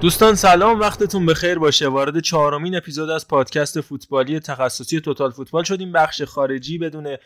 دوستان 0.00 0.34
سلام 0.34 0.80
وقتتون 0.80 1.26
بخیر 1.26 1.58
باشه. 1.58 1.88
وارد 1.88 2.20
چهارمین 2.20 2.76
اپیزود 2.76 3.10
از 3.10 3.28
پادکست 3.28 3.80
فوتبالی 3.80 4.40
تخصصی 4.40 5.00
توتال 5.00 5.30
فوتبال 5.30 5.64
شدیم. 5.64 5.92
بخش 5.92 6.22
خارجی 6.22 6.78
بدون 6.78 7.16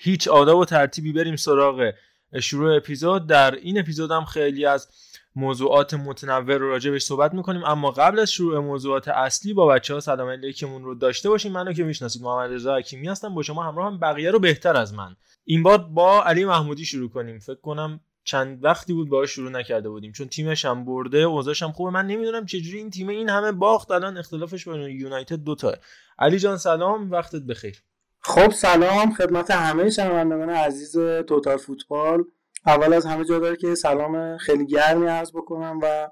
هیچ 0.00 0.28
آداب 0.28 0.58
و 0.58 0.64
ترتیبی 0.64 1.12
بریم 1.12 1.36
سراغ 1.36 1.92
شروع 2.40 2.76
اپیزود. 2.76 3.26
در 3.26 3.54
این 3.54 3.78
اپیزود 3.78 4.10
هم 4.10 4.24
خیلی 4.24 4.66
از 4.66 4.88
موضوعات 5.36 5.94
متنوع 5.94 6.56
رو 6.56 6.68
راجع 6.68 6.90
بهش 6.90 7.02
صحبت 7.02 7.34
می‌کنیم. 7.34 7.64
اما 7.64 7.90
قبل 7.90 8.18
از 8.18 8.32
شروع 8.32 8.58
موضوعات 8.58 9.08
اصلی 9.08 9.52
با 9.54 9.66
بچه 9.66 9.94
ها 9.94 10.00
سلام 10.00 10.28
علیکمون 10.28 10.84
رو 10.84 10.94
داشته 10.94 11.28
باشیم. 11.28 11.52
منو 11.52 11.72
که 11.72 11.84
می‌شناسید 11.84 12.22
محمد 12.22 12.52
رضا 12.52 12.76
حکیمی 12.76 13.08
هستم. 13.08 13.34
با 13.34 13.42
شما 13.42 13.62
همراه 13.62 13.86
هم 13.86 13.98
بقیه 13.98 14.30
رو 14.30 14.38
بهتر 14.38 14.76
از 14.76 14.94
من. 14.94 15.16
این 15.44 15.62
بار 15.62 15.78
با 15.78 16.22
علی 16.22 16.44
محمودی 16.44 16.84
شروع 16.84 17.10
کنیم. 17.10 17.38
فکر 17.38 17.60
کنم 17.60 18.00
چند 18.24 18.64
وقتی 18.64 18.92
بود 18.92 19.08
باهاش 19.08 19.30
شروع 19.30 19.50
نکرده 19.50 19.88
بودیم. 19.88 20.12
چون 20.12 20.28
تیمش 20.28 20.64
هم 20.64 20.84
برده 20.84 21.18
اوضاعش 21.18 21.62
هم 21.62 21.72
خوبه. 21.72 21.90
من 21.90 22.06
نمی‌دونم 22.06 22.46
چجوری 22.46 22.78
این 22.78 22.90
تیم 22.90 23.08
این 23.08 23.28
همه 23.28 23.52
باخت. 23.52 23.90
الان 23.90 24.18
اختلافش 24.18 24.68
با 24.68 24.76
یونایتد 24.76 25.44
دو 25.44 25.54
تا. 25.54 25.74
علی 26.18 26.38
جان 26.38 26.56
سلام. 26.56 27.10
وقتت 27.10 27.42
بخیر. 27.42 27.82
خب 28.28 28.50
سلام 28.50 29.12
خدمت 29.12 29.50
همه 29.50 29.90
شنوندگان 29.90 30.50
عزیز 30.50 30.98
توتال 31.26 31.56
فوتبال. 31.56 32.24
اول 32.66 32.92
از 32.92 33.06
همه 33.06 33.24
جا 33.24 33.38
داره 33.38 33.56
که 33.56 33.74
سلام 33.74 34.36
خیلی 34.36 34.66
گرمی 34.66 35.06
عرض 35.06 35.32
بکنم 35.32 35.80
و 35.82 36.10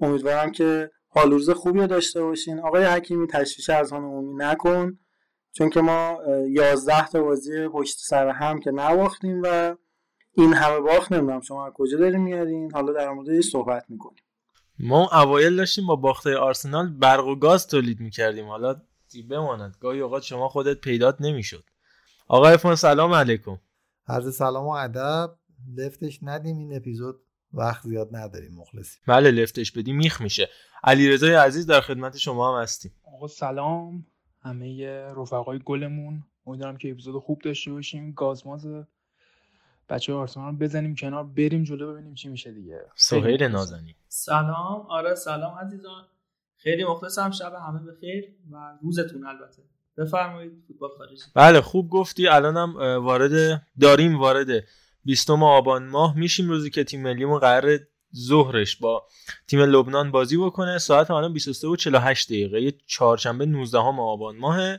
امیدوارم 0.00 0.52
که 0.52 0.90
حال 1.08 1.30
روز 1.30 1.50
خوبی 1.50 1.86
داشته 1.86 2.22
باشین. 2.22 2.60
آقای 2.60 2.84
حکیمی 2.84 3.26
تشویش 3.26 3.70
از 3.70 3.92
آن 3.92 4.02
عمومی 4.02 4.34
نکن 4.36 4.98
چون 5.52 5.70
که 5.70 5.80
ما 5.80 6.18
11 6.48 7.06
تا 7.06 7.22
بازی 7.22 7.68
پشت 7.68 7.96
سر 7.98 8.28
هم 8.28 8.60
که 8.60 8.70
نباختیم 8.70 9.42
و 9.44 9.76
این 10.32 10.52
همه 10.54 10.80
باخت 10.80 11.12
نمی‌دونم 11.12 11.40
شما 11.40 11.66
از 11.66 11.72
کجا 11.76 11.98
دارین 11.98 12.20
میارین. 12.20 12.70
حالا 12.72 12.92
در 12.92 13.10
مورد 13.10 13.40
صحبت 13.40 13.84
می‌کنیم. 13.88 14.22
ما 14.78 15.08
اوایل 15.22 15.56
داشتیم 15.56 15.86
با 15.86 15.96
باخته 15.96 16.36
آرسنال 16.36 16.88
برق 16.98 17.26
و 17.26 17.36
گاز 17.36 17.66
تولید 17.66 18.00
می‌کردیم. 18.00 18.46
حالا 18.46 18.76
بماند. 19.22 19.76
گاهی 19.80 20.00
اوقات 20.00 20.22
شما 20.22 20.48
خودت 20.48 20.80
پیدات 20.80 21.16
نمی‌شد. 21.20 21.64
آقای 22.28 22.56
فون 22.56 22.74
سلام 22.74 23.12
علیکم. 23.12 23.58
عرض 24.08 24.36
سلام 24.36 24.66
و 24.66 24.70
ادب. 24.70 25.36
لفتش 25.76 26.18
ندیم 26.22 26.58
این 26.58 26.76
اپیزود 26.76 27.20
وقت 27.52 27.82
زیاد 27.82 28.08
نداریم 28.16 28.54
مخلصی 28.54 28.98
بله 29.06 29.30
لفتش 29.30 29.72
بدی 29.72 29.92
میخ 29.92 30.20
میشه. 30.20 30.48
علیرضا 30.84 31.26
عزیز 31.26 31.66
در 31.66 31.80
خدمت 31.80 32.16
شما 32.16 32.56
هم 32.56 32.62
هستیم. 32.62 32.92
آقا 33.14 33.28
سلام. 33.28 34.06
همه 34.42 34.86
رفقای 35.16 35.60
گلمون. 35.64 36.22
امیدوارم 36.46 36.76
که 36.76 36.90
اپیزود 36.90 37.22
خوب 37.22 37.42
داشته 37.42 37.72
باشیم. 37.72 38.12
گازماز 38.12 38.66
بچه 39.88 40.12
آرسنال 40.12 40.52
رو 40.52 40.58
بزنیم 40.58 40.94
کنار 40.94 41.24
بریم 41.24 41.64
جلو 41.64 41.92
ببینیم 41.92 42.14
چی 42.14 42.28
میشه 42.28 42.52
دیگه. 42.52 42.80
سهیل 42.94 43.42
نازنی 43.42 43.96
سلام. 44.08 44.86
آره 44.88 45.14
سلام 45.14 45.58
عزیزان. 45.58 46.04
خیلی 46.64 46.84
مخلصم 46.84 47.30
شب 47.30 47.52
همه 47.68 47.92
بخیر 47.92 48.24
و 48.52 48.56
روزتون 48.82 49.26
البته. 49.26 49.62
بفرمایید 49.98 50.52
فوتبال 50.68 50.90
خارجی. 50.98 51.22
بله 51.34 51.60
خوب 51.60 51.90
گفتی. 51.90 52.28
الانم 52.28 52.76
وارد 53.04 53.62
داریم 53.80 54.18
وارد 54.18 54.64
20 55.04 55.30
آبان 55.30 55.86
ماه 55.86 56.18
میشیم 56.18 56.48
روزی 56.48 56.70
که 56.70 56.84
تیم 56.84 57.02
ملیمون 57.02 57.38
قرار 57.38 57.78
ظهرش 58.16 58.76
با 58.76 59.06
تیم 59.48 59.60
لبنان 59.60 60.10
بازی 60.10 60.36
بکنه. 60.36 60.78
ساعت 60.78 61.10
الان 61.10 61.32
23 61.32 61.68
و 61.68 61.76
48 61.76 62.28
دقیقه. 62.28 62.62
یه 62.62 62.72
چهارشنبه 62.86 63.46
19 63.46 63.78
آبان 63.78 64.36
ماه 64.36 64.76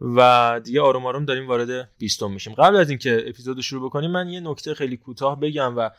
و 0.00 0.60
دیگه 0.64 0.80
آروم 0.80 1.06
آروم 1.06 1.24
داریم 1.24 1.48
وارد 1.48 1.90
20 1.98 2.22
میشیم. 2.22 2.54
قبل 2.54 2.76
از 2.76 2.90
اینکه 2.90 3.24
اپیزود 3.26 3.60
شروع 3.60 3.88
بکنیم 3.88 4.10
من 4.10 4.28
یه 4.28 4.40
نکته 4.40 4.74
خیلی 4.74 4.96
کوتاه 4.96 5.40
بگم 5.40 5.74
و 5.76 5.90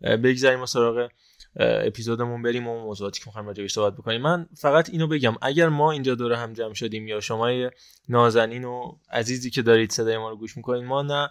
بگذاریم 0.00 0.62
و 0.62 0.66
سراغ 0.66 1.08
اپیزودمون 1.56 2.42
بریم 2.42 2.68
و 2.68 2.84
موضوعاتی 2.84 3.20
که 3.20 3.24
می‌خوایم 3.26 3.48
راجعش 3.48 3.72
صحبت 3.72 3.92
بکنیم. 3.92 4.20
من 4.20 4.46
فقط 4.54 4.90
اینو 4.90 5.06
بگم 5.06 5.34
اگر 5.42 5.68
ما 5.68 5.92
اینجا 5.92 6.14
دوره 6.14 6.36
هم 6.36 6.52
جمع 6.52 6.74
شدیم 6.74 7.08
یا 7.08 7.20
شما 7.20 7.70
نازنین 8.08 8.64
و 8.64 8.96
عزیزی 9.10 9.50
که 9.50 9.62
دارید 9.62 9.92
صدای 9.92 10.18
ما 10.18 10.30
رو 10.30 10.36
گوش 10.36 10.56
می‌کنید 10.56 10.84
ما 10.84 11.02
نه 11.02 11.30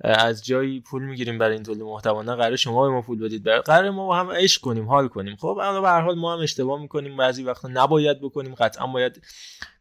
از 0.00 0.44
جایی 0.44 0.80
پول 0.80 1.02
می‌گیریم 1.02 1.38
برای 1.38 1.54
این 1.54 1.62
تولید 1.62 1.82
محتوا 1.82 2.22
نه 2.22 2.34
قرار 2.34 2.56
شما 2.56 2.82
به 2.82 2.94
ما 2.94 3.02
پول 3.02 3.18
بدید. 3.18 3.48
قرار 3.48 3.90
ما 3.90 4.06
با 4.06 4.16
هم 4.16 4.30
عشق 4.30 4.60
کنیم 4.60 4.88
حال 4.88 5.08
کنیم. 5.08 5.36
خب 5.36 5.58
اما 5.62 5.80
به 5.80 5.88
هر 5.88 6.00
حال 6.00 6.18
ما 6.18 6.32
هم 6.32 6.40
اشتباه 6.40 6.80
می‌کنیم. 6.80 7.16
بعضی 7.16 7.42
وقتا 7.42 7.68
نباید 7.68 8.20
بکنیم 8.20 8.54
قطعا 8.54 8.86
باید 8.86 9.22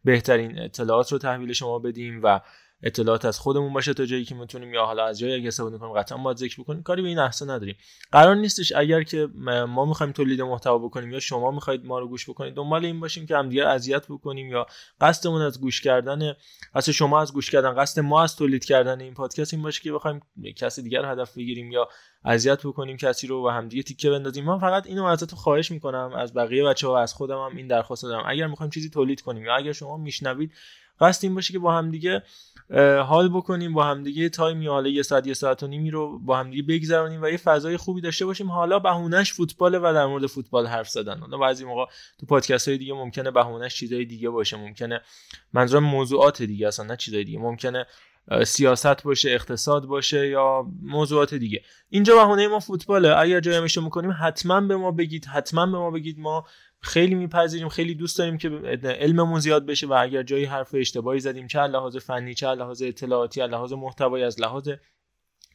بهترین 0.03 0.59
اطلاعات 0.59 1.11
رو 1.11 1.17
تحویل 1.17 1.53
شما 1.53 1.79
بدیم 1.79 2.19
و 2.23 2.39
اطلاعات 2.83 3.25
از 3.25 3.39
خودمون 3.39 3.73
باشه 3.73 3.93
تا 3.93 4.05
جایی 4.05 4.25
که 4.25 4.35
می‌تونیم 4.35 4.73
یا 4.73 4.85
حالا 4.85 5.05
از 5.05 5.19
جایی 5.19 5.33
اگه 5.33 5.47
استفاده 5.47 5.77
کنیم 5.77 5.93
قطعا 5.93 6.17
باید 6.17 6.37
ذکر 6.37 6.61
بکنیم. 6.61 6.83
کاری 6.83 7.01
به 7.01 7.07
این 7.07 7.19
احسان 7.19 7.49
نداریم. 7.49 7.75
قرار 8.11 8.35
نیستش 8.35 8.71
اگر 8.75 9.03
که 9.03 9.27
ما 9.67 9.85
می‌خوایم 9.85 10.13
تولید 10.13 10.41
محتوا 10.41 10.77
بکنیم 10.77 11.11
یا 11.11 11.19
شما 11.19 11.51
می‌خواید 11.51 11.85
ما 11.85 11.99
رو 11.99 12.07
گوش 12.07 12.29
بکنید 12.29 12.53
دنبال 12.53 12.85
این 12.85 12.99
باشیم 12.99 13.25
که 13.25 13.37
همدیگه 13.37 13.67
اذیت 13.67 14.05
بکنیم 14.07 14.49
یا 14.49 14.65
قصدمون 15.01 15.41
از 15.41 15.61
گوش 15.61 15.81
کردن 15.81 16.33
اصل 16.73 16.91
شما 16.91 17.21
از 17.21 17.33
گوش 17.33 17.51
کردن 17.51 17.75
قصد 17.75 18.01
ما 18.01 18.23
از 18.23 18.35
تولید 18.35 18.65
کردن 18.65 19.01
این 19.01 19.13
پادکست 19.13 19.53
این 19.53 19.63
باشه 19.63 19.81
که 19.81 19.91
بخوایم 19.91 20.21
کسی 20.55 20.81
دیگر 20.81 21.05
هدف 21.05 21.37
بگیریم 21.37 21.71
یا 21.71 21.87
اذیت 22.25 22.59
بکنیم 22.63 22.97
کسی 22.97 23.27
رو 23.27 23.47
و 23.47 23.49
همدیگه 23.49 23.83
تیکه 23.83 24.09
بندازیم. 24.09 24.45
من 24.45 24.59
فقط 24.59 24.87
اینو 24.87 25.05
ازتون 25.05 25.39
خواهش 25.39 25.71
می‌کنم 25.71 26.13
از 26.17 26.33
بقیه 26.33 26.63
بچه 26.63 26.87
ها 26.87 26.93
و 26.93 26.97
از 26.97 27.13
خودم 27.13 27.37
هم 27.37 27.57
این 27.57 27.67
درخواست 27.67 28.03
دارم. 28.03 28.23
اگر 28.27 28.47
می‌خوایم 28.47 28.69
چیزی 28.69 28.89
تولید 28.89 29.21
کنیم 29.21 29.45
یا 29.45 29.55
اگر 29.55 29.71
شما 29.71 29.97
میشنوید 29.97 30.51
قصد 31.01 31.25
این 31.25 31.35
باشه 31.35 31.53
که 31.53 31.59
با 31.59 31.73
همدیگه 31.73 32.23
حال 33.05 33.29
بکنیم 33.29 33.73
با 33.73 33.83
همدیگه 33.83 34.29
تایمی 34.29 34.67
حالا 34.67 34.89
یه 34.89 35.03
ساعت 35.03 35.27
یه 35.27 35.33
ساعت 35.33 35.63
و 35.63 35.67
نیمی 35.67 35.91
رو 35.91 36.19
با 36.19 36.37
همدیگه 36.37 36.63
بگذرونیم 36.63 37.21
و 37.21 37.29
یه 37.29 37.37
فضای 37.37 37.77
خوبی 37.77 38.01
داشته 38.01 38.25
باشیم. 38.25 38.51
حالا 38.51 38.79
بهونش 38.79 39.33
فوتبال 39.33 39.75
و 39.75 39.93
در 39.93 40.05
مورد 40.05 40.27
فوتبال 40.27 40.67
حرف 40.67 40.89
زدن. 40.89 41.19
حالا 41.19 41.37
بعضی 41.37 41.65
موقع 41.65 41.85
تو 42.19 42.25
پادکست 42.25 42.67
های 42.67 42.77
دیگه 42.77 42.93
ممکنه 42.93 43.31
بهونش 43.31 43.75
چیزای 43.75 44.05
دیگه 44.05 44.29
باشه. 44.29 44.57
ممکنه 44.57 45.01
منظورم 45.53 45.83
موضوعات 45.83 46.41
دیگه 46.41 46.67
اصلا 46.67 46.85
نه 46.85 46.95
چیزای 46.95 47.23
دیگه. 47.23 47.39
ممکنه 47.39 47.85
سیاست 48.45 49.03
باشه 49.03 49.31
اقتصاد 49.31 49.85
باشه 49.85 50.27
یا 50.27 50.65
موضوعات 50.81 51.33
دیگه. 51.33 51.61
اینجا 51.89 52.15
بهونه 52.15 52.47
ما 52.47 52.59
فوتباله. 52.59 53.17
اگر 53.17 53.39
جای 53.39 53.59
میشه 53.59 53.81
می‌کنیم 53.81 54.15
حتما 54.19 54.61
به 54.61 54.75
ما 54.75 54.91
بگید 54.91 55.25
حتما 55.25 55.65
به 55.65 55.77
ما 55.77 55.91
بگید 55.91 56.19
ما 56.19 56.45
خیلی 56.81 57.15
میپذیریم 57.15 57.69
خیلی 57.69 57.95
دوست 57.95 58.17
داریم 58.17 58.37
که 58.37 58.49
علممون 58.83 59.39
زیاد 59.39 59.65
بشه 59.65 59.87
و 59.87 59.93
اگر 59.93 60.23
جایی 60.23 60.45
حرف 60.45 60.69
اشتباهی 60.73 61.19
زدیم 61.19 61.47
چه 61.47 61.59
لحاظ 61.59 61.97
فنی 61.97 62.33
چه 62.33 62.47
لحاظ 62.47 62.81
اطلاعاتی 62.81 63.47
لحاظ 63.47 63.73
محتوایی 63.73 64.23
از 64.23 64.41
لحاظ 64.41 64.69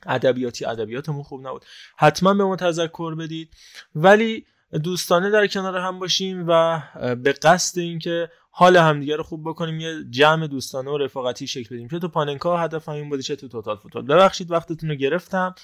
ادبیاتی 0.06 0.64
ادبیاتمون 0.64 1.22
خوب 1.22 1.46
نبود. 1.46 1.64
حتما 1.96 2.34
به 2.34 2.44
ما 2.44 2.56
تذکر 2.56 3.14
بدید. 3.14 3.50
ولی 3.94 4.46
دوستانه 4.84 5.30
در 5.30 5.46
کنار 5.46 5.76
هم 5.76 5.98
باشیم 5.98 6.44
و 6.48 6.82
به 7.16 7.32
قصد 7.32 7.78
اینکه 7.78 8.30
حال 8.50 8.76
همدیگه 8.76 9.16
رو 9.16 9.22
خوب 9.22 9.48
بکنیم 9.48 9.80
یه 9.80 10.04
جمع 10.10 10.46
دوستانه 10.46 10.90
و 10.90 10.98
رفاقتی 10.98 11.46
شکل 11.46 11.74
بدیم. 11.74 11.88
چه 11.88 11.98
تو 11.98 12.08
پاننکا 12.08 12.56
هدف 12.56 12.88
این 12.88 13.08
بوده 13.08 13.22
چه 13.22 13.36
تو 13.36 13.48
توتال 13.48 13.76
فوتبال. 13.76 14.02
ببخشید 14.02 14.50
وقتتون 14.50 14.90
رو 14.90 14.94
گرفتم. 14.94 15.54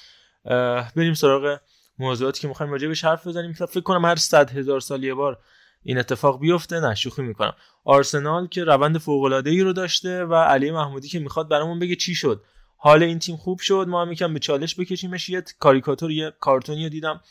بریم 0.95 1.13
سراغ 1.13 1.59
موضوعاتی 1.99 2.41
که 2.41 2.47
می‌خوایم 2.47 2.71
راجع 2.71 2.87
بهش 2.87 3.03
حرف 3.03 3.27
بزنیم. 3.27 3.53
فکر 3.53 3.81
کنم 3.81 4.05
هر 4.05 4.15
صد 4.15 4.51
هزار 4.51 4.79
سال 4.79 5.03
یه 5.03 5.13
بار 5.13 5.39
این 5.83 5.97
اتفاق 5.97 6.39
بیفته 6.39 6.79
نه 6.79 6.95
شوخی 6.95 7.21
می‌کنم. 7.21 7.53
آرسنال 7.85 8.47
که 8.47 8.63
روند 8.63 8.97
فوق 8.97 9.23
العاده 9.23 9.49
ای 9.49 9.61
رو 9.61 9.73
داشته 9.73 10.25
و 10.25 10.35
علی 10.35 10.71
محمودی 10.71 11.07
که 11.07 11.19
می‌خواد 11.19 11.49
برامون 11.49 11.79
بگه 11.79 11.95
چی 11.95 12.15
شد. 12.15 12.43
حال 12.77 13.03
این 13.03 13.19
تیم 13.19 13.37
خوب 13.37 13.59
شد 13.59 13.85
ما 13.89 14.01
هم 14.01 14.11
یکم 14.11 14.33
به 14.33 14.39
چالش 14.39 14.79
بکشیمش. 14.79 15.29
یه 15.29 15.43
کاریکاتور 15.59 16.11
یه 16.11 16.33
کارتونی 16.39 16.83
رو 16.83 16.89
دیدم 16.89 17.21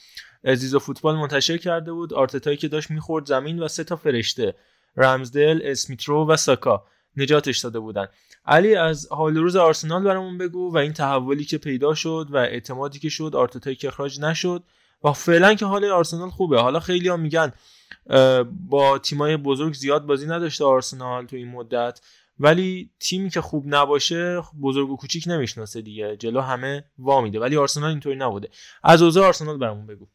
عزیز 0.44 0.74
و 0.74 0.78
فوتبال 0.78 1.16
منتشر 1.16 1.56
کرده 1.56 1.92
بود. 1.92 2.14
آرتتایی 2.14 2.56
که 2.56 2.68
داشت 2.68 2.90
می‌خورد 2.90 3.26
زمین 3.26 3.58
و 3.58 3.68
سه 3.68 3.84
تا 3.84 3.96
فرشته 3.96 4.54
رمزدل 4.96 5.60
اسمیترو 5.64 6.26
و 6.28 6.36
ساکا 6.36 6.84
نجاتش 7.16 7.58
داده 7.58 7.78
بودن. 7.78 8.06
علی 8.46 8.74
از 8.74 9.08
حال 9.10 9.36
روز 9.36 9.56
آرسنال 9.56 10.04
برامون 10.04 10.38
بگو 10.38 10.74
و 10.74 10.76
این 10.76 10.92
تحولی 10.92 11.44
که 11.44 11.58
پیدا 11.58 11.94
شد 11.94 12.28
و 12.30 12.36
اعتمادی 12.36 12.98
که 12.98 13.08
شد 13.08 13.36
آرتتا 13.36 13.74
که 13.74 13.88
اخراج 13.88 14.20
نشد. 14.20 14.62
و 15.04 15.12
فعلا 15.12 15.54
که 15.54 15.66
حال 15.66 15.84
آرسنال 15.84 16.30
خوبه. 16.30 16.60
حالا 16.60 16.80
خیلی 16.80 17.08
ها 17.08 17.16
میگن 17.16 17.52
با 18.68 18.98
تیمای 18.98 19.36
بزرگ 19.36 19.74
زیاد 19.74 20.06
بازی 20.06 20.26
نداشته 20.26 20.64
آرسنال 20.64 21.26
تو 21.26 21.36
این 21.36 21.48
مدت. 21.48 22.00
ولی 22.38 22.90
تیمی 23.00 23.30
که 23.30 23.40
خوب 23.40 23.64
نباشه 23.66 24.42
بزرگ 24.62 24.90
و 24.90 24.96
کوچیک 24.96 25.24
نمی‌شناسه 25.26 25.82
دیگه. 25.82 26.16
جلو 26.16 26.40
همه 26.40 26.84
وا 26.98 27.20
میده. 27.20 27.40
ولی 27.40 27.56
آرسنال 27.56 27.90
اینطوری 27.90 28.16
نبوده. 28.16 28.48
از 28.82 29.02
اوضاع 29.02 29.26
آرسنال 29.26 29.58
برامون 29.58 29.86
بگو. 29.86 30.06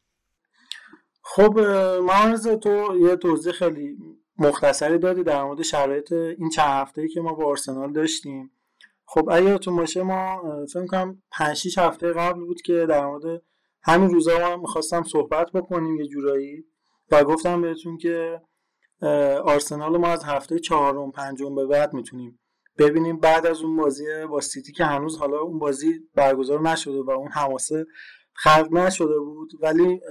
خب 1.21 1.59
مهارز 2.03 2.47
تو 2.47 2.97
یه 3.01 3.15
توضیح 3.15 3.51
خیلی 3.51 3.97
مختصری 4.37 4.97
دادی 4.97 5.23
در 5.23 5.43
مورد 5.43 5.61
شرایط 5.61 6.11
این 6.11 6.49
چند 6.55 6.69
هفته 6.69 7.07
که 7.07 7.21
ما 7.21 7.33
با 7.33 7.45
آرسنال 7.45 7.93
داشتیم. 7.93 8.51
خب 9.05 9.29
اگه 9.31 9.45
یادتون 9.45 9.75
باشه 9.75 10.03
ما 10.03 10.41
فکر 10.73 10.85
کنم 10.85 11.21
5 11.31 11.57
6 11.57 11.77
هفته 11.77 12.13
قبل 12.13 12.39
بود 12.39 12.61
که 12.61 12.85
در 12.89 13.05
مورد 13.05 13.41
همین 13.87 14.09
روزا 14.09 14.39
ما 14.39 14.57
می‌خواستم 14.57 15.03
صحبت 15.03 15.51
بکنیم 15.51 15.99
یه 15.99 16.07
جورایی 16.07 16.65
و 17.11 17.23
گفتم 17.23 17.61
بهتون 17.61 17.97
که 17.97 18.41
آرسنال 19.45 19.97
ما 19.97 20.07
از 20.07 20.23
هفته 20.23 20.59
چهارم 20.59 21.11
پنجم 21.11 21.55
به 21.55 21.65
بعد 21.65 21.93
می‌تونیم 21.93 22.39
ببینیم. 22.77 23.19
بعد 23.19 23.45
از 23.45 23.61
اون 23.61 23.77
بازی 23.77 24.05
با 24.29 24.41
سیتی 24.41 24.71
که 24.71 24.85
هنوز 24.85 25.17
حالا 25.17 25.39
اون 25.39 25.59
بازی 25.59 25.99
برگزار 26.15 26.61
نشده 26.61 27.01
و 27.01 27.09
اون 27.09 27.31
حماسه 27.31 27.85
خلق 28.33 28.73
نشده 28.73 29.19
بود. 29.19 29.51
ولی 29.61 30.01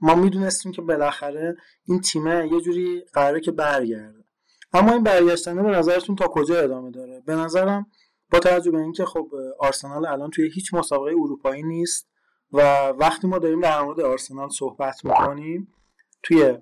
ما 0.00 0.14
می‌دونستیم 0.14 0.72
که 0.72 0.82
بالاخره 0.82 1.56
این 1.84 2.00
تیمه 2.00 2.48
یه 2.52 2.60
جوری 2.60 3.04
قراره 3.12 3.40
که 3.40 3.50
برگرده. 3.50 4.24
اما 4.72 4.92
این 4.92 5.02
برگشتنه 5.02 5.62
به 5.62 5.70
نظرتون 5.70 6.16
تا 6.16 6.26
کجا 6.28 6.60
ادامه 6.60 6.90
داره؟ 6.90 7.22
به 7.26 7.34
نظرم 7.34 7.86
با 8.32 8.38
توجه 8.38 8.70
به 8.70 8.78
اینکه 8.78 9.04
خب 9.04 9.30
آرسنال 9.58 10.06
الان 10.06 10.30
توی 10.30 10.50
هیچ 10.50 10.74
مسابقه 10.74 11.10
اروپایی 11.10 11.62
نیست. 11.62 12.08
و 12.52 12.88
وقتی 12.88 13.26
ما 13.26 13.38
داریم 13.38 13.60
در 13.60 13.82
مورد 13.82 14.00
آرسنال 14.00 14.48
صحبت 14.48 15.04
می‌کنیم 15.04 15.74
توی 16.22 16.58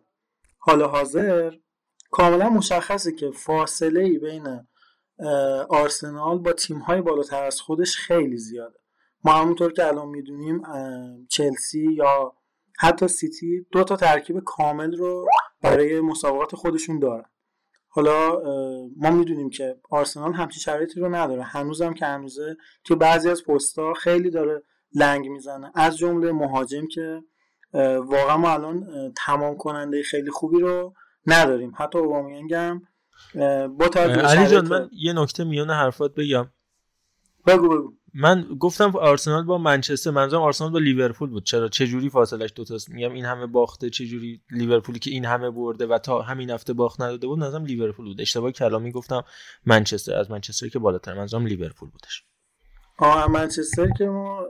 حال 0.58 0.82
حاضر 0.82 1.52
کاملا 2.10 2.48
مشخصه 2.48 3.12
که 3.12 3.30
فاصله 3.30 4.00
ای 4.00 4.18
بین 4.18 4.66
آرسنال 5.68 6.38
با 6.38 6.52
تیم 6.52 6.78
های 6.78 7.00
بالاتر 7.00 7.44
از 7.44 7.60
خودش 7.60 7.96
خیلی 7.96 8.36
زیاده. 8.38 8.78
ما 9.24 9.32
همونطور 9.32 9.72
که 9.72 9.86
الان 9.86 10.08
می‌دونیم 10.08 10.62
چلسی 11.28 11.92
یا 11.92 12.32
حتی 12.78 13.08
سیتی 13.08 13.66
دو 13.72 13.84
تا 13.84 13.96
ترکیب 13.96 14.40
کامل 14.44 14.96
رو 14.96 15.26
برای 15.62 16.00
مسابقات 16.00 16.56
خودشون 16.56 16.98
دارن. 16.98 17.30
حالا 17.88 18.42
ما 18.96 19.10
می‌دونیم 19.10 19.50
که 19.50 19.80
آرسنال 19.90 20.32
همچین 20.32 20.60
شرایطی 20.60 21.00
رو 21.00 21.14
نداره. 21.14 21.42
هنوزم 21.42 21.94
که 21.94 22.06
هنوزه 22.06 22.56
که 22.84 22.94
بعضی 22.94 23.30
از 23.30 23.44
پستها 23.44 23.94
خیلی 23.94 24.30
داره 24.30 24.62
لنگ 24.94 25.28
می‌زنه. 25.28 25.72
از 25.74 25.98
جمله 25.98 26.32
مهاجم 26.32 26.86
که 26.86 27.22
واقعا 27.98 28.36
ما 28.36 28.50
الان 28.50 28.86
تمام 29.16 29.56
کننده 29.56 30.02
خیلی 30.02 30.30
خوبی 30.30 30.60
رو 30.60 30.94
نداریم. 31.26 31.72
حتی 31.76 31.98
اوبامیانگ 31.98 32.54
هم 32.54 32.82
با 33.78 33.90
علی 33.94 34.46
جان 34.46 34.68
من 34.68 34.90
یه 34.92 35.12
نکته 35.12 35.44
میونه 35.44 35.74
حرفات 35.74 36.14
بگم. 36.14 36.50
بگو 37.46 37.68
بگو. 37.68 37.92
من 38.14 38.46
گفتم 38.60 38.96
آرسنال 38.96 39.44
با 39.44 39.58
منچستر 39.58 40.10
منظورم 40.10 40.42
آرسنال 40.42 40.70
با 40.70 40.78
لیورپول 40.78 41.30
بود. 41.30 41.44
چرا؟ 41.44 41.68
چه 41.68 41.86
جوری 41.86 42.10
فاصلش 42.10 42.52
دو 42.54 42.64
تاست؟ 42.64 42.90
میگم 42.90 43.12
این 43.12 43.24
همه 43.24 43.46
باخته 43.46 43.90
چه 43.90 44.06
جوری 44.06 44.42
لیورپولی 44.50 44.98
که 44.98 45.10
این 45.10 45.24
همه 45.24 45.50
برده 45.50 45.86
و 45.86 45.98
تا 45.98 46.22
همین 46.22 46.50
هفته 46.50 46.72
باخت 46.72 47.00
نداده 47.00 47.26
بود 47.26 47.38
نظرم 47.38 47.64
لیورپول 47.64 48.06
بود. 48.06 48.20
اشتباه 48.20 48.52
کلامی 48.52 48.92
گفتم 48.92 49.24
منچستر. 49.66 50.14
از 50.14 50.30
منچستر 50.30 50.68
که 50.68 50.78
بالاتر 50.78 51.14
منظورم 51.14 51.46
لیورپول 51.46 51.90
بودش. 51.90 52.24
آه 52.98 53.30
منچستر 53.30 53.88
که 53.98 54.04
ما 54.04 54.46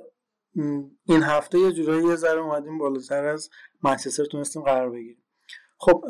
این 1.04 1.22
هفته 1.22 1.58
یه 1.58 1.72
جورایی 1.72 2.06
یه 2.08 2.16
ذره 2.16 2.40
اومدیم 2.40 2.78
بالاتر 2.78 3.24
از 3.24 3.50
منچستر 3.82 4.24
تونستیم 4.24 4.62
قرار 4.62 4.90
بگیریم. 4.90 5.24
خب 5.78 6.04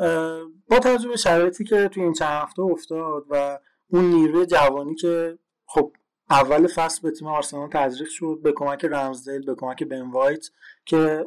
با 0.69 0.79
توجه 0.79 1.09
به 1.09 1.15
شرایطی 1.15 1.63
که 1.63 1.87
توی 1.87 2.03
این 2.03 2.13
چند 2.13 2.43
هفته 2.43 2.61
افتاد 2.61 3.25
و 3.29 3.59
اون 3.87 4.05
نیروی 4.05 4.45
جوانی 4.45 4.95
که 4.95 5.39
خب 5.65 5.93
اول 6.29 6.67
فصل 6.67 7.01
به 7.01 7.11
تیم 7.11 7.27
آرسنال 7.27 7.69
تزریق 7.69 8.09
شد 8.09 8.39
به 8.43 8.51
کمک 8.51 8.85
رمزدیل 8.85 9.45
به 9.45 9.55
کمک 9.55 9.83
بن 9.83 10.11
وایت 10.11 10.45
که 10.85 11.25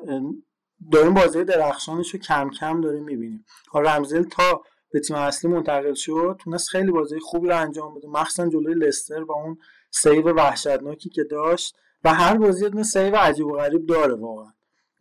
داریم 0.92 1.14
بازی 1.14 1.44
درخشانش 1.44 2.14
رو 2.14 2.20
کم 2.20 2.50
کم 2.50 2.80
داریم 2.80 3.04
می‌بینیم. 3.04 3.44
رمزدیل 3.74 4.22
تا 4.22 4.62
به 4.92 5.00
تیم 5.00 5.16
اصلی 5.16 5.50
منتقل 5.50 5.94
شد 5.94 6.36
تونست 6.38 6.68
خیلی 6.68 6.90
بازی 6.90 7.18
خوبی 7.20 7.48
رو 7.48 7.56
انجام 7.56 7.94
بده 7.94 8.08
مخصوصا 8.08 8.48
جلوی 8.48 8.74
لستر 8.74 9.24
با 9.24 9.34
اون 9.34 9.58
save 9.90 10.32
وحشتناکی 10.32 11.10
که 11.10 11.24
داشت. 11.24 11.76
و 12.04 12.14
هر 12.14 12.36
بازی 12.36 12.70
یه 12.76 12.82
save 12.82 13.16
عجیب 13.16 13.46
و 13.46 13.56
غریب 13.56 13.86
داره 13.86 14.14
واقعا. 14.14 14.52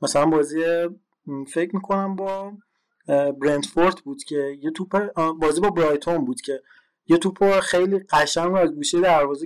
مثلا 0.01 0.25
بازی 0.25 0.63
فکر 1.47 1.75
می‌کنم 1.75 2.15
با 2.15 2.53
برنتفورد 3.41 3.95
بود 3.95 4.23
که 4.23 4.57
یه 4.61 4.71
توپ 4.71 5.11
بازی 5.41 5.61
با 5.61 5.69
برایتون 5.69 6.25
بود 6.25 6.41
که 6.41 6.61
یه 7.07 7.17
توپ 7.17 7.59
خیلی 7.59 7.99
قشنگ 7.99 8.55
از 8.55 8.75
گوشه 8.75 9.01
دروازه 9.01 9.45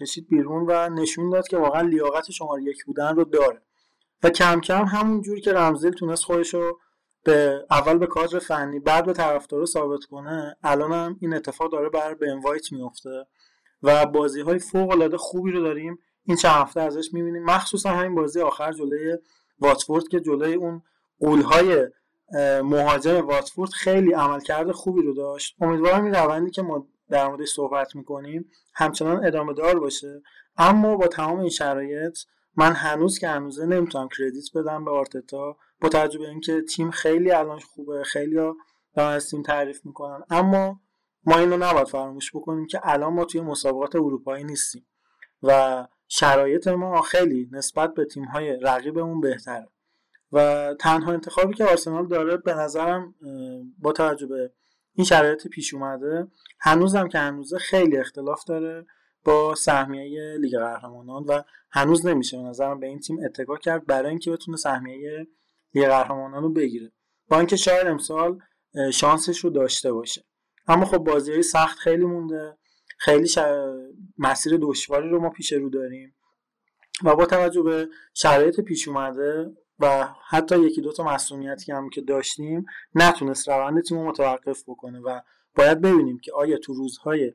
کشید 0.00 0.28
بیرون 0.28 0.64
و 0.68 0.88
نشون 0.88 1.30
داد 1.30 1.48
که 1.48 1.56
واقعا 1.56 1.80
لیاقت 1.80 2.30
شماره 2.30 2.62
یک 2.62 2.84
بودن 2.84 3.16
رو 3.16 3.24
داره. 3.24 3.62
و 4.22 4.30
کم 4.30 4.60
کم 4.60 4.84
همون 4.84 5.22
جوری 5.22 5.40
که 5.40 5.52
رمزیل 5.52 5.90
تونست 5.92 6.24
خودش 6.24 6.54
رو 6.54 6.80
به 7.24 7.66
اول 7.70 7.98
به 7.98 8.06
کادر 8.06 8.38
فنی 8.38 8.78
بعد 8.78 9.06
به 9.06 9.12
طرفدارا 9.12 9.66
ثابت 9.66 10.04
کنه 10.04 10.56
الان 10.62 10.92
هم 10.92 11.16
این 11.20 11.34
اتفاق 11.34 11.72
داره 11.72 11.88
بر 11.88 12.16
وایت 12.44 12.72
میفته 12.72 13.26
و 13.82 14.06
بازی 14.06 14.40
های 14.40 14.58
فوق 14.58 14.90
العاده 14.90 15.16
خوبی 15.16 15.50
رو 15.50 15.62
داریم. 15.62 15.98
این 16.28 16.36
چند 16.36 16.52
هفته 16.52 16.80
ازش 16.80 17.08
می‌بینیم. 17.12 17.44
مخصوصا 17.44 17.90
همین 17.90 18.14
بازی 18.14 18.40
آخر 18.40 18.72
جلوی 18.72 19.18
واتفورد 19.58 20.08
که 20.08 20.20
جلوی 20.20 20.54
اون 20.54 20.82
قولهای 21.20 21.88
مهاجم 22.62 23.26
واتفورد 23.26 23.70
خیلی 23.70 24.12
عملکرد 24.12 24.72
خوبی 24.72 25.02
رو 25.02 25.14
داشت. 25.14 25.56
امیدوارم 25.60 26.04
این 26.04 26.14
روندی 26.14 26.50
که 26.50 26.62
ما 26.62 26.86
در 27.10 27.28
موردش 27.28 27.48
صحبت 27.48 27.96
می‌کنیم 27.96 28.50
همچنان 28.74 29.26
ادامه 29.26 29.54
دار 29.54 29.80
باشه. 29.80 30.22
اما 30.56 30.96
با 30.96 31.06
تمام 31.06 31.38
این 31.38 31.50
شرایط 31.50 32.18
من 32.56 32.72
هنوز 32.72 33.18
که 33.18 33.28
هنوزه 33.28 33.66
نمی‌تونم 33.66 34.08
کردیت 34.18 34.52
بدم 34.54 34.84
به 34.84 34.90
آرتتا 34.90 35.56
با 35.80 35.88
توجه 35.88 36.18
به 36.18 36.28
اینکه 36.28 36.62
تیم 36.62 36.90
خیلی 36.90 37.30
الان 37.30 37.58
خوبه 37.58 38.04
خیلی 38.04 38.38
ها 38.38 38.56
از 38.96 39.30
تیم 39.30 39.42
تعریف 39.42 39.86
می‌کنن. 39.86 40.24
اما 40.30 40.80
ما 41.24 41.38
اینو 41.38 41.56
نباید 41.56 41.88
فراموش 41.88 42.36
بکنیم 42.36 42.66
که 42.66 42.80
الان 42.82 43.12
ما 43.12 43.24
توی 43.24 43.40
مسابقات 43.40 43.96
اروپایی 43.96 44.44
نیستیم 44.44 44.86
و 45.42 45.86
شرایط 46.08 46.68
ما 46.68 47.02
خیلی 47.02 47.48
نسبت 47.52 47.94
به 47.94 48.04
تیم 48.04 48.24
های 48.24 48.56
رقیبمون 48.60 49.20
بهتره. 49.20 49.68
و 50.32 50.74
تنها 50.80 51.12
انتخابی 51.12 51.54
که 51.54 51.64
آرسنال 51.64 52.08
داره 52.08 52.36
به 52.36 52.54
نظرم 52.54 53.14
با 53.78 53.92
توجه 53.92 54.26
به 54.26 54.52
این 54.94 55.04
شرایط 55.04 55.48
پیش 55.48 55.74
اومده 55.74 56.28
هنوزم 56.60 57.08
که 57.08 57.18
هنوزه 57.18 57.58
خیلی 57.58 57.96
اختلاف 57.96 58.44
داره 58.44 58.86
با 59.24 59.54
سهمیه 59.54 60.36
لیگ 60.40 60.58
قهرمانان 60.58 61.24
و 61.24 61.42
هنوز 61.70 62.06
نمیشه 62.06 62.36
به 62.36 62.42
نظرم 62.42 62.80
به 62.80 62.86
این 62.86 63.00
تیم 63.00 63.18
اتکا 63.24 63.56
کرد 63.56 63.86
برای 63.86 64.10
اینکه 64.10 64.30
بتونه 64.30 64.56
سهمیه 64.56 65.26
لیگ 65.74 65.86
قهرمانان 65.86 66.42
رو 66.42 66.52
بگیره. 66.52 66.92
با 67.28 67.36
اینکه 67.36 67.56
شاید 67.56 67.86
امسال 67.86 68.38
شانسش 68.92 69.38
رو 69.38 69.50
داشته 69.50 69.92
باشه. 69.92 70.24
اما 70.68 70.84
خب 70.84 70.98
بازی 70.98 71.32
های 71.32 71.42
سخت 71.42 71.78
خیلی 71.78 72.04
مونده. 72.04 72.58
خیلی 72.98 73.28
مسیر 74.18 74.58
دشواری 74.62 75.08
رو 75.08 75.20
ما 75.20 75.30
پیش 75.30 75.52
رو 75.52 75.70
داریم 75.70 76.14
و 77.04 77.16
با 77.16 77.26
توجه 77.26 77.62
به 77.62 77.88
شرایط 78.14 78.60
پیش 78.60 78.88
اومده 78.88 79.56
و 79.78 80.08
حتی 80.28 80.58
یکی 80.58 80.80
دو 80.80 80.92
تا 80.92 81.04
مسئولیتی 81.04 81.72
هم 81.72 81.90
که 81.90 82.00
داشتیم 82.00 82.66
نتونست 82.94 83.48
روند 83.48 83.82
تیم 83.82 83.98
رو 83.98 84.08
متوقف 84.08 84.62
بکنه 84.66 85.00
و 85.00 85.20
باید 85.54 85.80
ببینیم 85.80 86.18
که 86.18 86.32
آیا 86.32 86.58
تو 86.58 86.74
روزهای 86.74 87.32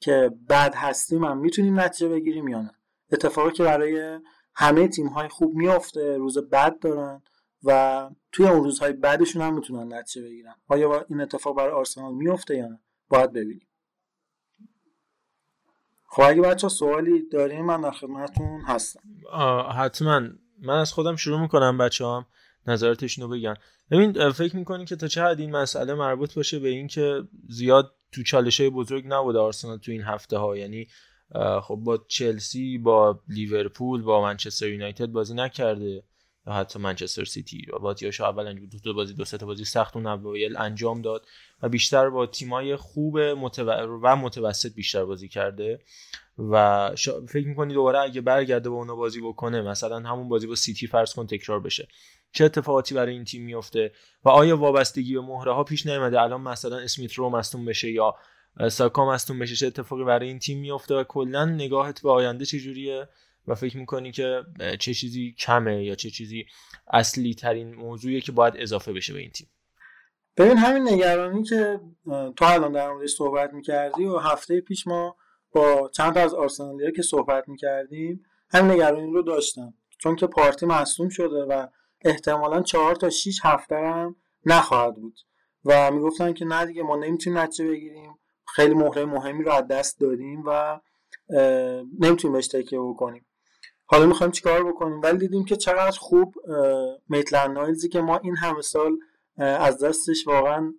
که 0.00 0.30
بد 0.48 0.74
هستیم 0.74 1.24
هم 1.24 1.38
می‌تونیم 1.38 1.80
نتیجه 1.80 2.08
بگیریم 2.08 2.48
یا 2.48 2.60
نه. 2.60 2.74
اتفاقی 3.12 3.50
که 3.50 3.62
برای 3.62 4.18
همه 4.54 4.88
تیم 4.88 5.06
های 5.06 5.28
خوب 5.28 5.54
میافته 5.54 6.16
روز 6.16 6.38
بد 6.38 6.78
دارن 6.78 7.22
و 7.64 8.10
توی 8.32 8.48
اون 8.48 8.64
روزهای 8.64 8.92
بعدشون 8.92 9.42
هم 9.42 9.54
می‌تونن 9.54 9.94
نتیجه 9.94 10.26
بگیرن. 10.26 10.54
آیا 10.68 11.06
این 11.08 11.20
اتفاق 11.20 11.56
برای 11.56 11.72
آرسنال 11.72 12.14
میافته 12.14 12.56
یا 12.56 12.66
نه؟ 12.66 12.80
باید 13.08 13.32
ببینیم. 13.32 13.66
خب 16.14 16.22
اگه 16.22 16.42
بچه 16.42 16.68
سوالی 16.68 17.28
داریم 17.32 17.64
من 17.64 17.80
در 17.80 17.90
خدمتتون 17.90 18.60
هستم. 18.66 19.00
حتما. 19.78 20.20
من 20.62 20.78
از 20.78 20.92
خودم 20.92 21.16
شروع 21.16 21.40
می‌کنم 21.40 21.78
بچه 21.78 22.06
هم 22.06 22.26
نظراتشون 22.66 23.24
رو 23.24 23.30
بگن. 23.30 23.54
ببین 23.90 24.30
فکر 24.30 24.56
می‌کنی 24.56 24.84
که 24.84 24.96
تا 24.96 25.08
چه 25.08 25.22
حد 25.22 25.40
این 25.40 25.56
مسئله 25.56 25.94
مربوط 25.94 26.34
باشه 26.34 26.58
به 26.58 26.68
اینکه 26.68 27.22
زیاد 27.48 27.94
تو 28.12 28.22
چالش 28.22 28.60
های 28.60 28.70
بزرگ 28.70 29.04
نبوده 29.06 29.38
آرسنال 29.38 29.78
تو 29.78 29.92
این 29.92 30.02
هفته 30.02 30.36
ها 30.36 30.56
یعنی 30.56 30.86
خب 31.62 31.74
با 31.74 32.04
چلسی 32.08 32.78
با 32.78 33.20
لیورپول 33.28 34.02
با 34.02 34.22
منچستر 34.22 34.68
یونایتد 34.68 35.06
بازی 35.06 35.34
نکرده. 35.34 36.02
یا 36.46 36.52
حتی 36.52 36.78
منچستر 36.78 37.24
سیتی. 37.24 37.66
بازیاش 37.80 38.20
اول 38.20 38.66
دو 38.66 38.78
تا 38.78 38.92
بازی 38.92 39.14
دو 39.14 39.24
سه 39.24 39.38
تا 39.38 39.46
بازی 39.46 39.64
سخت 39.64 39.96
اون 39.96 40.06
اوایل 40.06 40.56
انجام 40.56 41.02
داد 41.02 41.26
و 41.62 41.68
بیشتر 41.68 42.10
با 42.10 42.26
تیمای 42.26 42.76
خوب 42.76 43.18
متو... 43.18 43.64
و 44.02 44.16
متوسط 44.16 44.74
بیشتر 44.74 45.04
بازی 45.04 45.28
کرده. 45.28 45.80
و 46.38 46.90
فکر 47.28 47.46
می‌کنی 47.46 47.74
دوباره 47.74 47.98
اگه 47.98 48.20
برگرده 48.20 48.70
با 48.70 48.76
اونا 48.76 48.96
بازی 48.96 49.20
بکنه 49.20 49.62
مثلا 49.62 50.00
همون 50.00 50.28
بازی 50.28 50.46
با 50.46 50.54
سیتی 50.54 50.86
فرض 50.86 51.14
کن 51.14 51.26
تکرار 51.26 51.60
بشه. 51.60 51.88
چه 52.32 52.44
اتفاقاتی 52.44 52.94
برای 52.94 53.14
این 53.14 53.24
تیم 53.24 53.44
میفته 53.44 53.92
و 54.24 54.28
آیا 54.28 54.56
وابستگی 54.56 55.14
به 55.14 55.20
مهره 55.20 55.52
ها 55.52 55.64
پیش 55.64 55.86
نیومده؟ 55.86 56.20
الان 56.20 56.40
مثلا 56.40 56.78
اسمیت 56.78 57.12
رو 57.12 57.30
مصدوم 57.30 57.64
بشه 57.64 57.90
یا 57.90 58.14
ساکا 58.68 59.06
مصدوم 59.06 59.38
بشه 59.38 59.56
چه 59.56 59.66
اتفاقی 59.66 60.04
برای 60.04 60.28
این 60.28 60.38
تیم 60.38 60.60
میفته 60.60 60.94
و 60.94 61.04
کلا 61.04 61.44
نگاهت 61.44 62.02
به 62.02 62.10
آینده 62.10 62.44
چجوریه؟ 62.44 63.08
و 63.46 63.54
فکر 63.54 63.76
می‌کنی 63.76 64.12
که 64.12 64.42
چه 64.80 64.94
چیزی 64.94 65.34
کمه 65.38 65.84
یا 65.84 65.94
چه 65.94 66.10
چیزی 66.10 66.46
اصلی 66.92 67.34
ترین 67.34 67.74
موضوعیه 67.74 68.20
که 68.20 68.32
باید 68.32 68.54
اضافه 68.56 68.92
بشه 68.92 69.12
به 69.12 69.18
این 69.18 69.30
تیم؟ 69.30 69.50
ببین 70.36 70.56
همین 70.56 70.88
نگرانی 70.88 71.42
که 71.42 71.80
تو 72.36 72.44
الان 72.44 72.72
در 72.72 72.92
موردش 72.92 73.10
صحبت 73.10 73.52
می‌کردی 73.52 74.04
و 74.04 74.18
هفته 74.18 74.60
پیش 74.60 74.86
ما 74.86 75.16
با 75.52 75.90
چند 75.94 76.18
از 76.18 76.34
آرسنالیا 76.34 76.90
که 76.90 77.02
صحبت 77.02 77.48
می‌کردیم 77.48 78.24
همین 78.50 78.70
نگرانی 78.70 79.12
رو 79.12 79.22
داشتم. 79.22 79.74
چون 79.98 80.16
که 80.16 80.26
پارتی 80.26 80.66
مصوم 80.66 81.08
شده 81.08 81.44
و 81.44 81.66
احتمالا 82.04 82.62
چهار 82.62 82.94
تا 82.94 83.10
6 83.10 83.38
هفته 83.42 83.76
هم 83.76 84.16
نخواهد 84.46 84.94
بود. 84.94 85.20
و 85.64 85.90
می‌گفتن 85.90 86.32
که 86.32 86.44
نه 86.44 86.66
دیگه 86.66 86.82
ما 86.82 86.96
نمی‌تونیم 86.96 87.38
نتیجه 87.38 87.70
بگیریم. 87.70 88.18
خیلی 88.54 88.74
مهره 88.74 89.04
مهمی 89.04 89.44
رو 89.44 89.52
از 89.52 89.68
دست 89.68 90.00
دادیم 90.00 90.42
و 90.46 90.80
نمی‌تونیم 92.00 92.32
بهش 92.32 92.48
تکیه 92.48 92.78
بکنیم. 92.80 93.26
حالا 93.86 94.06
می‌خوایم 94.06 94.32
چیکار 94.32 94.64
بکنیم؟ 94.64 95.00
ولی 95.02 95.18
دیدیم 95.18 95.44
که 95.44 95.56
چقدر 95.56 95.98
خوب 95.98 96.34
میتلند 97.08 97.50
نایلزی 97.50 97.88
که 97.88 98.00
ما 98.00 98.18
این 98.18 98.36
همه 98.36 98.60
سال 98.60 98.98
از 99.36 99.84
دستش 99.84 100.26
واقعا 100.26 100.72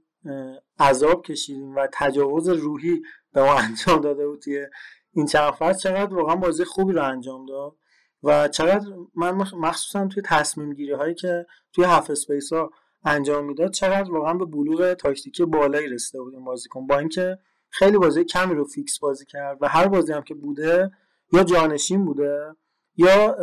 عذاب 0.79 1.25
کشیدیم 1.25 1.75
و 1.75 1.87
تجاوز 1.93 2.49
روحی 2.49 3.01
به 3.33 3.43
ما 3.43 3.53
انجام 3.69 4.01
داده 4.01 4.27
بود 4.27 4.39
توی 4.39 4.67
این 5.13 5.25
چند 5.25 5.77
چقدر 5.77 6.13
واقعا 6.13 6.35
بازی 6.35 6.65
خوبی 6.65 6.93
رو 6.93 7.03
انجام 7.03 7.45
داد 7.45 7.75
و 8.23 8.47
چقدر 8.47 8.87
من 9.15 9.31
مخصوصا 9.31 10.07
توی 10.07 10.23
تصمیم 10.25 10.73
گیری 10.73 10.91
هایی 10.91 11.15
که 11.15 11.45
توی 11.73 11.85
half 11.85 12.11
space 12.11 12.53
ها 12.53 12.71
انجام 13.05 13.45
می‌داد 13.45 13.71
چقدر 13.71 14.11
واقعا 14.11 14.33
به 14.33 14.45
بلوغ 14.45 14.93
تاکتیکی 14.93 15.45
بالایی 15.45 15.87
رسیده 15.87 16.21
بود 16.21 16.33
این 16.33 16.43
بازیکن. 16.43 16.87
با 16.87 16.99
اینکه 16.99 17.37
خیلی 17.69 17.97
بازی 17.97 18.23
کمی 18.23 18.55
رو 18.55 18.65
fix 18.65 18.99
بازی 18.99 19.25
کرد 19.25 19.57
و 19.61 19.67
هر 19.67 19.87
بازی 19.87 20.13
هم 20.13 20.21
که 20.21 20.33
بوده 20.33 20.91
یا 21.33 21.43
جانشین 21.43 22.05
بوده 22.05 22.55
یا 22.97 23.35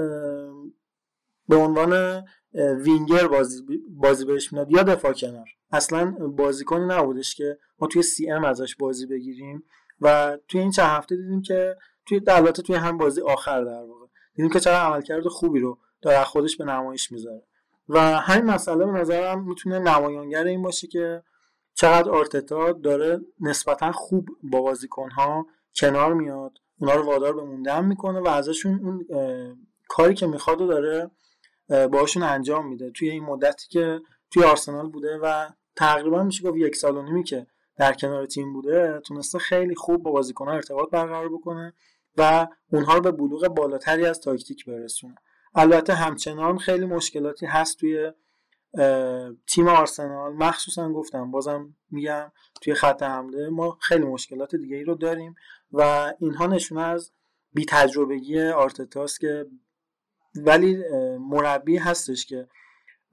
به 1.49 1.57
عنوان 1.57 2.25
وینگر 2.55 3.29
بازی, 3.29 3.63
بازی 3.91 4.25
بهش 4.25 4.53
میاد 4.53 4.71
یا 4.71 4.83
دفاع 4.83 5.13
کنار. 5.13 5.49
اصلا 5.73 6.11
بازیکنی 6.11 6.85
نبودش 6.85 7.35
که 7.35 7.59
ما 7.79 7.89
توی 7.89 8.03
سی 8.03 8.31
ام 8.31 8.45
ازش 8.45 8.77
بازی 8.77 9.07
بگیریم 9.07 9.65
و 10.01 10.39
توی 10.49 10.61
این 10.61 10.71
چند 10.71 10.87
هفته 10.87 11.17
دیدیم 11.17 11.43
که 11.43 11.77
توی 12.07 12.21
البته 12.29 12.63
توی 12.63 12.77
هم 12.77 12.99
بازی 12.99 13.21
آخر 13.21 13.65
در 13.65 13.83
واقع. 13.83 14.07
دیدیم 14.35 14.51
که 14.53 14.61
چقدر 14.61 14.87
عملکرد 14.87 15.29
خوبی 15.29 15.61
رو 15.61 15.79
داره 16.03 16.25
خودش 16.25 16.57
به 16.57 16.65
نمایش 16.65 17.13
می‌ذاره. 17.13 17.43
و 17.89 18.01
همین 18.01 18.51
مسئله 18.51 18.87
به 18.87 18.93
نظرم 18.93 19.49
می‌تونه 19.49 19.79
نمایانگر 19.79 20.45
این 20.45 20.63
باشه 20.63 20.87
که 20.87 21.23
چقدر 21.75 22.11
آرتتا 22.11 22.73
داره 22.73 23.21
نسبتا 23.41 23.93
خوب 23.93 24.29
با 24.43 24.61
بازیکنها 24.61 25.47
کنار 25.75 26.15
میاد 26.15 26.53
اونا 26.81 26.95
رو 26.95 27.03
وادار 27.07 27.33
به 27.33 27.43
موندن 27.43 27.85
می‌کنه 27.85 28.21
و 28.21 28.29
ازشون 28.29 28.81
اون 28.85 29.07
کاری 29.89 30.15
که 30.15 30.27
می‌خواد 30.27 30.61
و 30.61 30.67
داره 30.67 31.11
باشون 31.89 32.23
انجام 32.23 32.69
میده. 32.69 32.91
توی 32.91 33.11
این 33.11 33.25
مدتی 33.25 33.69
که 33.69 34.01
توی 34.31 34.45
آرسنال 34.45 34.89
بوده 34.89 35.19
و 35.23 35.49
تقریبا 35.77 36.23
میشه 36.23 36.45
گفت 36.45 36.57
یک 36.57 36.77
سال 36.77 36.97
و 36.97 37.03
نیمی 37.03 37.25
که 37.25 37.47
در 37.77 37.93
کنار 37.93 38.27
تیم 38.27 38.53
بوده 38.53 39.01
تونسته 39.01 39.39
خیلی 39.39 39.75
خوب 39.75 40.03
با 40.03 40.11
بازیکنها 40.11 40.55
ارتباط 40.55 40.91
برقرار 40.91 41.29
بکنه 41.29 41.73
و 42.17 42.47
اونها 42.73 42.95
رو 42.95 43.01
به 43.01 43.13
بلوغ 43.13 43.49
بالاتری 43.49 44.07
از 44.07 44.21
تاکتیک 44.21 44.65
برسونه. 44.65 45.15
البته 45.55 45.95
همچنان 45.95 46.59
خیلی 46.59 46.87
مشکلاتی 46.87 47.47
هست 47.47 47.79
توی 47.79 48.13
تیم 49.47 49.69
آرسنال. 49.69 50.33
مخصوصا 50.33 50.93
گفتم 50.93 51.31
بازم 51.31 51.77
میگم 51.91 52.33
توی 52.63 52.75
خط 52.75 53.03
حمله 53.03 53.49
ما 53.49 53.79
خیلی 53.81 54.05
مشکلات 54.05 54.57
دیگه 54.57 54.77
ای 54.77 54.85
رو 54.85 54.95
داریم. 54.95 55.35
و 55.73 56.13
اینها 56.19 56.47
نشونه 56.47 56.83
از 56.83 57.13
بی 57.53 57.65
تجربگی 57.65 58.41
آرتتاست 58.41 59.21
که 59.21 59.47
ولی 60.35 60.85
مربی 61.19 61.77
هستش 61.77 62.27
که 62.27 62.49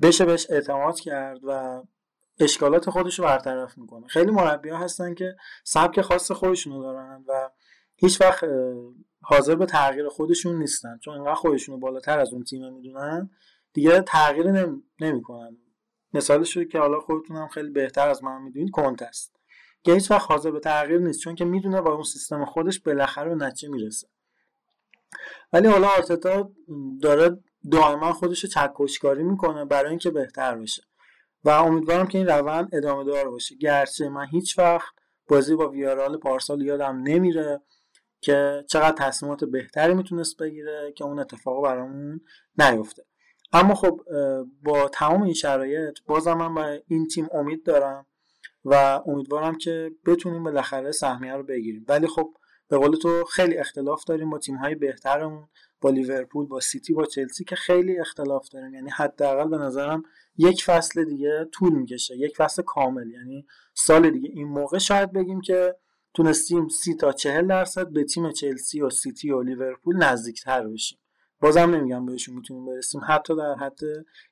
بشه 0.01 0.25
بهش 0.25 0.47
اعتماد 0.49 0.99
کرد 0.99 1.39
و 1.43 1.83
اشکالات 2.39 2.89
خودش 2.89 3.19
رو 3.19 3.25
برطرف 3.25 3.77
می‌کنه. 3.77 4.07
خیلی 4.07 4.31
مربی 4.31 4.69
ها 4.69 4.77
هستن 4.77 5.13
که 5.13 5.35
سبک 5.63 6.01
خاص 6.01 6.31
خودشون 6.31 6.73
رو 6.73 6.81
دارن 6.81 7.23
و 7.27 7.49
هیچ 7.95 8.21
وقت 8.21 8.43
حاضر 9.21 9.55
به 9.55 9.65
تغییر 9.65 10.07
خودشون 10.09 10.59
نیستن. 10.59 10.97
چون 10.97 11.13
اینقدر 11.13 11.33
خودشون 11.33 11.75
رو 11.75 11.81
بالاتر 11.81 12.19
از 12.19 12.33
اون 12.33 12.43
تیم 12.43 12.73
می‌دونن 12.73 13.29
دیگه 13.73 14.01
تغییر 14.01 14.51
نمی... 14.51 14.83
نمی‌کنن. 15.01 15.57
مثالش 16.13 16.57
رو 16.57 16.63
که 16.63 16.79
حالا 16.79 16.99
خودتون 16.99 17.37
هم 17.37 17.47
خیلی 17.47 17.69
بهتر 17.69 18.09
از 18.09 18.23
من 18.23 18.41
می‌دونید 18.41 18.71
کنت 18.71 19.01
است 19.01 19.38
که 19.83 19.93
هیچ 19.93 20.11
وقت 20.11 20.31
حاضر 20.31 20.51
به 20.51 20.59
تغییر 20.59 20.99
نیست 20.99 21.19
چون 21.19 21.35
که 21.35 21.45
می‌دونه 21.45 21.81
با 21.81 21.93
اون 21.93 22.03
سیستم 22.03 22.45
خودش 22.45 22.79
بالاخره 22.79 23.29
به 23.29 23.45
نتیجه 23.45 23.69
می‌رسه. 23.69 24.07
ولی 25.53 25.67
حالا 25.67 25.87
آرتتا 25.87 26.51
داره 27.01 27.43
دائما 27.71 28.13
خودش 28.13 28.43
رو 28.43 28.49
چکشکاری 28.49 29.23
می‌کنه 29.23 29.65
برای 29.65 29.89
اینکه 29.89 30.11
بهتر 30.11 30.55
بشه. 30.55 30.83
و 31.43 31.49
امیدوارم 31.49 32.07
که 32.07 32.17
این 32.17 32.27
روند 32.27 32.69
ادامه 32.73 33.03
دار 33.03 33.29
باشه. 33.29 33.55
گرچه 33.55 34.09
من 34.09 34.25
هیچ 34.25 34.59
وقت 34.59 34.93
بازی 35.27 35.55
با 35.55 35.69
ویارال 35.69 36.17
پارسال 36.17 36.61
یادم 36.61 37.01
نمیره 37.03 37.61
که 38.21 38.65
چقدر 38.69 39.05
تصمیمات 39.05 39.43
بهتری 39.43 39.93
می‌تونست 39.93 40.37
بگیره 40.37 40.93
که 40.95 41.03
اون 41.03 41.19
اتفاق 41.19 41.63
برامون 41.63 42.21
نیفته. 42.57 43.05
اما 43.53 43.75
خب 43.75 44.01
با 44.63 44.89
تمام 44.89 45.21
این 45.21 45.33
شرایط 45.33 45.99
بازم 46.05 46.33
من 46.33 46.55
به 46.55 46.83
این 46.87 47.07
تیم 47.07 47.27
امید 47.31 47.63
دارم 47.63 48.05
و 48.65 49.01
امیدوارم 49.05 49.57
که 49.57 49.91
بتونیم 50.05 50.43
بالاخره 50.43 50.91
سهمیه 50.91 51.33
رو 51.33 51.43
بگیریم. 51.43 51.85
ولی 51.87 52.07
خب 52.07 52.33
به 52.67 52.77
قول 52.77 52.95
تو 52.95 53.23
خیلی 53.23 53.57
اختلاف 53.57 54.03
داریم 54.03 54.29
با 54.29 54.37
تیم 54.37 54.55
های 54.55 54.75
بهترمون 54.75 55.47
با 55.81 55.89
لیورپول 55.89 56.45
با 56.45 56.59
سیتی 56.59 56.93
با 56.93 57.05
چلسی 57.05 57.43
که 57.43 57.55
خیلی 57.55 57.99
اختلاف 57.99 58.49
داریم. 58.49 58.73
یعنی 58.73 58.89
حداقل 58.89 59.49
به 59.49 59.57
نظرم 59.57 60.03
یک 60.37 60.63
فصل 60.63 61.05
دیگه 61.05 61.47
طول 61.51 61.73
می‌کشه 61.73 62.17
یک 62.17 62.37
فصل 62.37 62.61
کامل. 62.61 63.11
یعنی 63.11 63.45
سال 63.73 64.09
دیگه. 64.09 64.29
این 64.33 64.47
موقع 64.47 64.77
شاید 64.77 65.11
بگیم 65.11 65.41
که 65.41 65.75
تونستیم 66.13 66.67
سی 66.67 66.95
تا 66.95 67.11
چهل 67.11 67.47
درصد 67.47 67.89
به 67.89 68.03
تیم 68.03 68.31
چلسی 68.31 68.81
و 68.81 68.89
سیتی 68.89 69.31
و 69.31 69.41
لیورپول 69.41 69.97
نزدیکتر 69.97 70.67
بشیم. 70.67 70.99
بازم 71.41 71.75
نمیگم 71.75 72.05
بهشون 72.05 72.35
می‌تونیم 72.35 72.65
برسیم 72.65 73.01
حتی 73.07 73.35
در 73.35 73.55
حد 73.55 73.79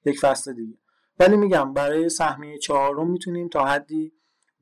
یک 0.05 0.19
فصل 0.19 0.53
دیگه. 0.53 0.77
ولی 1.19 1.37
میگم 1.37 1.73
برای 1.73 2.09
سهمیه 2.09 2.57
چهارم 2.57 3.11
می‌تونیم 3.11 3.47
تا 3.49 3.65
حدی 3.65 4.13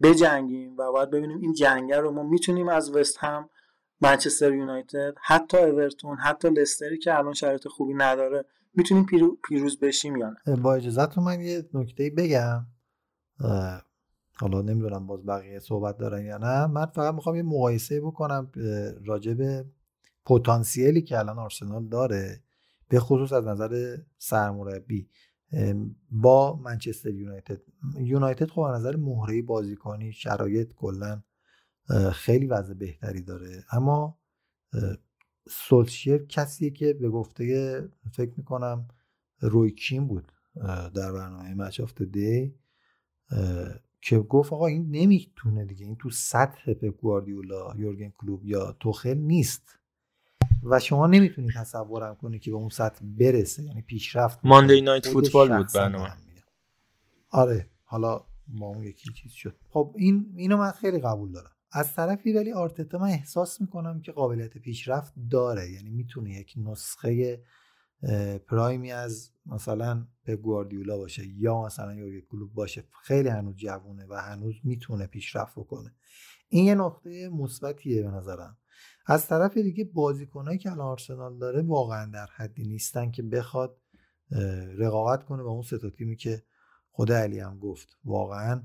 بجنگیم 0.02 0.78
و 0.78 0.92
باید 0.92 1.10
ببینیم 1.10 1.38
این 1.38 1.54
جنگه 1.54 2.00
رو 2.00 2.12
ما 2.12 2.24
می‌تونیم 2.24 2.70
از 2.70 2.96
وست 2.96 3.18
هم 3.20 3.50
منچستر 4.02 4.54
یونایتد 4.54 5.16
حتی 5.24 5.58
اورتون 5.58 6.18
حتی 6.18 6.50
لستری 6.50 6.98
که 6.98 7.18
الان 7.18 7.34
شرایط 7.34 7.68
خوبی 7.68 7.94
نداره 7.94 8.46
می‌تونیم 8.74 9.06
پیروز 9.44 9.80
بشیم 9.80 10.16
یا 10.16 10.36
نه. 10.48 10.56
با 10.56 10.76
اجازهتون 10.76 11.24
من 11.24 11.42
یه 11.42 11.70
نکته 11.74 12.12
بگم. 12.18 12.66
حالا 14.40 14.62
نمی‌دونم 14.62 15.08
باز 15.08 15.26
بقیه 15.26 15.60
صحبت 15.60 15.98
دارن 15.98 16.26
یا 16.26 16.38
نه. 16.38 16.68
من 16.68 16.86
فقط 16.86 17.14
می‌خوام 17.14 17.36
یه 17.36 17.44
مقایسه 17.44 18.02
بکنم 18.02 18.52
راجع 19.06 19.34
به 19.34 19.66
پتانسیلی 20.26 21.02
که 21.02 21.20
الان 21.20 21.40
آرسنال 21.40 21.88
داره 21.88 22.42
به 22.90 23.00
خصوص 23.00 23.34
از 23.34 23.48
نظر 23.48 23.98
سرمربی. 24.18 25.10
با 26.12 26.56
منچستر 26.56 27.10
یونایتد. 27.10 27.62
یونایتد 28.00 28.50
خب 28.50 28.60
از 28.60 28.80
نظر 28.80 28.96
مهره 28.96 29.42
بازیکنی 29.42 30.12
شرایط 30.12 30.74
کلا 30.74 31.24
خیلی 32.12 32.48
وضع 32.48 32.74
بهتری 32.74 33.22
داره. 33.22 33.64
اما 33.72 34.18
سولشیر 35.50 36.26
کسیه 36.26 36.70
که 36.70 36.94
به 36.94 37.10
گفته 37.10 37.90
فکر 38.12 38.34
می‌کنم 38.38 38.88
روی 39.40 39.72
کیم 39.72 40.08
بود 40.08 40.32
در 40.96 41.12
برنامه 41.12 41.54
مچ 41.54 41.80
آف 41.80 42.02
دی 42.02 42.56
که 44.02 44.20
گفت 44.20 44.54
آقا 44.54 44.68
این 44.68 44.92
نمی‌تونه 44.92 45.66
دیگه 45.66 45.86
این 45.86 45.96
تو 45.96 46.10
سطح 46.10 46.74
پپ 46.74 47.02
گواردیولا 47.02 47.76
یورگن 47.78 48.10
کلوب 48.10 48.46
یا 48.46 48.72
توخل 48.80 49.18
نیست. 49.18 49.80
و 50.66 50.80
شما 50.80 51.08
نمی‌تونی 51.08 51.52
تصورم 51.56 52.16
کنی 52.16 52.40
که 52.40 52.52
به 52.52 52.58
اون 52.58 52.70
سطح 52.70 53.06
برسه 53.06 53.64
یعنی 53.64 53.82
پیشرفت 53.82 54.40
ماندی 54.44 54.82
نایت 54.82 55.08
فوتبال 55.08 55.58
بود 55.58 55.68
برنامه. 55.76 56.14
آره 57.30 57.70
حالا 57.84 58.26
ما 58.48 58.68
اون 58.68 58.84
یکی 58.84 59.14
چیز 59.14 59.32
شد. 59.32 59.56
خب 59.70 59.96
این 59.98 60.34
اینو 60.36 60.58
من 60.58 60.72
خیلی 60.72 61.00
قبول 61.00 61.32
دارم. 61.32 61.52
از 61.72 61.94
طرفی 61.94 62.34
ولی 62.34 62.52
آرتتا 62.52 62.98
من 62.98 63.08
احساس 63.08 63.62
می‌کنم 63.62 64.02
که 64.02 64.12
قابلیت 64.12 64.58
پیشرفت 64.58 65.14
داره. 65.32 65.72
یعنی 65.72 65.90
می‌تونه 65.90 66.32
یک 66.32 66.54
نسخه 66.58 67.44
پرایمی 68.48 68.92
از 68.92 69.32
مثلا 69.46 70.08
به 70.24 70.36
گواردیولا 70.36 70.98
باشه 70.98 71.28
یا 71.28 71.62
مثلا 71.62 71.94
یورگن 71.94 72.22
کلوب 72.32 72.54
باشه. 72.54 72.84
خیلی 73.04 73.30
هنوز 73.30 73.56
جوونه 73.56 74.06
و 74.10 74.22
هنوز 74.22 74.56
می‌تونه 74.64 75.08
پیشرفت 75.08 75.60
بکنه. 75.60 75.94
این 76.50 76.66
یه 76.66 76.76
نقطه 76.76 77.30
مثبتیه 77.30 78.04
به 78.04 78.10
نظرم. 78.10 78.58
از 79.06 79.28
طرف 79.28 79.58
دیگه 79.58 79.84
بازیکنایی 79.84 80.58
که 80.58 80.72
الان 80.72 80.88
آرسنال 80.88 81.38
داره 81.38 81.62
واقعا 81.62 82.12
در 82.12 82.28
حدی 82.36 82.64
نیستن 82.64 83.12
که 83.12 83.24
بخواد 83.24 83.82
رقابت 84.78 85.24
کنه 85.24 85.44
با 85.44 85.50
اون 85.50 85.62
سه 85.62 85.90
تیمی 85.90 86.16
که 86.16 86.44
خود 86.92 87.12
علی 87.12 87.40
هم 87.40 87.60
گفت. 87.60 87.98
واقعا 88.06 88.64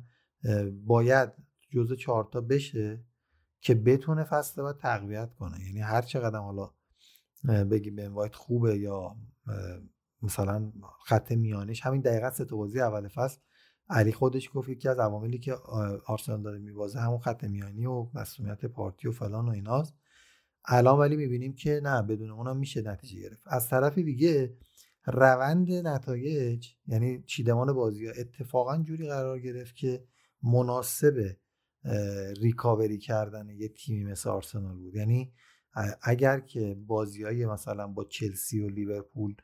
باید 0.86 1.32
جزء 1.70 1.94
چهارتا 1.94 2.40
بشه 2.40 3.04
که 3.60 3.74
بتونه 3.74 4.24
فصل 4.24 4.62
بعد 4.62 4.76
تقویت 4.76 5.34
کنه. 5.34 5.64
یعنی 5.66 5.80
هر 5.80 6.02
چقدر 6.02 6.38
حالا 6.38 6.70
بگی 7.70 7.90
به 7.90 8.08
وایت 8.08 8.34
خوبه 8.34 8.78
یا 8.78 9.16
مثلا 10.22 10.72
خط 11.04 11.32
میانش 11.32 11.80
همین 11.80 12.00
دقیقا 12.00 12.30
سه 12.30 12.44
بازی 12.44 12.80
اول 12.80 13.08
فصل. 13.08 13.40
علی 13.88 14.12
خودش 14.12 14.50
گفت 14.54 14.68
یکی 14.68 14.88
از 14.88 14.98
عواملی 14.98 15.38
که 15.38 15.54
آرسنال 16.06 16.42
داره 16.42 16.58
میبازه 16.58 17.00
همون 17.00 17.18
خط 17.18 17.44
میانی 17.44 17.86
و 17.86 18.06
مسئولیت 18.14 18.66
پارتی 18.66 19.08
و 19.08 19.12
فلان 19.12 19.48
و 19.48 19.50
ایناست. 19.52 19.94
الان 20.64 20.98
ولی 20.98 21.16
می‌بینیم 21.16 21.54
که 21.54 21.80
نه 21.82 22.02
بدون 22.02 22.30
اونم 22.30 22.56
میشه 22.56 22.82
نتیجه 22.82 23.20
گرفت. 23.20 23.42
از 23.46 23.68
طرف 23.68 23.98
دیگه 23.98 24.56
روند 25.06 25.72
نتایج 25.72 26.68
یعنی 26.86 27.22
چیدمان 27.26 27.72
بازی 27.72 28.06
ها 28.06 28.12
اتفاقا 28.12 28.82
جوری 28.82 29.08
قرار 29.08 29.40
گرفت 29.40 29.76
که 29.76 30.04
مناسب 30.42 31.36
ریکاوری 32.40 32.98
کردن 32.98 33.48
یه 33.48 33.68
تیمی 33.68 34.04
مثل 34.04 34.30
آرسنال 34.30 34.76
بود. 34.76 34.94
یعنی 34.94 35.32
اگر 36.02 36.40
که 36.40 36.76
بازی 36.86 37.22
های 37.22 37.46
مثلا 37.46 37.86
با 37.86 38.04
چلسی 38.04 38.60
و 38.60 38.68
لیورپول 38.68 39.34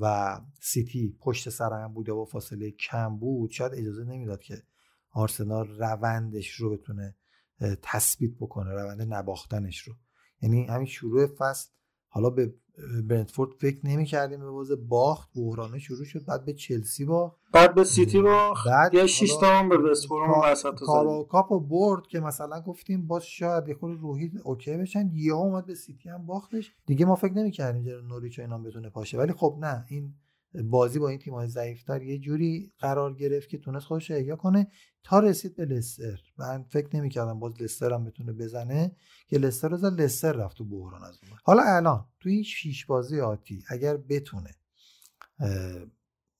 و 0.00 0.40
سیتی 0.60 1.16
پشت 1.20 1.48
سر 1.48 1.72
هم 1.72 1.94
بود 1.94 2.06
با 2.06 2.24
فاصله 2.24 2.70
کم 2.70 3.18
بود 3.18 3.50
شاید 3.50 3.72
اجازه 3.74 4.04
نمی‌داد 4.04 4.40
که 4.40 4.62
آرسنال 5.10 5.68
روندش 5.68 6.50
رو 6.50 6.70
بتونه 6.70 7.16
تثبیت 7.82 8.32
بکنه 8.40 8.70
روند 8.70 9.14
نباختنش 9.14 9.78
رو. 9.78 9.94
یعنی 10.42 10.66
همین 10.66 10.86
شروع 10.86 11.26
فصل 11.26 11.70
حالا 12.08 12.30
به 12.30 12.54
برنتفورد 13.04 13.50
فکر 13.60 13.86
نمی 13.86 14.04
کردیم 14.04 14.40
به 14.40 14.50
بازه 14.50 14.76
باخت 14.76 15.30
بحرانه 15.36 15.78
شروع 15.78 16.04
شد 16.04 16.24
بعد 16.24 16.44
به 16.44 16.52
چلسی 16.52 17.04
باخت. 17.04 17.36
بعد 17.52 17.74
به 17.74 17.84
سیتی 17.84 18.22
باخت. 18.22 18.68
بعد 18.68 18.94
یه 18.94 19.06
6 19.06 19.36
تا 19.40 19.58
هم 19.58 19.68
به 19.68 19.78
وستفروم 19.78 20.40
وسط 20.44 20.74
کاپو 21.28 21.60
برد 21.60 22.06
که 22.06 22.20
مثلا 22.20 22.60
گفتیم 22.60 23.06
باز 23.06 23.24
شاید 23.24 23.68
یه 23.68 23.74
خورده 23.74 24.00
روحی 24.00 24.32
اوکی 24.44 24.76
بشن. 24.76 25.10
یهو 25.12 25.36
اومد 25.36 25.66
به 25.66 25.74
سیتی 25.74 26.08
هم 26.08 26.26
باختش. 26.26 26.72
دیگه 26.86 27.06
ما 27.06 27.14
فکر 27.14 27.32
نمی 27.32 27.50
کردیم 27.50 28.06
نوریچ 28.06 28.38
اینا 28.38 28.58
بتونه 28.58 28.90
پاشه. 28.90 29.18
ولی 29.18 29.32
خب 29.32 29.58
نه 29.60 29.84
این 29.88 30.14
بازی 30.54 30.98
با 30.98 31.08
این 31.08 31.18
تیم‌های 31.18 31.48
ضعیفتر 31.48 32.02
یه 32.02 32.18
جوری 32.18 32.72
قرار 32.78 33.14
گرفت 33.14 33.48
که 33.48 33.58
تونست 33.58 33.86
خودش 33.86 34.10
احیا 34.10 34.36
کنه 34.36 34.66
تا 35.04 35.18
رسید 35.18 35.56
به 35.56 35.64
لستر. 35.64 36.20
من 36.38 36.62
فکر 36.62 36.96
نمی‌کردم 36.96 37.40
باز 37.40 37.62
لستر 37.62 37.92
هم 37.92 38.04
بتونه 38.04 38.32
بزنه 38.32 38.96
که 39.26 39.38
لستر 39.38 39.68
رو 39.68 39.76
زد 39.76 40.00
لستر 40.00 40.32
رفت 40.32 40.56
تو 40.56 40.64
بحران 40.64 41.04
از 41.04 41.18
اون 41.22 41.38
حالا 41.44 41.62
الان 41.62 42.08
تو 42.20 42.28
این 42.28 42.42
شیش 42.42 42.86
بازی 42.86 43.20
آتی 43.20 43.64
اگر 43.68 43.96
بتونه 43.96 44.50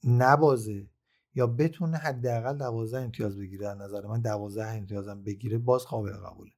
نبازه 0.04 0.86
یا 1.34 1.46
بتونه 1.46 1.96
حداقل 1.96 2.58
12 2.58 2.98
امتیاز 2.98 3.38
بگیره 3.38 3.68
از 3.68 3.78
نظر 3.78 4.06
من 4.06 4.20
12 4.20 4.66
امتیازم 4.66 5.22
بگیره 5.22 5.58
باز 5.58 5.84
قابل 5.84 6.12
قبوله. 6.12 6.50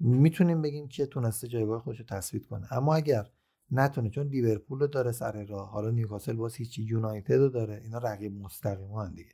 می‌تونیم 0.00 0.62
بگیم 0.62 0.88
که 0.88 1.06
تونسته 1.06 1.48
جایگاه 1.48 1.82
خودش 1.82 1.98
رو 1.98 2.04
تثبیت 2.04 2.46
کنه. 2.46 2.72
اما 2.72 2.94
اگر 2.94 3.30
نتونه 3.74 4.10
چون 4.10 4.26
لیورپول 4.26 4.80
رو 4.80 4.86
داره 4.86 5.12
سر 5.12 5.44
راه. 5.44 5.70
حالا 5.70 5.90
نیوکاسل 5.90 6.32
باز 6.32 6.54
هیچی 6.54 6.82
یونایتد 6.82 7.34
رو 7.34 7.48
داره. 7.48 7.80
اینا 7.82 7.98
رقیب 7.98 8.32
مستقیم 8.32 8.92
هم 8.92 9.14
دیگه. 9.14 9.32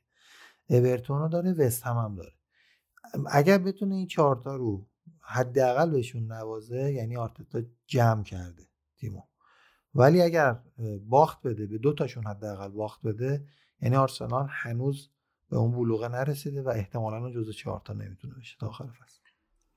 اورتون 0.69 1.19
رو 1.19 1.29
داره 1.29 1.53
وست 1.53 1.83
هم, 1.83 1.97
هم 1.97 2.15
داره. 2.15 2.33
اگر 3.31 3.59
بتونه 3.59 3.95
این 3.95 4.07
چهارتا 4.07 4.57
رو 4.57 4.87
حداقل 5.21 5.91
بهشون 5.91 6.33
نوازه 6.33 6.93
یعنی 6.93 7.17
آرتتا 7.17 7.63
جمع 7.87 8.23
کرده 8.23 8.63
تیمو. 8.99 9.23
ولی 9.95 10.23
اگر 10.23 10.61
باخت 11.09 11.43
بده 11.43 11.67
به 11.67 11.79
دو 11.79 11.93
تاشون 11.93 12.27
حداقل 12.27 12.69
باخت 12.69 13.03
بده 13.03 13.45
یعنی 13.83 13.97
آرسنال 13.97 14.47
هنوز 14.51 15.11
به 15.51 15.57
اون 15.57 15.73
بلوغه 15.73 16.09
نرسیده 16.09 16.63
و 16.63 16.69
احتمالا 16.69 17.31
جزو 17.31 17.53
چهارتا 17.53 17.93
نمی‌تونه 17.93 18.35
بشه 18.35 18.57
تا 18.61 18.67
آخر 18.67 18.87
فصل. 18.87 19.21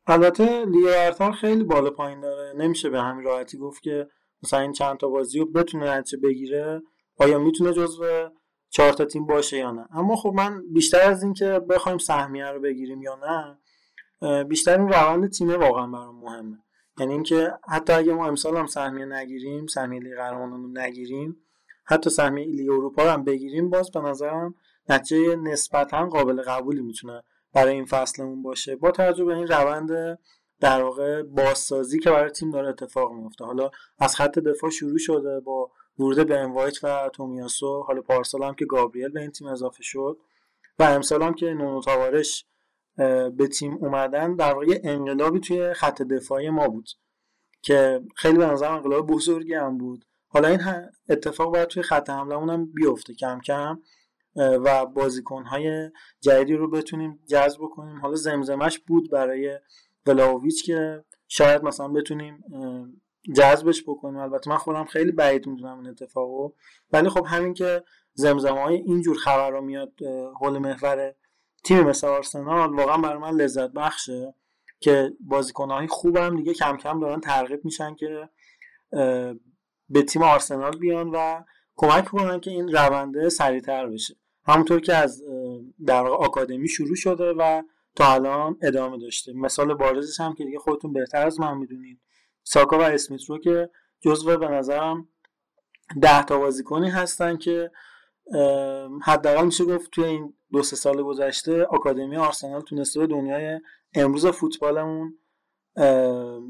البته 0.08 0.66
لیورپول 0.66 1.32
خیلی 1.32 1.64
بالا 1.64 1.90
پایین 1.90 2.22
داره. 2.22 2.54
نمیشه 2.58 2.90
به 2.90 3.02
همین 3.02 3.26
راحتی 3.26 3.58
گفت 3.58 3.84
که 3.84 4.08
مثلا 4.44 4.60
این 4.60 4.72
چند 4.72 4.98
تا 4.98 5.08
بازی 5.08 5.40
رو 5.40 5.46
بتونه 5.46 5.98
نتیجه 5.98 6.18
بگیره 6.24 6.82
آیا 7.18 7.40
می‌تونه 7.40 7.74
جزو 7.74 8.30
چهار 8.70 8.94
تا 8.94 9.06
تیم 9.06 9.26
باشه 9.26 9.58
یا 9.58 9.72
نه؟ 9.72 9.88
اما 9.92 10.16
خب 10.16 10.34
من 10.36 10.62
بیشتر 10.74 11.02
از 11.10 11.24
اینکه 11.24 11.46
بخوایم 11.70 11.98
سهمیه 11.98 12.46
رو 12.46 12.60
بگیریم 12.60 13.02
یا 13.02 13.16
نه 13.16 13.58
بیشتر 14.44 14.80
این 14.80 14.90
روند 14.90 15.30
تیمه 15.30 15.58
واقعا 15.58 15.88
برام 15.88 16.20
مهمه. 16.20 16.58
یعنی 17.00 17.14
اینکه 17.14 17.52
حتی 17.70 17.94
اگه 17.94 18.14
ما 18.14 18.28
امسال 18.28 18.58
هم 18.58 18.66
سهمیه 18.66 19.06
نگیریم 19.06 19.68
سهمیه 19.68 20.00
لیگ 20.00 20.16
قهرمانان 20.16 20.64
رو 20.64 20.70
نگیریم 20.74 21.38
حتی 21.86 22.10
سهمیه 22.10 22.46
لیگ 22.46 22.70
اروپا 22.70 23.04
رو 23.04 23.10
هم 23.10 23.24
بگیریم 23.24 23.70
باز 23.70 23.92
به 23.92 24.00
نظرم 24.00 24.56
نتیجه 24.90 25.36
نسبتا 25.36 26.06
قابل 26.06 26.42
قبولی 26.42 26.82
می‌تونه 26.82 27.24
برای 27.54 27.74
این 27.74 27.86
فصلمون 27.86 28.44
باشه. 28.44 28.76
با 28.76 28.92
توجه 28.92 29.26
به 29.26 29.36
این 29.36 29.48
روند 29.48 30.20
در 30.64 30.84
واقع 30.84 31.24
بازسازی 31.24 32.00
که 32.00 32.10
برای 32.10 32.30
تیم 32.30 32.50
داره 32.50 32.70
اتفاق 32.70 33.12
میفته. 33.12 33.46
حالا 33.46 33.70
از 34.00 34.16
خط 34.16 34.40
دفاع 34.40 34.70
شروع 34.70 34.98
شده 34.98 35.40
با 35.40 35.72
ورود 36.00 36.28
به 36.28 36.46
وایت 36.46 36.84
و 36.84 37.10
تومیاسو. 37.14 37.84
حالا 37.88 38.02
پارسال 38.02 38.44
هم 38.44 38.54
که 38.54 38.66
گابریل 38.66 39.10
به 39.10 39.22
این 39.22 39.32
تیم 39.32 39.48
اضافه 39.48 39.84
شد. 39.84 40.18
و 40.80 40.84
امسال 40.84 41.24
هم 41.24 41.34
که 41.34 41.46
نونو 41.46 41.82
تاوارش 41.82 42.46
به 43.38 43.48
تیم 43.58 43.78
اومدن 43.82 44.36
در 44.36 44.54
واقع 44.54 44.80
انقلابی 44.84 45.40
توی 45.40 45.74
خط 45.74 46.02
دفاعی 46.02 46.50
ما 46.50 46.68
بود 46.68 46.90
که 47.62 48.02
خیلی 48.16 48.38
به 48.38 48.46
نظر 48.46 48.72
انقلاب 48.72 49.08
بزرگی 49.08 49.54
هم 49.54 49.78
بود. 49.78 50.06
حالا 50.28 50.48
این 50.48 50.60
اتفاق 51.10 51.54
باید 51.54 51.68
توی 51.68 51.84
خط 51.84 52.10
حمله 52.10 52.40
هم 52.40 52.66
بیفته 52.66 53.14
کم 53.14 53.40
کم 53.40 53.80
و 54.36 54.86
بازیکنهای 54.86 55.90
جدیدی 56.22 56.54
رو 56.54 56.70
بتونیم 56.70 57.20
جذب 57.30 57.60
کنیم 57.76 58.00
حالا 58.02 58.16
زمزمش 58.16 58.80
بود 58.80 59.12
برای 59.12 59.60
ولاویچ 60.06 60.66
که 60.66 61.04
شاید 61.28 61.64
مثلا 61.64 61.88
بتونیم 61.88 62.44
جذبش 63.36 63.84
بکنیم. 63.88 64.18
البته 64.18 64.50
من 64.50 64.58
خودم 64.58 64.86
خیلی 64.86 65.12
بعید 65.12 65.48
می‌دونم 65.48 65.78
این 65.78 65.88
اتفاقو. 65.88 66.52
ولی 66.92 67.10
خب 67.10 67.26
همین 67.28 67.54
که 67.54 67.84
زمزمه 68.14 68.62
های 68.62 68.76
اینجور 68.76 69.18
خبر 69.18 69.50
رو 69.50 69.62
میاد 69.62 69.94
حول 70.40 70.58
محور 70.58 71.14
تیم 71.64 71.80
مثل 71.80 72.08
آرسنال 72.08 72.76
واقعا 72.76 72.98
برای 72.98 73.18
من 73.18 73.36
لذت 73.36 73.72
بخشه 73.72 74.36
که 74.80 75.14
بازیکنهای 75.20 75.88
خوبم 75.88 76.36
دیگه 76.36 76.54
کم 76.54 76.78
کم 76.78 77.00
دارن 77.00 77.20
ترغیب 77.20 77.66
میشن 77.66 77.96
که 77.96 78.30
به 79.90 80.02
تیم 80.08 80.22
آرسنال 80.22 80.78
بیان 80.78 81.10
و 81.10 81.44
کمک 81.76 82.06
کنن 82.06 82.40
که 82.40 82.52
این 82.52 82.72
رونده 82.72 83.30
سریعتر 83.30 83.88
بشه. 83.88 84.16
همونطور 84.46 84.80
که 84.80 84.94
از 84.96 85.24
در 85.86 86.08
آکادمی 86.08 86.68
شروع 86.68 86.96
شده 86.96 87.34
و 87.38 87.64
تا 87.96 88.14
الان 88.14 88.58
ادامه 88.62 88.98
داشته. 88.98 89.34
مثال 89.34 89.74
بارزش 89.74 90.20
هم 90.20 90.34
که 90.34 90.46
دیگه 90.46 90.60
خودتون 90.60 90.94
بهتر 90.94 91.26
از 91.28 91.40
من 91.40 91.58
می‌دونید. 91.58 92.00
ساکا 92.44 92.78
و 92.78 92.82
اسمیت 92.82 93.24
رو 93.30 93.40
که 93.40 93.70
جزو 94.02 94.38
به 94.38 94.48
نظرم 94.48 95.08
ده 96.02 96.24
تا 96.24 96.38
بازیکنی 96.38 96.90
هستن 96.90 97.38
که 97.38 97.72
حداقل 99.02 99.46
میشه 99.46 99.66
گفت 99.66 99.92
توی 99.92 100.04
این 100.04 100.34
دو 100.52 100.64
سه 100.64 100.76
سال 100.76 101.04
گذشته 101.04 101.64
آکادمی 101.64 102.18
آرسنال 102.18 102.62
تونسته 102.62 103.00
به 103.00 103.08
دنیای 103.08 103.60
امروز 103.96 104.28
فوتبالمون 104.28 105.18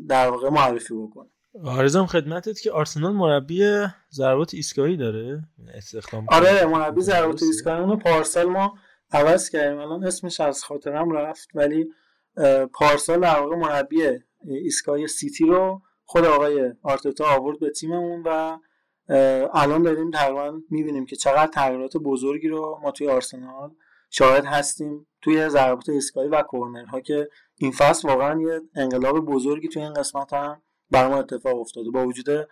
در 0.07 0.29
واقع 0.29 0.49
معرفی 0.49 0.93
بکنه. 0.93 1.29
آرزم 1.65 2.05
خدمتت 2.05 2.59
که 2.59 2.71
آرسنال 2.71 3.13
مربی 3.13 3.85
ضربات 4.11 4.53
ایستگاهی 4.53 4.97
داره. 4.97 5.41
استخدام 5.73 6.25
آره 6.29 6.65
مربی 6.65 7.01
ضربات 7.01 7.43
ایستگاهی 7.43 7.81
اونو 7.81 7.95
پارسال 7.95 8.45
ما 8.45 8.77
عوض 9.13 9.49
کردیم. 9.49 9.79
الان 9.79 10.03
اسمش 10.03 10.39
از 10.39 10.63
خاطرم 10.63 11.11
رفت 11.11 11.49
ولی 11.53 11.89
پارسال 12.73 13.19
در 13.19 13.39
واقع 13.39 13.55
مربی 13.55 14.01
ایستگاه 14.45 15.07
سیتی 15.07 15.45
رو 15.45 15.81
خود 16.05 16.25
آقای 16.25 16.73
آرتتا 16.83 17.25
آورد 17.25 17.59
به 17.59 17.69
تیممون 17.69 18.23
و 18.25 18.57
الان 19.53 19.81
داریم 19.81 20.11
تقریبا 20.11 20.59
می‌بینیم 20.69 21.05
که 21.05 21.15
چقدر 21.15 21.51
تغییرات 21.51 21.97
بزرگی 21.97 22.47
رو 22.47 22.79
ما 22.81 22.91
توی 22.91 23.07
آرسنال 23.07 23.71
شاهد 24.09 24.45
هستیم 24.45 25.07
توی 25.21 25.49
ضربات 25.49 25.89
ایستگاهی 25.89 26.29
و 26.29 26.41
کورنرها 26.41 26.99
که 26.99 27.29
این 27.55 27.71
فصل 27.71 28.07
واقعا 28.07 28.41
یه 28.41 28.61
انقلاب 28.75 29.19
بزرگی 29.19 29.67
توی 29.67 29.81
این 29.81 29.93
قسمت 29.93 30.33
هم 30.33 30.61
بر 30.91 31.07
ما 31.07 31.19
اتفاق 31.19 31.59
افتاده. 31.59 31.89
با 31.89 32.05
وجود 32.05 32.47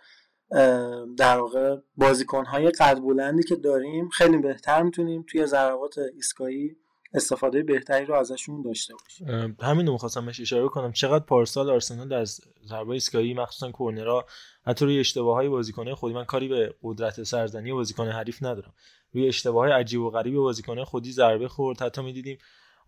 در 1.16 1.38
واقع 1.38 1.76
بازیکن 1.96 2.44
های 2.44 2.70
قد 2.70 2.98
بلندی 2.98 3.42
که 3.42 3.56
داریم 3.56 4.08
خیلی 4.08 4.38
بهتر 4.38 4.82
می‌تونیم 4.82 5.24
توی 5.28 5.46
ضربات 5.46 5.98
ایستگاهی 5.98 6.76
استفاده 7.14 7.62
بهتری 7.62 8.06
رو 8.06 8.14
ازشون 8.14 8.62
داشته 8.62 8.94
باشه 8.94 9.54
همین 9.60 9.86
رو 9.86 9.92
می‌خواستم 9.92 10.26
بهش 10.26 10.40
اشاره 10.40 10.68
کنم. 10.68 10.92
چقدر 10.92 11.24
پارسال 11.24 11.70
آرسنال 11.70 12.12
از 12.12 12.40
ضربه 12.68 12.90
ایستگاهی 12.90 13.34
مخصوصا 13.34 13.70
کورنرها 13.70 14.24
حتی 14.66 14.84
روی 14.84 15.00
اشتباه 15.00 15.34
های 15.34 15.48
بازیکنه 15.48 15.94
خودی 15.94 16.14
من 16.14 16.24
کاری 16.24 16.48
به 16.48 16.74
قدرت 16.82 17.22
سرزنی 17.22 17.72
بازیکن 17.72 18.08
حریف 18.08 18.42
ندارم. 18.42 18.74
روی 19.12 19.28
اشتباه 19.28 19.64
های 19.64 19.72
عجیب 19.72 20.00
و 20.00 20.10
غریب 20.10 20.34
بازیکنه 20.34 20.84
خودی 20.84 21.12
ضربه 21.12 21.48
خورد. 21.48 21.82
حتی 21.82 22.02
می‌دیدیم 22.02 22.38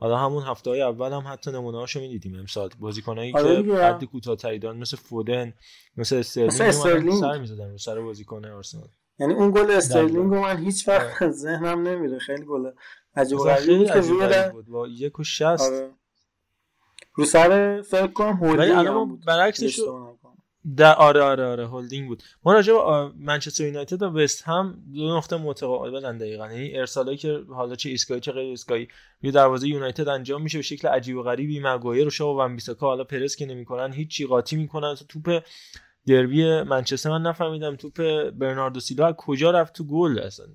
حالا 0.05 0.19
همون 0.19 0.43
هفته 0.43 0.71
های 0.71 0.83
اول 0.83 1.13
هم 1.13 1.25
حتی 1.27 1.51
نمونه 1.51 1.79
هاشو 1.79 2.01
می‌دیدیم. 2.01 2.39
امسال 2.39 2.71
بازیکنایی 2.79 3.33
آره 3.33 3.63
که 3.63 3.71
قد 3.71 4.05
کوتاه‌تری 4.05 4.59
دارن 4.59 4.77
مثل 4.77 4.97
فودن 4.97 5.53
مثل 5.97 6.17
استرلینگ. 6.17 7.21
سر 7.21 7.39
می‌زدن 7.39 7.71
رو 7.71 7.79
سر 7.79 8.01
بازیکن 8.01 8.45
آرسنال. 8.45 8.89
یعنی 9.19 9.35
اون 9.35 9.51
گل 9.51 9.71
استرلینگ 9.71 10.31
رو 10.31 10.41
من 10.41 10.65
هیچ 10.65 10.89
وقت 10.89 11.23
از 11.23 11.41
ذهنم 11.45 11.89
نمیره. 11.89 12.19
خیلی 12.19 12.45
گل 12.45 12.71
عجیب 13.17 13.39
و 13.39 13.45
غریبی 13.45 13.77
بود 13.79 13.87
که 13.87 14.01
روی 14.01 14.51
بود. 14.53 14.67
با 14.67 14.89
یک 14.89 15.21
و 15.21 15.25
شست 15.25 15.73
آره. 15.73 15.91
رو 17.15 17.25
سر 17.25 17.83
فکر 17.83 18.07
کنم 18.07 18.43
ولی 18.43 18.51
هولدینگ 18.51 18.79
الان 18.79 19.17
برعکسش 19.27 19.81
در 20.77 20.95
آره 20.95 21.23
آره 21.23 21.45
آره 21.45 21.67
هولدینگ 21.67 22.09
بود. 22.09 22.23
ما 22.45 22.53
راجع 22.53 22.73
به 22.73 23.13
منچستر 23.19 23.65
یونایتد 23.65 24.03
و 24.03 24.07
وست 24.07 24.43
هم 24.43 24.83
دو 24.95 25.17
نقطه 25.17 25.37
متقابلن 25.37 26.19
دقیقاً. 26.19 26.53
یعنی 26.53 26.79
ارسالایی 26.79 27.19
که 27.19 27.41
حالا 27.49 27.75
چه 27.75 27.91
ایستگاهی 27.91 28.21
چه 28.21 28.33
غیر 28.33 28.49
ایستگاهی 28.49 28.89
روی 29.23 29.33
دروازه 29.33 29.69
یونایتد 29.69 30.09
انجام 30.09 30.43
میشه 30.43 30.59
به 30.59 30.63
شکل 30.63 30.89
عجیب 30.89 31.17
و 31.17 31.23
غریبی 31.23 31.61
مگایر 31.61 32.07
و 32.07 32.11
شاو 32.11 32.37
و 32.37 32.41
ونبیساکا 32.41 32.87
حالا 32.87 33.05
پرس 33.05 33.37
که 33.37 33.47
نمی‌کنن 33.47 33.93
هیچ 33.93 34.27
قاطی 34.27 34.57
می‌کنن. 34.57 34.95
توپ 35.09 35.43
دربی 36.07 36.63
منچستر 36.63 37.11
من 37.11 37.23
نفهمیدم. 37.23 37.77
توپ 37.77 38.31
برناردو 38.31 38.81
سیلوا 38.81 39.13
کجا 39.13 39.51
رفت 39.51 39.73
تو 39.75 39.85
گل؟ 39.85 40.19
اصلا 40.19 40.47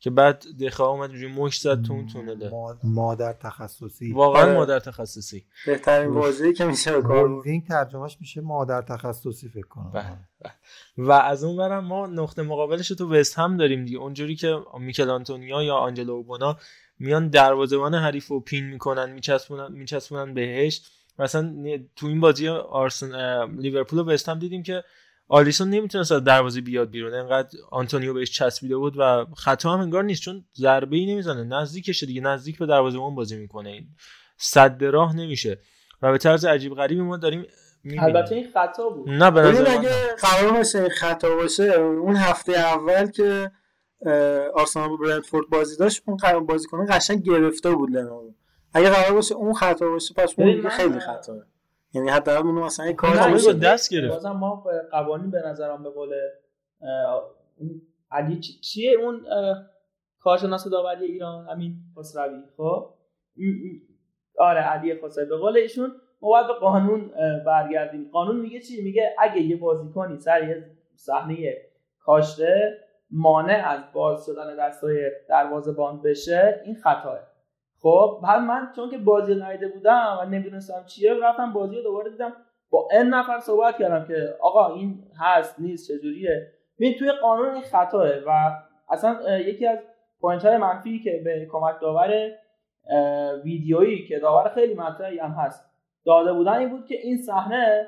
که 0.00 0.10
بعد 0.10 0.44
دخا 0.60 0.86
اومد 0.86 1.10
روی 1.10 1.26
مش 1.26 1.60
زد 1.60 1.82
تو 1.82 1.92
اون 1.92 2.06
تونله. 2.06 2.48
ما- 2.50 2.76
مادر 2.84 3.32
تخصصی. 3.32 4.12
واقعا 4.12 4.42
آره. 4.42 4.54
مادر 4.54 4.78
تخصصی. 4.78 5.44
بهترین 5.66 6.10
واژه‌ای 6.10 6.52
که 6.52 6.64
میشه 6.64 6.92
به 6.92 7.02
کار 7.02 7.28
برد. 7.28 7.30
هولدینگ 7.30 7.66
ترجمهش 7.66 8.16
میشه 8.20 8.40
مادر 8.40 8.82
تخصصی 8.82 9.48
فکر 9.48 9.66
کنم. 9.66 9.90
بله. 9.94 10.52
و 10.98 11.12
از 11.12 11.44
اون 11.44 11.56
برم 11.56 11.84
ما 11.84 12.06
نقطه 12.06 12.42
مقابلش 12.42 12.90
رو 12.90 12.96
تو 12.96 13.14
وست 13.14 13.38
هم 13.38 13.56
داریم 13.56 13.84
دیگه. 13.84 13.98
اونجوری 13.98 14.36
که 14.36 14.58
میکل 14.80 15.10
آنتونیا 15.10 15.62
یا 15.62 15.76
آنجلو 15.76 16.12
اوبونا 16.12 16.56
میان 16.98 17.28
دروازه‌بان 17.28 17.94
حریف 17.94 18.26
رو 18.26 18.40
پین 18.40 18.64
می‌کنن 18.64 19.10
میچسبونن 19.10 19.72
میچسبونن 19.72 20.34
بهش. 20.34 20.82
مثلا 21.18 21.54
تو 21.96 22.06
این 22.06 22.20
بازی 22.20 22.48
آرسن 22.48 23.44
لیورپول 23.60 23.98
و 23.98 24.04
وست 24.04 24.28
هم 24.28 24.38
دیدیم 24.38 24.62
که 24.62 24.84
آلیسون 25.28 25.70
نمی‌تونست 25.70 26.12
از 26.12 26.24
دروازه 26.24 26.60
بیاد 26.60 26.90
بیرون. 26.90 27.14
انقدر 27.14 27.58
آنتونیو 27.70 28.14
بهش 28.14 28.30
چسبیده 28.30 28.76
بود 28.76 28.94
و 28.98 29.26
خطا 29.36 29.72
هم 29.72 29.80
انگار 29.80 30.04
نیست 30.04 30.22
چون 30.22 30.44
ضربه 30.56 30.96
ای 30.96 31.12
نمی‌زنه. 31.12 31.44
نزدیکشه 31.44 32.06
دیگه 32.06 32.20
نزدیک 32.20 32.58
به 32.58 32.66
دروازه‌بان 32.66 33.14
بازی 33.14 33.36
می‌کنه. 33.36 33.86
صد 34.36 34.84
راه 34.84 35.16
نمیشه. 35.16 35.60
و 36.02 36.12
به 36.12 36.18
طرز 36.18 36.44
عجیب 36.44 36.74
غریبی 36.74 37.00
ما 37.00 37.16
داریم 37.16 37.46
می‌بینیم. 37.84 38.04
البته 38.04 38.34
این 38.34 38.50
خطا 38.54 38.88
بود. 38.88 39.10
نه 39.10 39.30
به 39.30 39.40
نظر 39.40 39.62
من 39.62 39.78
اگه 39.78 39.90
قرار 40.20 40.52
باشه 40.52 40.78
این 40.78 40.88
خطا 40.88 41.36
باشه 41.36 41.64
اون 41.80 42.16
هفته 42.16 42.52
اول 42.52 43.10
که 43.10 43.50
آرسنال 44.54 44.88
با 44.88 44.96
برنتفورد 44.96 45.46
بازی 45.48 45.76
داشت 45.76 46.02
اون 46.06 46.16
قرار 46.16 46.40
بازیکن 46.40 46.86
قشنگ 46.90 47.22
گرفته 47.22 47.70
بود 47.70 47.90
لنو 47.90 48.30
اگه 48.72 48.90
قرار 48.90 49.12
باشه 49.12 49.34
اون 49.34 49.54
خطا 49.54 49.88
باشه 49.88 50.14
پس 50.14 50.34
اون 50.38 50.68
خیلی 50.68 51.00
خطاه 51.00 51.36
یعنی 51.94 52.08
حداقل 52.08 52.46
اون 52.46 52.54
مثلا 52.54 52.86
یه 52.86 52.96
با 53.02 53.26
میشه 53.32 53.52
دست 53.52 53.92
گرفت. 53.94 54.14
بازم 54.14 54.30
ما 54.32 54.62
به 54.66 54.88
قوانین 54.90 55.30
به 55.30 55.42
نظرم 55.46 55.82
به 55.82 55.90
قول 55.90 56.14
علی 58.10 58.40
چی- 58.40 58.60
چیه 58.60 58.92
اون 58.98 59.26
کارشناس 60.20 60.68
داوری 60.68 61.04
ایران؟ 61.04 61.48
همین 61.48 61.74
خسروی. 61.98 62.42
خب؟ 62.56 62.94
آره 64.38 64.60
علی 64.60 65.00
خسروی. 65.04 65.26
به 65.26 65.36
قول 65.36 65.56
ایشون 65.56 65.92
ما 66.20 66.28
باید 66.28 66.46
به 66.46 66.52
قانون 66.52 67.10
برگردیم. 67.46 68.10
قانون 68.12 68.40
میگه 68.40 68.60
چی؟ 68.60 68.82
میگه 68.82 69.16
اگه 69.18 69.42
یه 69.42 69.56
بازیکنی 69.56 70.18
سر 70.18 70.48
یه 70.48 70.70
صحنه 70.96 71.56
کاشته 72.00 72.78
مانع 73.10 73.62
از 73.68 73.80
باز 73.92 74.26
شدن 74.26 74.56
دستای 74.56 75.10
دروازه‌بان 75.28 76.02
بشه 76.02 76.62
این 76.64 76.74
خطاه 76.74 77.18
خب 77.82 78.20
بعد 78.22 78.40
من 78.40 78.72
چون 78.76 78.90
که 78.90 78.98
بازی 78.98 79.34
رو 79.34 79.42
ندیده 79.44 79.68
بودم 79.68 80.18
و 80.20 80.24
نمی‌دونستم 80.24 80.84
چیه 80.86 81.14
رفتم 81.14 81.52
بازی 81.52 81.76
رو 81.76 81.82
دوباره 81.82 82.10
دیدم 82.10 82.32
با 82.70 82.88
ان 82.92 83.06
نفر 83.08 83.38
صحبت 83.38 83.78
کردم 83.78 84.08
که 84.08 84.34
آقا 84.40 84.74
این 84.74 85.04
هست 85.20 85.60
نیست 85.60 85.92
چجوریه؟ 85.92 86.52
ببین 86.78 86.94
توی 86.98 87.12
قانون 87.12 87.54
این 87.54 87.62
خطاه 87.62 88.08
و 88.26 88.50
اصلا 88.90 89.38
یکی 89.38 89.66
از 89.66 89.78
پوینت 90.20 90.44
های 90.44 90.56
منفی 90.56 90.98
که 90.98 91.20
به 91.24 91.46
کمک 91.52 91.80
داور 91.80 92.30
ویدیویی 93.44 94.06
که 94.06 94.18
داور 94.18 94.48
خیلی 94.48 94.74
مطرحی 94.74 95.18
هم 95.18 95.30
هست 95.30 95.70
داده 96.04 96.32
بودن 96.32 96.52
این 96.52 96.68
بود 96.68 96.86
که 96.86 96.94
این 97.02 97.16
صحنه 97.16 97.86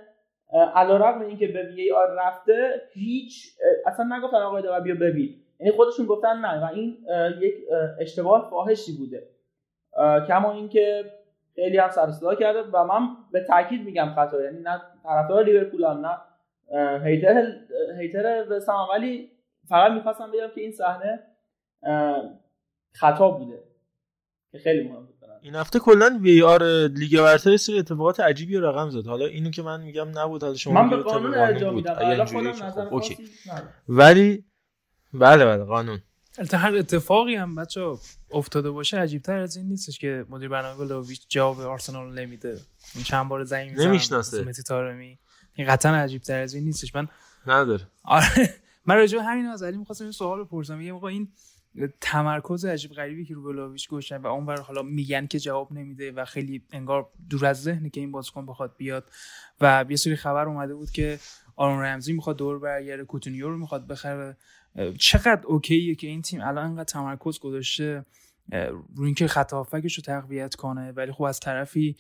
علیرغم 0.75 1.21
اینکه 1.21 1.47
به 1.47 1.63
وی 1.63 1.93
آر 1.93 2.09
رفته 2.27 2.83
هیچ 2.93 3.59
اصلا 3.87 4.17
نگفتن 4.17 4.37
آقای 4.37 4.63
داور 4.63 4.81
بیا 4.81 4.95
ببین. 4.95 5.35
یعنی 5.61 5.73
خودشون 5.73 6.07
گفتن 6.07 6.39
نه 6.39 6.65
و 6.65 6.75
این 6.75 6.99
یک 7.41 7.55
اه، 7.71 7.91
اشتباه 8.01 8.51
فاحشی 8.51 8.93
بوده. 8.99 9.23
کما 10.29 10.53
اینکه 10.53 11.05
خیلی 11.55 11.79
هم 11.79 11.91
سر 11.91 12.35
کرده 12.41 12.63
و 12.63 12.85
من 12.85 13.09
به 13.33 13.45
تاکید 13.45 13.85
میگم 13.85 14.13
خطا 14.17 14.43
یعنی 14.43 14.59
نه 14.63 14.81
طرفدار 15.03 15.45
لیورپول 15.45 15.85
هم 15.85 16.07
نه 16.07 16.19
هیتر 17.05 17.53
هیتر 18.01 18.45
وستهم 18.51 18.87
ولی 18.93 19.31
فقط 19.69 19.93
می‌خواستم 19.93 20.31
بگم 20.31 20.49
که 20.55 20.61
این 20.61 20.73
صحنه 20.73 21.21
خطا 22.93 23.31
بوده 23.31 23.63
که 24.53 24.59
خیلی 24.59 24.89
مهم 24.89 25.07
بود. 25.07 25.21
این 25.43 25.55
هفته 25.55 25.79
کلا 25.79 26.19
وی 26.23 26.43
آر 26.43 26.63
لیگ 26.87 27.21
برتر 27.21 27.57
سری 27.57 27.79
اتفاقات 27.79 28.21
عجیبی 28.21 28.57
رو 28.57 28.67
رقم 28.67 28.91
زد 28.91 29.07
حالا 29.07 29.27
اینو 29.27 29.51
که 29.51 29.63
من 29.63 29.81
میگم 29.81 30.19
نبود 30.19 30.43
حالا 30.43 30.55
شما 30.55 30.83
من 30.83 30.91
به 30.91 30.97
قانون 30.97 31.35
ارجاع. 31.35 31.75
میدم 31.75 32.25
خب،. 32.91 33.03
ولی 33.89 34.45
بله 35.15 35.45
بله 35.45 35.65
قانون 35.65 35.99
البته 36.41 36.57
هر 36.57 36.77
اتفاقی 36.77 37.35
هم 37.35 37.55
بچه 37.55 37.97
افتاده 38.31 38.71
باشه 38.71 38.99
عجیب 38.99 39.23
تر 39.23 39.39
از 39.39 39.57
این 39.57 39.69
نیستش 39.69 39.99
که 39.99 40.25
مدیر 40.29 40.49
برنامه 40.49 40.85
ولاویچ 40.85 41.27
جواب 41.29 41.61
آرسنال 41.61 42.19
نمیده. 42.19 42.61
این 42.95 43.05
چند 43.05 43.29
بار 43.29 43.45
زنگ 43.45 43.71
می‌زنم 43.71 43.89
نمی‌شناسه. 43.89 44.45
مسی 44.45 44.63
تارمی. 44.63 45.19
این 45.55 45.67
قطعا 45.67 45.97
عجیب 45.97 46.23
تر 46.23 46.41
از 46.41 46.55
این 46.55 46.65
نیستش. 46.65 46.95
من 46.95 47.09
نداره. 47.47 47.87
آره. 48.05 48.55
من 48.87 48.97
راجع 48.97 49.19
همین 49.19 49.47
از 49.47 49.63
علی 49.63 49.77
می‌خواستم 49.77 50.05
این 50.05 50.13
سوال 50.13 50.45
بپرسم. 50.45 50.79
میگم 50.79 50.95
آقا 50.95 51.09
این 51.09 51.29
تمرکز 52.01 52.65
عجیب 52.65 52.93
غریبی 52.93 53.25
که 53.25 53.35
رو 53.35 53.53
ولاویچ 53.53 53.89
گوشن 53.89 54.17
و 54.17 54.27
اونور 54.27 54.61
حالا 54.61 54.83
میگن 54.83 55.27
که 55.27 55.39
جواب 55.39 55.73
نمیده 55.73 56.13
و 56.13 56.25
خیلی 56.25 56.63
انگار 56.73 57.09
دور 57.31 57.47
از 57.47 57.63
ذهنه 57.63 57.91
که 57.91 58.01
این 58.01 58.13
بازیکن 58.13 58.47
بخواد 58.47 58.75
بیاد 58.77 59.11
و 59.61 59.85
یه 59.89 59.97
سری 59.97 60.17
خبر 60.17 60.49
اومده 60.49 60.75
بود 60.75 60.91
که 60.91 61.19
آرون 61.57 61.85
رمزی 61.85 62.13
می‌خواد 62.13 62.37
دور 62.37 62.59
برگرده 62.59 63.05
کوتینیو 63.05 63.49
رو 63.49 63.59
می‌خواد 63.59 63.87
بخره. 63.87 64.37
چقدر 64.99 65.41
اوکیه 65.47 65.95
که 65.95 66.07
این 66.07 66.23
تیم 66.23 66.41
الان 66.41 66.65
انقدر 66.65 66.85
تمرکز 66.85 67.39
گذاشته 67.39 68.05
روی 68.95 69.07
اینکه 69.07 69.27
خط 69.27 69.53
هافکش 69.53 69.95
رو 69.95 70.03
تقویت 70.03 70.55
کنه 70.55 70.93
ولی 70.93 71.13
خب 71.13 71.23
از 71.23 71.41
طرفی 71.41 71.97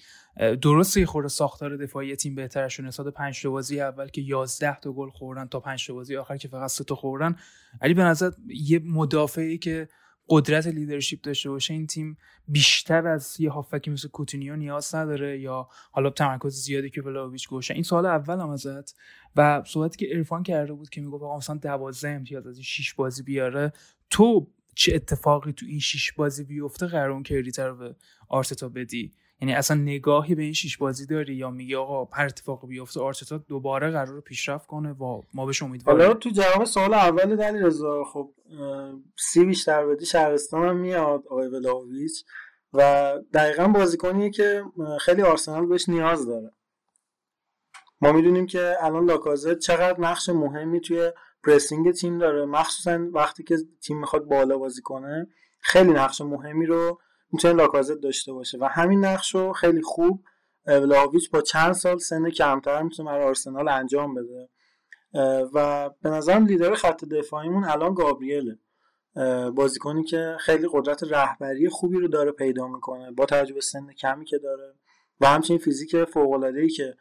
درسته 0.62 1.06
خورده 1.06 1.28
ساختار 1.28 1.76
دفاعی 1.76 2.16
تیم 2.16 2.34
بهترشون 2.34 2.86
نسبت 2.86 3.06
پنج 3.06 3.42
تا 3.42 3.50
بازی 3.50 3.80
اول 3.80 4.08
که 4.08 4.20
11 4.20 4.80
تا 4.80 4.92
گل 4.92 5.10
خوردن 5.10 5.46
تا 5.46 5.60
پنج 5.60 5.86
تا 5.86 5.94
بازی 5.94 6.16
آخر 6.16 6.36
که 6.36 6.48
فقط 6.48 6.70
سه 6.70 6.84
تا 6.84 6.94
خوردن. 6.94 7.36
علی 7.82 7.94
به 7.94 8.02
نظر 8.02 8.30
یه 8.46 8.80
مدافعی 8.84 9.58
که 9.58 9.88
قدرت 10.30 10.66
leadership 10.66 11.20
داشته 11.20 11.50
باشه 11.50 11.74
این 11.74 11.86
تیم 11.86 12.16
بیشتر 12.48 13.06
از 13.06 13.40
یه 13.40 13.50
هافبکی 13.50 13.90
مثل 13.90 14.08
کوتینیو 14.08 14.56
نیاز 14.56 14.94
نداره 14.94 15.40
یا 15.40 15.68
حالا 15.92 16.10
تمرکز 16.10 16.54
زیادی 16.54 16.90
که 16.90 17.02
ولاهوویچ 17.02 17.48
گوشه. 17.48 17.74
این 17.74 17.82
سوال 17.82 18.06
اولم 18.06 18.50
ازت 18.50 18.94
و 19.36 19.62
صحبتی 19.66 20.06
که 20.06 20.16
عرفان 20.16 20.42
کرده 20.42 20.72
بود 20.72 20.90
که 20.90 21.00
می‌گفت 21.00 21.22
آقا 21.22 21.36
مثلا 21.36 21.56
12 21.56 22.08
امتیاز 22.08 22.46
از 22.46 22.54
این 22.56 22.64
6 22.64 22.94
بازی 22.94 23.22
بیاره 23.22 23.72
تو 24.10 24.46
چه 24.74 24.94
اتفاقی 24.94 25.52
تو 25.52 25.66
این 25.66 25.80
6 25.80 26.12
بازی 26.12 26.44
بیفته 26.44 26.86
قرار 26.86 27.10
اون 27.10 27.22
credit 27.22 27.58
رو 27.58 27.76
به 27.76 27.96
آرتتا 28.28 28.68
بدی؟ 28.68 29.12
یعنی 29.40 29.54
اصلا 29.54 29.76
نگاهی 29.76 30.34
به 30.34 30.42
این 30.42 30.52
شیش 30.52 30.78
بازی 30.78 31.06
داری 31.06 31.34
یا 31.34 31.50
میگی 31.50 31.74
آقا 31.74 32.08
هر 32.12 32.24
اتفاقی 32.24 32.66
بیفته 32.66 33.00
آرتتا 33.00 33.38
دوباره 33.38 33.90
قرار 33.90 34.20
پیشرفت 34.20 34.66
کنه 34.66 34.92
و 34.92 35.22
ما 35.34 35.46
بهش 35.46 35.62
حالا 35.62 35.70
امیدواریم 35.70 36.12
تو 36.12 36.30
جواب 36.30 36.64
سوال 36.64 36.94
اول 36.94 37.36
دنی 37.36 37.58
رضا 37.58 38.04
خب 38.04 38.30
سی 39.18 39.44
بیشتر 39.44 39.86
بدی 39.86 40.06
شهرستان 40.06 40.68
هم 40.68 40.76
میاد 40.76 41.22
آقای 41.26 41.48
ولاویچ 41.48 42.24
و 42.72 43.12
دقیقا 43.34 43.68
بازیکنیه 43.68 44.30
که 44.30 44.64
خیلی 45.00 45.22
آرسنال 45.22 45.66
بهش 45.66 45.88
نیاز 45.88 46.26
داره. 46.26 46.50
ما 48.00 48.12
می‌دونیم 48.12 48.46
که 48.46 48.76
الان 48.80 49.04
لاکازت 49.04 49.58
چقدر 49.58 50.00
نقش 50.00 50.28
مهمی 50.28 50.80
توی 50.80 51.12
پرسینگ 51.44 51.92
تیم 51.92 52.18
داره. 52.18 52.44
مخصوصا 52.44 53.08
وقتی 53.12 53.42
که 53.42 53.56
تیم 53.82 54.00
می‌خواد 54.00 54.24
بالا 54.24 54.58
بازی 54.58 54.82
کنه 54.82 55.26
خیلی 55.60 55.90
نقش 55.90 56.20
مهمی 56.20 56.66
رو 56.66 57.00
می‌تونه 57.32 57.54
لاکازت 57.54 58.00
داشته 58.00 58.32
باشه. 58.32 58.58
و 58.58 58.64
همین 58.64 59.04
نقش 59.04 59.34
رو 59.34 59.52
خیلی 59.52 59.82
خوب 59.82 60.22
ولاویچ 60.66 61.30
با 61.30 61.40
چند 61.40 61.72
سال 61.72 61.98
سن 61.98 62.30
کمتر 62.30 62.82
می‌تونه 62.82 63.10
برای 63.10 63.24
آرسنال 63.24 63.68
انجام 63.68 64.14
بده. 64.14 64.48
و 65.54 65.90
به 66.02 66.10
نظرم 66.10 66.46
لیدر 66.46 66.74
خط 66.74 67.04
دفاعیمون 67.04 67.64
الان 67.64 67.94
گابریله. 67.94 68.58
بازیکنی 69.54 70.04
که 70.04 70.36
خیلی 70.40 70.68
قدرت 70.72 71.02
رهبری 71.02 71.68
خوبی 71.68 71.96
رو 71.98 72.08
داره 72.08 72.32
پیدا 72.32 72.68
می‌کنه 72.68 73.10
با 73.10 73.26
توجه 73.26 73.54
به 73.54 73.60
سن 73.60 73.92
کمی 73.92 74.24
که 74.24 74.38
داره. 74.38 74.74
و 75.20 75.26
همچنین 75.26 75.60
فیزیک 75.60 76.04
فوق 76.04 76.44
ای 76.44 76.68
که 76.68 76.94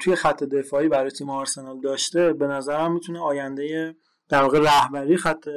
توی 0.00 0.14
خط 0.14 0.44
دفاعی 0.44 0.88
برای 0.88 1.10
تیم 1.10 1.30
آرسنال 1.30 1.80
داشته 1.80 2.32
به 2.32 2.46
نظرم 2.46 2.92
می‌تونه 2.92 3.20
آینده 3.20 3.96
در 4.28 4.42
واقع 4.42 4.58
رهبری 4.58 5.16
خط 5.16 5.48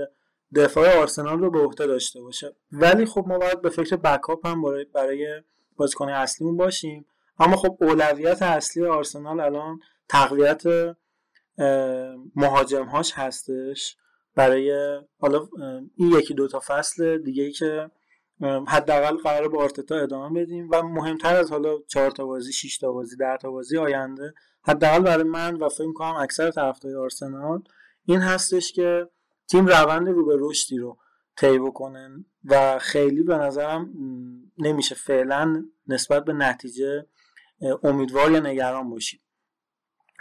دفاع 0.55 0.97
آرسنال 0.97 1.39
رو 1.39 1.51
به 1.51 1.59
عهده 1.59 1.87
داشته 1.87 2.21
باشه. 2.21 2.55
ولی 2.71 3.05
خب 3.05 3.25
ما 3.27 3.37
باید 3.37 3.61
به 3.61 3.69
فکر 3.69 3.95
بکاپ 3.95 4.45
هم 4.45 4.61
برای 4.61 4.85
برای 4.85 5.41
بازیکن 5.77 6.09
اصلیمون 6.09 6.57
باشیم. 6.57 7.05
اما 7.39 7.55
خب 7.55 7.77
اولویت 7.81 8.41
اصلی 8.41 8.85
آرسنال 8.85 9.39
الان 9.39 9.79
تقویت 10.09 10.63
مهاجمهاش 12.35 13.13
هستش. 13.15 13.97
برای 14.35 14.99
حالا 15.19 15.47
این 15.95 16.11
یکی 16.11 16.33
دوتا 16.33 16.61
فصل 16.67 17.17
دیگه 17.17 17.43
ای 17.43 17.51
که 17.51 17.91
حداقل 18.67 19.17
قرار 19.17 19.49
با 19.49 19.63
آرتتا 19.63 19.95
ادامه 19.95 20.41
بدیم. 20.41 20.69
و 20.71 20.83
مهمتر 20.83 21.35
از 21.35 21.51
حالا 21.51 21.77
چهار 21.87 22.11
تا 22.11 22.25
بازی 22.25 22.53
6 22.53 22.77
تا 22.77 22.91
بازی 22.91 23.17
10 23.17 23.37
تا 23.41 23.51
بازی 23.51 23.77
آینده 23.77 24.33
حداقل 24.63 24.99
برای 24.99 25.23
من 25.23 25.55
و 25.55 25.69
فکر 25.69 25.87
می‌کنم 25.87 26.15
اکثر 26.15 26.51
طرفدارای 26.51 26.97
آرسنال 26.97 27.63
این 28.05 28.19
هستش 28.19 28.71
که 28.71 29.09
تیم 29.51 29.65
روند 29.65 30.07
رو 30.09 30.25
به 30.25 30.37
رشدی 30.39 30.77
رو 30.77 30.97
طی 31.37 31.59
بکنن 31.59 32.25
و 32.43 32.79
خیلی 32.79 33.23
به 33.23 33.37
نظرم 33.37 33.93
نمیشه 34.57 34.95
فعلا 34.95 35.65
نسبت 35.87 36.25
به 36.25 36.33
نتیجه 36.33 37.05
امیدوار 37.83 38.31
یا 38.31 38.39
نگران 38.39 38.89
باشید 38.89 39.21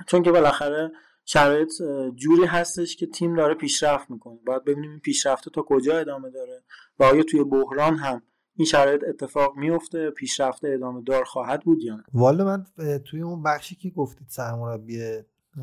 چون 0.06 0.22
که 0.22 0.32
بالاخره 0.32 0.92
شرایط 1.24 1.72
جوری 2.14 2.44
هستش 2.44 2.96
که 2.96 3.06
تیم 3.06 3.36
داره 3.36 3.54
پیشرفت 3.54 4.10
می‌کنه. 4.10 4.38
باید 4.46 4.64
ببینیم 4.64 4.90
این 4.90 5.00
پیشرفته 5.00 5.50
تا 5.50 5.62
کجا 5.62 5.98
ادامه 5.98 6.30
داره 6.30 6.64
و 6.98 7.04
آیا 7.04 7.22
توی 7.22 7.44
بحران 7.44 7.96
هم 7.96 8.22
این 8.56 8.66
شرایط 8.66 9.04
اتفاق 9.08 9.56
میفته 9.56 10.10
پیشرفته 10.10 10.68
ادامه 10.68 11.02
دار 11.02 11.24
خواهد 11.24 11.62
بود 11.62 11.82
یا 11.82 11.96
نه؟ 11.96 12.04
والا 12.14 12.44
من 12.44 12.64
توی 13.04 13.22
اون 13.22 13.42
بخشی 13.42 13.76
که 13.76 13.90
گفتید 13.90 14.28
سرمربی 14.28 14.98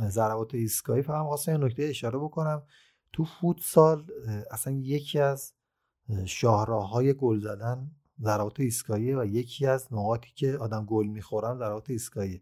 ضربات 0.08 0.56
ایستگاهی 0.56 1.02
فقط 1.02 1.26
خواستم 1.26 1.66
نکته 1.66 1.84
اشاره 1.84 2.20
بکنم. 2.20 2.64
تو 3.14 3.24
فوتسال 3.24 4.08
اصلا 4.52 4.74
یکی 4.74 5.20
از 5.20 5.54
شاهراهای 6.26 7.14
گل 7.14 7.40
زدن 7.40 7.92
ضربات 8.22 8.60
ایستگاهی 8.60 9.14
و 9.14 9.26
یکی 9.26 9.66
از 9.66 9.94
نقاطی 9.94 10.32
که 10.36 10.58
آدم 10.58 10.86
گل 10.86 11.08
می‌خورن 11.08 11.58
ضربات 11.58 11.90
ایستگاهی. 11.90 12.42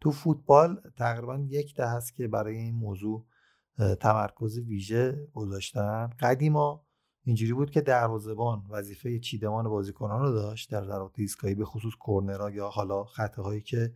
تو 0.00 0.10
فوتبال 0.10 0.80
تقریبا 0.96 1.38
یک 1.48 1.74
ده 1.74 1.88
هست 1.88 2.14
که 2.14 2.28
برای 2.28 2.56
این 2.56 2.74
موضوع 2.74 3.26
تمرکز 4.00 4.58
ویژه 4.58 5.26
گذاشتن. 5.32 6.10
قدیما 6.20 6.86
اینجوری 7.24 7.52
بود 7.52 7.70
که 7.70 7.80
دروازه‌بان 7.80 8.64
وظیفه 8.68 9.18
چیدمان 9.18 9.68
بازیکنان 9.68 10.20
رو 10.20 10.32
داشت 10.32 10.70
در 10.70 10.84
ضربات 10.84 11.18
ایستگاهی 11.18 11.54
به 11.54 11.64
خصوص 11.64 11.94
کرنرها 12.06 12.50
یا 12.50 12.68
حالا 12.68 13.04
خطاهایی 13.04 13.60
که 13.60 13.94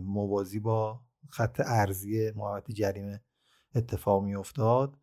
موازی 0.00 0.60
با 0.60 1.00
خط 1.28 1.60
ارزی 1.64 2.30
محوطه 2.30 2.72
جریمه 2.72 3.22
اتفاق 3.74 4.22
میافتاد. 4.22 4.96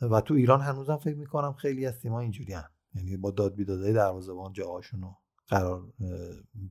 و 0.00 0.20
تو 0.20 0.34
ایران 0.34 0.60
هنوزم 0.60 0.96
فکر 0.96 1.16
می‌کنم 1.16 1.52
خیلی 1.52 1.86
از 1.86 1.98
تیم‌ها 2.00 2.20
اینجوری 2.20 2.52
هم. 2.52 2.70
یعنی 2.94 3.16
با 3.16 3.30
داد 3.30 3.54
بیدادهای 3.54 3.92
دروازه‌بان 3.92 4.52
جاهاشون 4.52 5.02
رو 5.02 5.16
قرار 5.48 5.92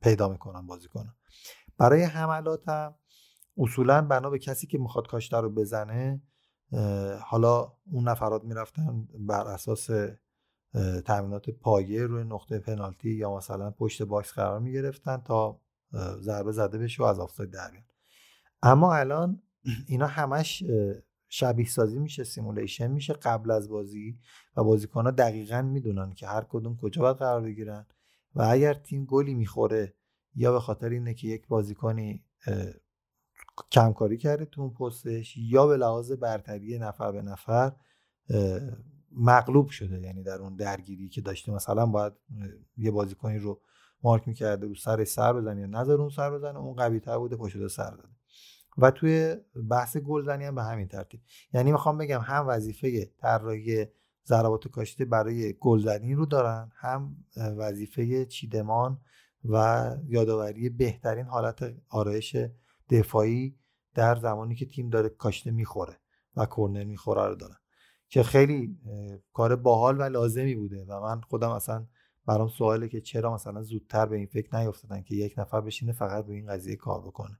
پیدا 0.01 0.29
می‌کنن 0.29 0.67
بازیکنان 0.67 1.15
برای 1.77 2.03
حملات 2.03 2.69
هم 2.69 2.95
اصولا 3.57 4.01
بنا 4.01 4.29
به 4.29 4.39
کسی 4.39 4.67
که 4.67 4.77
می‌خواد 4.77 5.07
کاشته 5.07 5.37
رو 5.37 5.49
بزنه 5.49 6.21
حالا 7.21 7.73
اون 7.91 8.07
نفرات 8.07 8.43
می‌رفتن 8.43 9.07
بر 9.19 9.47
اساس 9.47 9.89
تمرینات 11.05 11.49
پایه 11.49 12.05
روی 12.05 12.23
نقطه 12.23 12.59
پنالتی 12.59 13.09
یا 13.09 13.35
مثلا 13.35 13.71
پشت 13.71 14.03
باکس 14.03 14.33
قرار 14.33 14.59
می‌گرفتن 14.59 15.17
تا 15.17 15.61
ضربه 16.19 16.51
زده 16.51 16.77
بشه 16.77 17.03
و 17.03 17.05
از 17.05 17.19
آفساید 17.19 17.51
در 17.51 17.71
اما 18.63 18.93
الان 18.93 19.41
اینا 19.87 20.07
همش 20.07 20.63
شبیه 21.29 21.67
سازی 21.67 21.99
میشه 21.99 22.23
سیمولیشن 22.23 22.91
میشه 22.91 23.13
قبل 23.13 23.51
از 23.51 23.69
بازی 23.69 24.19
و 24.55 24.63
بازیکن 24.63 25.05
ها 25.05 25.11
دقیقا 25.11 25.61
می‌دونن 25.61 26.13
که 26.13 26.27
هر 26.27 26.45
کدوم 26.49 26.77
کجا 26.77 27.01
باید 27.01 27.17
قرار 27.17 27.41
بگیرن 27.41 27.85
و 28.35 28.41
اگر 28.41 28.73
تیم 28.73 29.05
گلی 29.05 29.33
می‌خوره 29.33 29.93
یا 30.35 30.51
به 30.51 30.59
خاطر 30.59 30.89
اینه 30.89 31.13
که 31.13 31.27
یک 31.27 31.47
بازیکنی 31.47 32.23
کمکاری 33.71 34.17
کرده 34.17 34.45
تو 34.45 34.61
اون 34.61 34.73
پستش 34.73 35.37
یا 35.37 35.67
به 35.67 35.77
لحاظ 35.77 36.11
برتری 36.11 36.79
نفر 36.79 37.11
به 37.11 37.21
نفر 37.21 37.71
مغلوب 39.11 39.69
شده. 39.69 40.01
یعنی 40.01 40.23
در 40.23 40.41
اون 40.41 40.55
درگیری 40.55 41.09
که 41.09 41.21
داشته 41.21 41.51
مثلا 41.51 41.85
باید 41.85 42.13
یه 42.77 42.91
بازیکنی 42.91 43.37
رو 43.37 43.61
مارک 44.03 44.27
می‌کرده 44.27 44.67
رو 44.67 44.75
سر 44.75 45.03
سر 45.03 45.33
بزنه 45.33 45.61
یا 45.61 45.67
نظر 45.67 45.93
اون 45.93 46.09
سر 46.09 46.31
بزنه 46.31 46.59
اون 46.59 46.73
قوی 46.75 46.99
تر 46.99 47.17
بوده 47.17 47.35
پشت 47.35 47.67
سر 47.67 47.89
داده. 47.89 48.14
و 48.77 48.91
توی 48.91 49.35
بحث 49.69 49.97
گلزنی 49.97 50.43
هم 50.43 50.55
به 50.55 50.63
همین 50.63 50.87
ترتیب. 50.87 51.21
یعنی 51.53 51.71
می‌خوام 51.71 51.97
بگم 51.97 52.21
هم 52.21 52.47
وظیفه 52.47 53.05
طراحی 53.05 53.85
ضربات 54.27 54.67
کاشته 54.67 55.05
برای 55.05 55.53
گلزنی 55.53 56.13
رو 56.13 56.25
دارن 56.25 56.71
هم 56.75 57.15
وظیفه 57.37 58.25
چیدمان 58.25 58.99
و 59.49 59.89
یادآوری 60.07 60.69
بهترین 60.69 61.25
حالت 61.25 61.73
آرایش 61.89 62.37
دفاعی 62.89 63.55
در 63.93 64.15
زمانی 64.15 64.55
که 64.55 64.65
تیم 64.65 64.89
داره 64.89 65.09
کاشته 65.09 65.51
می‌خوره 65.51 65.97
و 66.35 66.45
کرنر 66.45 66.83
می‌خوره 66.83 67.27
رو 67.27 67.35
دارن. 67.35 67.55
که 68.09 68.23
خیلی 68.23 68.77
کار 69.33 69.55
باحال 69.55 69.99
و 69.99 70.03
لازمی 70.03 70.55
بوده 70.55 70.85
و 70.85 71.01
من 71.01 71.21
خودم 71.21 71.49
اصلا 71.49 71.85
برام 72.25 72.47
سواله 72.47 72.87
که 72.87 73.01
چرا 73.01 73.33
مثلا 73.33 73.63
زودتر 73.63 74.05
به 74.05 74.15
این 74.15 74.25
فکر 74.25 74.57
نیافتادن 74.57 75.01
که 75.01 75.15
یک 75.15 75.33
نفر 75.37 75.61
بشینه 75.61 75.91
فقط 75.91 76.25
به 76.25 76.33
این 76.33 76.47
قضیه 76.47 76.75
کار 76.75 77.01
بکنه. 77.01 77.39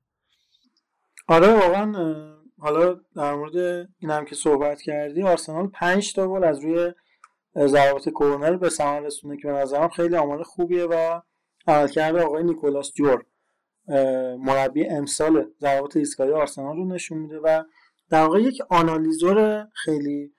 آره 1.27 1.53
واقعا 1.53 2.15
حالا 2.59 2.99
در 3.15 3.35
مورد 3.35 3.55
این 3.99 4.11
هم 4.11 4.25
که 4.25 4.35
صحبت 4.35 4.81
کردی 4.81 5.23
آرسنال 5.23 5.67
5 5.67 6.13
تا 6.13 6.27
گل 6.27 6.43
از 6.43 6.59
روی 6.59 6.91
ضربات 7.57 8.09
کرنر 8.19 8.57
به 8.57 8.69
ثمر 8.69 8.99
رسونه 8.99 9.37
که 9.37 9.47
به 9.47 9.53
نظرم 9.53 9.89
خیلی 9.89 10.15
آمار 10.15 10.43
خوبیه 10.43 10.85
و 10.85 11.21
عملکرد 11.67 12.15
آقای 12.15 12.43
نیکولاس 12.43 12.91
جور 12.93 13.25
مربی 14.39 14.87
امسال 14.87 15.51
ضربات 15.61 15.97
ایستگاهی 15.97 16.31
آرسنال 16.31 16.77
رو 16.77 16.85
نشون 16.85 17.17
میده 17.17 17.39
و 17.39 17.63
در 18.09 18.21
واقع 18.21 18.41
یک 18.41 18.61
آنالیزور 18.69 19.67
خیلی 19.73 20.33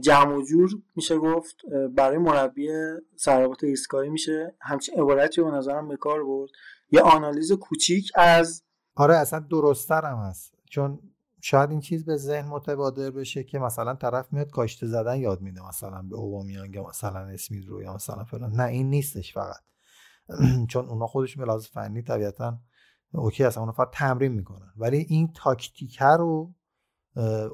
جمع 0.00 0.34
و 0.34 0.42
جور 0.42 0.70
میشه 0.96 1.18
گفت 1.18 1.56
برای 1.94 2.18
مربی 2.18 2.68
ضربات 3.16 3.64
ایستگاهی 3.64 4.08
میشه. 4.08 4.54
همچین 4.60 5.00
عبارتی 5.00 5.42
به 5.42 5.50
نظرم 5.50 5.88
به 5.88 5.96
کار 5.96 6.24
برد. 6.24 6.50
یه 6.90 7.00
آنالیز 7.00 7.52
کوچیک 7.52 8.12
از 8.14 8.62
آره 9.00 9.16
اصلا 9.16 9.38
درستتر 9.38 10.04
هم 10.04 10.16
هست 10.16 10.54
چون 10.70 10.98
شاید 11.40 11.70
این 11.70 11.80
چیز 11.80 12.04
به 12.04 12.16
ذهن 12.16 12.48
متبادر 12.48 13.10
بشه 13.10 13.44
که 13.44 13.58
مثلا 13.58 13.94
طرف 13.94 14.32
میاد 14.32 14.50
کاشته 14.50 14.86
زدن 14.86 15.16
یاد 15.16 15.40
میده 15.40 15.68
مثلا 15.68 16.02
به 16.02 16.16
اوبامیانگ 16.16 16.74
یا 16.74 16.88
مثلا 16.88 17.20
اسمید 17.20 17.68
رو 17.68 17.82
یا 17.82 17.94
مثلا 17.94 18.24
فلان. 18.24 18.52
نه 18.52 18.64
این 18.64 18.90
نیستش 18.90 19.34
فقط. 19.34 19.60
چون 20.70 20.88
اونا 20.88 21.06
خودش 21.06 21.36
به 21.36 21.44
لحاظ 21.44 21.66
فنی 21.66 22.02
طبیعتا 22.02 22.58
اوکی 23.14 23.44
هستن 23.44 23.60
اونا 23.60 23.72
فقط 23.72 23.90
تمرین 23.92 24.32
می‌کنن. 24.32 24.72
ولی 24.76 25.06
این 25.08 25.32
تاکتیکه 25.32 26.04
رو 26.04 26.54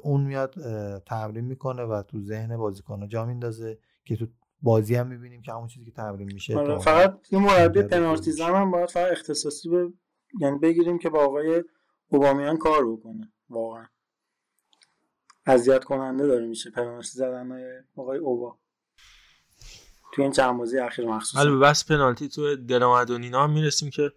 اون 0.03 0.23
میاد 0.23 0.55
تمرین 0.99 1.45
می‌کنه 1.45 1.83
و 1.83 2.01
تو 2.01 2.21
ذهن 2.21 2.57
بازیکن 2.57 3.07
جا 3.07 3.25
میندازه 3.25 3.79
که 4.05 4.15
تو 4.15 4.27
بازی 4.61 4.95
هم 4.95 5.07
می‌بینیم 5.07 5.41
که 5.41 5.51
همون 5.51 5.67
چیزی 5.67 5.85
که 5.85 5.91
تمرین 5.91 6.33
میشه 6.33 6.57
آره 6.57 6.77
فقط 6.77 7.19
یه 7.31 7.39
مربی 7.39 7.81
پنالتی 7.81 8.41
هم 8.41 8.71
باید 8.71 8.89
فقط 8.89 9.11
اختصاصی 9.11 9.69
به 9.69 9.93
یعنی 10.39 10.59
بگیریم 10.59 10.99
که 10.99 11.09
با 11.09 11.25
آقای 11.25 11.63
اوبامیان 12.07 12.57
کار 12.57 12.91
بکنه. 12.91 13.33
واقعا. 13.49 13.85
اذیت 15.45 15.83
کننده 15.83 16.27
داره 16.27 16.45
میشه 16.45 16.71
پنالتی 16.71 17.09
زدن 17.09 17.51
آقای 17.95 18.17
اوبا. 18.17 18.57
تو 20.13 20.21
این 20.21 20.31
چند 20.31 20.57
بازی 20.57 20.79
اخیر 20.79 21.05
مخصوصا. 21.05 21.39
البته 21.39 21.59
بحث 21.59 21.85
پنالتی 21.85 22.29
تو 22.29 22.55
هم 23.33 23.49
می‌رسیم 23.49 23.89
که 23.89 24.11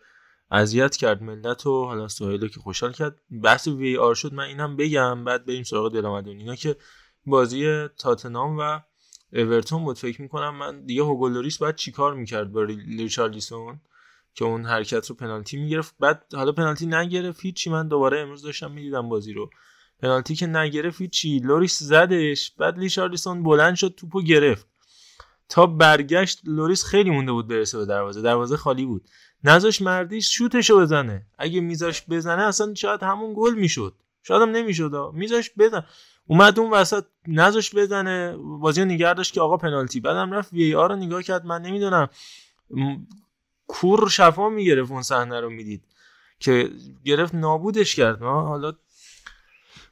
اذیت 0.50 0.96
کرد 0.96 1.22
ملت 1.22 1.66
و 1.66 1.84
حالا 1.84 2.08
سهیلو 2.08 2.48
که 2.48 2.60
خوشحال 2.60 2.92
کرد. 2.92 3.20
بحث 3.42 3.68
VAR 3.68 4.14
شد 4.14 4.34
من 4.34 4.44
اینم 4.44 4.76
بگم. 4.76 5.24
بعد 5.24 5.46
بریم 5.46 5.62
سراغ 5.62 5.92
دل 5.92 6.54
که 6.54 6.76
بازی 7.26 7.88
تاتنام 7.88 8.58
و 8.58 8.80
اورتون 9.32 9.84
بود. 9.84 9.98
فکر 9.98 10.22
می‌کنم 10.22 10.54
من 10.54 10.84
دیگه 10.84 11.02
هوگو 11.02 11.27
لوریس 11.27 11.58
باید 11.58 11.74
چیکار 11.74 12.14
می‌کرد 12.14 12.52
با 12.52 12.62
ریچارلیسون 12.62 13.80
که 14.34 14.44
اون 14.44 14.64
حرکت 14.66 15.06
رو 15.06 15.14
پنالتی 15.14 15.56
می‌گرفت. 15.56 15.94
بعد 16.00 16.24
حالا 16.34 16.52
پنالتی 16.52 16.86
نگرفت 16.86 17.40
هیچی. 17.40 17.70
من 17.70 17.88
دوباره 17.88 18.20
امروز 18.20 18.42
داشتم 18.42 18.70
می‌دیدم 18.70 19.08
بازی 19.08 19.32
رو. 19.32 19.50
پنالتی 20.02 20.34
که 20.34 20.46
نگرفت 20.46 21.00
هیچی. 21.00 21.38
لوریس 21.38 21.82
زدش. 21.82 22.50
بعد 22.58 22.78
ریچارلیسون 22.78 23.42
بلند 23.42 23.74
شد 23.74 23.94
توپو 23.96 24.22
گرفت. 24.22 24.66
تا 25.48 25.66
برگشت 25.66 26.40
لوریس 26.44 26.84
خیلی 26.84 27.10
مونده 27.10 27.32
بود 27.32 27.48
برسه 27.48 27.78
به 27.78 27.86
دروازه. 27.86 28.22
دروازه 28.22 28.56
خالی 28.56 28.86
بود. 28.86 29.08
نذاش 29.44 29.82
مردیش 29.82 30.34
شوتشو 30.34 30.80
بزنه. 30.80 31.26
اگه 31.38 31.60
میذاش 31.60 32.02
بزنه 32.10 32.42
اصلا 32.42 32.74
شاید 32.74 33.02
همون 33.02 33.34
گل 33.36 33.54
می‌شد. 33.54 33.94
شاید 34.22 34.42
هم 34.42 34.50
نمی‌شد. 34.50 34.92
میذاش 35.12 35.50
بزن. 35.58 35.84
اومد 36.26 36.58
اون 36.58 36.70
وسط 36.70 37.04
نذاش 37.28 37.74
بزنه. 37.74 38.36
بازی 38.36 38.96
داشت 38.96 39.34
که 39.34 39.40
آقا 39.40 39.56
پنالتی. 39.56 40.00
بعدم 40.00 40.32
رفت 40.32 40.52
VAR 40.52 40.88
رو 40.88 40.96
نگاه 40.96 41.22
کرد. 41.22 41.46
من 41.46 41.62
نمی‌دونم. 41.62 42.08
کور 43.70 44.08
شفا 44.08 44.48
می‌گرفت 44.48 44.90
اون 44.90 45.02
صحنه 45.02 45.40
رو 45.40 45.50
می‌دید. 45.50 45.82
که 46.40 46.70
گرفت 47.04 47.34
نابودش 47.34 47.94
کرد. 47.94 48.22
ما 48.22 48.42
حالا 48.42 48.72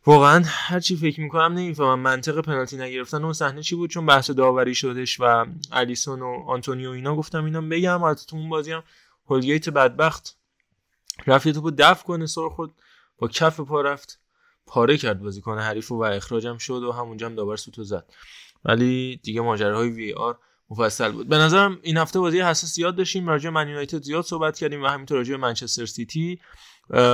واقعا 0.07 0.43
هر 0.47 0.81
چی 0.81 0.97
فکر 0.97 1.21
می‌کنم 1.21 1.53
نمی‌فهمم. 1.53 2.01
منطق 2.01 2.41
پنالتی 2.41 2.77
نگرفتن 2.77 3.25
اون 3.25 3.33
صحنه 3.33 3.63
چی 3.63 3.77
بود؟ 3.77 3.91
چون 3.91 4.07
بحث 4.07 4.31
داوری 4.31 4.75
شدش 4.75 5.21
و 5.21 5.47
آلیسون 5.73 6.23
و 6.23 6.45
آنتونیو 6.47 6.91
اینا 6.91 7.17
گفتم 7.17 7.45
اینا 7.45 7.61
بگم. 7.61 8.03
البته 8.03 8.27
تو 8.27 8.37
اون 8.37 8.49
بازی 8.49 8.73
هم 8.73 8.83
هولگیت 9.27 9.69
بدبخت 9.69 10.37
رفت 11.27 11.49
تو 11.49 11.71
دفع 11.71 12.05
کنه 12.05 12.27
سر 12.27 12.49
خورد. 12.49 12.75
با 13.19 13.29
کف 13.29 13.61
پا 13.61 13.81
رفت. 13.81 14.21
پاره 14.67 14.97
کرد 14.97 15.23
بازیکن 15.23 15.59
حریف 15.59 15.93
و 15.93 16.03
اخراجم 16.03 16.59
شد 16.59 16.83
و 16.83 16.93
همونجا 16.93 17.27
هم 17.27 17.35
داور 17.35 17.57
سوتو 17.57 17.85
زد. 17.85 18.13
ولی 18.65 19.21
دیگه 19.23 19.41
ماجراهای 19.41 19.89
VAR 19.89 20.39
مفصل 20.71 21.13
بود. 21.13 21.29
به 21.29 21.37
نظرم 21.37 21.79
این 21.83 21.97
هفته 21.97 22.21
بازی 22.21 22.41
حساس 22.41 22.75
زیاد 22.75 22.97
داشتیم. 22.97 23.29
راجع 23.29 23.51
من 23.51 23.69
یونایتد 23.69 24.03
زیاد 24.03 24.25
صحبت 24.25 24.59
کردیم 24.59 24.83
و 24.83 24.87
همینطور 24.87 25.19
راجع 25.19 25.37
منچستر 25.37 25.87
سیتی. 25.87 26.41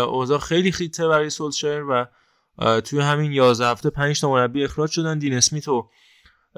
اوضاع 0.07 0.39
خیلی 0.39 0.73
خیته 0.73 1.09
برای 1.09 1.31
سولشر 1.31 1.85
و 1.89 2.07
توی 2.81 3.01
همین 3.01 3.33
11 3.33 3.67
هفته 3.67 3.91
5 3.91 4.21
تا 4.21 4.31
مربی 4.31 4.65
اخراج 4.65 4.91
شدن. 4.91 5.19
دین 5.19 5.35
اسمیت 5.35 5.69
و 5.69 5.89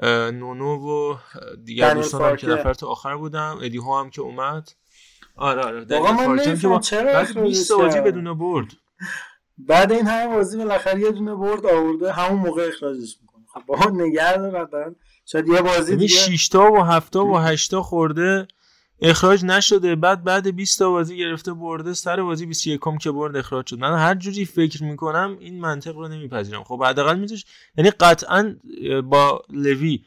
نونو 0.03 0.75
و 0.75 1.17
دیگر 1.63 1.93
دوستان 1.93 2.29
هم 2.29 2.35
که 2.35 2.47
نفر 2.47 2.73
تا 2.73 2.87
آخر 2.87 3.17
بودم. 3.17 3.59
ادی 3.61 3.77
ها 3.77 3.99
هم 3.99 4.09
که 4.09 4.21
اومد. 4.21 4.69
آره 5.35 5.61
آره. 5.61 5.85
در 5.85 6.55
که 6.55 6.67
با 6.67 6.81
20 7.41 7.71
بازی 7.71 8.01
بدون 8.01 8.37
برد. 8.37 8.67
بعد 9.57 9.91
این 9.91 10.07
همه 10.07 10.35
بازی 10.35 10.57
بالاخره 10.57 10.99
یه 10.99 11.11
دونه 11.11 11.35
برد 11.35 11.65
آورده. 11.65 12.13
همون 12.13 12.39
موقع 12.39 12.67
اخراجش 12.67 13.17
می‌کنه. 13.21 13.43
خب 13.53 13.61
با 13.65 14.05
نگه 14.05 14.37
دارن. 14.37 14.95
شاید 15.31 15.47
یه 15.47 15.61
بازی 15.61 15.95
دیگه. 15.95 16.07
6 16.07 16.47
تا 16.47 16.71
و 16.71 16.83
7 16.83 17.13
تا 17.13 17.25
و 17.25 17.37
8 17.37 17.71
تا 17.71 17.81
خورده 17.81 18.47
اخراج 19.01 19.45
نشده 19.45 19.95
بعد 19.95 20.23
بعد 20.23 20.55
20 20.55 20.79
تا 20.79 20.89
بازی 20.89 21.17
گرفته 21.17 21.53
برده 21.53 21.93
سر 21.93 22.23
بازی 22.23 22.45
21 22.45 22.79
کم 22.79 22.97
که 22.97 23.11
برد 23.11 23.35
اخراج 23.35 23.67
شد. 23.67 23.79
من 23.79 23.97
هر 23.97 24.15
جوری 24.15 24.45
فکر 24.45 24.83
می‌کنم 24.83 25.37
این 25.39 25.59
منطق 25.59 25.95
رو 25.95 26.07
نمیپذیرم. 26.07 26.63
خب 26.63 26.83
حداقل 26.83 27.19
میذاش 27.19 27.45
یعنی 27.77 27.89
قطعا 27.89 28.55
با 29.03 29.43
لوی 29.49 30.05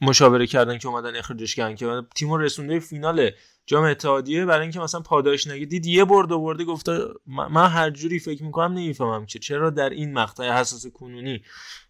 مشاوره 0.00 0.46
کردن 0.46 0.78
که 0.78 0.88
اومدن 0.88 1.16
اخراجش 1.16 1.54
کردن 1.54 1.74
که 1.74 2.02
تیمو 2.14 2.36
رسونده 2.36 2.80
فینال 2.80 3.30
جام 3.68 3.84
اتحادیه 3.84 4.44
برای 4.44 4.62
اینکه 4.62 4.80
مثلا 4.80 5.00
پاداش 5.00 5.46
نگه 5.46 5.66
دید 5.66 5.86
یه 5.86 6.04
برد 6.04 6.32
آورده 6.32 6.64
گفته 6.64 6.98
من 7.26 7.66
هر 7.66 7.90
جوری 7.90 8.18
فکر 8.18 8.44
می‌کنم 8.44 8.72
نمی‌فهمم 8.72 9.26
که 9.26 9.38
چرا 9.38 9.70
در 9.70 9.90
این 9.90 10.12
مقطع 10.12 10.52
حساس 10.52 10.86
کنونی 10.86 11.42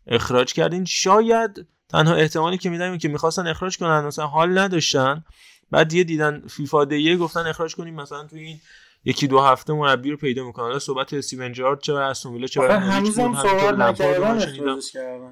اخراج 0.07 0.53
کردین. 0.53 0.85
شاید 0.85 1.67
تنها 1.89 2.15
احتمالی 2.15 2.59
که 2.59 2.71
میدم 2.71 2.99
که 2.99 3.09
می‌خواستن 3.09 3.47
اخراج 3.47 3.79
کنن 3.79 4.01
مثلا 4.01 4.27
حال 4.27 4.59
نداشتن. 4.59 5.25
بعد 5.71 5.93
یه 5.93 6.05
دیدن 6.05 6.43
فیفا 6.49 6.85
دیه 6.85 7.17
گفتن 7.17 7.41
اخراج 7.47 7.75
کنیم 7.75 7.95
مثلا 7.95 8.25
تو 8.25 8.37
این 8.37 8.61
یکی 9.05 9.27
دو 9.27 9.41
هفته 9.41 9.73
مربی 9.73 10.11
رو 10.11 10.17
پیدا 10.17 10.45
می‌کنن 10.45 10.65
حالا 10.65 10.79
صحبت 10.79 11.15
استیون 11.15 11.53
جرارد 11.53 11.81
چه 11.81 11.95
استون 11.95 12.33
ویلا 12.33 12.47
چه 12.47 12.61
هنوزم 12.61 13.35
سوال 13.35 13.83
نکردن 13.83 14.41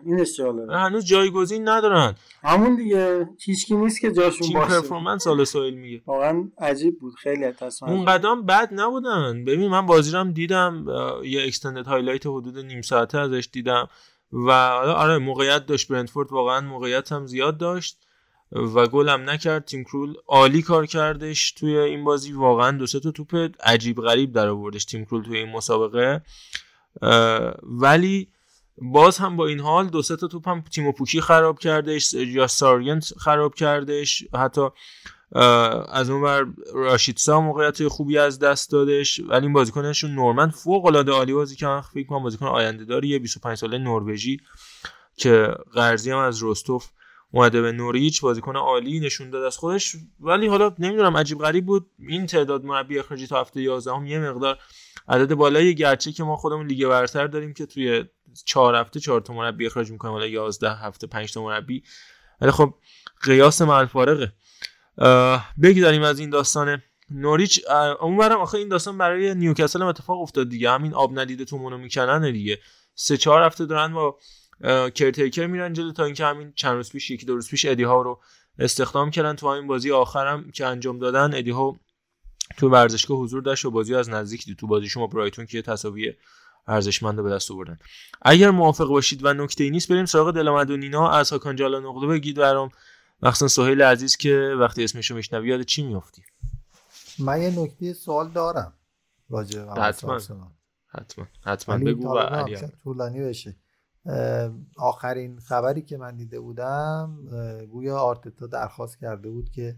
این 0.05 0.27
جالبه 0.39 0.77
هنوز 0.77 1.07
جایگزین 1.07 1.69
ندارن. 1.69 2.15
همون 2.43 2.77
دیگه. 2.77 3.29
هیچ 3.45 3.73
نیست 3.73 4.01
که 4.01 4.13
جاشون 4.13 4.53
باشه. 4.53 4.69
تیم 4.69 4.81
performance 4.81 5.25
سال 5.25 5.45
سهیل 5.45 5.75
میگه. 5.75 6.03
واقعا 6.07 6.49
عجیب 6.59 6.99
بود. 6.99 7.15
خیلی 7.15 7.53
تصمیم 7.53 7.93
اون 7.93 8.05
قدم 8.05 8.47
بد 8.47 8.69
نبودن. 8.73 9.45
ببین 9.45 9.71
من 9.71 9.87
بازی 9.87 10.13
رو 10.13 10.19
هم 10.19 10.33
دیدم. 10.33 10.87
یه 11.25 11.43
extended 11.43 11.87
highlight 11.87 12.27
حدود 12.27 12.59
نیم 12.59 12.83
ساعته 12.83 13.19
ازش 13.19 13.49
دیدم. 13.53 13.89
و 14.33 14.51
آره 14.51 15.19
موقعیت 15.19 15.67
داشت 15.67 15.89
برنتفورد. 15.89 16.33
واقعا 16.33 16.61
موقعیت 16.61 17.13
هم 17.13 17.27
زیاد 17.27 17.59
داشت. 17.59 18.06
و 18.53 18.87
گل 18.87 19.09
هم 19.09 19.31
نکرد. 19.31 19.65
تیم 19.65 19.85
کرول 19.85 20.15
عالی 20.27 20.63
کار 20.63 20.87
کردش 20.87 21.53
توی 21.53 21.77
این 21.77 22.05
بازی. 22.05 22.33
واقعا 22.33 22.71
دو 22.71 22.87
سه 22.87 23.01
تا 23.01 23.11
توپ 23.11 23.51
عجیب 23.65 24.01
غریب 24.01 24.33
در 24.33 24.49
آوردش 24.49 24.85
تیم 24.85 25.05
کرول 25.05 25.25
توی 25.25 25.39
این 25.39 25.53
مسابقه. 25.53 26.23
ولی 27.63 28.29
باز 28.79 29.19
هم 29.19 29.37
با 29.37 29.47
این 29.47 29.61
حال 29.61 29.87
دو 29.87 30.03
سه 30.03 30.17
تا 30.17 30.27
توپ 30.27 30.49
هم 30.49 30.61
تیم 30.61 30.93
پوکی 30.93 31.21
خراب 31.21 31.59
کردش 31.59 32.15
یا 32.15 32.47
سارینت 32.47 33.13
خراب 33.19 33.55
کردش. 33.55 34.25
حتی 34.35 34.69
از 35.89 36.11
اون 36.11 36.23
بر 36.23 36.47
راشیدسا 36.75 37.41
موقعیت 37.41 37.89
خوبی 37.89 38.19
از 38.19 38.39
دست 38.39 38.71
دادش. 38.71 39.21
ولی 39.21 39.47
این 39.47 39.53
بازیکنشون 39.53 40.11
نورمن 40.11 40.51
فوق 40.51 40.87
العاده 40.87 41.13
عالی 41.13 41.33
بازی 41.33 41.57
کردن. 41.57 41.81
فکر 41.81 42.07
کنم 42.07 42.23
بازیکن 42.23 42.47
آینده 42.47 42.85
داریه 42.85 43.19
25 43.19 43.59
ساله 43.59 43.79
نروژی 43.79 44.41
که 45.17 45.55
قرضی 45.73 46.11
هم 46.11 46.19
از 46.19 46.39
روستوف 46.39 46.89
اومده 47.31 47.63
به 47.63 47.73
نوریچ 47.73 48.21
بازیکن 48.21 48.57
عالی 48.57 49.01
نشون 49.01 49.31
داد 49.31 49.45
از 49.45 49.57
خودش. 49.57 49.97
ولی 50.21 50.47
حالا 50.47 50.75
نمی‌دونم 50.79 51.17
عجیب 51.17 51.39
غریب 51.39 51.67
بود. 51.67 51.91
این 51.99 52.27
تعداد 52.27 52.65
مربی 52.65 52.99
اخراجی 52.99 53.27
تا 53.27 53.41
هفته 53.41 53.63
11 53.63 53.97
هم 53.97 54.07
یه 54.07 54.19
مقدار 54.19 54.59
عدد 55.09 55.35
بالایی 55.35 55.75
گرچه 55.75 56.13
که 56.13 56.25
ما 56.25 56.37
خودمون 56.37 56.67
لیگ 56.67 56.87
برتر 56.89 57.27
داریم 57.27 57.55
که 57.55 57.67
توی 57.67 58.05
چهار 58.45 58.75
هفته 58.75 59.01
چهار 59.01 59.21
تا 59.21 59.35
مربی 59.35 59.67
اخراج 59.67 59.91
می‌کنیم 59.91 60.13
حالا 60.13 60.27
11 60.27 60.71
هفته 60.71 61.07
5 61.07 61.33
تا 61.33 61.45
مربی. 61.45 61.83
ولی 62.41 62.51
خب 62.51 62.75
قیاس 63.23 63.63
مع 63.63 63.85
فارقه 63.85 64.33
بگذاریم 65.63 66.03
از 66.03 66.19
این 66.19 66.31
داستان 66.31 66.83
نوریچ 67.11 67.61
اونورم 68.01 68.41
آخه 68.41 68.59
این 68.59 68.69
داستان 68.69 68.99
برای 68.99 69.35
نیوکاسل 69.35 69.83
هم 69.83 69.89
اتفاق 69.89 70.21
افتاد 70.21 70.49
دیگه. 70.49 70.71
همین 70.71 70.95
آب 70.95 71.19
ندیده 71.19 71.45
تو 71.45 71.59
مونو 71.59 71.79
می‌کنن 71.79 72.33
دیگه. 72.33 72.59
سه 72.95 73.17
چهار 73.17 73.43
هفته 73.43 73.67
دارن 73.67 73.93
با 73.93 74.19
کرتیکر 74.95 75.47
میرن 75.47 75.73
جلو 75.73 75.93
تا 75.93 76.05
اینکه 76.05 76.25
همین 76.25 76.53
چند 76.57 76.75
روز 76.75 76.91
پیش 76.91 77.11
یکی 77.11 77.27
دو 77.27 77.35
روز 77.35 77.49
پیش 77.49 77.65
ادی 77.65 77.83
ها 77.83 78.03
رو 78.03 78.21
استخدام 78.59 79.11
کردن 79.11 79.37
تو 79.37 79.53
همین 79.53 79.67
بازی 79.67 79.93
آخرم 79.93 80.51
که 80.51 80.67
انجام 80.67 80.99
دادن. 80.99 81.35
ادی 81.35 81.51
ها 81.51 81.81
تو 82.57 82.69
ورزشگاه 82.69 83.19
حضور 83.19 83.43
داشت 83.43 83.65
و 83.65 83.71
بازی 83.71 83.95
از 83.95 84.09
نزدیک 84.09 84.45
دید. 84.45 84.57
تو 84.57 84.67
بازی 84.67 84.89
شما 84.89 85.07
برایتون 85.07 85.47
که 85.47 85.63
تساوی 85.63 86.13
ارزشمند 86.67 87.23
به 87.23 87.31
دست 87.31 87.51
آوردن. 87.51 87.79
اگر 88.23 88.51
موافق 88.51 88.89
باشید 88.89 89.25
و 89.25 89.35
نکته 89.35 89.65
ای 89.65 89.71
نیست 89.71 89.93
بریم 89.93 90.05
سراغ 90.05 90.31
دلمد 90.31 90.71
و 90.71 90.77
نینا. 90.77 91.11
از 91.11 91.31
هاکان 91.31 91.57
جالا 91.57 91.81
نقطه 91.81 92.07
بگید 92.07 92.37
برام. 92.37 92.71
مخصوصا 93.23 93.49
سهیل 93.49 93.83
عزیز 93.83 94.17
که 94.17 94.57
وقتی 94.61 94.85
اسمشو 94.85 95.15
میشنوی 95.15 95.49
یاد 95.49 95.63
چی 95.63 95.83
میافتی؟ 95.83 96.23
من 97.19 97.43
یه 97.43 97.61
نکته 97.61 97.93
سوال 97.93 98.31
دارم 98.31 98.73
راجع 99.31 99.65
حتما. 99.79 100.19
حتما. 100.89 101.27
حتما 101.45 101.79
بگو 101.79 102.09
و 102.09 102.19
علی 102.19 102.59
طولانی 102.85 103.21
بشه. 103.21 103.57
آخرین 104.77 105.39
خبری 105.39 105.83
که 105.83 105.97
من 105.97 106.17
دیده 106.17 106.41
بودم 106.41 107.19
گویا 107.71 107.99
آرتتا 107.99 108.47
درخواست 108.47 108.99
کرده 108.99 109.31
بود 109.31 109.51
که 109.51 109.77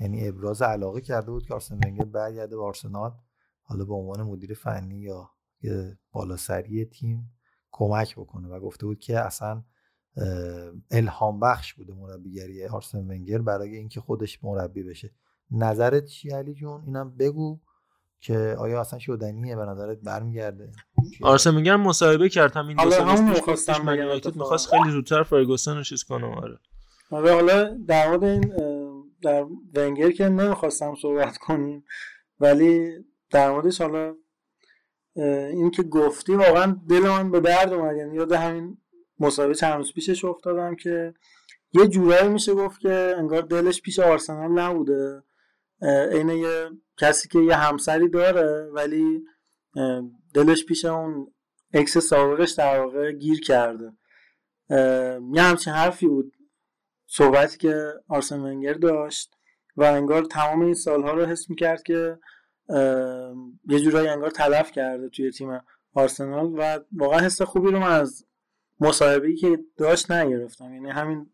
یعنی 0.00 0.28
ابراز 0.28 0.62
علاقه 0.62 1.00
کرده 1.00 1.30
بود 1.30 1.46
که 1.46 1.54
آرسن 1.54 1.74
ونگر 1.74 2.04
برگرده 2.04 2.56
به 2.56 2.62
آرسنال. 2.62 3.12
حالا 3.62 3.84
به 3.84 3.94
عنوان 3.94 4.22
مدیر 4.22 4.54
فنی 4.54 4.98
یا 4.98 5.30
بالاسری 6.12 6.84
تیم 6.84 7.32
کمک 7.70 8.16
بکنه 8.16 8.48
و 8.48 8.60
گفته 8.60 8.86
بود 8.86 8.98
که 8.98 9.20
اصلا 9.20 9.64
الهام 10.90 11.40
بخش 11.40 11.74
بوده 11.74 11.92
مربیگری 11.92 12.66
آرسن 12.66 12.98
ونگر 12.98 13.38
برای 13.38 13.76
اینکه 13.76 14.00
خودش 14.00 14.44
مربی 14.44 14.82
بشه. 14.82 15.10
نظرت 15.50 16.04
چی 16.04 16.30
علی 16.30 16.54
جون؟ 16.54 16.82
اینم 16.84 17.16
بگو 17.16 17.60
که 18.20 18.56
آیا 18.58 18.80
اصلا 18.80 18.98
شدنیه؟ 18.98 19.56
به 19.56 19.64
نظرت 19.64 19.98
برمیگرده؟ 19.98 20.72
آرسن 21.22 21.56
ونگر 21.56 21.76
مصاحبه 21.76 22.28
کرد 22.28 22.56
همین 22.56 22.76
دو 22.76 22.90
سال 22.90 23.20
می‌خواست 24.34 24.70
خیلی 24.70 24.90
زودتر 24.90 25.22
فرگوسن 25.22 25.76
رو 25.76 25.82
چیز 25.82 26.04
کنه 26.04 26.26
آره. 26.26 26.58
آره 27.10 27.34
حالا 27.34 27.78
در 27.86 28.08
مورد 28.08 28.24
این 28.24 28.52
در 29.22 29.44
ونگر 29.74 30.10
که 30.10 30.28
نمی‌خواستم 30.28 30.94
صحبت 31.02 31.38
کنیم 31.38 31.84
ولی 32.40 32.90
در 33.30 33.50
موردش 33.50 33.80
حالا 33.80 34.14
این 35.52 35.70
که 35.70 35.82
گفتی 35.82 36.34
واقعا 36.34 36.76
دل 36.88 37.00
من 37.00 37.30
به 37.30 37.40
درد 37.40 37.72
اومد. 37.72 37.96
یعنی 37.96 38.16
یاد 38.16 38.32
همین 38.32 38.78
مصاحبه 39.18 39.54
چند 39.54 39.76
روز 39.76 39.92
پیشش 39.92 40.24
افتادم 40.24 40.76
که 40.76 41.14
یه 41.72 41.86
جورایی 41.86 42.28
میشه 42.28 42.54
گفت 42.54 42.80
که 42.80 43.14
انگار 43.18 43.42
دلش 43.42 43.82
پیش 43.82 43.98
آرسنال 43.98 44.50
نبوده. 44.50 45.22
عین 46.12 46.28
یه 46.28 46.70
کسی 46.96 47.28
که 47.28 47.38
یه 47.38 47.56
همسری 47.56 48.08
داره 48.08 48.70
ولی 48.72 49.22
دلش 50.44 50.64
پیش 50.64 50.84
اون 50.84 51.34
اکس 51.72 51.98
سابقش 51.98 52.50
در 52.50 52.80
واقع 52.80 53.12
گیر 53.12 53.40
کرده. 53.40 53.92
یه 55.32 55.42
همچین 55.42 55.72
حرفی 55.72 56.06
بود 56.06 56.32
صحبتی 57.06 57.58
که 57.58 57.92
آرسن 58.08 58.40
ونگر 58.40 58.72
داشت 58.72 59.34
و 59.76 59.84
انگار 59.84 60.24
تمام 60.24 60.62
این 60.62 60.74
سالها 60.74 61.12
رو 61.12 61.24
حس 61.24 61.50
می‌کرد 61.50 61.82
که 61.82 62.18
یه 63.68 63.80
جورایی 63.80 64.08
انگار 64.08 64.30
تلف 64.30 64.72
کرده 64.72 65.08
توی 65.08 65.30
تیم 65.30 65.60
آرسنال 65.94 66.54
و 66.58 66.80
واقعا 66.92 67.20
حس 67.20 67.42
خوبی 67.42 67.70
رو 67.70 67.78
من 67.78 67.92
از 67.92 68.26
مصاحبه‌ای 68.80 69.36
که 69.36 69.58
داشت 69.76 70.10
نگرفتم. 70.10 70.74
یعنی 70.74 70.90
همین 70.90 71.30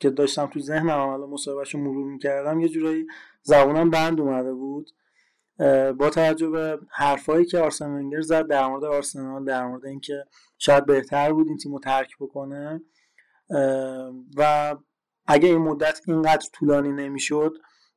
که 0.00 0.10
داشتم 0.10 0.46
تو 0.46 0.60
ذهنم 0.60 0.90
عملا 0.90 1.26
مصاحبهش 1.26 1.74
رو 1.74 1.80
مرور 1.80 2.12
می‌کردم 2.12 2.60
یه 2.60 2.68
جورایی 2.68 3.06
زبونم 3.42 3.90
بند 3.90 4.20
اومده 4.20 4.52
بود. 4.52 4.90
با 5.98 6.10
توجه 6.10 6.48
به 6.48 6.78
حرفایی 6.90 7.46
که 7.46 7.58
آرسن 7.58 7.90
ونگر 7.90 8.20
زد 8.20 8.46
در 8.46 8.66
مورد 8.66 8.84
آرسنال 8.84 9.44
در 9.44 9.66
مورد 9.66 9.86
اینکه 9.86 10.24
شاید 10.58 10.86
بهتر 10.86 11.32
بود 11.32 11.48
این 11.48 11.56
تیم 11.56 11.72
رو 11.72 11.78
ترک 11.78 12.16
بکنه 12.20 12.80
و 14.36 14.76
اگه 15.26 15.48
این 15.48 15.58
مدت 15.58 16.00
اینقدر 16.06 16.46
طولانی 16.52 16.92
نمی‌شد 16.92 17.52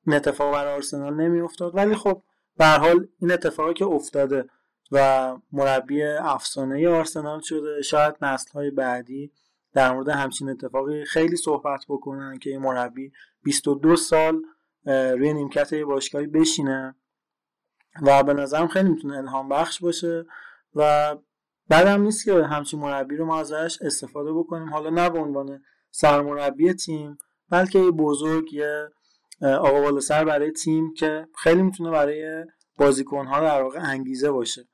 این 0.07 0.15
اتفاق 0.15 0.53
برای 0.53 0.73
آرسنال 0.73 1.13
نمیافتاد. 1.13 1.75
ولی 1.75 1.95
خب 1.95 2.23
به 2.57 2.65
حال 2.65 3.07
این 3.19 3.31
اتفاقی 3.31 3.73
که 3.73 3.85
افتاده 3.85 4.45
و 4.91 5.37
مربی 5.51 6.03
افسانه 6.03 6.89
آرسنال 6.89 7.39
شده 7.39 7.81
شاید 7.81 8.15
نسل 8.21 8.51
های 8.51 8.71
بعدی 8.71 9.31
در 9.73 9.93
مورد 9.93 10.09
همچین 10.09 10.49
اتفاقی 10.49 11.05
خیلی 11.05 11.35
صحبت 11.35 11.85
بکنن 11.89 12.39
که 12.39 12.49
این 12.49 12.59
مربی 12.59 13.11
22 13.43 13.95
سال 13.95 14.41
روی 14.85 15.33
نیمکت 15.33 15.73
باشگاهی 15.73 16.27
بشینه. 16.27 16.95
و 18.01 18.23
به 18.23 18.33
نظرم 18.33 18.67
خیلی 18.67 18.89
می‌تونه 18.89 19.17
الهام 19.17 19.49
بخش 19.49 19.79
باشه 19.79 20.25
و 20.75 21.15
بعدم 21.67 22.01
نیست 22.01 22.25
که 22.25 22.43
همچین 22.43 22.79
مربی 22.79 23.15
رو 23.15 23.25
ما 23.25 23.39
ازش 23.39 23.77
استفاده 23.81 24.33
بکنیم. 24.33 24.69
حالا 24.69 24.89
نه 24.89 25.09
به 25.09 25.19
عنوان 25.19 25.63
سرمربی 25.91 26.73
تیم 26.73 27.17
بلکه 27.49 27.79
یه 27.79 27.91
بزرگ 27.91 28.53
یه 28.53 28.89
آقا 29.41 29.81
بالا 29.81 29.99
سر 29.99 30.25
برای 30.25 30.51
تیم 30.51 30.93
که 30.93 31.27
خیلی 31.37 31.61
می‌تونه 31.61 31.91
برای 31.91 32.45
بازیکنها 32.77 33.39
در 33.39 33.61
واقع 33.61 33.79
انگیزه 33.81 34.31
باشه. 34.31 34.67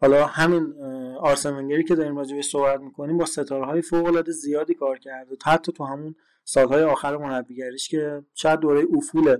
حالا 0.00 0.26
همین 0.26 0.74
آرسن 1.20 1.56
ونگری 1.56 1.84
که 1.84 1.94
داریم 1.94 2.16
راجع 2.16 2.40
صحبت 2.40 2.80
می‌کنیم 2.80 3.18
با 3.18 3.24
ستاره 3.24 3.66
های 3.66 3.82
فوق 3.82 4.06
العاده 4.06 4.32
زیادی 4.32 4.74
کار 4.74 4.98
کرده. 4.98 5.36
حتی 5.44 5.72
تو 5.72 5.84
همون 5.84 6.14
سالهای 6.44 6.82
آخر 6.82 7.16
مربیگریش 7.16 7.88
که 7.88 8.22
شاید 8.34 8.60
دوره 8.60 8.86
افول 8.96 9.36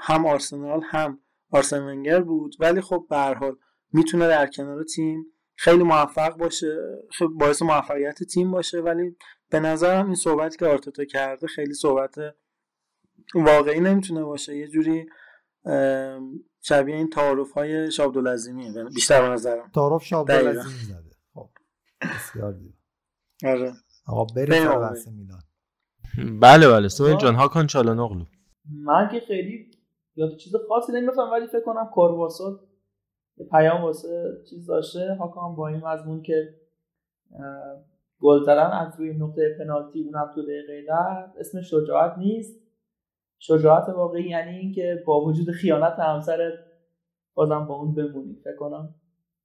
هم 0.00 0.26
آرسنال 0.26 0.80
هم 0.84 1.18
آرسن 1.52 1.82
ونگر 1.82 2.20
بود. 2.20 2.56
ولی 2.60 2.80
خب 2.80 3.06
به 3.10 3.16
هر 3.16 3.34
حال 3.34 3.56
می‌تونه 3.92 4.28
در 4.28 4.46
کنار 4.46 4.84
تیم 4.84 5.26
خیلی 5.56 5.82
موفق 5.82 6.36
باشه 6.36 6.78
خیلی 7.10 7.30
باعث 7.34 7.62
موفقیت 7.62 8.22
تیم 8.22 8.50
باشه. 8.50 8.80
ولی 8.80 9.16
به 9.50 9.60
نظرم 9.60 10.06
این 10.06 10.14
صحبتی 10.14 10.58
که 10.58 10.66
آرتتا 10.66 11.04
کرده 11.04 11.46
خیلی 11.46 11.74
صحبت 11.74 12.14
واقعی 13.34 13.80
نمی‌تونه 13.80 14.22
باشه. 14.22 14.56
یه 14.56 14.68
جوری 14.68 15.06
شبیه 16.60 16.96
این 16.96 17.10
تعارف 17.10 17.52
های 17.52 17.90
شابدالعظیمی 17.90 18.72
بیشتر 18.94 19.22
به 19.22 19.28
نظرم. 19.28 19.70
تعارف 19.74 20.04
شابدالعظیمی 20.04 20.74
زده. 20.74 21.10
خب 21.34 21.48
بسیار 22.00 22.52
دیگه 22.52 22.74
آره. 23.44 23.72
آقا 24.06 24.24
بریم 24.24 24.62
میلان. 24.62 25.42
بله 26.40 26.68
بله. 26.68 26.88
سویل 26.88 27.16
جان 27.16 27.34
هاکان 27.34 27.66
چالانوغلو. 27.66 28.24
من 28.84 29.08
که 29.12 29.20
خیلی 29.26 29.70
یاد 30.16 30.36
چیز 30.36 30.52
خاصی 30.68 30.92
نمیفهم 30.92 31.30
ولی 31.32 31.46
فکر 31.46 31.64
کنم 31.64 31.90
کارواسو 31.94 32.58
یه 33.36 33.46
پیام 33.46 33.82
واسه 33.82 34.42
چیز 34.50 34.66
داشته 34.66 35.14
هاکان 35.14 35.54
با 35.54 35.68
این 35.68 35.80
مضمون 35.86 36.22
که 36.22 36.54
گل 38.20 38.42
زدن 38.42 38.70
از 38.70 39.00
روی 39.00 39.14
نقطه 39.14 39.56
پنالتی 39.58 40.02
اونم 40.02 40.30
تو 40.34 40.42
دقیقه 40.42 40.82
ده 40.86 41.40
اسم 41.40 41.60
شجاعت 41.60 42.18
نیست. 42.18 42.62
شجاعت 43.38 43.88
واقعی 43.88 44.28
یعنی 44.28 44.58
اینکه 44.58 45.02
با 45.06 45.24
وجود 45.24 45.50
خیانت 45.50 45.98
همسرت 45.98 46.52
بازم 47.34 47.66
با 47.66 47.74
اون 47.74 47.94
بمونی. 47.94 48.34
فکر 48.44 48.56
کنم 48.56 48.94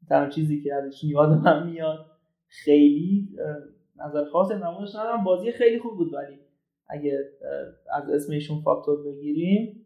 تنها 0.09 0.30
چیزی 0.30 0.63
که 0.63 0.74
ازش 0.74 1.03
یاد 1.03 1.30
من 1.30 1.70
میاد 1.70 2.05
خیلی 2.47 3.30
نظر 3.95 4.26
خاص 4.26 4.51
نمونش 4.51 4.95
ندارم. 4.95 5.24
بازی 5.24 5.51
خیلی 5.51 5.80
خوب 5.80 5.97
بود 5.97 6.13
ولی 6.13 6.39
اگه 6.88 7.20
از 7.93 8.09
اسمشون 8.09 8.61
فاکتور 8.61 9.03
بگیریم. 9.03 9.86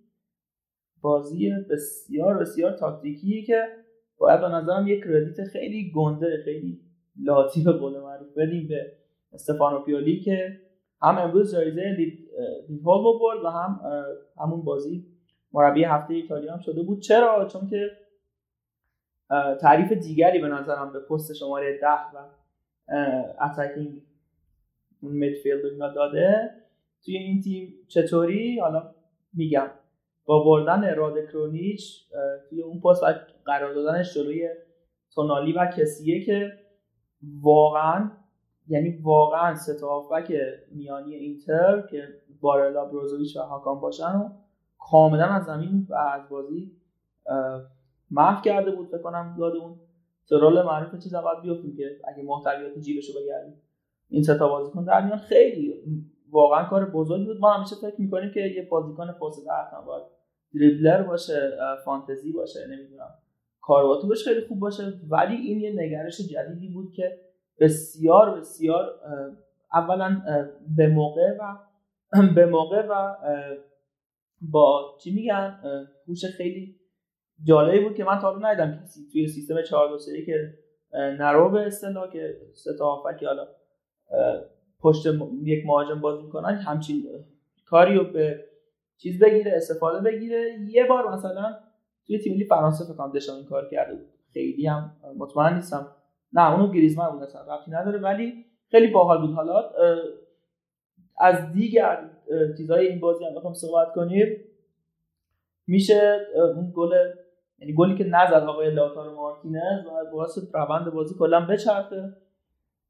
بازی 1.02 1.52
بسیار 1.70 2.38
بسیار 2.38 2.72
تاکتیکی 2.72 3.44
که 3.44 3.64
باید 4.18 4.42
به 4.42 4.48
نظرم 4.48 4.88
یک 4.88 5.04
کردیت 5.04 5.44
خیلی 5.44 5.92
گنده 5.96 6.42
خیلی 6.46 6.82
لاتی 7.24 7.64
به 7.64 7.72
قول 7.72 8.00
معروف 8.00 8.38
بدیم 8.38 8.68
به 8.68 8.92
استفانو 9.34 9.80
پیولی 9.80 10.20
که 10.20 10.60
هم 11.02 11.18
امروز 11.18 11.52
جایزه 11.56 11.96
لید 11.98 12.30
هول 12.86 13.20
برد 13.20 13.44
و 13.44 13.48
هم 13.48 13.80
همون 14.38 14.62
بازی 14.62 15.06
مربی 15.54 15.84
هفته 15.84 16.14
ایتالیا 16.14 16.54
هم 16.54 16.60
شده 16.60 16.84
بود. 16.84 17.00
چرا؟ 17.02 17.48
چون 17.48 17.68
که 17.68 17.92
تعریف 19.62 19.92
دیگری 19.92 20.40
به 20.40 20.48
نظرم 20.48 20.94
به 20.94 21.00
پست 21.00 21.34
شماره 21.34 21.80
ده 21.82 22.18
و 22.18 22.28
اتکینگ 23.42 24.02
میدفیلد 25.02 25.66
اینا 25.66 25.94
داده. 25.94 26.50
توی 27.06 27.18
این 27.18 27.42
تیم 27.42 27.74
چطوری؟ 27.88 28.60
حالا 28.60 28.96
میگم. 29.34 29.70
با 30.26 30.44
بردن 30.44 30.96
رادکرونیچ 30.96 32.12
توی 32.50 32.62
اون 32.62 32.82
پست 32.82 33.04
و 33.04 33.06
قرار 33.46 33.74
دادنش 33.74 34.14
جلوی 34.14 34.50
تونالی 35.16 35.54
و 35.54 35.66
کسیه 35.78 36.26
که 36.26 36.52
واقعا 37.42 38.12
یعنی 38.68 39.00
واقعا 39.02 39.56
ستافبک 39.56 40.34
میانی 40.72 41.16
اینتر 41.16 41.88
که 41.92 42.08
بارلا 42.42 42.86
بروزویچ 42.86 43.38
و 43.38 43.40
هاکان 43.40 43.80
باشن 43.80 44.16
و 44.16 44.30
کاملا 44.80 45.26
از 45.26 45.46
زمین 45.46 45.88
و 45.90 45.96
از 45.96 46.30
بازی 46.30 46.72
محو 48.12 48.42
کرده 48.42 48.72
بود 48.72 48.88
فکر 48.88 49.02
کنم 49.02 49.36
یاد 49.40 49.56
اون 49.56 49.80
ترول 50.30 50.62
معروف 50.62 51.04
چیز 51.04 51.14
اول 51.14 51.42
بیفتیم 51.42 51.76
که 51.76 51.84
اگه 52.08 52.24
محتویات 52.24 52.80
جیبشو 52.80 53.14
بگردیم 53.20 53.62
این 54.10 54.24
سه 54.24 54.38
تا 54.38 54.48
بازیکن 54.48 54.84
در 54.84 55.06
میان 55.06 55.18
خیلی 55.18 55.74
واقعا 56.32 56.70
کار 56.70 56.86
بزرگی 56.86 57.26
بود. 57.26 57.40
ما 57.40 57.54
همیشه 57.54 57.76
فکر 57.76 58.02
می‌کنیم 58.02 58.32
که 58.34 58.40
یه 58.40 58.68
بازیکن 58.72 59.12
پست 59.12 59.48
حتما 59.50 59.82
باید 59.82 60.04
دریبلر 60.56 61.04
باشه 61.04 61.52
فانتزی 61.86 62.32
باشه 62.32 62.60
نمی‌دونم 62.68 63.10
کارواتوبش 63.62 64.24
خیلی 64.24 64.42
خوب 64.48 64.60
باشه. 64.60 64.84
ولی 65.10 65.36
این 65.36 65.60
یه 65.60 65.74
نگرش 65.76 66.22
جدیدی 66.22 66.74
بود 66.74 66.94
که 66.94 67.20
بسیار 67.60 68.40
بسیار 68.40 69.00
اولا 69.74 70.22
به 70.78 70.88
موقع 70.88 71.38
و 71.40 71.58
به 72.36 72.46
موقع 72.46 72.88
و 72.90 73.16
با 74.42 74.98
چی 75.04 75.16
میگن 75.16 75.60
هوش 76.08 76.26
خیلی 76.26 76.76
جالبی 77.44 77.80
بود 77.80 77.96
که 77.96 78.04
من 78.04 78.20
تا 78.20 78.32
حالا 78.32 78.50
ندیدم 78.50 78.84
کسی 78.84 79.08
توی 79.12 79.28
سیستم 79.28 79.62
4 79.62 79.90
2 79.90 79.98
که 80.26 80.54
نرو 80.94 81.50
به 81.50 81.66
اصطلاح 81.66 82.12
که 82.12 82.38
سه 82.54 82.72
تا 82.78 83.04
حالا 83.26 83.48
پشت 84.82 85.06
یک 85.44 85.66
مهاجم 85.66 86.02
بازی 86.02 86.24
می‌کنن 86.24 86.56
همچین 86.56 87.04
کاری 87.66 87.96
رو 87.96 88.04
به 88.04 88.46
چیز 88.98 89.24
بگیره 89.24 89.52
استفاده 89.56 90.12
بگیره. 90.12 90.58
یه 90.68 90.86
بار 90.86 91.14
مثلا 91.14 91.56
توی 92.08 92.20
تیم 92.20 92.34
ملی 92.34 92.46
فرانسه 92.46 92.86
فکر 92.86 92.94
کنم 92.94 93.12
این 93.36 93.46
کار 93.46 93.70
کرده 93.70 93.96
بود. 93.96 94.08
خیلی 94.34 94.68
هم 94.68 94.92
مطمئن 95.18 95.54
نیستم. 95.56 95.88
نه 96.34 96.52
اونو 96.54 96.72
گریزمان 96.72 97.12
بود 97.12 97.24
اصلا 97.24 97.56
ربطی 97.56 97.72
نداره 97.72 98.00
ولی 98.00 98.46
خیلی 98.72 98.88
باحال 98.88 99.22
بود. 99.22 99.36
حالا 99.36 99.70
از 101.20 101.52
دیگر 101.52 102.10
چیزهای 102.58 102.88
این 102.88 103.00
بازی 103.00 103.26
هم 103.26 103.36
بخوام 103.36 103.54
صحبت 103.54 103.94
کنیم. 103.94 104.38
میشه 105.68 106.20
اون 106.56 106.72
گل 106.76 106.92
یعنی 107.60 107.74
گلی 107.74 107.96
که 107.96 108.04
نزد 108.04 108.44
آقای 108.44 108.72
لاتارو 108.72 109.16
مارتینز 109.16 109.86
و 109.86 110.12
باعث 110.12 110.40
روند 110.54 110.94
بازی 110.94 111.16
کلا 111.20 111.46
بچرخه. 111.46 112.14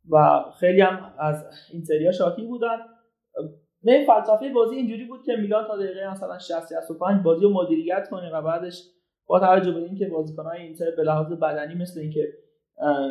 و 0.10 0.44
خیلی 0.60 0.82
هم 0.82 1.14
از 1.20 1.46
اینتریا 1.74 2.12
شاکی 2.12 2.42
بودن. 2.42 2.78
به 3.84 4.06
فلسفه 4.08 4.50
بازی 4.50 4.76
اینجوری 4.76 5.06
بود 5.06 5.24
که 5.24 5.36
میلان 5.36 5.68
تا 5.68 5.78
دقیقه 5.78 6.12
مثلا 6.12 6.40
60 6.40 6.70
65 6.70 7.24
بازی 7.24 7.44
رو 7.44 7.50
مدیریت 7.50 8.10
کنه 8.10 8.32
و 8.34 8.42
بعدش 8.42 8.84
با 9.26 9.40
توجه 9.40 9.72
به 9.72 9.80
اینکه 9.80 10.08
بازیکن‌های 10.08 10.62
اینتر 10.62 10.92
به 10.98 11.04
لحاظ 11.04 11.32
بدنی 11.32 11.76
مثل 11.76 12.00
اینکه 12.00 12.28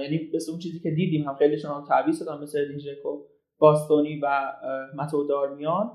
یعنی 0.00 0.30
مثل 0.34 0.50
اون 0.50 0.60
چیزی 0.60 0.80
که 0.80 0.90
دیدیم 0.90 1.28
هم 1.28 1.34
خیلیشون 1.34 1.84
تعویض 1.88 2.22
دادن 2.22 2.42
مثل 2.42 2.68
دینجکو 2.68 3.24
باستونی 3.58 4.20
و 4.22 4.52
متو 4.96 5.26
دارمیان 5.26 5.90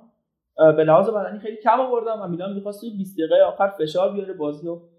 به 0.57 0.83
لحاظ 0.83 1.09
بدنی 1.09 1.39
خیلی 1.39 1.57
کم 1.57 1.79
آوردن 1.79 2.19
و 2.19 2.27
میلان 2.27 2.53
می‌خواست 2.53 2.81
توی 2.81 2.89
20 2.97 3.17
دقیقه 3.17 3.43
آخر 3.43 3.67
فشار 3.67 4.13
بیاره 4.13 4.33
بازی 4.33 4.67
رو 4.67 4.89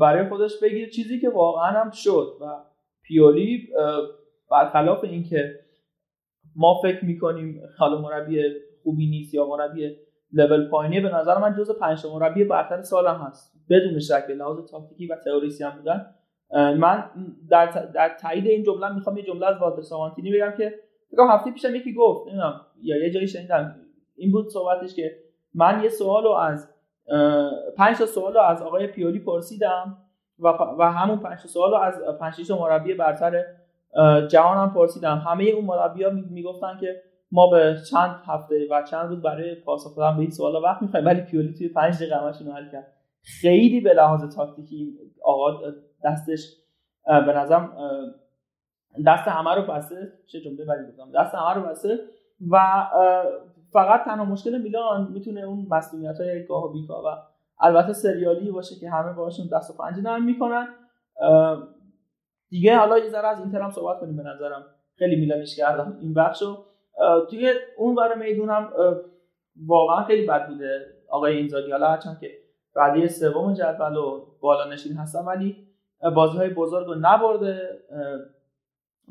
برای 0.00 0.28
خودش 0.28 0.52
بگیره. 0.62 0.90
چیزی 0.90 1.20
که 1.20 1.28
واقعا 1.28 1.70
هم 1.70 1.90
شد 1.90 2.36
و 2.40 2.44
پیولی 3.02 3.68
برخلاف 4.54 5.04
اینکه 5.04 5.60
ما 6.56 6.80
فکر 6.82 7.04
می‌کنیم 7.04 7.60
حالا 7.78 8.00
مربی 8.00 8.42
خوبی 8.82 9.06
نیست 9.06 9.34
یا 9.34 9.46
مربی 9.46 9.96
لول 10.32 10.68
پایینیه 10.68 11.00
به 11.00 11.14
نظر 11.14 11.38
من 11.38 11.54
جز 11.58 11.78
پنج 11.78 12.06
مربی 12.06 12.44
برتر 12.44 12.82
سالم 12.82 13.14
هست. 13.14 13.54
بدون 13.70 13.98
شک 13.98 14.30
لحاظ 14.30 14.70
تاکتیکی 14.70 15.06
و 15.06 15.16
تئوریسی 15.24 15.64
هم 15.64 15.78
بودن. 15.78 16.06
من 16.78 17.10
در, 17.50 17.66
در 17.94 18.16
تایید 18.20 18.46
این 18.46 18.62
جمله 18.62 18.94
می‌خوام 18.94 19.16
یه 19.16 19.22
جمله 19.22 19.46
از 19.46 19.56
والتر 19.60 19.82
سامانتینی 19.82 20.32
بگم 20.32 20.52
که 20.56 20.74
بگم 21.12 21.28
هفته 21.30 21.50
پیشم 21.50 21.74
یکی 21.74 21.94
گفت 21.94 22.28
نمی‌دونم 22.28 22.60
یا 22.82 22.96
یه 23.04 23.10
جایی 23.10 23.28
شنیدم. 23.28 23.76
این 24.16 24.32
بود 24.32 24.48
صحبتش 24.48 24.94
که 24.94 25.16
من 25.54 25.80
یه 25.82 25.88
سوالو 25.88 26.30
از 26.30 26.74
پنج 27.76 27.98
تا 27.98 28.06
سوالو 28.06 28.40
از 28.40 28.62
آقای 28.62 28.86
پیولی 28.86 29.18
پرسیدم 29.18 29.98
و, 30.38 30.48
و 30.78 30.82
همون 30.82 31.18
پنج 31.18 31.42
تا 31.42 31.48
سوالو 31.48 31.74
از 31.74 32.02
پنج 32.20 32.52
مربی 32.52 32.94
برتر 32.94 33.44
جهانم 34.28 34.74
پرسیدم 34.74 35.18
همه 35.18 35.44
اون 35.44 35.64
مربیا 35.64 36.10
می‌گفتن 36.10 36.78
که 36.80 37.02
ما 37.32 37.50
به 37.50 37.76
چند 37.90 38.20
هفته 38.26 38.68
و 38.70 38.82
چند 38.82 39.08
روز 39.08 39.22
برای 39.22 39.54
پاسخ 39.54 39.96
دادن 39.96 40.16
به 40.16 40.20
این 40.20 40.30
سوالا 40.30 40.60
وقت 40.60 40.82
می‌خوایم 40.82 41.06
ولی 41.06 41.20
پیولی 41.20 41.54
توی 41.54 41.68
5 41.68 41.96
دقیقه 41.96 42.16
حل 42.54 42.70
کرد. 42.72 42.92
خیلی 43.40 43.80
به 43.80 43.94
لحاظ 43.94 44.34
تاکتیکی 44.36 44.98
آقا 45.24 45.60
دستش 46.04 46.56
به 47.06 47.32
نظرم 47.36 47.72
دست 49.06 49.28
همه 49.28 49.54
رو 49.54 49.62
بسته. 49.62 50.12
چه 50.26 50.40
جمله 50.40 50.64
بدی 50.64 50.92
گفتم. 50.92 51.12
دست 51.14 51.34
همه 51.34 51.54
رو 51.54 51.62
بسته 51.62 51.98
و 52.50 52.86
فقط 53.72 54.04
تنها 54.04 54.24
مشکل 54.24 54.62
میلان 54.62 55.12
می‌تونه 55.12 55.40
اون 55.40 55.66
مسئولیت 55.70 56.20
های 56.20 56.46
گاه 56.46 56.64
و 56.64 56.72
بیکا 56.72 57.02
و 57.02 57.06
البته 57.60 57.92
سریالی 57.92 58.50
باشه 58.50 58.74
که 58.80 58.90
همه 58.90 59.12
باشون 59.12 59.46
دست 59.52 59.70
و 59.70 59.82
پنجه 59.82 60.02
نرم 60.02 60.24
می‌کنن. 60.24 60.68
دیگه 62.54 62.76
حالا 62.76 62.98
یه 62.98 63.08
ذره 63.08 63.28
از 63.28 63.40
اینتر 63.40 63.60
هم 63.60 63.70
صحبت 63.70 64.00
کنیم 64.00 64.16
به 64.16 64.22
نظرم. 64.22 64.64
خیلی 64.98 65.16
میلانش 65.16 65.56
کردم 65.56 65.98
این 66.00 66.14
بخشو. 66.14 66.64
توی 67.30 67.52
اون 67.76 67.94
بار 67.94 68.14
میدون 68.14 68.50
هم 68.50 68.72
واقعا 69.66 70.04
خیلی 70.04 70.26
بد 70.26 70.48
بوده 70.48 70.86
آقای 71.08 71.36
اینزاگی. 71.36 71.70
حالا 71.70 71.88
هرچند 71.88 72.20
که 72.20 72.30
رده 72.76 73.08
سوم 73.08 73.54
جدول 73.54 73.96
و 73.96 74.26
بالا 74.40 74.72
نشین 74.72 74.96
هستن 74.96 75.24
ولی 75.24 75.68
بازی 76.14 76.38
های 76.38 76.50
بزرگ 76.50 76.86
رو 76.86 76.94
نبرده 76.94 77.78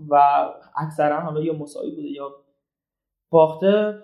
و 0.10 0.16
اکثرا 0.78 1.20
حالا 1.20 1.42
یا 1.42 1.54
مساوی 1.54 1.90
بوده 1.90 2.08
یا 2.08 2.32
باخته. 3.30 4.00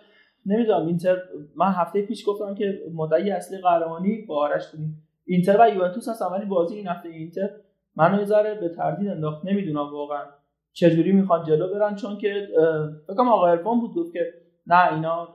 نمی‌دونم 0.46 0.88
اینتر 0.88 1.18
من 1.56 1.72
هفته 1.72 2.02
پیش 2.02 2.30
گفتم 2.30 2.56
که 2.56 2.84
مدعی 2.94 3.32
اصلی 3.32 3.58
قهرمانی 3.62 4.22
با 4.22 4.36
آرش 4.36 4.72
بودیم. 4.72 5.08
اینتر 5.26 5.58
و 5.60 5.70
یوونتوس 5.70 6.10
هستن 6.10 6.26
ولی 6.26 6.46
بازی 6.46 6.76
این 6.76 6.88
هفته 6.88 7.10
اینتر 7.10 7.50
منو 7.96 8.20
یه 8.20 8.26
ذره 8.26 8.56
به 8.56 8.70
تردید 8.70 9.10
انداخت. 9.10 9.46
نمی‌دونم 9.46 9.94
واقعا 9.94 10.24
چجوری 10.74 11.12
می‌خوان 11.12 11.44
جلو 11.44 11.74
برن 11.74 11.96
چون 11.96 12.18
که 12.18 12.48
فکر 13.08 13.22
آقا 13.22 13.48
ارفان 13.48 13.80
بود 13.80 13.94
گفت 13.94 14.14
که 14.14 14.34
نه 14.68 14.94
اینا 14.94 15.28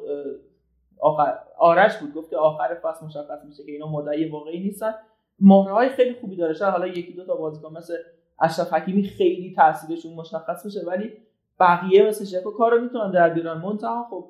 آخر 1.00 1.34
آرش 1.58 1.96
بود 1.96 2.14
گفت 2.14 2.30
که 2.30 2.36
آخر 2.36 2.74
فصل 2.82 3.06
مشخص 3.06 3.44
میشه 3.44 3.64
که 3.64 3.72
اینا 3.72 3.86
مدعی 3.90 4.28
واقعی 4.28 4.60
نیستن. 4.60 4.94
مهره 5.40 5.88
خیلی 5.88 6.14
خوبی 6.20 6.36
داره. 6.36 6.54
شاید 6.54 6.72
حالا 6.72 6.86
یکی 6.86 7.12
دو 7.12 7.26
تا 7.26 7.36
بازیکن 7.36 7.76
مثل 7.76 7.94
اشرف 8.40 8.72
حکیمی 8.72 9.04
خیلی 9.04 9.54
تاثیرشون 9.56 10.14
مشخص 10.14 10.64
میشه 10.64 10.80
ولی 10.86 11.12
بقیه 11.60 12.08
مثل 12.08 12.24
شکو 12.24 12.50
کارو 12.50 12.80
می‌تونن 12.80 13.10
در 13.10 13.28
بیارن. 13.28 13.60
منتها 13.60 14.06
خب 14.10 14.24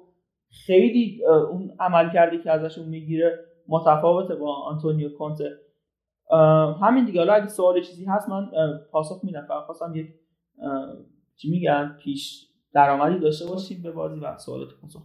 خیلی 0.66 1.24
اون 1.50 1.76
عمل 1.80 2.10
کرده 2.12 2.38
که 2.38 2.50
ازشون 2.50 2.88
می‌گیره 2.88 3.38
متفاوته 3.68 4.34
با 4.34 4.54
آنتونیو 4.54 5.08
کونته. 5.08 5.58
همین 6.82 7.04
دیگه. 7.04 7.20
حالا 7.20 7.32
اگه 7.34 7.48
سوال 7.48 7.82
چیزی 7.82 8.04
هست 8.04 8.28
من 8.28 8.50
پاسخ 8.92 9.20
میدم. 9.24 9.46
فقط 9.48 9.64
خواستم 9.64 9.96
یک 9.96 10.06
چی 11.36 11.50
میگن؟ 11.50 11.98
پیش 12.04 12.46
درآمدی 12.72 13.18
داشته 13.18 13.46
باشیم 13.46 13.82
به 13.82 13.90
بازی 13.90 14.20
و 14.20 14.38
سوالات 14.38 14.68
پاسخ. 14.82 15.02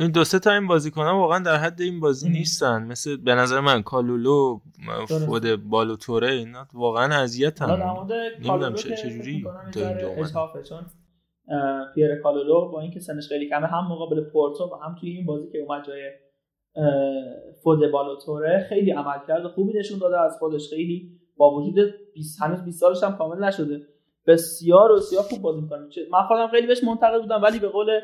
این 0.00 0.10
دو 0.10 0.24
سه 0.24 0.38
تا 0.38 0.52
این 0.52 0.66
بازیکن 0.66 1.02
واقعا 1.02 1.38
در 1.38 1.56
حد 1.56 1.80
این 1.80 2.00
بازی 2.00 2.28
نیستن. 2.28 2.82
مثل 2.82 3.16
به 3.16 3.34
نظر 3.34 3.60
من 3.60 3.82
کالولو 3.82 4.60
فود 5.08 5.68
بالوتوره 5.70 6.32
اینا 6.32 6.66
واقعا 6.74 7.22
اذیتن. 7.22 7.82
نمی‌دونم 8.38 8.74
چه 8.74 8.96
چجوری 8.96 9.44
تا 9.74 9.88
اینجا 9.88 10.62
چون 10.68 10.86
پیر 11.94 12.22
کالولو 12.22 12.68
با 12.68 12.80
اینکه 12.80 13.00
سنش 13.00 13.28
خیلی 13.28 13.48
کمه 13.48 13.66
هم 13.66 13.84
مقابل 13.84 14.30
پورتو 14.32 14.64
و 14.64 14.84
هم 14.84 14.96
توی 15.00 15.10
این 15.10 15.26
بازی 15.26 15.52
که 15.52 15.58
اومد 15.58 15.84
جای 15.86 16.10
فود 17.62 17.90
بالوتوره 17.90 18.66
خیلی 18.68 18.90
عمل 18.90 19.18
کرد 19.28 19.46
خوبی 19.46 19.78
نشون 19.78 19.98
داده 19.98 20.20
از 20.20 20.38
خودش 20.38 20.70
خیلی 20.70 21.18
با 21.36 21.54
وجود 21.54 21.94
20 22.14 22.42
هنوز 22.42 22.64
20 22.64 22.80
سالش 22.80 23.02
هم 23.02 23.16
کامل 23.16 23.44
نشده. 23.44 23.80
بسیار 24.26 24.96
بسیار 24.96 25.22
خوب 25.22 25.42
بازی 25.42 25.60
می‌کنه. 25.60 25.80
من 26.12 26.22
خودم 26.22 26.48
خیلی 26.48 26.66
بهش 26.66 26.84
منتقد 26.84 27.20
بودم 27.20 27.42
ولی 27.42 27.58
به 27.58 27.68
قول 27.68 28.00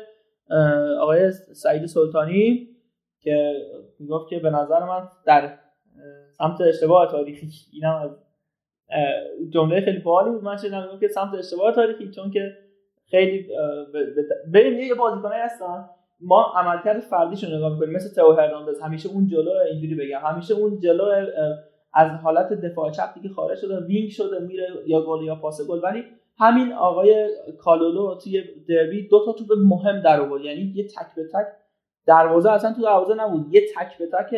آقای 1.01 1.31
سعید 1.31 1.85
سلطانی 1.85 2.69
که 3.21 3.53
می‌گفت 3.99 4.29
که 4.29 4.39
به 4.39 4.49
نظر 4.49 4.85
من 4.85 5.07
در 5.25 5.59
سمت 6.37 6.61
اشتباه 6.61 7.11
تاریخی 7.11 7.49
اینم 7.73 7.95
از 7.95 8.11
جمله 9.49 9.81
خیلی 9.81 9.99
باحالی 9.99 10.31
بود. 10.31 10.43
من 10.43 10.57
که 10.99 11.07
سمت 11.07 11.33
اشتباه 11.33 11.75
تاریخی 11.75 12.11
چون 12.11 12.31
که 12.31 12.57
خیلی 13.05 13.47
ببین 14.53 14.79
یه 14.79 14.93
بازیکنایی 14.93 15.41
هستن. 15.41 15.89
ما 16.21 16.53
عملکرد 16.55 16.99
فردیشو 16.99 17.47
نگاه 17.47 17.73
می‌کنیم. 17.73 17.93
مثل 17.93 18.15
تئو 18.15 18.31
هرناندز. 18.31 18.81
همیشه 18.81 19.09
اون 19.09 19.27
جلو 19.27 19.51
اینجوری 19.71 19.95
بگم. 19.95 20.19
همیشه 20.23 20.53
اون 20.53 20.79
جلو 20.79 21.25
از 21.93 22.11
حالت 22.23 22.53
دفاع 22.53 22.91
چپ 22.91 23.13
دیگه 23.13 23.29
خارج 23.29 23.57
شده 23.57 23.79
wing 23.79 24.09
شده 24.09 24.39
میره 24.39 24.67
یا 24.85 25.01
گل 25.01 25.23
یا 25.23 25.35
پاس 25.35 25.67
گل. 25.67 25.79
ولی 25.83 26.03
همین 26.39 26.73
آقای 26.73 27.29
کالولو 27.59 28.15
توی 28.15 28.43
دربی 28.69 29.07
دو 29.07 29.25
تا 29.25 29.31
توپ 29.31 29.47
مهم 29.57 30.01
در 30.01 30.21
آورد. 30.21 30.41
یعنی 30.41 30.73
یه 30.75 30.87
تک 30.87 31.15
به 31.15 31.23
تک 31.33 31.45
دروازه 32.07 32.51
اصلا 32.51 32.73
تو 32.73 32.81
دروازه 32.81 33.13
نبود. 33.13 33.53
یه 33.53 33.61
تک 33.75 33.97
به 33.97 34.05
تک 34.05 34.35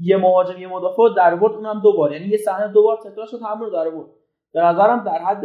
یه 0.00 0.16
مهاجم 0.16 0.60
یه 0.60 0.68
مدافع 0.68 1.02
در 1.16 1.34
آورد 1.34 1.54
اونم 1.54 1.80
دو 1.80 1.96
بار. 1.96 2.12
یعنی 2.12 2.26
یه 2.26 2.36
صحنه 2.36 2.72
دو 2.72 2.82
بار 2.82 2.96
تکرار 2.96 3.26
شد 3.26 3.38
همون 3.42 3.66
رو 3.66 3.70
در 3.70 3.88
آورد. 3.88 4.08
به 4.52 4.60
نظرم 4.60 5.04
در 5.04 5.18
حد 5.18 5.44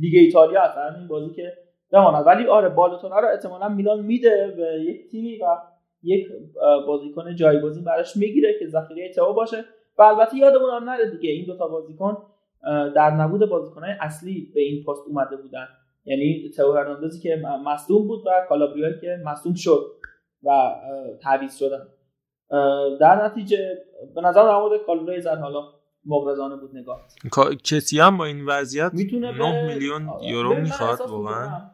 لیگ 0.00 0.14
ایتالیا 0.16 0.60
هست 0.60 0.78
این 0.98 1.08
بازی 1.08 1.34
که 1.34 1.52
بماند. 1.94 2.26
ولی 2.26 2.46
آره 2.46 2.68
بالوتون 2.68 3.10
رو 3.10 3.28
احتمالا 3.32 3.68
میلان 3.68 4.00
میده 4.00 4.54
به 4.56 4.80
یک 4.80 5.10
تیمی 5.10 5.38
و 5.38 5.44
یک 6.02 6.26
بازیکن 6.86 7.34
جایگزین 7.34 7.84
براش 7.84 8.16
می‌گیره 8.16 8.58
که 8.58 8.66
ذخیره 8.66 9.12
تو 9.14 9.32
باشه. 9.32 9.64
و 9.98 10.02
البته 10.02 10.36
یادمون 10.36 10.70
هم 10.70 10.90
نره 10.90 11.10
دیگه 11.10 11.30
این 11.30 11.46
دوتا 11.46 11.68
بازیکن 11.68 12.16
در 12.94 13.10
نبود 13.10 13.48
بازیکنهای 13.48 13.92
اصلی 14.00 14.52
به 14.54 14.60
این 14.60 14.84
پست 14.84 15.02
اومده 15.08 15.36
بودن. 15.36 15.66
یعنی 16.04 16.50
تو 16.56 16.72
هرناندزی 16.72 17.20
که 17.20 17.42
مصدوم 17.64 18.08
بود 18.08 18.26
و 18.26 18.30
کالابریایی 18.48 18.94
که 19.00 19.22
مصدوم 19.24 19.54
شد 19.54 19.86
و 20.42 20.74
تعویض 21.22 21.58
شدن. 21.58 21.86
در 23.00 23.24
نتیجه 23.24 23.78
به 24.14 24.20
نظر 24.20 24.42
در 24.42 24.56
مورد 24.56 24.80
کالوری 24.86 25.20
زن 25.20 25.38
حالا 25.38 25.60
مغرضانه 26.06 26.56
بود 26.56 26.70
نگاه. 26.76 27.00
کسی 27.64 28.00
هم 28.00 28.16
با 28.18 28.24
این 28.24 28.46
وضعیت 28.46 28.90
می‌تونه 28.94 29.38
9 29.38 29.66
میلیون 29.66 30.10
یورو 30.22 30.54
می‌خواد 30.54 31.00
واقعا؟ 31.00 31.73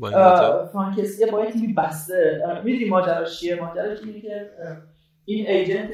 با 0.00 0.08
این 0.08 1.30
با 1.30 1.42
این 1.42 1.52
تیمی 1.52 1.72
بسته. 1.72 2.42
می‌دونی 2.64 2.84
ماجراش 2.84 3.40
چیه؟ 3.40 3.60
ماجراش 3.60 3.98
اینه 4.02 4.20
که 4.20 4.50
این 5.24 5.46
ایجنت 5.46 5.90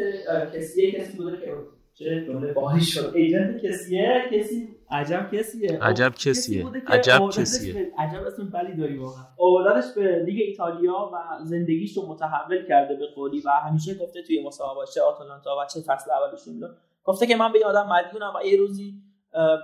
کسیه 0.54 0.92
کسی 0.92 1.16
بوده 1.16 1.36
که 1.36 1.52
چه 1.94 2.24
جمله 2.26 2.52
باحالی 2.52 2.80
شد. 2.80 3.12
ایجنت 3.14 3.62
کسیه 3.64 4.22
کسی 4.32 4.68
عجب 4.90 5.30
کسیه. 5.32 5.78
عجب 5.82 6.14
کسیه. 6.14 6.66
عجب 6.86 7.28
کسیه. 7.28 7.92
عجب 7.98 8.26
اسم 8.26 8.50
بلی 8.50 8.76
داری 8.76 8.98
واقعا. 8.98 9.24
اولادش 9.36 9.84
به 9.96 10.22
لیگ 10.26 10.40
ایتالیا 10.48 11.10
و 11.12 11.44
زندگیش 11.44 11.96
رو 11.96 12.06
متحول 12.06 12.66
کرده 12.68 12.94
به 12.94 13.06
قولی 13.14 13.42
و 13.46 13.50
همیشه 13.50 13.94
گفته 13.94 14.22
توی 14.22 14.46
مسابقات 14.46 14.90
چه 14.94 15.00
آتالانتا 15.00 15.50
و 15.50 15.66
چه 15.74 15.80
فصل 15.80 16.10
اولش 16.10 16.40
میلان 16.46 16.76
گفته 17.04 17.26
که 17.26 17.36
من 17.36 17.52
به 17.52 17.58
این 17.58 17.66
آدم 17.66 17.88
مدیونم 17.88 18.32
و 18.36 18.46
یه 18.46 18.58
روزی 18.58 18.94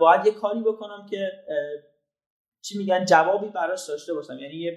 باید 0.01 0.27
یه 0.27 0.33
کاری 0.33 0.61
بکنم 0.61 1.07
که 1.11 1.29
چی 2.63 2.79
میگن 2.79 3.05
جوابی 3.05 3.49
براش 3.49 3.89
داشته 3.89 4.15
باشم. 4.15 4.39
یعنی 4.39 4.71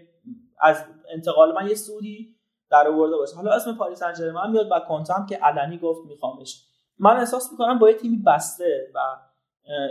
از 0.59 0.85
انتقال 1.09 1.53
من 1.53 1.67
یه 1.67 1.75
سودی 1.75 2.35
در 2.71 2.87
آورده 2.87 3.17
باشه 3.17 3.35
حالا 3.35 3.51
اسم 3.51 3.77
پاریس 3.77 3.99
سن 3.99 4.49
میاد 4.51 4.67
و 4.71 4.79
کنتم 4.87 5.25
که 5.29 5.37
علنی 5.37 5.77
گفت 5.77 6.05
میخوامش. 6.07 6.65
من 6.99 7.17
احساس 7.17 7.51
می‌کنم 7.51 7.79
با 7.79 7.89
یه 7.89 7.97
تیمی 7.97 8.17
بسته 8.17 8.91
و 8.95 8.99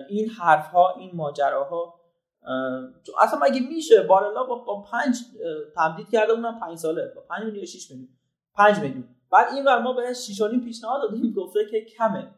این 0.09 0.28
حرف 0.28 0.66
ها 0.66 0.95
این 0.99 1.11
ماجراها 1.14 2.01
اصلا 3.20 3.40
مگه 3.42 3.61
میشه 3.61 4.03
بارلا 4.03 4.45
با, 4.45 4.55
با 4.55 4.82
پنج 4.82 5.18
تمدید 5.74 6.11
کرده 6.11 6.32
اونم 6.32 6.61
پنج 6.61 6.78
ساله. 6.78 7.12
با 7.16 7.22
پنج 7.30 7.45
میلیون 7.45 7.64
شیش 7.64 7.90
میلیون. 7.90 8.09
پنج 8.55 8.78
میلیون. 8.78 9.09
بعد 9.32 9.55
این 9.55 9.64
ور 9.64 9.78
ما 9.78 9.92
به 9.92 10.14
شیشانیم 10.14 10.61
پیشنهاد 10.61 11.03
دادیم 11.03 11.34
گفته 11.36 11.61
که 11.70 11.84
کمه. 11.84 12.34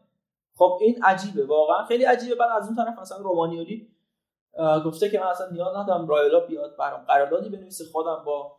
خب 0.55 0.79
این 0.81 1.03
عجیبه 1.03 1.45
واقعا 1.45 1.85
خیلی 1.85 2.03
عجیبه. 2.03 2.35
بعد 2.35 2.49
از 2.51 2.67
اون 2.67 2.75
طرف 2.75 2.99
مثلا 2.99 3.17
رومانیولی 3.17 3.87
گفته 4.85 5.09
که 5.09 5.19
من 5.19 5.25
اصلا 5.25 5.49
نیاز 5.49 5.75
ندارم 5.75 6.07
رایلا 6.07 6.39
بیاد 6.39 6.75
برام. 6.77 7.05
قراردادی 7.05 7.49
بنویسه 7.49 7.85
خودم 7.91 8.23
با 8.25 8.57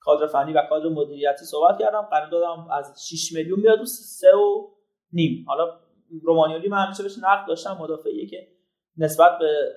کادر 0.00 0.26
فنی 0.26 0.52
و 0.52 0.62
کادر 0.68 0.88
مدیریتی 0.88 1.44
صحبت 1.44 1.78
کردم. 1.78 2.02
قراردادم 2.02 2.68
از 2.70 3.08
6 3.08 3.32
میلیون 3.32 3.60
میاد 3.60 3.80
و 3.80 3.84
3 3.84 4.26
و 4.36 4.68
نیم. 5.12 5.44
حالا 5.48 5.80
رومانیولی 6.22 6.68
من 6.68 6.84
همیشه 6.84 7.02
بهش 7.02 7.18
نقد 7.22 7.48
داشتم 7.48 7.76
مدافعیه 7.80 8.26
که 8.26 8.48
نسبت 8.96 9.38
به 9.38 9.72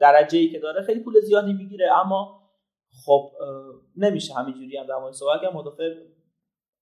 درجه 0.00 0.38
ای 0.38 0.50
که 0.50 0.58
داره 0.58 0.82
خیلی 0.82 1.00
پول 1.00 1.20
زیادی 1.20 1.52
می‌گیره. 1.52 1.92
اما 1.92 2.50
خب 3.04 3.32
نمیشه 3.96 4.34
همینجوری 4.34 4.76
هم 4.76 4.86
در 4.86 4.96
مورد 4.96 5.14
صحبت 5.14 5.54
مدافع 5.54 5.94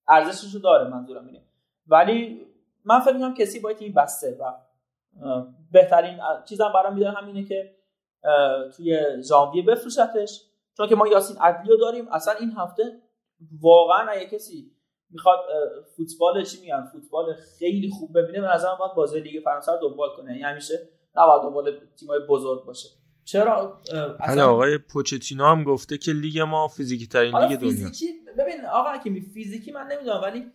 ارزشش 0.09 0.55
رو 0.55 0.61
داره 0.61 0.89
منظورم 0.89 1.27
اینه. 1.27 1.45
ولی 1.87 2.47
من 2.85 3.01
فکر 3.01 3.15
می‌کنم 3.15 3.35
کسی 3.35 3.61
باید 3.61 3.77
این 3.81 3.95
بسته 3.95 4.37
و 4.41 4.53
بهترین 5.73 6.19
چیزم 6.49 6.73
برام 6.75 6.95
میداره 6.95 7.17
همینه 7.17 7.45
که 7.45 7.75
توی 8.77 8.99
ژانویه 9.23 9.63
بفروشتش. 9.63 10.43
چون 10.77 10.89
که 10.89 10.95
ما 10.95 11.07
یاسین 11.09 11.37
عدلی 11.41 11.69
رو 11.69 11.77
داریم 11.77 12.09
اصلا 12.09 12.35
این 12.35 12.53
هفته 12.53 12.83
واقعا 13.61 14.11
اگه 14.11 14.27
کسی 14.27 14.73
می‌خواد 15.11 15.39
فوتبال 15.97 16.45
چی 16.45 16.61
میگن؟ 16.61 16.85
فوتبال 16.93 17.35
خیلی 17.59 17.91
خوب 17.91 18.19
ببینه 18.19 18.41
به 18.41 18.47
نظرم 18.47 18.77
باید 18.79 18.95
بازی 18.95 19.21
لیگ 19.21 19.43
فرانسه 19.45 19.73
رو 19.73 19.79
دنبال 19.89 20.09
کنه. 20.17 20.31
یعنی 20.31 20.43
همیشه 20.43 20.75
نباید 21.17 21.43
دنبال 21.43 21.81
تیمای 21.99 22.19
بزرگ 22.29 22.65
باشه. 22.65 22.89
چرا؟ 23.25 23.81
اصلا 24.21 24.53
آقای 24.53 24.79
پوچتینو 24.79 25.45
هم 25.45 25.65
گفته 25.65 25.99
که 25.99 26.13
لیگ 26.13 26.41
ما 26.41 26.69
فیزیکی 26.69 27.07
ترین 27.07 27.37
لیگ 27.37 27.61
دنیا. 27.61 27.89
ببین 28.39 28.67
آقا 28.73 28.97
که 28.97 29.11
فیزیکی 29.35 29.73
من 29.73 29.87
نمی‌دونم 29.87 30.21
ولی 30.23 30.53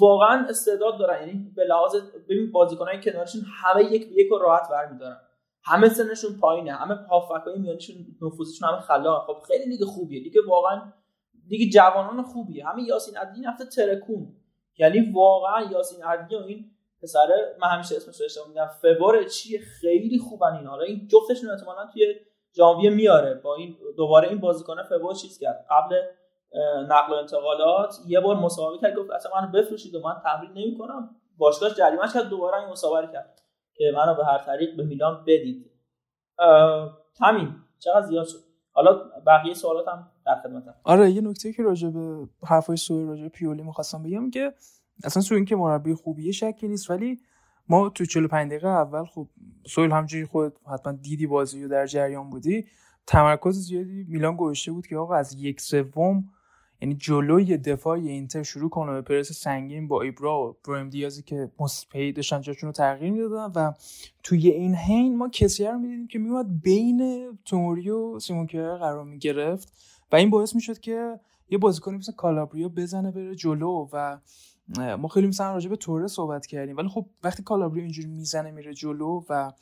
واقعا 0.00 0.46
استعداد 0.48 0.98
دارن. 0.98 1.28
یعنی 1.28 1.52
به 1.56 1.64
لحاظ 1.64 1.96
ببین 2.28 2.52
بازیکنای 2.52 3.00
کنارشون 3.00 3.42
همه 3.62 3.84
یک 3.84 4.08
به 4.08 4.14
یک 4.14 4.28
راحت 4.40 4.68
برمیدارن 4.70 5.20
همه 5.64 5.88
سنشون 5.88 6.38
پایینه. 6.40 6.72
همه 6.72 6.94
هافبکای 6.94 7.58
میانشون 7.58 7.96
نفوذشون 8.22 8.68
همه 8.68 8.80
خلاق. 8.80 9.26
خب 9.26 9.42
خیلی 9.46 9.64
لیگ 9.64 9.84
خوبیه. 9.84 10.22
لیگ 10.22 10.34
واقعا 10.48 10.92
لیگ 11.48 11.72
جوانان 11.72 12.22
خوبیه. 12.22 12.66
همه 12.66 12.82
یاسین 12.82 13.16
عدلی 13.16 13.44
رفته 13.44 13.64
ترکون. 13.64 14.36
یعنی 14.78 15.12
واقعا 15.12 15.62
یاسین 15.72 16.04
عدلی 16.04 16.36
و 16.36 16.42
این 16.42 16.70
پسر 17.02 17.28
من 17.60 17.68
همیشه 17.68 17.96
اسمش 17.96 18.20
رو 18.20 18.24
اشتباه 18.24 18.48
میگم 18.48 18.68
فوار 18.82 19.24
چیه 19.24 19.60
خیلی 19.80 20.18
خوبن 20.18 20.56
این. 20.56 20.66
حالا 20.66 20.84
این 20.84 21.08
جفتشون 21.08 21.50
احتمالاً 21.50 21.86
توی 21.92 22.14
ژانویه 22.56 22.90
میاره. 22.90 23.34
با 23.34 23.54
این 23.54 23.76
دوباره 23.96 24.28
این 24.28 24.38
بازیکن 24.40 24.82
فوار 24.82 25.14
چیز 25.14 25.38
کرد. 25.38 25.66
قبل 25.70 25.96
نقل 26.88 27.12
و 27.12 27.16
انتقالات. 27.16 27.96
یه 28.06 28.20
بار 28.20 28.36
مسابقه 28.36 28.78
کرد 28.78 28.96
گفت 28.96 29.10
اصلا 29.10 29.32
منو 29.40 29.52
بفروشید 29.52 29.94
و 29.94 30.00
من 30.00 30.14
تمرین 30.24 30.50
نمی‌کنم. 30.50 31.10
باشگاه 31.38 31.70
جریمه 31.70 32.08
کرد 32.14 32.28
دوباره 32.28 32.60
این 32.60 32.68
مسابقه 32.68 33.12
کرد 33.12 33.40
که 33.74 33.84
منو 33.96 34.14
به 34.14 34.24
هر 34.24 34.38
طریق 34.38 34.76
به 34.76 34.84
میلان 34.84 35.24
بدید. 35.26 35.70
همین 37.20 37.54
چقدر 37.78 38.06
زیاد 38.06 38.26
شد. 38.26 38.38
حالا 38.72 39.10
بقیه 39.26 39.54
سوالات 39.54 39.88
هم 39.88 40.10
در 40.26 40.40
خدمتم. 40.42 40.74
آره 40.84 41.10
یه 41.10 41.20
نکته 41.20 41.52
که 41.52 41.62
راجع 41.62 41.88
به 41.88 42.28
حرفای 42.46 42.76
سوی 42.76 43.04
راجع 43.04 43.28
پیولی 43.28 43.62
می‌خواستم 43.62 44.02
بگم 44.02 44.30
که 44.30 44.54
اصلا 45.04 45.22
سوی 45.22 45.36
اینکه 45.36 45.56
مربی 45.56 45.94
خوبیه 45.94 46.32
شکی 46.32 46.68
نیست 46.68 46.90
ولی 46.90 47.20
ما 47.68 47.88
تو 47.88 48.04
45 48.04 48.50
دقیقه 48.50 48.68
اول 48.68 49.04
خب 49.04 49.28
سویل 49.66 49.90
همجوری 49.90 50.24
خود 50.24 50.58
حتما 50.72 50.92
دیدی 50.92 51.26
بازی 51.26 51.62
رو 51.62 51.68
در 51.68 51.86
جریان 51.86 52.30
بودی. 52.30 52.66
تمرکز 53.06 53.54
زیادی 53.54 54.04
میلان 54.08 54.36
گوشته 54.36 54.72
بود 54.72 54.86
که 54.86 54.96
آقا 54.96 55.14
از 55.14 55.34
یک 55.34 55.60
سوم 55.60 56.24
یعنی 56.80 56.94
جلوی 56.94 57.56
دفاع 57.56 57.98
اینتر 57.98 58.42
شروع 58.42 58.70
کنه 58.70 58.92
به 58.92 59.02
پرس 59.02 59.32
سنگین 59.32 59.88
با 59.88 60.02
ایبرا 60.02 60.48
و 60.48 60.56
برایم 60.68 60.90
دیازی 60.90 61.22
که 61.22 61.50
مستپی 61.60 62.12
داشتن 62.12 62.40
جاشون 62.40 62.66
رو 62.66 62.72
تغییر 62.72 63.12
می‌دادن 63.12 63.52
و 63.60 63.72
توی 64.22 64.48
این 64.48 64.74
حین 64.74 65.16
ما 65.16 65.28
کسی 65.28 65.64
رو 65.64 65.78
می‌دیدیم 65.78 66.06
که 66.06 66.18
میومد 66.18 66.62
بین 66.62 67.28
توموری 67.44 67.90
و 67.90 68.18
سیمون 68.18 68.46
قرار 68.46 69.04
می‌گرفت 69.04 69.72
و 70.12 70.16
این 70.16 70.30
باعث 70.30 70.54
می‌شد 70.54 70.78
که 70.78 71.20
یه 71.50 71.58
بازیکنی 71.58 71.96
مثل 71.96 72.12
کالابریا 72.12 72.68
بزنه 72.68 73.10
بره 73.10 73.34
جلو 73.34 73.88
و 73.92 74.18
ما 74.98 75.08
خیلی 75.08 75.26
مثلا 75.26 75.52
راجع 75.52 75.70
به 75.70 75.76
توره 75.76 76.06
صحبت 76.06 76.46
کردیم. 76.46 76.76
ولی 76.76 76.88
خب 76.88 77.06
وقتی 77.22 77.42
کالابریا 77.42 77.82
اینجوری 77.82 78.08
می‌زنه 78.08 78.50
میره 78.50 78.74
جلو 78.74 79.24
و 79.28 79.52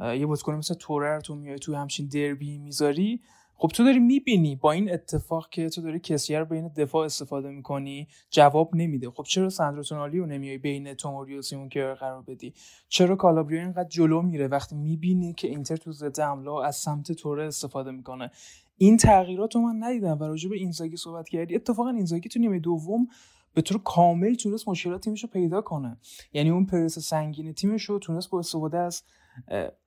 یه 0.00 0.26
بازیکن 0.26 0.54
مثل 0.54 0.74
توره 0.74 1.14
رو 1.14 1.20
تو 1.20 1.34
میای 1.34 1.58
تو 1.58 1.74
همچین 1.74 2.06
دربی 2.08 2.58
می‌ذاری 2.58 3.20
خب 3.58 3.68
تو 3.68 3.84
داری 3.84 3.98
می‌بینی 3.98 4.56
با 4.56 4.72
این 4.72 4.92
اتفاق 4.92 5.48
که 5.50 5.68
تو 5.68 5.82
داری 5.82 6.00
کسیه 6.00 6.38
رو 6.38 6.44
بین 6.44 6.68
دفاع 6.68 7.04
استفاده 7.04 7.50
می‌کنی 7.50 8.08
جواب 8.30 8.76
نمیده. 8.76 9.10
خب 9.10 9.22
چرا 9.22 9.48
ساندرو 9.48 9.82
تونالی 9.82 10.18
رو 10.18 10.26
نمیای 10.26 10.58
بین 10.58 10.94
توموری 10.94 11.38
و 11.38 11.42
سیمون 11.42 11.68
قرار 11.68 12.22
بدی؟ 12.22 12.54
چرا 12.88 13.16
کالابریو 13.16 13.60
اینقدر 13.60 13.88
جلو 13.88 14.22
میره 14.22 14.48
وقتی 14.48 14.76
می‌بینی 14.76 15.32
که 15.32 15.48
اینتر 15.48 15.76
تو 15.76 15.92
ضد 15.92 16.20
حمله 16.20 16.64
از 16.64 16.76
سمت 16.76 17.12
توره 17.12 17.46
استفاده 17.46 17.90
می‌کنه؟ 17.90 18.30
این 18.78 18.96
تغییرات 18.96 19.54
رو 19.54 19.60
من 19.60 19.84
ندیدم 19.84 20.18
و 20.20 20.24
راجع 20.24 20.50
به 20.50 20.56
اینزاگی 20.56 20.96
صحبت 20.96 21.28
کردی. 21.28 21.54
اتفاقا 21.54 21.90
اینزاگی 21.90 22.28
تو 22.28 22.38
نیمه 22.38 22.58
دوم 22.58 23.08
به 23.54 23.62
طور 23.62 23.82
کامل 23.82 24.34
تونست 24.34 24.68
مشکلات 24.68 25.00
تیمش 25.00 25.22
رو 25.22 25.28
پیدا 25.28 25.60
کنه. 25.60 25.96
یعنی 26.32 26.50
اون 26.50 26.66
پرس 26.66 26.98
سنگین 26.98 27.52
تیمش 27.52 27.84
رو 27.84 27.98
تونست 27.98 28.30
با 28.30 28.38
استفاده 28.38 28.78
از 28.78 29.02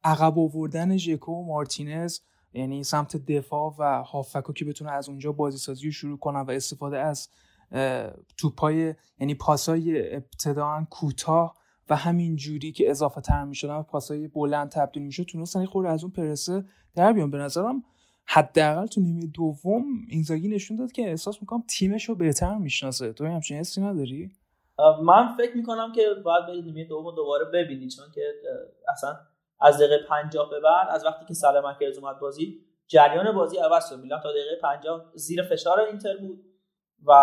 عقب 0.04 0.40
آوردن 0.40 0.98
ژکو 0.98 1.32
و 1.32 1.46
مارتینز 1.46 2.20
یعنی 2.54 2.84
سمت 2.84 3.18
دفاع 3.18 3.76
و 3.80 4.04
هافکو 4.04 4.54
که 4.54 4.66
بتونه 4.66 4.92
از 4.92 5.10
اونجا 5.10 5.32
بازی 5.32 5.58
سازی 5.58 5.86
رو 5.86 5.92
شروع 5.92 6.18
کنن 6.18 6.42
و 6.42 6.52
استفاده 6.52 7.00
از 7.00 7.30
توپای 8.38 8.94
یعنی 9.20 9.36
پاسای 9.36 10.16
ابتداعا 10.16 10.88
کوتاه 10.90 11.56
و 11.90 11.96
همین 11.96 12.36
جوری 12.36 12.72
که 12.72 12.90
اضافه 12.90 13.22
تر 13.22 13.44
می‌شدن 13.46 13.82
پاسای 13.82 14.28
بلند 14.28 14.70
تبدیل 14.70 15.04
می‌شد 15.04 15.24
تونستن 15.24 15.66
خود 15.66 15.86
از 15.86 16.04
اون 16.04 16.14
پرسه 16.14 16.66
در 16.96 17.14
بیان. 17.14 17.32
به 17.32 17.38
نظرم 17.38 17.84
حداقل 18.26 18.86
تو 18.86 19.02
نیمه 19.02 19.26
دوم 19.26 19.84
اینزاگی 20.08 20.48
نشون 20.48 20.78
داد 20.78 20.92
که 20.92 21.10
احساس 21.10 21.42
می‌کنم 21.42 21.64
تیمش 21.70 22.10
رو 22.10 22.16
بهتر 22.16 22.58
می‌شناسه. 22.58 23.14
تو 23.14 23.26
همچین 23.26 23.58
حسی 23.58 23.82
نداری؟ 23.82 24.32
من 25.04 25.36
فکر 25.38 25.58
می‌کنم 25.58 25.92
که 25.96 26.02
باید 26.26 26.46
برید 26.48 26.66
نیمه 26.66 26.84
دوم 26.84 27.16
دوباره 27.16 27.46
ببینی 27.54 27.88
چون 27.88 28.06
که 28.16 28.22
اصلا 28.92 29.18
از 29.60 29.78
دقیقه 29.78 29.98
50 30.08 30.50
به 30.50 30.60
بعد 30.60 30.88
از 30.90 31.06
وقتی 31.06 31.26
که 31.26 31.34
سلام 31.34 31.72
مکرز 31.72 31.98
اومد 31.98 32.20
بازی 32.20 32.66
جریان 32.88 33.32
بازی 33.32 33.58
عوض 33.58 33.90
شد. 33.90 34.00
میلان 34.00 34.22
تا 34.22 34.32
دقیقه 34.32 34.56
50 34.62 35.12
زیر 35.14 35.44
فشار 35.44 35.80
اینتر 35.80 36.18
بود 36.18 36.46
و 37.06 37.14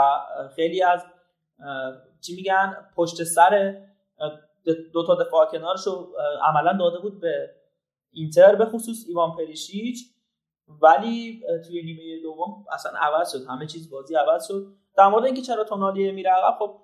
خیلی 0.57 0.83
از 0.83 1.05
چی 2.21 2.37
میگن 2.37 2.77
پشت 2.97 3.25
سر 3.25 3.83
دو 4.93 5.07
تا 5.07 5.15
دفاع 5.15 5.47
کنارشو 5.47 6.13
عملا 6.43 6.79
داده 6.79 6.99
بود 6.99 7.21
به 7.21 7.51
اینتر 8.13 8.55
به 8.55 8.67
خصوص 8.67 9.05
ایوان 9.09 9.37
پریشیچ 9.37 9.99
ولی 10.69 11.43
توی 11.67 11.83
نیمه 11.83 12.23
دوم 12.23 12.65
اصلا 12.73 12.93
عوض 12.99 13.33
شد. 13.33 13.47
همه 13.49 13.67
چیز 13.67 13.91
بازی 13.91 14.15
عوض 14.15 14.49
شد. 14.49 14.67
در 14.97 15.07
مورد 15.07 15.25
اینکه 15.25 15.43
چرا 15.43 15.65
تونالی 15.65 16.13
میره 16.13 16.31
عقب 16.31 16.59
خب 16.59 16.81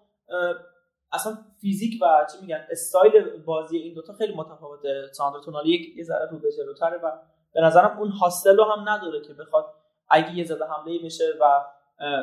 اصلا 1.12 1.38
فیزیک 1.60 2.02
و 2.02 2.26
چی 2.32 2.38
میگن 2.40 2.66
استایل 2.70 3.42
بازی 3.42 3.78
این 3.78 3.94
دوتا 3.94 4.12
خیلی 4.12 4.34
متفاوته. 4.34 5.08
ساندرو 5.12 5.40
تونالی 5.40 5.70
یک 5.70 5.96
یه 5.96 6.04
ذره 6.04 6.28
رو 6.30 6.38
به 6.38 6.52
جلوتره 6.52 6.96
و 6.96 7.12
به 7.52 7.60
نظرم 7.60 7.98
اون 7.98 8.08
هاستل 8.08 8.56
رو 8.56 8.64
هم 8.64 8.88
نداره 8.88 9.20
که 9.20 9.34
بخواد 9.34 9.74
اگه 10.08 10.34
یه 10.34 10.44
زده 10.44 10.64
حمله 10.64 10.98
بشه 11.04 11.24
و 11.40 11.64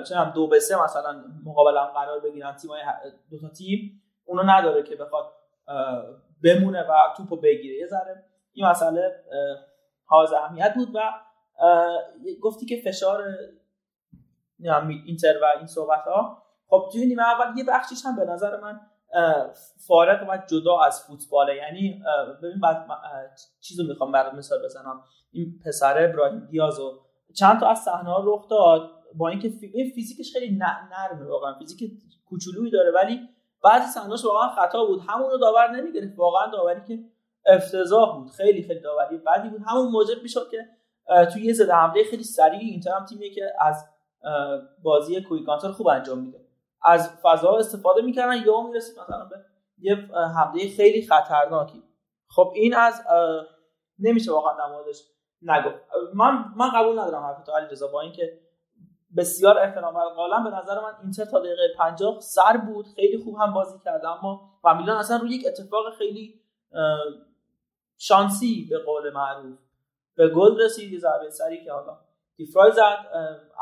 چه 0.03 0.15
هم 0.15 0.31
دو 0.31 0.47
به 0.47 0.59
سه 0.59 0.83
مثلا 0.83 1.23
مقابل 1.45 1.77
هم 1.77 1.85
قرار 1.85 2.19
بگیرن 2.19 2.55
تیمای 2.55 2.81
دو 3.31 3.39
تا 3.39 3.49
تیم 3.49 4.01
اونو 4.25 4.43
نداره 4.45 4.83
که 4.83 4.95
بخواد 4.95 5.33
بمونه 6.43 6.83
و 6.83 6.93
توپو 7.17 7.35
بگیره. 7.35 7.77
یه 7.77 7.87
ذره 7.87 8.23
این 8.53 8.67
مسئله 8.67 9.23
حاز 10.05 10.33
اهمیت 10.33 10.73
بود 10.75 10.89
و 10.95 10.99
گفتی 12.41 12.65
که 12.65 12.81
فشار 12.85 13.23
اینتر 15.05 15.39
و 15.41 15.45
این 15.57 15.67
صحبت 15.67 16.01
ها 16.01 16.43
خب 16.69 16.89
توی 16.91 17.05
نیمه 17.05 17.23
اول 17.23 17.57
یه 17.57 17.63
بخشیش 17.63 18.05
هم 18.05 18.15
به 18.15 18.25
نظر 18.25 18.59
من 18.59 18.79
فارغ 19.87 20.29
و 20.29 20.37
جدا 20.47 20.79
از 20.79 21.03
فوتباله. 21.03 21.55
یعنی 21.55 22.03
ببین 22.43 22.59
بعد 22.59 22.87
چیزو 23.61 23.83
می‌خوام 23.87 24.11
برات 24.11 24.33
مثال 24.33 24.63
بزنم. 24.63 25.03
این 25.31 25.59
پسر 25.65 26.09
ابراهیم 26.09 26.47
دیازو 26.51 26.99
چند 27.35 27.59
تا 27.59 27.67
از 27.67 27.79
صحنه 27.79 28.09
ها 28.09 28.23
رخ 28.25 28.47
داد 28.49 28.91
با 29.15 29.29
اینکه 29.29 29.51
این 29.73 29.91
فیزیکش 29.91 30.33
خیلی 30.33 30.57
نرمه 30.57 31.29
واقعا. 31.29 31.53
فیزیک 31.59 31.91
کوچولویی 32.29 32.71
داره 32.71 32.91
ولی 32.91 33.29
بعضی 33.63 33.87
صحنه‌اش 33.87 34.25
واقعا 34.25 34.49
خطا 34.49 34.85
بود. 34.85 35.01
همون 35.09 35.29
رو 35.29 35.37
داور 35.37 35.71
نمی‌گرفت. 35.71 36.13
واقعا 36.17 36.51
داوری 36.51 36.81
که 36.87 36.99
افتضاح 37.45 38.15
بود. 38.15 38.29
خیلی 38.29 38.63
خیلی 38.63 38.79
داوری 38.79 39.17
بدی 39.17 39.49
بود. 39.49 39.61
همون 39.67 39.87
موجب 39.87 40.21
می‌شد 40.21 40.49
که 40.51 40.67
توی 41.33 41.45
یه 41.45 41.53
ضد 41.53 41.69
حمله 41.69 42.03
خیلی 42.03 42.23
سریع 42.23 42.59
اینتر 42.59 42.91
هم 42.91 43.05
تیمیه 43.05 43.33
که 43.33 43.53
از 43.61 43.85
بازی 44.83 45.21
کویکانتر 45.21 45.71
خوب 45.71 45.87
انجام 45.87 46.19
میده. 46.19 46.48
از 46.81 47.09
فضا 47.23 47.57
استفاده 47.57 48.01
می‌کردن 48.01 48.43
یا 48.45 48.61
می‌رسید 48.61 48.99
مثلا 48.99 49.25
به 49.25 49.35
یه 49.77 49.95
حمله 50.35 50.69
خیلی 50.77 51.07
خطرناکی. 51.07 51.83
خب 52.27 52.51
این 52.55 52.75
از 52.75 53.01
نمیشه 53.99 54.31
واقعا 54.31 54.69
موردش 54.69 55.03
نگفت. 55.41 55.75
من 56.13 56.45
من 56.55 56.69
قبول 56.69 56.99
ندارم 56.99 57.23
حرف 57.23 57.43
تو 57.43 57.51
علیرضا 57.51 57.87
با 57.87 58.01
اینکه 58.01 58.39
بسیار 59.17 59.57
احترام 59.57 59.93
قائلم 59.93 60.43
به 60.43 60.49
نظر 60.49 60.79
من 60.79 60.93
اینتر 61.03 61.25
تا 61.25 61.39
دقیقه 61.39 61.73
50 61.77 62.19
سر 62.19 62.57
بود 62.57 62.87
خیلی 62.95 63.23
خوب 63.23 63.35
هم 63.35 63.53
بازی 63.53 63.79
کرد 63.85 64.05
اما 64.05 64.59
و 64.63 64.75
میلان 64.75 64.97
اصلا 64.97 65.17
روی 65.17 65.35
یک 65.35 65.45
اتفاق 65.47 65.93
خیلی 65.97 66.41
شانسی 67.97 68.67
به 68.69 68.79
قول 68.79 69.13
معروف 69.13 69.59
به 70.15 70.29
گل 70.29 70.61
رسید 70.61 70.93
یه 70.93 70.99
ضربه 70.99 71.29
سری 71.29 71.63
که 71.63 71.71
حالا 71.71 71.97
دیفرای 72.39 72.71
زد 72.71 72.97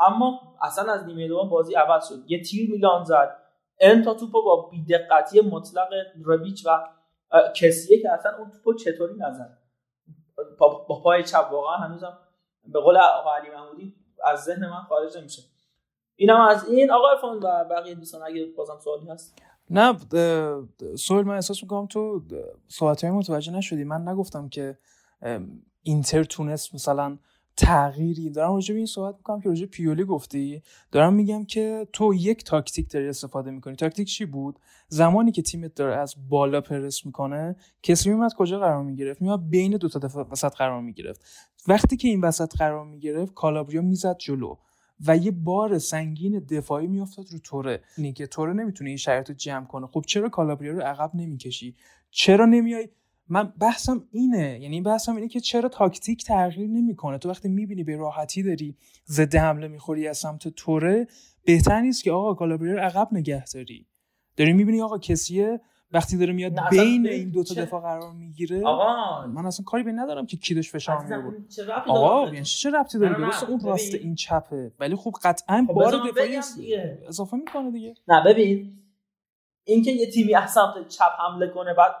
اما 0.00 0.40
اصلا 0.62 0.92
از 0.92 1.04
نیمه 1.04 1.28
دوم 1.28 1.48
بازی 1.48 1.74
عوض 1.74 2.08
شد. 2.08 2.14
یه 2.26 2.42
تیر 2.42 2.70
میلان 2.70 3.04
زد. 3.04 3.36
ان 3.80 4.02
تا 4.02 4.14
توپو 4.14 4.42
با 4.42 4.68
بیدقتی 4.70 5.40
مطلق 5.40 5.88
ربیچ 6.26 6.66
و 6.66 6.88
کسیه 7.56 8.02
که 8.02 8.12
اصلا 8.12 8.32
اون 8.38 8.50
توپو 8.50 8.74
چطوری 8.74 9.14
نزد. 9.18 9.58
با 10.58 11.00
پای 11.04 11.24
چپ 11.24 11.48
واقعا 11.52 11.76
هنوزم 11.76 12.18
به 12.64 12.80
قول 12.80 12.96
آقا 12.96 13.34
علی 13.34 13.50
محمودی 13.50 13.94
از 14.24 14.44
ذهن 14.44 14.68
من 14.68 14.82
خارج 14.88 15.18
نمیشه. 15.18 15.42
اینم 16.16 16.40
از 16.40 16.68
این. 16.68 16.90
آقا 16.90 17.08
ارفان 17.10 17.36
و 17.36 17.64
بقیه 17.64 17.94
دوستان 17.94 18.22
اگه 18.22 18.46
بازم 18.56 18.78
سوالی 18.84 19.06
هست؟ 19.08 19.42
نه 19.70 19.96
سوال 20.98 21.24
من 21.24 21.34
احساس 21.34 21.62
می‌کنم 21.62 21.86
تو 21.86 22.22
صحبت 22.68 23.04
متوجه 23.04 23.52
نشدی. 23.52 23.84
من 23.84 24.08
نگفتم 24.08 24.48
که 24.48 24.78
اینتر 25.82 26.24
تونست 26.24 26.74
مثلا 26.74 27.18
تغییری. 27.58 28.30
دارم 28.30 28.54
راجع 28.54 28.72
به 28.72 28.78
این 28.78 28.86
صحبت 28.86 29.14
می‌کنم 29.16 29.40
که 29.40 29.48
راجع 29.48 29.66
پیولی 29.66 30.04
گفتی. 30.04 30.62
دارم 30.92 31.14
میگم 31.14 31.44
که 31.44 31.86
تو 31.92 32.14
یک 32.14 32.44
تاکتیک 32.44 32.90
داری 32.90 33.08
استفاده 33.08 33.50
می‌کنی. 33.50 33.76
تاکتیک 33.76 34.08
چی 34.08 34.24
بود؟ 34.24 34.58
زمانی 34.88 35.32
که 35.32 35.42
تیمت 35.42 35.74
داره 35.74 35.96
از 35.96 36.14
بالا 36.28 36.60
پرس 36.60 37.06
می‌کنه 37.06 37.56
کسی 37.82 38.08
میومد 38.08 38.34
کجا 38.34 38.58
قرار 38.58 38.82
می‌گرفت؟ 38.82 39.22
میومد 39.22 39.50
بین 39.50 39.76
دو 39.76 39.88
تا 39.88 40.26
وسط 40.30 40.54
قرار 40.54 40.80
می‌گرفت. 40.80 41.24
وقتی 41.68 41.96
که 41.96 42.08
این 42.08 42.20
وسط 42.20 42.56
قرار 42.56 42.84
می‌گرفت 42.84 43.34
کالابریا 43.34 43.82
می‌زد 43.82 44.16
جلو 44.18 44.56
و 45.06 45.16
یه 45.16 45.30
بار 45.30 45.78
سنگین 45.78 46.38
دفاعی 46.38 46.86
میافتاد 46.86 47.26
رو 47.32 47.38
توره. 47.38 47.82
اینه 47.96 48.12
که 48.12 48.26
توره 48.26 48.52
نمی‌تونه 48.52 48.90
این 48.90 48.96
شرایط 48.96 49.28
رو 49.28 49.34
جمع 49.34 49.66
کنه. 49.66 49.86
خب 49.86 50.04
چرا 50.06 50.28
کالابریا 50.28 50.72
رو 50.72 50.80
عقب 50.80 51.10
نمی‌کشی؟ 51.14 51.76
چرا 52.10 52.46
نمیای 52.46 52.88
من 53.28 53.52
بحثم 53.60 54.04
اینه 54.10 54.58
یعنی 54.62 54.80
بحثم 54.80 55.14
اینه 55.16 55.28
که 55.28 55.40
چرا 55.40 55.68
تاکتیک 55.68 56.24
تغییر 56.24 56.68
نمی‌کنه 56.68 57.18
تو 57.18 57.30
وقتی 57.30 57.48
می‌بینی 57.48 57.84
به 57.84 57.96
راحتی 57.96 58.42
داری 58.42 58.76
ضد 59.08 59.34
حمله 59.36 59.68
می‌خوری 59.68 60.08
از 60.08 60.18
سمت 60.18 60.48
توره 60.48 61.06
بهتر 61.44 61.80
نیست 61.80 62.04
که 62.04 62.12
آقا 62.12 62.34
کالابریا 62.34 62.72
رو 62.74 62.80
عقب 62.80 63.08
نگه 63.12 63.44
داری 63.54 63.86
داری 64.36 64.52
می‌بینی 64.52 64.80
آقا 64.82 64.98
کسیه 64.98 65.60
وقتی 65.92 66.16
داره 66.16 66.32
میاد 66.32 66.52
بین 66.70 67.06
این 67.06 67.30
دوتا 67.30 67.54
چه- 67.54 67.62
دفاع 67.62 67.80
قرار 67.82 68.12
می‌گیره 68.12 68.62
آقا 68.64 69.26
من 69.26 69.46
اصلا 69.46 69.64
کاری 69.64 69.82
به 69.82 69.92
ندارم 69.92 70.26
که 70.26 70.36
کی 70.36 70.54
داشت 70.54 70.70
فشار 70.70 70.96
ربطی 70.96 71.90
آقا؟ 71.90 72.24
یعنی 72.32 72.44
چه 72.44 72.70
ربطی 72.70 72.98
داره 72.98 73.20
نه. 73.20 73.44
اون 73.50 73.60
راست. 73.60 73.94
این 73.94 74.14
چپه 74.14 74.72
ولی 74.80 74.96
خب 74.96 75.12
قطعا 75.22 75.64
خب 75.68 75.72
بار 75.72 75.92
دفاعی. 76.10 76.36
اضافه 77.08 77.36
می‌کنه 77.36 77.70
دیگه 77.70 77.94
نه 78.08 78.24
ببین 78.24 78.77
اینکه 79.68 79.90
یه 79.90 80.10
تیمی 80.10 80.34
از 80.34 80.50
سمت 80.50 80.88
چپ 80.88 81.12
حمله 81.18 81.46
کنه 81.46 81.74
بعد 81.74 81.94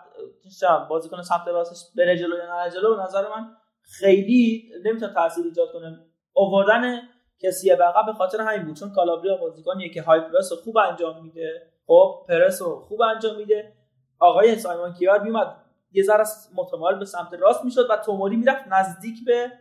بازیکن 0.88 1.22
سمت 1.22 1.48
راستش 1.48 1.96
بره 1.96 2.18
جلو 2.18 2.36
یا 2.36 2.46
نره 2.46 2.70
جلو 2.70 2.96
به 2.96 3.02
نظر 3.02 3.22
من 3.22 3.56
خیلی 3.82 4.70
نمی‌تونه 4.84 5.14
تاثیر 5.14 5.44
ایجاد 5.44 5.72
کنه. 5.72 5.98
آوردن 6.34 6.98
کسی 7.42 7.70
عقب 7.70 8.06
به 8.06 8.12
خاطر 8.12 8.40
همین 8.40 8.66
بود 8.66 8.76
چون 8.76 8.92
کالابریا 8.92 9.36
بازیکنیه 9.36 9.88
که 9.88 10.02
های 10.02 10.20
پرس 10.20 10.52
خوب 10.52 10.78
انجام 10.78 11.22
میده. 11.22 11.62
خب 11.86 12.26
پرس 12.28 12.62
رو 12.62 12.80
خوب 12.80 13.02
انجام 13.02 13.36
میده. 13.36 13.72
آقای 14.18 14.58
سایمون 14.58 14.92
کیار 14.92 15.22
میومد 15.22 15.56
یه 15.92 16.02
ذره 16.02 16.24
متمایل 16.54 16.98
به 16.98 17.04
سمت 17.04 17.34
راست 17.34 17.64
می‌شد 17.64 17.90
و 17.90 17.96
توموری 17.96 18.36
می‌رفت 18.36 18.64
نزدیک 18.70 19.16
به 19.26 19.52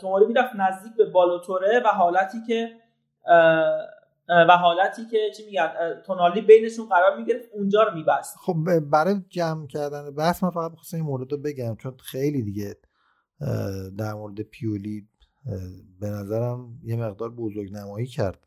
توموری 0.00 0.26
می‌رفت 0.26 0.54
نزدیک 0.56 0.96
به 0.96 1.04
بالوتوره 1.04 1.82
و 1.84 1.88
حالتی 1.88 2.38
که 2.46 2.70
و 4.28 4.56
حالتی 4.56 5.06
که 5.10 5.18
چی 5.36 5.46
میگن 5.46 5.68
تونالی 6.06 6.40
بینشون 6.40 6.88
قرار 6.88 7.16
می‌گرفت 7.18 7.48
اونجا 7.52 7.82
رو 7.82 7.94
میبست. 7.94 8.36
خب 8.36 8.80
برای 8.80 9.14
جمع 9.28 9.66
کردن 9.66 10.10
بحث 10.10 10.42
من 10.42 10.50
فقط 10.50 10.70
می‌خواستم 10.70 10.96
این 10.96 11.06
مورد 11.06 11.32
رو 11.32 11.38
بگم 11.38 11.76
چون 11.76 11.96
خیلی 11.96 12.42
دیگه 12.42 12.76
در 13.98 14.14
مورد 14.14 14.40
پیولی 14.40 15.08
به 16.00 16.10
نظرم 16.10 16.80
یه 16.84 16.96
مقدار 16.96 17.30
بزرگ 17.30 17.72
نمایی 17.72 18.06
کرد. 18.06 18.46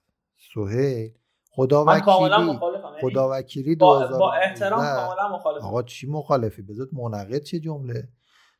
سهیل 0.53 1.11
خدا 1.51 1.86
وکیلی 1.86 2.30
یعنی 2.30 2.59
خدا 3.01 3.30
وکیلی 3.32 3.76
با, 3.76 3.99
2019 3.99 4.19
با 4.19 4.34
احترام 4.34 4.80
کاملا 4.80 5.38
مخالفم. 5.38 5.65
آقا 5.65 5.84
چی 5.84 6.07
مخالفی؟ 6.07 6.61
بذات 6.61 6.89
منقض 6.93 7.43
چه 7.43 7.59
جمله؟ 7.59 8.07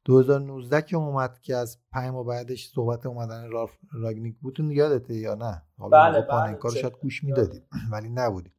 2019 0.06 0.82
که 0.82 0.96
اومد 0.98 1.40
که 1.40 1.56
از 1.56 1.78
پنج 1.92 2.12
ماه 2.12 2.26
بعدش 2.26 2.70
صحبت 2.70 3.06
اومدن 3.06 3.52
رالف 3.52 3.72
راگنیک 3.92 4.40
بود 4.40 4.62
اون 4.62 4.72
یادته 4.72 5.16
یا 5.16 5.36
نه؟ 5.36 5.62
حالا 5.78 5.98
بله، 5.98 6.22
بله، 6.22 6.60
چه- 6.74 6.80
شاید 6.80 6.94
گوش 7.02 7.24
می‌دادیم 7.24 7.62
ولی 7.92 8.10
نبودیم. 8.10 8.54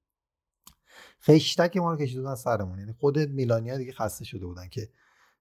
خشتک 1.22 1.76
ما 1.76 1.90
رو 1.92 1.99
کشیده 1.99 2.20
بودن 2.20 2.34
سرمون 2.34 2.78
یعنی 2.78 2.92
خود 2.92 3.18
میلانیا 3.18 3.76
دیگه 3.78 3.92
خسته 3.92 4.24
شده 4.24 4.47
بودن 4.47 4.68
که 4.68 4.88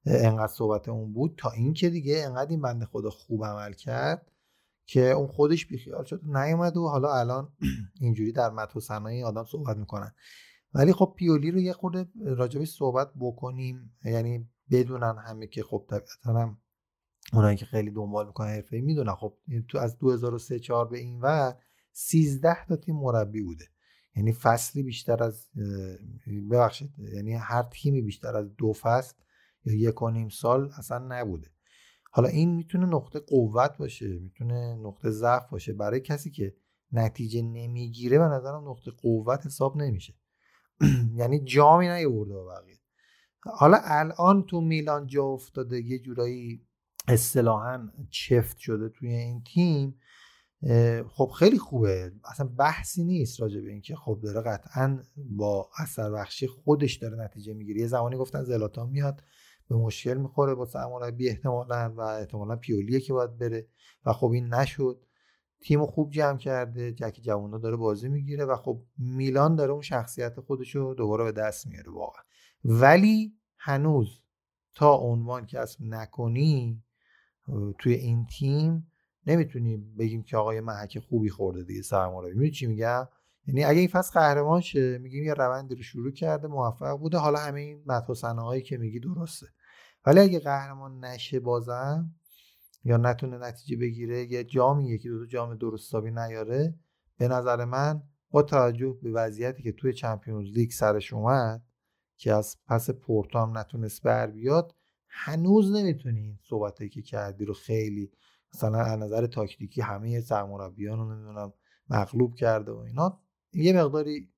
انقدر 0.05 0.53
صحبت 0.53 0.89
اون 0.89 1.13
بود 1.13 1.33
تا 1.37 1.51
اینکه 1.51 1.89
دیگه 1.89 2.23
انقدر 2.25 2.49
این 2.49 2.61
بنده 2.61 2.85
خدا 2.85 3.09
خوب 3.09 3.45
عمل 3.45 3.73
کرد 3.73 4.31
که 4.85 5.11
اون 5.11 5.27
خودش 5.27 5.65
بیخیال 5.65 6.03
شد 6.03 6.21
نیومد 6.25 6.77
و 6.77 6.87
حالا 6.87 7.13
الان 7.13 7.53
اینجوری 8.01 8.31
در 8.31 8.49
متن 8.49 8.79
و 8.79 8.81
ثنای 8.81 9.23
آدم 9.23 9.43
صحبت 9.43 9.77
می‌کنن. 9.77 10.11
ولی 10.73 10.93
خب 10.93 11.13
پیولی 11.17 11.51
رو 11.51 11.59
یه 11.59 11.73
خورده 11.73 12.07
راجبش 12.25 12.69
صحبت 12.69 13.11
بکنیم 13.19 13.95
یعنی 14.05 14.49
بدونن 14.71 15.15
همه 15.27 15.47
که 15.47 15.63
خب 15.63 15.85
طبیعتا 15.89 16.41
هم 16.41 16.57
اونایی 17.33 17.57
که 17.57 17.65
خیلی 17.65 17.91
دنبال 17.91 18.27
می‌کنن 18.27 18.47
حرفه‌ای 18.47 18.81
می‌دونن. 18.81 19.15
خب 19.15 19.37
این 19.47 19.65
تو 19.67 19.77
از 19.77 19.97
2003 19.97 20.59
4 20.59 20.87
به 20.87 20.97
این 20.97 21.21
ور 21.21 21.55
13 21.91 22.65
تا 22.65 22.75
تیم 22.75 22.95
مربی 22.95 23.41
بوده. 23.41 23.65
یعنی 24.15 24.33
فصلی 24.33 24.83
بیشتر 24.83 25.23
از 25.23 25.47
ببخشید 26.51 26.93
یعنی 26.99 27.33
هر 27.33 27.63
تیمی 27.63 28.01
بیشتر 28.01 28.37
از 28.37 28.55
دو 28.55 28.73
فصل 28.73 29.15
یا 29.65 29.89
یک 29.89 30.01
و 30.01 30.09
نیم 30.09 30.29
سال 30.29 30.71
اصلا 30.77 30.99
نبوده. 30.99 31.47
حالا 32.11 32.27
این 32.29 32.55
می‌تونه 32.55 32.85
نقطه 32.85 33.19
قوت 33.19 33.77
باشه 33.77 34.19
می‌تونه 34.19 34.75
نقطه 34.75 35.09
ضعف 35.09 35.49
باشه. 35.49 35.73
برای 35.73 35.99
کسی 35.99 36.31
که 36.31 36.55
نتیجه 36.91 37.41
نمی‌گیره 37.41 38.19
به 38.19 38.25
نظرم 38.25 38.69
نقطه 38.69 38.91
قوت 38.91 39.45
حساب 39.45 39.77
نمیشه. 39.77 40.13
یعنی 41.19 41.39
جامی 41.39 41.87
نیورده 41.87 42.33
بقیه. 42.33 42.74
حالا 43.45 43.77
الان 43.83 44.43
تو 44.43 44.61
میلان 44.61 45.07
جا 45.07 45.23
افتاده 45.23 45.81
یه 45.81 45.99
جورایی 45.99 46.61
اصطلاحا 47.07 47.89
چفت 48.09 48.57
شده 48.57 48.89
توی 48.89 49.09
این 49.09 49.43
تیم 49.43 49.99
خب 51.09 51.31
خیلی 51.39 51.57
خوبه. 51.57 52.11
اصلا 52.31 52.47
بحثی 52.47 53.03
نیست 53.03 53.41
راجع 53.41 53.61
به 53.61 53.71
اینکه 53.71 53.95
خب 53.95 54.19
داره 54.23 54.41
قطعا 54.41 54.99
با 55.17 55.69
اثر 55.77 56.11
بخشی 56.11 56.47
خودش 56.47 56.95
داره 56.95 57.17
نتیجه 57.17 57.53
می‌گیره. 57.53 57.81
یه 57.81 57.87
زمانی 57.87 58.17
گفتن 58.17 58.43
زلاتان 58.43 58.89
میاد 58.89 59.21
به 59.69 59.75
مشکل 59.75 60.17
می‌خوره 60.17 60.55
با 60.55 60.65
سرمربی 60.65 61.29
احتمالا 61.29 61.93
و 61.97 62.01
احتمالا 62.01 62.55
پیولیه 62.55 62.99
که 62.99 63.13
باید 63.13 63.37
بره 63.37 63.67
و 64.05 64.13
خب 64.13 64.31
این 64.31 64.53
نشد. 64.53 65.05
تیم 65.61 65.85
خوب 65.85 66.11
جمع 66.11 66.37
کرده 66.37 66.91
جک 66.93 67.19
جوونا 67.23 67.57
داره 67.57 67.75
بازی 67.75 68.09
می‌گیره 68.09 68.45
و 68.45 68.55
خب 68.55 68.83
میلان 68.97 69.55
داره 69.55 69.71
اون 69.71 69.81
شخصیت 69.81 70.39
خودش 70.39 70.75
رو 70.75 70.93
دوباره 70.93 71.23
به 71.23 71.31
دست 71.31 71.67
میاره 71.67 71.91
واقعا. 71.91 72.23
ولی 72.67 73.33
هنوز 73.57 74.21
تا 74.75 74.95
عنوان 74.95 75.45
کسب 75.45 75.79
نکنی 75.81 76.83
توی 77.79 77.93
این 77.93 78.25
تیم 78.25 78.91
نمی‌تونی 79.27 79.77
بگیم 79.77 80.23
که 80.23 80.37
آقای 80.37 80.61
محک 80.61 80.99
خوبی 80.99 81.29
خورده 81.29 81.63
دیگه 81.63 81.81
سرمربی. 81.81 82.27
می‌دونی 82.27 82.51
چی 82.51 82.67
میگم؟ 82.67 83.07
یعنی 83.47 83.63
اگه 83.63 83.79
این 83.79 83.87
فصل 83.87 84.19
قهرمان 84.19 84.61
شه 84.61 84.97
میگیم 84.97 85.23
یه 85.23 85.33
روندی 85.33 85.75
رو 85.75 85.81
شروع 85.81 86.11
کرده 86.11 86.47
موفق 86.47 86.99
بوده. 86.99 87.17
حالا 87.17 87.39
همه 87.39 87.61
این 87.61 87.83
مدح 87.85 88.59
که 88.59 88.77
میگی 88.77 88.99
درسته. 88.99 89.47
ولی 90.05 90.19
اگه 90.19 90.39
قهرمان 90.39 91.05
نشه 91.05 91.39
بازم 91.39 92.15
یا 92.83 92.97
نتونه 92.97 93.37
نتیجه 93.37 93.77
بگیره 93.77 94.31
یه 94.31 94.43
جامی 94.43 94.89
یکی 94.89 95.09
دو 95.09 95.19
تا 95.19 95.25
جام 95.25 95.55
درست 95.55 95.87
حسابی 95.87 96.11
نیاره 96.11 96.75
به 97.17 97.27
نظر 97.27 97.65
من 97.65 98.03
با 98.31 98.41
توجه 98.41 98.97
به 99.03 99.11
وضعیتی 99.11 99.63
که 99.63 99.71
توی 99.71 99.93
چمپیونز 99.93 100.47
لیگ 100.47 100.71
سرش 100.71 101.13
اومد 101.13 101.64
که 102.17 102.33
از 102.33 102.57
پس 102.67 102.89
پورتو 102.89 103.39
هم 103.39 103.57
نتونست 103.57 104.03
بر 104.03 104.27
بیاد 104.27 104.75
هنوز 105.07 105.75
نمی‌تونی 105.75 106.19
این 106.19 106.39
صحبتایی 106.49 106.89
که 106.89 107.01
کردی 107.01 107.45
رو 107.45 107.53
خیلی 107.53 108.11
مثلا 108.53 108.77
از 108.77 108.99
نظر 108.99 109.27
تاکتیکی 109.27 109.81
همه 109.81 110.21
سرمربیان 110.21 110.99
رو 110.99 111.13
نمی‌دونم 111.13 111.53
مغلوب 111.89 112.35
کرده 112.35 112.71
و 112.71 112.77
اینا 112.77 113.19
یه 113.53 113.73
مقداری 113.73 114.29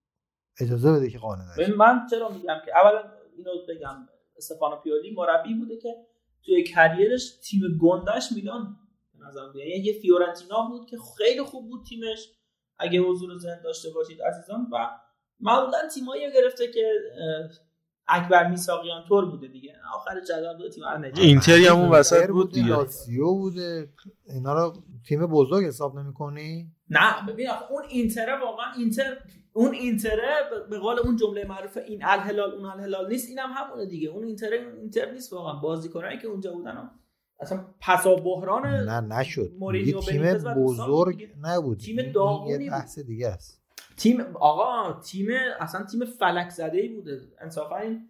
اجازه 0.60 0.92
بده 0.92 1.10
که 1.10 1.18
قانع 1.18 1.44
نشه. 1.52 1.76
من 1.76 2.08
چرا 2.10 2.30
میگم 2.30 2.58
که 2.66 2.78
اولا 2.78 3.12
اینو 3.38 3.52
بگم 3.70 4.08
استفانو 4.38 4.76
پیولی 4.76 5.16
مربی 5.16 5.54
بوده 5.54 5.78
که 5.78 5.96
توی 6.44 6.64
کریرش 6.64 7.40
تیم 7.44 7.62
گندش 7.82 8.32
میلان 8.36 8.78
به 9.14 9.26
نظر 9.28 9.42
میاد. 9.42 9.68
یعنی 9.68 9.84
یه 9.84 10.02
فیورنتینا 10.02 10.68
بود 10.70 10.90
که 10.90 10.98
خیلی 11.18 11.44
خوب 11.44 11.70
بود 11.70 11.86
تیمش. 11.86 12.34
اگه 12.80 13.00
حضور 13.00 13.38
ذهن 13.38 13.62
داشته 13.64 13.90
باشید 13.90 14.22
عزیزان 14.22 14.68
و 14.72 14.90
معمولا 15.40 15.78
تیمایی 15.94 16.34
گرفته 16.34 16.68
که 16.68 16.94
اکبر 18.08 18.48
میساقیان 18.50 19.04
طور 19.10 19.26
بوده 19.26 19.48
دیگه. 19.48 19.74
آخر 19.96 20.20
جدول 20.30 20.58
دو 20.58 20.70
تیم 20.70 20.84
نجات. 20.86 21.20
اینتری 21.20 21.68
هم 21.68 21.76
اون 21.76 21.90
وسط 21.90 22.28
بود 22.28 22.48
بوده، 22.48 22.62
دیگه. 22.62 22.68
لاتزیو 22.68 23.34
بوده. 23.34 23.90
اینا 24.30 24.54
رو 24.54 24.74
تیم 25.08 25.26
بزرگ 25.26 25.66
حساب 25.66 26.00
نمی‌کنی؟ 26.00 26.72
نه 26.90 27.26
ببین 27.28 27.50
آخه 27.50 27.72
اون 27.72 27.84
اینتر 27.90 28.40
واقعا 28.44 28.74
اینتر 28.78 29.18
اون 29.54 29.74
اینتر 29.74 30.18
به 30.70 30.80
قول 30.80 31.00
اون 31.00 31.16
جمله 31.16 31.46
معروف 31.46 31.78
این 31.88 32.00
الهلال 32.04 32.52
اون 32.52 32.66
الهلال 32.66 33.10
نیست 33.10 33.30
اینم 33.30 33.50
هم 33.50 33.64
همونه 33.64 33.86
دیگه. 33.86 34.10
اون 34.10 34.24
اینتر 34.24 34.50
اینتر 34.82 35.12
نیست 35.12 35.34
واقعا. 35.34 35.54
بازیکنایی 35.54 36.18
که 36.20 36.28
اونجا 36.28 36.54
بودن 36.54 36.72
هم. 36.72 36.92
اصلا 37.40 37.66
پسا 37.82 38.16
بحران 38.16 38.66
نه 38.66 39.02
نشد. 39.02 39.52
یه 39.74 39.94
تیم 39.94 40.34
بزرگ. 40.34 41.30
نبود. 41.42 41.78
تیم 41.78 42.12
داغونی 42.12 42.52
یه 42.52 42.70
بود. 42.70 42.80
بحث 42.80 43.00
دیگه 43.00 43.28
است. 43.28 43.62
تیم 43.98 44.22
آقا 44.36 45.00
تیم 45.02 45.28
اصلا 45.60 45.86
تیم 45.86 46.06
فلک 46.06 46.50
زده 46.50 46.78
ای 46.78 46.88
بوده 46.88 47.22
انصافا 47.40 47.78
این 47.78 48.10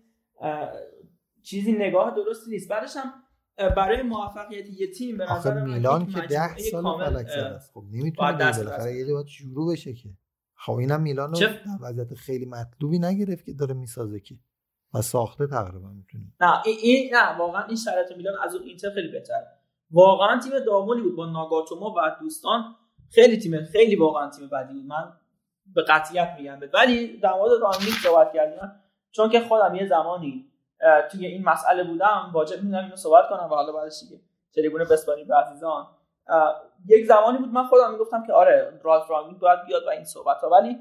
چیزی 1.44 1.72
نگاه 1.72 2.16
درستی 2.16 2.52
نیست. 2.52 2.70
بعدش 2.70 2.96
هم 2.98 3.14
برای 3.58 4.02
موفقیت 4.02 4.70
یه 4.70 4.92
تیم 4.92 5.18
به 5.18 5.34
نظر 5.34 5.64
میلان 5.64 6.06
که 6.06 6.18
مجموعه 6.18 6.28
ده 6.28 6.58
سال 6.58 6.84
کامل، 6.84 7.06
فلک 7.06 7.28
زده 7.28 7.46
است. 7.46 7.72
خب 7.74 7.84
نمی‌تونه 7.92 8.32
بالاخره. 8.32 8.96
یه 8.96 9.14
باید 9.14 9.28
شروع 9.28 9.72
بشه 9.72 9.94
که. 9.94 10.10
خب 10.56 10.74
اینم 10.74 11.02
میلان 11.02 11.34
رو 11.34 11.48
وضعیت 11.82 12.14
خیلی 12.14 12.46
مطلوبی 12.46 13.00
نگرفت 13.00 13.46
که 13.46 13.54
داره 13.54 13.74
می‌سازه 13.74 14.20
که. 14.20 14.36
و 14.94 15.02
ساخته 15.02 15.48
تقریبا 15.48 15.90
می‌تونه. 15.90 16.24
نه 16.42 16.62
این, 16.66 17.16
نه 17.16 17.38
واقعا 17.38 17.66
این 17.66 17.76
شرایط 17.76 18.12
میلان 18.18 18.34
از 18.44 18.56
اون 18.56 18.64
اینتر 18.64 18.90
خیلی 18.90 19.12
بهتره. 19.12 19.48
واقعا 19.92 20.40
تیم 20.40 20.52
داغونی 20.66 21.02
بود 21.02 21.16
با 21.16 21.26
ناگاتوما 21.26 21.94
و 21.98 22.00
دوستان. 22.22 22.76
خیلی 23.10 23.38
تیم 23.38 23.64
خیلی 23.64 23.96
واقعا 23.96 24.30
تیم 24.30 24.50
بدی 24.50 24.74
بود. 24.74 24.86
من 24.86 25.14
به 25.76 25.84
قطعیت 25.84 26.36
میگم. 26.38 26.60
ولی 26.74 27.18
در 27.18 27.34
مورد 27.34 27.52
رانگنیک 27.62 27.94
صحبت 28.04 28.34
کردیم. 28.34 28.72
چون 29.12 29.30
که 29.30 29.40
خودم 29.40 29.76
یه 29.76 29.88
زمانی 29.88 30.52
توی 31.12 31.26
این 31.26 31.44
مسئله 31.44 31.84
بودم 31.84 32.32
واجب 32.34 32.64
می‌دونم 32.64 32.84
اینو 32.84 32.96
صحبت 32.96 33.30
کنم 33.30 33.44
و 33.52 33.56
حالا 33.56 33.72
بعدش 33.72 34.00
دیگه 34.00 34.22
تریبون 34.56 34.84
بسپاریم 34.84 35.28
به 35.28 35.36
عزیزان. 35.36 35.88
یک 36.88 37.06
زمانی 37.06 37.38
بود 37.38 37.50
من 37.50 37.68
خودم 37.68 37.92
می‌گفتم 37.92 38.26
که 38.28 38.34
آره 38.34 38.80
رالف 38.84 39.10
رانگیک 39.10 39.40
باید 39.40 39.60
بیاد 39.66 39.84
و 39.88 39.90
این 39.90 40.04
صحبت 40.04 40.38
ها 40.38 40.50
ولی 40.50 40.78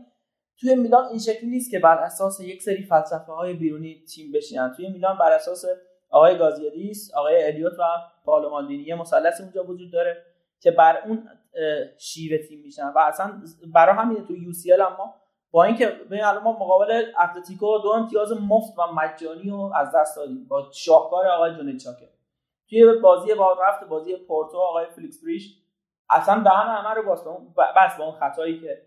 توی 0.61 0.75
میلان 0.75 1.05
این 1.05 1.19
شکلی 1.19 1.51
نیست 1.51 1.71
که 1.71 1.79
بر 1.79 1.99
اساس 1.99 2.41
یک 2.41 2.63
سری 2.63 2.83
فلسفه 2.83 3.33
های 3.33 3.55
بیرونی 3.55 4.05
تیم 4.15 4.33
بشینن. 4.33 4.73
توی 4.77 4.89
میلان 4.89 5.19
بر 5.19 5.33
اساس 5.33 5.65
آقای 6.11 6.39
گازیدیس 6.39 7.15
آقای 7.15 7.47
الیوت 7.47 7.79
و 7.79 7.83
پائولو 8.25 8.51
مالدینی 8.51 8.83
یه 8.83 8.95
اونجا 9.41 9.65
وجود 9.65 9.93
داره 9.93 10.25
که 10.61 10.71
بر 10.71 11.03
اون 11.07 11.29
شیوه 11.99 12.39
تیم 12.39 12.61
میشن 12.65 12.89
و 12.89 12.99
اصلا 12.99 13.33
برای 13.75 13.97
همین 13.97 14.27
تو 14.27 14.37
یو 14.37 14.53
سی 14.53 14.73
اما 14.73 15.15
با 15.51 15.65
اینکه 15.65 15.87
ببین 15.87 16.25
الان 16.25 16.43
ما 16.43 16.53
مقابل 16.53 17.03
اتلتیکو 17.23 17.79
دو 17.79 17.89
امتیاز 17.89 18.33
مفت 18.33 18.79
و 18.79 18.83
مجانی 18.95 19.51
رو 19.51 19.73
از 19.77 19.93
دست 19.95 20.17
دادیم 20.17 20.47
با 20.49 20.71
شاهکار 20.73 21.27
آقای 21.27 21.55
جونید 21.55 21.81
چاکر. 21.81 22.07
توی 22.69 23.01
بازی 23.01 23.35
با 23.35 23.57
رفت 23.69 23.85
بازی 23.85 24.17
پورتو 24.17 24.59
آقای 24.59 24.87
فلیکس 24.87 25.25
بریش 25.25 25.55
اصلا 26.11 26.43
دهن 26.43 26.69
همه 26.69 26.95
رو 26.95 27.03
باز 27.03 27.25
بس 27.77 27.99
با 27.99 28.05
اون 28.05 28.15
خطایی 28.15 28.61
که 28.61 28.83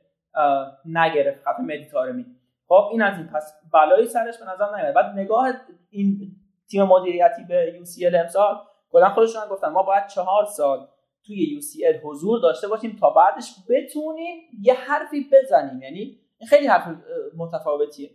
نگرفت 0.86 1.43
خط 1.43 1.59
مدیتارمی. 1.59 2.26
خب 2.67 2.88
این 2.91 3.01
از 3.01 3.17
این. 3.17 3.28
پس 3.28 3.53
بلایی 3.74 4.07
سرش 4.07 4.38
به 4.39 4.45
نظر 4.45 4.78
نمیاد 4.78 4.93
بعد 4.93 5.05
نگاه 5.05 5.53
این 5.89 6.36
تیم 6.72 6.84
مدیریتی 6.84 7.43
به 7.43 7.74
یو 7.78 7.86
سی 7.86 8.05
ال 8.05 8.15
امسال 8.15 8.57
کلا 8.91 9.09
خودشون 9.09 9.41
گفتن 9.51 9.70
ما 9.70 9.84
باید 9.84 10.07
چهار 10.07 10.45
سال 10.45 10.88
توی 11.26 11.61
ال 11.88 11.99
حضور 12.03 12.39
داشته 12.39 12.67
باشیم 12.67 12.97
تا 12.99 13.09
بعدش 13.09 13.55
بتونیم 13.70 14.38
یه 14.61 14.74
حرفی 14.74 15.30
بزنیم. 15.32 15.82
یعنی 15.82 16.20
خیلی 16.49 16.67
حرف 16.67 16.88
متفاوتیه. 17.38 18.09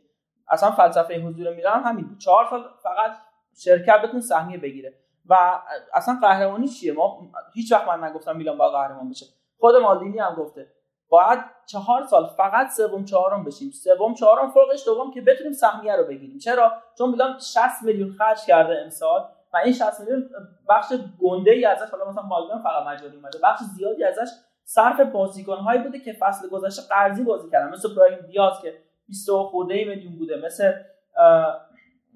اصلا 0.48 0.70
فلسفه 0.70 1.14
حضور 1.14 1.54
میرم 1.54 1.82
همین 1.86 2.08
بود. 2.08 2.18
چهار 2.18 2.46
سال 2.50 2.64
فقط 2.82 3.16
شرکت 3.56 4.02
بتون 4.02 4.20
سهمیه 4.20 4.58
بگیره. 4.58 4.94
و 5.26 5.60
اصلا 5.94 6.18
قهرمانی 6.22 6.68
چیه؟ 6.68 6.92
ما 6.92 7.30
هیچ 7.54 7.72
وقت 7.72 7.88
من 7.88 8.04
نگفتم 8.04 8.36
میلان 8.36 8.58
با 8.58 8.70
قهرمان 8.70 9.10
بشه. 9.10 9.26
خود 9.58 9.76
مالدینی 9.76 10.18
هم 10.18 10.34
گفته. 10.34 10.70
باید 11.08 11.38
چهار 11.66 12.06
سال 12.06 12.26
فقط 12.26 12.70
سوم 12.70 13.04
چهارم 13.04 13.44
بشیم. 13.44 13.70
سوم 13.70 14.14
چهارم 14.14 14.50
فوقش 14.50 14.86
دوم 14.86 15.10
که 15.10 15.20
بتونیم 15.20 15.52
سهمیه 15.52 15.96
رو 15.96 16.04
بگیریم. 16.04 16.38
چرا؟ 16.38 16.72
چون 16.98 17.10
میلان 17.10 17.38
60 17.38 17.82
میلیون 17.82 18.12
خرج 18.12 18.44
کرده 18.46 18.80
امسال. 18.84 19.28
و 19.54 19.56
این 19.56 19.72
60 19.72 20.00
میلیون 20.00 20.30
بخش 20.68 20.92
گنده 21.20 21.50
ای 21.50 21.64
ازش 21.64 21.90
حالا 21.90 22.10
مثلا 22.10 22.22
مالدین 22.22 22.62
فقط 22.62 22.86
مجانی 22.86 23.16
اومده 23.16 23.38
بخش 23.42 23.60
زیادی 23.76 24.04
ازش 24.04 24.28
صرف 24.64 25.00
بازیکن 25.00 25.56
هایی 25.56 25.82
بوده 25.82 25.98
که 25.98 26.12
فصل 26.12 26.48
گذشته 26.48 26.82
قرضی 26.88 27.24
بازی 27.24 27.50
کردن. 27.50 27.70
مثل 27.70 27.94
برایم 27.94 28.20
دیاز 28.20 28.60
که 28.62 28.78
20 29.06 29.30
خورده 29.30 29.84
میلیون 29.84 30.18
بوده 30.18 30.36
مثل 30.36 30.72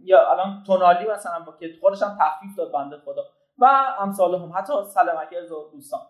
یا 0.05 0.31
الان 0.31 0.63
تونالی 0.67 1.07
مثلا 1.07 1.41
با 1.41 1.53
که 1.61 1.69
خودش 1.81 2.03
هم 2.03 2.19
تخفیف 2.21 2.57
داد 2.57 2.73
بنده 2.73 2.97
خدا. 2.97 3.23
و 3.59 3.71
امثال 3.99 4.35
هم 4.35 4.53
حتی 4.57 4.73
سالمکرز 4.85 5.53
و 5.53 5.71
دوستان. 5.73 6.01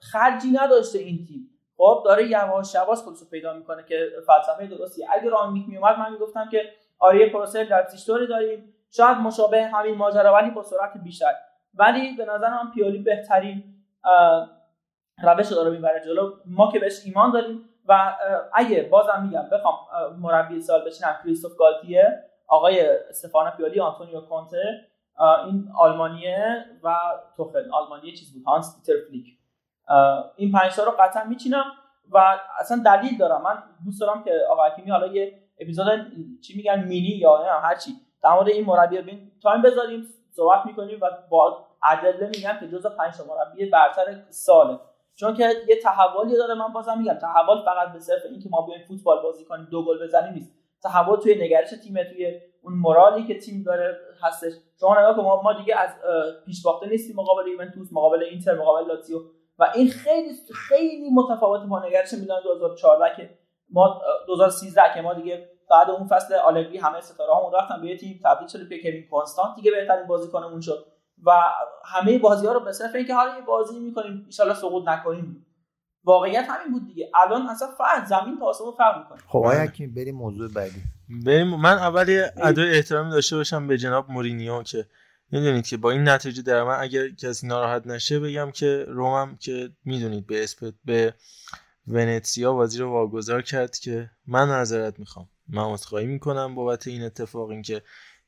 خرجی 0.00 0.50
نداشته 0.50 0.98
این 0.98 1.26
تیم. 1.26 1.50
خب 1.76 2.02
داره 2.04 2.30
یواش 2.30 2.74
یواش 2.74 2.98
خودشو 2.98 3.24
پیدا 3.30 3.52
می‌کنه 3.52 3.84
که 3.84 4.10
فلسفه 4.26 4.66
درستی 4.66 5.06
اگه 5.12 5.30
رانگنیک 5.30 5.68
میومد 5.68 5.98
من 5.98 6.12
می‌گفتم 6.12 6.48
که 6.48 6.62
آره 6.98 7.30
پروسه 7.30 7.62
لایپزیگ 7.62 8.28
داریم. 8.28 8.74
شاید 8.90 9.16
مشابه 9.18 9.66
همین 9.66 9.94
ماجرا 9.94 10.34
ولی 10.34 10.50
با 10.50 10.62
سرعت 10.62 10.92
بیشتر. 11.04 11.32
ولی 11.74 12.16
به 12.16 12.24
نظر 12.24 12.50
من 12.50 12.70
پیولی 12.74 12.98
بهترین 12.98 13.64
روش 15.22 15.52
داره 15.52 15.70
می‌بره 15.70 16.00
جلو. 16.04 16.32
ما 16.46 16.72
که 16.72 16.78
بهش 16.78 17.02
ایمان 17.04 17.30
داریم 17.30 17.64
و 17.88 18.16
اگه 18.54 18.82
بازم 18.82 19.22
میگم 19.22 19.48
بخوام 19.52 19.74
مربی 20.18 20.60
سال 20.60 20.84
بشینم 20.84 21.20
کریستوف 21.24 21.56
گالتیه 21.56 22.24
آقای 22.46 22.86
استفان 22.86 23.50
پیولی 23.50 23.80
آنتونیو 23.80 24.20
کونته 24.20 24.86
این 25.46 25.68
آلمانیه 25.76 26.64
و 26.82 26.96
توخل. 27.36 27.70
آلمانیه 27.72 28.12
چیز 28.12 28.34
بود 28.34 28.44
هانس 28.44 28.76
دیتر 28.76 28.98
فلیک. 29.08 29.26
این 30.36 30.52
پنج 30.52 30.78
رو 30.78 30.92
قطعا 30.98 31.24
میچینم 31.24 31.64
و 32.10 32.38
اصلا 32.58 32.82
دلیل 32.84 33.18
دارم. 33.18 33.42
من 33.42 33.62
دوست 33.84 34.00
دارم 34.00 34.24
که 34.24 34.32
آقا 34.50 34.68
حکیمی 34.68 34.90
حالا 34.90 35.06
یه 35.06 35.38
اپیزود 35.58 35.86
چی 36.40 36.56
میگن 36.56 36.84
مینی 36.84 37.08
یا 37.08 37.60
هر 37.62 37.74
چی. 37.74 37.90
در 38.22 38.34
مورد 38.34 38.48
این 38.48 38.64
مربی 38.64 39.02
بین 39.02 39.32
تایم 39.42 39.62
بذاریم 39.62 40.06
صحبت 40.30 40.66
می‌کنیم 40.66 40.98
و 41.02 41.10
با 41.30 41.66
ادله 41.82 42.26
میگم 42.26 42.56
که 42.60 42.68
جزء 42.68 42.88
پنج 42.88 43.14
مربی 43.28 43.66
برتر 43.66 44.22
ساله. 44.30 44.78
چون 45.14 45.34
که 45.34 45.52
یه 45.68 45.76
تحولی 45.76 46.36
داره 46.36 46.54
من 46.54 46.72
بازم 46.72 46.98
میگم 46.98 47.14
تحول 47.14 47.62
فقط 47.64 47.92
به 47.92 47.98
صرف 47.98 48.22
اینکه 48.30 48.48
ما 48.48 48.62
بیایم 48.62 48.84
فوتبال 48.88 49.22
بازی 49.22 49.44
کنیم 49.44 49.68
دو 49.70 49.84
گل 49.84 50.04
بزنیم 50.04 50.34
نیست. 50.34 50.52
تحول 50.82 51.16
توی 51.16 51.34
نگرش 51.44 51.70
تیم 51.70 52.04
توی 52.04 52.40
اون 52.62 52.74
مورالی 52.74 53.26
که 53.26 53.38
تیم 53.38 53.62
داره 53.62 53.98
هستش. 54.22 54.52
شما 54.80 55.00
نگاه 55.00 55.16
ما, 55.16 55.42
ما 55.42 55.52
دیگه 55.52 55.76
از 55.76 55.90
پیش 56.46 56.62
باخته 56.62 56.88
نیستیم 56.88 57.16
مقابل 57.16 57.48
یوونتوس 57.48 57.92
مقابل 57.92 58.22
اینتر 58.22 58.54
مقابل 58.54 58.88
لاتزیو. 58.88 59.18
و 59.58 59.72
این 59.74 59.88
خیلی 59.88 60.34
خیلی 60.54 61.10
متفاوت 61.10 61.60
با 61.60 61.86
نگرش 61.86 62.12
میلان 62.12 62.42
2014 62.42 63.16
که 63.16 63.38
ما 63.70 64.02
2013 64.26 64.82
که 64.94 65.00
ما 65.00 65.14
دیگه 65.14 65.48
بعد 65.70 65.90
اون 65.90 66.08
فصل 66.08 66.34
آلگری 66.34 66.78
همه 66.78 67.00
ستاره 67.00 67.36
همون 67.36 67.52
رفتن 67.54 67.82
به 67.82 67.96
تیم 67.96 68.20
تبدیل 68.24 68.48
شد 68.48 68.68
به 68.68 68.78
کوین 68.82 69.08
کنستانت 69.10 69.56
دیگه 69.56 69.70
بهترین 69.70 70.06
بازیکنمون 70.06 70.60
شد. 70.60 70.86
و 71.24 71.30
همه 71.84 72.18
بازی 72.18 72.46
ها 72.46 72.52
رو 72.52 72.60
به 72.60 72.72
صرف 72.72 72.94
اینکه 72.94 73.14
حالا 73.14 73.36
یه 73.36 73.42
بازی 73.42 73.80
می‌کنیم 73.80 74.26
ان 74.40 74.54
سقوط 74.54 74.88
نکنیم. 74.88 75.46
واقعیت 76.04 76.46
همین 76.48 76.72
بود 76.72 76.86
دیگه. 76.86 77.10
الان 77.14 77.46
اصلا 77.46 77.68
فرق 77.78 78.06
زمین 78.06 78.38
تا 78.38 78.46
آسمون 78.46 78.72
فرق 78.78 78.98
می‌کنه. 78.98 79.18
خب 79.28 79.38
آیا 79.38 79.66
که 79.66 79.86
بریم 79.86 80.14
موضوع 80.14 80.52
بعدی. 80.52 80.82
بریم. 81.24 81.46
من 81.46 81.78
اول 81.78 82.28
ادای 82.36 82.70
احترامی 82.70 83.10
داشته 83.10 83.36
باشم 83.36 83.66
به 83.66 83.78
جناب 83.78 84.10
مورینیو 84.10 84.62
که 84.62 84.86
می‌دونید 85.32 85.66
که 85.66 85.76
با 85.76 85.90
این 85.90 86.08
نتیجه 86.08 86.42
در 86.42 86.62
من 86.62 86.76
اگر 86.80 87.08
کسی 87.08 87.46
ناراحت 87.46 87.86
نشه 87.86 88.20
بگم 88.20 88.50
که 88.50 88.84
رومم 88.88 89.36
که 89.36 89.70
می‌دونید 89.84 90.26
به 90.26 90.44
اسپت 90.44 90.74
به 90.84 91.14
ونتسیا 91.88 92.52
بازی 92.52 92.78
رو 92.78 92.90
واگذار 92.90 93.42
کرد 93.42 93.76
که 93.76 94.10
من 94.26 94.48
نظرت 94.48 94.98
می‌خوام. 94.98 95.28
من 95.52 95.62
عذرخواهی 95.62 96.06
می‌کنم 96.06 96.54
بابت 96.54 96.86
این 96.86 97.02
اتفاق 97.02 97.48
این 97.48 97.62
که 97.62 97.82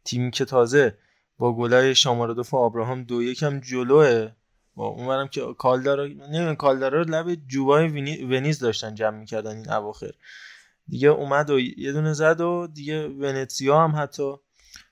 تیمی 0.05 0.31
که 0.31 0.45
تازه 0.45 0.99
با 1.39 1.57
گلای 1.57 1.95
شامارادوف 1.95 2.55
و 2.55 2.57
آبراهام 2.57 3.05
دو 3.05 3.23
یکم 3.23 3.61
جلوه. 3.61 4.31
با 4.75 4.87
اونورم 4.87 5.29
که 5.29 5.55
کالدارا 5.59 6.07
نمی‌دونم 6.07 6.57
کالدارا 6.57 7.03
لب 7.03 7.35
جوبای 7.35 7.89
ونیز 8.25 8.59
داشتن 8.59 8.95
جمع 8.95 9.19
می‌کردن 9.19 9.57
این 9.57 9.71
اواخر. 9.71 10.13
دیگه 10.89 11.09
اومد 11.09 11.51
و 11.51 11.61
یه 11.61 11.93
دونه 11.93 12.13
زد 12.13 12.41
و 12.41 12.67
دیگه 12.75 13.09
ونتسیا 13.09 13.85
هم 13.85 13.97
حتی. 13.97 14.35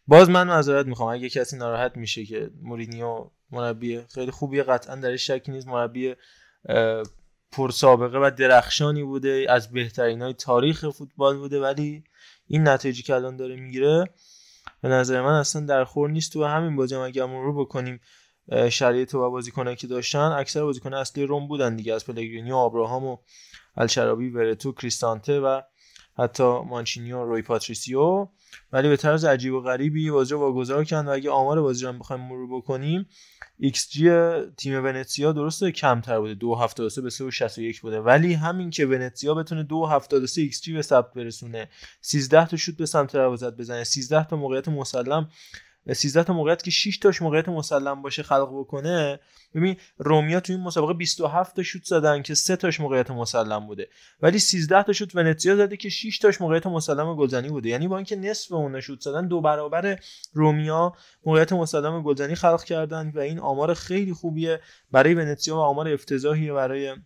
باز 0.07 0.31
من 0.31 0.49
معذرت 0.49 0.87
می‌خوام 0.87 1.09
اگه 1.09 1.28
کسی 1.28 1.57
ناراحت 1.57 1.97
میشه 1.97 2.24
که 2.24 2.51
مورینیو 2.62 3.31
مربی 3.51 4.03
خیلی 4.14 4.31
خوبیه 4.31 4.62
قطعا 4.62 4.97
درش 4.97 5.31
شکی 5.31 5.53
نیست 5.53 5.68
مربی 5.68 6.14
پر 7.53 7.70
سابقه 7.70 8.18
و 8.18 8.30
درخشانی 8.38 9.03
بوده 9.03 9.46
از 9.48 9.72
بهترین 9.72 10.22
های 10.22 10.34
تاریخ 10.34 10.90
فوتبال 10.90 11.36
بوده 11.36 11.61
ولی 11.61 12.05
این 12.46 12.68
نتیجه 12.68 13.03
که 13.03 13.14
الان 13.14 13.36
داره 13.36 13.57
می‌گیره 13.57 14.11
به 14.82 14.88
نظر 14.88 15.22
من 15.22 15.34
اصلا 15.34 15.66
در 15.66 15.84
خور 15.84 16.11
نیست. 16.11 16.36
و 16.36 16.44
همین 16.44 16.76
بازی 16.76 16.94
هم 16.94 17.01
اگر 17.01 17.24
مرور 17.24 17.61
بکنیم 17.61 18.01
شرایط 18.70 19.14
و 19.14 19.30
بازیکنایی 19.30 19.76
که 19.76 19.86
داشتن 19.86 20.18
اکثر 20.18 20.62
بازیکن 20.62 20.94
اصلی 20.94 21.26
روم 21.26 21.48
بودن 21.48 21.76
دیگه 21.76 21.94
از 21.94 22.07
پلگرینی 22.07 22.53
و 22.53 22.57
آبراهام 22.57 23.05
و 23.05 23.16
الشرابی 23.76 24.30
ورتو 24.30 24.72
کریستانته 24.72 25.40
و 25.40 25.61
حتی 26.18 26.44
مانچینیو 26.44 27.24
روی 27.24 27.42
پاتریسیو. 27.42 28.28
ولی 28.72 28.88
به 28.88 28.96
طرز 28.96 29.24
عجیب 29.24 29.55
و 29.55 29.61
غریبی 29.61 30.11
بازی 30.11 30.34
رو 30.34 30.40
واگذار 30.40 30.84
کردن 30.84 31.09
و 31.09 31.11
اگه 31.11 31.30
آمار 31.30 31.62
بازی 31.62 31.86
رو 31.86 31.92
بخوایم 31.92 32.22
مرور 32.22 32.57
بکنیم 32.57 33.07
ایکس 33.59 33.90
جی 33.90 34.11
تیم 34.57 34.84
ونتسیا 34.84 35.32
درسته 35.32 35.72
کمتر 35.72 36.20
بوده 36.20 36.34
2.73 36.34 37.01
به 37.01 37.11
3.61 37.11 37.80
بوده. 37.80 38.01
ولی 38.01 38.34
همین 38.34 38.70
که 38.70 38.86
ونتسیا 38.86 39.34
بتونه 39.34 39.66
2.73 39.70 40.38
ایکس 40.38 40.62
جی 40.62 40.72
به 40.72 40.82
ثبت 40.82 41.14
برسونه 41.14 41.68
13 42.01 42.46
تا 42.46 42.57
شوت 42.57 42.76
به 42.76 42.86
سمت 42.86 43.12
دروازه 43.12 43.51
بزنه 43.51 43.84
13 43.84 44.24
تا 44.24 44.36
موقعیت 44.36 44.68
مسلم 44.68 45.28
13 45.93 46.24
تا 46.24 46.33
موقعیت 46.33 46.62
که 46.62 46.70
6 46.70 46.99
تاش 46.99 47.22
موقعیت 47.22 47.49
مسلم 47.49 48.03
باشه 48.03 48.22
خلق 48.22 48.49
بکنه 48.59 49.20
ببین 49.55 49.76
رومیا 49.99 50.41
تو 50.41 50.53
این 50.53 50.62
مسابقه 50.62 50.93
27 50.93 51.57
تا 51.57 51.62
شوت 51.62 51.85
زدن 51.85 52.22
که 52.22 52.35
3 52.35 52.57
تاش 52.57 52.81
موقعیت 52.81 53.11
مسلم 53.11 53.66
بوده. 53.66 53.89
ولی 54.20 54.39
13 54.39 54.83
تا 54.83 54.93
شوت 54.93 55.16
ونتسیا 55.16 55.57
زده 55.57 55.76
که 55.76 55.89
6 55.89 56.18
تاش 56.18 56.41
موقعیت 56.41 56.66
مسلم 56.66 57.16
گلزنی 57.16 57.49
بوده. 57.49 57.68
یعنی 57.68 57.89
با 57.89 57.97
اینکه 57.97 58.16
نصف 58.16 58.53
اون 58.53 58.81
شوت 58.81 59.01
زدن 59.01 59.28
دو 59.28 59.41
برابر 59.41 59.99
رومیا 60.33 60.93
موقعیت 61.26 61.53
مسلم 61.53 62.03
گلزنی 62.03 62.35
خلق 62.35 62.64
کردن 62.64 63.12
و 63.14 63.18
این 63.18 63.39
آمار 63.39 63.74
خیلی 63.74 64.12
خوبیه 64.12 64.61
برای 64.91 65.14
ونتسیا 65.14 65.57
و 65.57 65.59
آمار 65.59 65.89
افتضاحیه 65.89 66.53
برای 66.53 66.97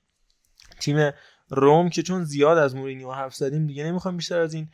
تیم 0.81 1.13
روم 1.49 1.91
که 1.91 2.03
چون 2.03 2.25
زیاد 2.25 2.59
از 2.59 2.77
مورینیو 2.77 3.13
حرف 3.13 3.35
زدیم 3.35 3.67
دیگه 3.67 3.85
نمی‌خوام 3.85 4.17
بیشتر 4.17 4.41
از 4.41 4.55
این 4.55 4.69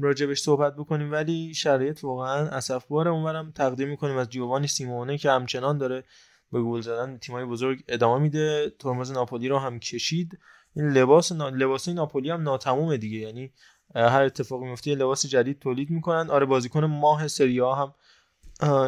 راجبش 0.00 0.40
صحبت 0.40 0.76
بکنیم 0.76 1.12
ولی 1.12 1.54
شرایط 1.54 2.04
واقعا 2.04 2.48
اسف 2.48 2.86
باره. 2.86 3.10
اونورم 3.10 3.50
تقدیم 3.50 3.88
می‌کنیم 3.88 4.16
از 4.16 4.30
جیوانی 4.30 4.66
سیمونه 4.66 5.18
که 5.18 5.30
همچنان 5.30 5.78
داره 5.78 6.04
به 6.52 6.62
گل 6.62 6.80
زدن 6.80 7.18
تیمای 7.18 7.44
بزرگ 7.44 7.84
ادامه 7.88 8.22
میده. 8.22 8.72
ترمز 8.78 9.12
ناپولی 9.12 9.48
رو 9.48 9.58
هم 9.58 9.78
کشید. 9.78 10.38
این 10.76 10.88
لباس 10.88 11.32
نا... 11.32 11.48
لباس 11.48 11.88
ناپولی 11.88 12.30
هم 12.30 12.42
ناتمومه 12.42 12.96
دیگه. 12.96 13.18
یعنی 13.18 13.52
هر 13.94 14.22
اتفاقی 14.22 14.66
میفته 14.66 14.94
لباس 14.94 15.26
جدید 15.26 15.58
تولید 15.58 15.90
می‌کنن. 15.90 16.30
آره 16.30 16.46
بازیکن 16.46 16.84
ماه 16.84 17.28
سری 17.28 17.60
هم 17.60 17.94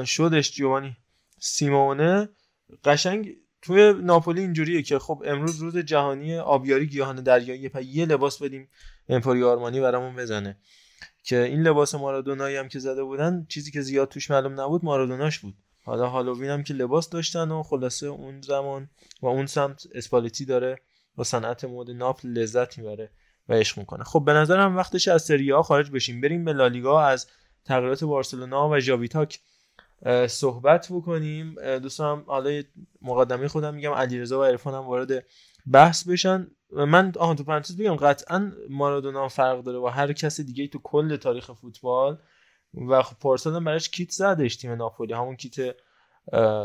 شدش 0.05 0.53
جیوانی 0.53 0.97
سیمونه. 1.38 2.28
قشنگ 2.84 3.36
توی 3.62 3.94
ناپولی 4.03 4.40
اینجوریه 4.40 4.82
که 4.82 4.99
خب 4.99 5.22
امروز 5.26 5.59
روز 5.59 5.76
جهانی 5.76 6.38
آبیاری 6.38 6.86
گیاهان 6.86 7.16
دریایی 7.16 7.70
یه 7.84 8.07
لباس 8.07 8.42
بدیم 8.42 8.68
امپوری 9.09 9.42
آرمانی 9.42 9.80
برامون 9.80 10.16
بزنه. 10.16 10.57
که 11.22 11.42
این 11.42 11.62
لباس 11.62 11.94
مارادونایی 11.94 12.57
هم 12.57 12.68
که 12.68 12.78
زده 12.78 13.04
بودن 13.04 13.46
چیزی 13.48 13.70
که 13.70 13.80
زیاد 13.80 14.09
توش 14.09 14.30
معلوم 14.30 14.61
نبود 14.61 14.84
مارادوناش 14.84 15.38
بود. 15.38 15.54
حالا 15.84 16.09
هالووین 16.09 16.50
هم 16.50 16.62
که 16.62 16.74
لباس 16.74 17.11
داشتن 17.11 17.50
و 17.50 17.62
خلاصه 17.62 18.07
اون 18.07 18.40
زمان 18.40 18.90
و 19.22 19.26
اون 19.26 19.46
سمت 19.46 19.86
اسپالتی 19.94 20.44
داره 20.44 20.78
با 21.16 21.24
صنعت 21.24 21.64
مود 21.64 21.90
ناپل 21.90 22.28
لذت 22.28 22.78
می‌بره 22.78 23.11
و 23.48 23.54
عشق 23.54 23.78
می‌کنه. 23.78 24.04
خب 24.04 24.22
به 24.26 24.32
نظرم 24.32 24.76
وقتش 24.76 25.09
از 25.09 25.22
سری 25.22 25.50
ها 25.50 25.62
خارج 25.62 25.90
بشیم. 25.90 26.20
بریم 26.20 26.44
به 26.44 26.52
لالیگا 26.52 27.00
از 27.00 27.26
تغییرات 27.64 28.04
بارسلونا 28.04 28.68
و 28.70 28.80
ژاویتاک 28.80 29.40
صحبت 30.26 30.86
بکنیم. 30.90 31.78
دوستان 31.78 32.24
حالا 32.26 32.62
مقدمه 33.02 33.48
خودم 33.48 33.74
میگم. 33.74 33.92
علیرضا 33.92 34.40
و 34.40 34.44
عرفان 34.44 34.74
هم 34.74 34.80
وارد 34.80 35.24
بحث 35.72 36.08
بشن. 36.08 36.50
من 36.70 37.12
آها 37.18 37.34
تو 37.34 37.44
پرانتز 37.44 37.76
بگم 37.76 37.96
قطعا 37.96 38.52
مارادونا 38.70 39.28
فرق 39.28 39.62
داره 39.62 39.78
با 39.78 39.90
هر 39.90 40.12
کس 40.12 40.40
دیگه 40.40 40.66
تو 40.66 40.78
کل 40.78 41.16
تاریخ 41.16 41.52
فوتبال. 41.52 42.18
و 42.88 43.02
خب 43.02 43.18
پارسال 43.18 43.64
براش 43.64 43.88
کیت 43.88 44.10
زدش 44.10 44.56
تیم 44.56 44.72
ناپولی. 44.72 45.12
همون 45.12 45.36
کیت 45.36 45.76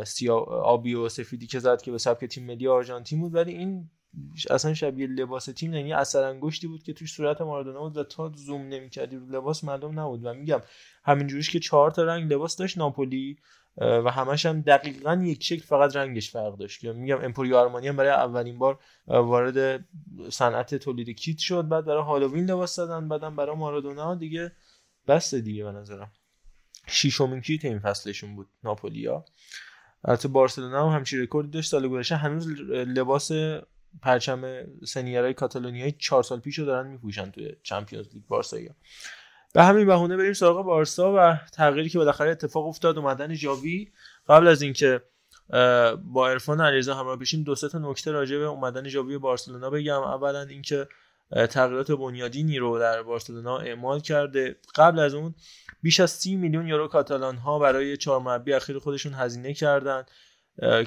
سیا 0.03 0.35
آبی 0.37 0.93
و 0.93 1.09
سفیدی 1.09 1.47
که 1.47 1.59
زد 1.59 1.81
که 1.81 1.91
به 1.91 1.97
سبک 1.97 2.25
تیم 2.25 2.45
ملی 2.45 2.67
آرژانتین 2.67 3.19
بود. 3.19 3.35
ولی 3.35 3.51
این 3.51 3.89
اصلا 4.49 4.73
شبیه 4.73 5.07
لباس 5.07 5.45
تیم 5.45 5.73
یعنی 5.73 5.93
اثر 5.93 6.23
انگشتی 6.23 6.67
بود 6.67 6.83
که 6.83 6.93
توش 6.93 7.13
صورت 7.13 7.41
مارادونا 7.41 7.79
بود 7.79 7.97
و 7.97 8.03
تا 8.03 8.31
زوم 8.35 8.61
نمی‌کردی 8.61 9.15
رو 9.15 9.25
لباس 9.25 9.63
معلوم 9.63 9.99
نبود. 9.99 10.25
و 10.25 10.33
میگم 10.33 10.61
همینجوریش 11.03 11.49
که 11.49 11.59
چهار 11.59 11.91
تا 11.91 12.03
رنگ 12.03 12.33
لباس 12.33 12.57
داشت 12.57 12.77
ناپولی. 12.77 13.37
و 13.77 14.11
همش 14.11 14.45
هم 14.45 14.61
دقیقا 14.61 15.13
یک 15.25 15.43
شکل 15.43 15.61
فقط 15.61 15.95
رنگش 15.95 16.31
فرق 16.31 16.57
داشت. 16.57 16.81
که 16.81 16.91
میگم 16.91 17.21
امپوریو 17.21 17.55
آرمانی 17.55 17.87
هم 17.87 17.95
برای 17.95 18.09
اولین 18.09 18.59
بار 18.59 18.79
وارد 19.07 19.85
صنعت 20.29 20.75
تولید 20.75 21.09
کیت 21.09 21.37
شد 21.37 21.67
بعد 21.67 21.85
برای 21.85 22.03
هالووین 22.03 22.45
لباس 22.45 22.75
دادن 22.75 23.07
بعدم 23.07 23.35
برای 23.35 23.55
مارادونا 23.55 24.15
دیگه 24.15 24.51
بس 25.07 25.35
دیگه 25.35 25.63
به 25.63 25.71
نظرم. 25.71 26.11
شیشمین 26.87 27.41
کیت 27.41 27.65
این 27.65 27.79
فصلشون 27.79 28.35
بود 28.35 28.47
ناپولیا. 28.63 29.25
البته 30.05 30.27
بارسلونا 30.27 30.89
هم 30.89 30.95
همچین 30.95 31.21
رکوردی 31.21 31.49
داشت. 31.49 31.69
سال 31.71 31.87
گذشته 31.87 32.15
هنوز 32.15 32.47
لباس 32.71 33.31
پرچم 34.01 34.63
سنیرای 34.85 35.33
کاتالونیای 35.33 35.91
چهار 35.91 36.23
سال 36.23 36.39
پیش 36.39 36.59
رو 36.59 36.65
دارن 36.65 36.87
میپوشن 36.87 37.31
توی 37.31 37.55
Champions 37.63 38.13
League 38.13 38.23
بارسایی 38.27 38.69
به 39.53 39.63
همین 39.63 39.87
بهونه 39.87 40.17
بریم 40.17 40.33
سراغ 40.33 40.65
بارسا 40.65 41.13
و 41.17 41.37
تغییری 41.53 41.89
که 41.89 41.97
بالاخره 41.97 42.31
اتفاق 42.31 42.67
افتاد 42.67 42.97
اومدن 42.97 43.33
جاوی 43.33 43.91
قبل 44.29 44.47
از 44.47 44.61
اینکه 44.61 45.01
با 46.03 46.29
عرفان 46.29 46.61
علیرضا 46.61 46.95
همراه 46.95 47.17
بشیم 47.17 47.43
دو 47.43 47.55
سه 47.55 47.69
تا 47.69 47.79
نکته 47.79 48.11
راجع 48.11 48.37
به 48.37 48.43
اومدن 48.45 48.87
جاوی 48.87 49.17
بارسلونا 49.17 49.69
بگم. 49.69 50.01
اولا 50.01 50.41
اینکه 50.41 50.87
تغییرات 51.49 51.91
بنیادینی 51.91 52.57
رو 52.57 52.79
در 52.79 53.03
بارسلونا 53.03 53.57
اعمال 53.57 53.99
کرده. 53.99 54.55
قبل 54.75 54.99
از 54.99 55.13
اون 55.13 55.35
بیش 55.81 55.99
از 55.99 56.11
30 56.11 56.35
میلیون 56.35 56.67
یورو 56.67 56.87
کاتالان 56.87 57.37
ها 57.37 57.59
برای 57.59 57.97
چهار 57.97 58.19
مربی 58.19 58.53
اخیر 58.53 58.79
خودشون 58.79 59.13
هزینه 59.13 59.53
کردند 59.53 60.11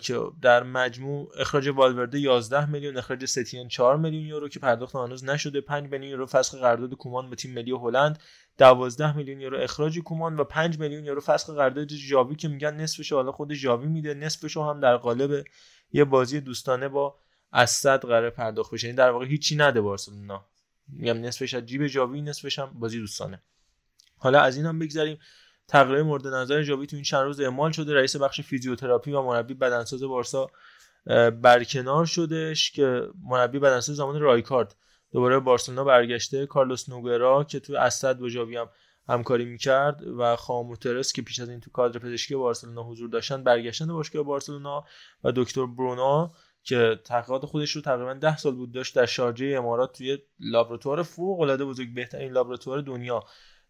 که 0.01 0.21
در 0.43 0.63
مجموع 0.63 1.33
اخراج 1.39 1.69
والورده 1.69 2.21
11 2.21 2.71
میلیون 2.71 2.97
اخراج 2.97 3.25
ستین 3.25 3.69
4 3.69 3.97
میلیون 3.97 4.25
یورو 4.25 4.49
که 4.49 4.61
پرداخت 4.61 4.95
هنوز 4.95 5.25
نشده 5.25 5.61
5 5.61 5.91
میلیون 5.91 6.11
یورو 6.11 6.27
فسخ 6.27 6.55
قرارداد 6.55 6.95
کومان 6.95 7.31
به 7.31 7.37
تیم 7.37 7.55
ملی 7.55 7.71
هلند 7.71 8.19
12 8.59 9.17
میلیون 9.17 9.41
یورو 9.41 9.61
اخراج 9.61 9.99
کومان 9.99 10.37
و 10.37 10.45
5 10.45 10.79
میلیون 10.79 11.05
یورو 11.05 11.21
فسخ 11.21 11.51
قرارداد 11.51 11.87
جاوی 11.87 12.37
که 12.37 12.49
میگن 12.49 12.75
نصفش 12.75 13.13
حالا 13.13 13.33
خود 13.33 13.53
جاوی 13.53 13.87
میده 13.87 14.15
نصفش 14.15 14.57
هم 14.57 14.81
در 14.81 14.97
قالب 14.97 15.45
یه 15.93 16.05
بازی 16.05 16.41
دوستانه 16.41 16.89
با 16.89 17.19
اسد 17.53 18.01
قرار 18.01 18.31
پرداخت 18.31 18.75
بشه. 18.75 18.87
یعنی 18.87 18.97
در 18.97 19.11
واقع 19.11 19.27
هیچی 19.27 19.57
نده 19.57 19.81
بارسلونا. 19.81 20.45
میگم 20.89 21.21
نصفش 21.21 21.55
از 21.55 21.67
جیب 21.67 21.87
جاوی 21.87 22.23
نصفش 22.23 22.59
هم 22.59 22.71
بازی 22.75 22.99
دوستانه. 22.99 23.43
حالا 24.17 24.41
از 24.41 24.57
این 24.57 24.67
هم 24.67 24.79
بگذریم. 24.79 25.19
تغییر 25.69 26.03
مورد 26.03 26.27
نظر 26.27 26.63
جاوی 26.63 26.87
تو 26.87 26.97
این 26.97 27.05
چند 27.05 27.23
روز 27.23 27.41
اعمال 27.41 27.73
شده. 27.73 27.95
رئیس 27.95 28.17
بخش 28.17 28.41
فیزیوتراپی 28.41 29.13
و 29.13 29.23
مربی 29.23 29.55
بدنساز 29.55 30.03
بارسا 30.03 30.47
برکنار 31.43 32.07
شدش 32.07 32.71
که 32.71 33.09
مربی 33.23 33.59
بدنساز 33.59 33.97
زمان 33.97 34.21
رایکارد. 34.21 34.77
دوباره 35.13 35.39
بارسلونا 35.39 35.85
برگشته. 35.85 36.47
کارلوس 36.47 36.89
نوگرا 36.89 37.45
که 37.45 37.61
تو 37.61 37.77
اسد 37.77 38.19
با 38.19 38.29
جاوی 38.29 38.57
هم 38.57 38.69
همکاری 39.09 39.45
می‌کرد 39.45 40.03
و 40.19 40.37
خاموترس 40.37 41.13
که 41.13 41.23
پیش 41.23 41.41
از 41.41 41.49
این 41.49 41.61
تو 41.61 41.71
کادر 41.71 41.99
پزشکی 41.99 42.35
بارسلونا 42.35 42.83
حضور 42.83 43.09
داشتن 43.09 43.45
برگشتن 43.45 43.87
باشگاه 43.87 44.23
بارسلونا 44.23 44.85
و 45.25 45.33
دکتر 45.33 45.67
برونو 45.67 46.31
که 46.63 47.01
تحقیقات 47.05 47.47
خودش 47.47 47.71
رو 47.71 47.83
تقریبا 47.83 48.15
ده 48.15 48.37
سال 48.37 48.55
بود 48.55 48.73
داشت 48.73 48.97
در 48.97 49.07
شارجه 49.07 49.47
امارات 49.47 49.99
توی 49.99 50.19
لابراتوار 50.41 51.03
فوق 51.03 51.41
العاده 51.41 51.65
بزرگ 51.65 51.95
بهترین 51.95 52.33
لابراتوار 52.33 52.81
دنیا 52.81 53.25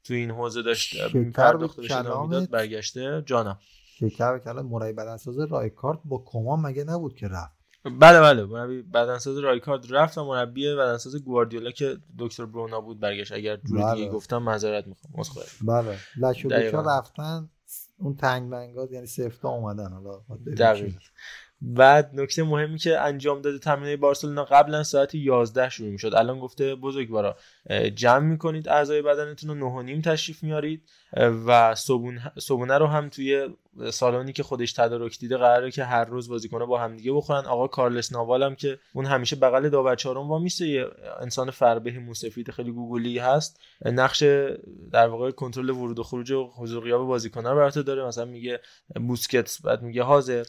تو 0.04 0.14
این 0.14 0.30
حوزه 0.30 0.62
داشت 0.62 1.16
پرداخت 1.34 1.78
می‌داد 1.78 2.50
برگشته 2.50 3.22
جانم. 3.26 3.58
شکر 4.00 4.38
کلام 4.38 4.66
مربی 4.66 4.92
بدنساز 4.92 5.38
رایکارد 5.38 5.98
با 6.04 6.22
کمان 6.26 6.60
مگه 6.60 6.84
نبود 6.84 7.14
که 7.14 7.28
رفت؟ 7.28 7.54
بله 8.00 8.20
بله. 8.20 8.44
مربی 8.44 8.82
بدنساز 8.82 9.38
رایکارد 9.38 9.94
رفت 9.94 10.18
و 10.18 10.24
مربی 10.24 10.74
بدنساز 10.74 11.24
گواردیولا 11.24 11.70
که 11.70 11.96
دکتر 12.18 12.46
برونا 12.46 12.80
بود 12.80 13.00
برگشت. 13.00 13.32
اگر 13.32 13.56
جوری 13.56 13.82
بله. 13.82 13.94
دیگه 13.94 14.10
گفتم 14.10 14.38
معذرت 14.38 14.86
می‌خوام. 14.86 15.12
مسخره 15.16 15.44
بله. 15.62 15.98
لشو 16.20 16.48
دقیقاً. 16.48 16.98
رفتن 16.98 17.50
اون 17.98 18.16
تنگ 18.16 18.48
منگاز 18.48 18.92
یعنی 18.92 19.06
سفتا 19.06 19.48
اومدن. 19.48 19.92
حالا 19.92 20.20
بعد 21.66 22.10
نکته 22.14 22.42
مهمی 22.42 22.78
که 22.78 23.00
انجام 23.00 23.40
داده 23.40 23.58
تمرینای 23.58 23.96
بارسلونا 23.96 24.44
قبلا 24.44 24.82
ساعت 24.82 25.14
11 25.14 25.68
شروع 25.68 25.90
می‌شد. 25.90 26.14
الان 26.14 26.38
گفته 26.38 26.74
بزرگوارا 26.74 27.36
جمع 27.94 28.26
می‌کنید 28.26 28.68
اعضای 28.68 29.02
بدنتون 29.02 29.50
رو 29.50 29.54
9 29.54 29.64
و 29.64 29.82
نیم 29.82 30.00
تشریف 30.00 30.42
میارید 30.42 30.82
و 31.46 31.74
صبون 31.74 32.20
صبونه 32.38 32.78
رو 32.78 32.86
هم 32.86 33.08
توی 33.08 33.48
سالونی 33.90 34.32
که 34.32 34.42
خودش 34.42 34.72
تدارک 34.72 35.18
دیده 35.18 35.36
قراره 35.36 35.70
که 35.70 35.84
هر 35.84 36.04
روز 36.04 36.28
بازیکن‌ها 36.28 36.66
با 36.66 36.78
همدیگه 36.78 37.12
بخورن. 37.12 37.44
آقا 37.44 37.66
کارلس 37.66 38.12
ناوال 38.12 38.42
هم 38.42 38.54
که 38.54 38.78
اون 38.92 39.06
همیشه 39.06 39.36
بغل 39.36 39.68
داور 39.68 39.96
چهارم 39.96 40.30
وا 40.30 40.38
میسته 40.38 40.68
یه 40.68 40.86
انسان 41.20 41.50
فربه 41.50 41.98
موسفید 41.98 42.50
خیلی 42.50 42.70
گوگلی 42.70 43.18
هست. 43.18 43.60
نقش 43.84 44.22
در 44.92 45.06
واقع 45.06 45.30
کنترل 45.30 45.70
ورود 45.70 45.98
و 45.98 46.02
خروج 46.02 46.30
و 46.30 46.50
حضور 46.56 46.84
غیاب 46.84 47.06
بازیکن‌ها 47.06 47.52
رو 47.52 47.82
داره. 47.82 48.06
مثلا 48.06 48.24
میگه 48.24 48.60
بوسکتس 49.08 49.62
بعد 49.62 49.82
میگه 49.82 50.02
حاضر. 50.02 50.44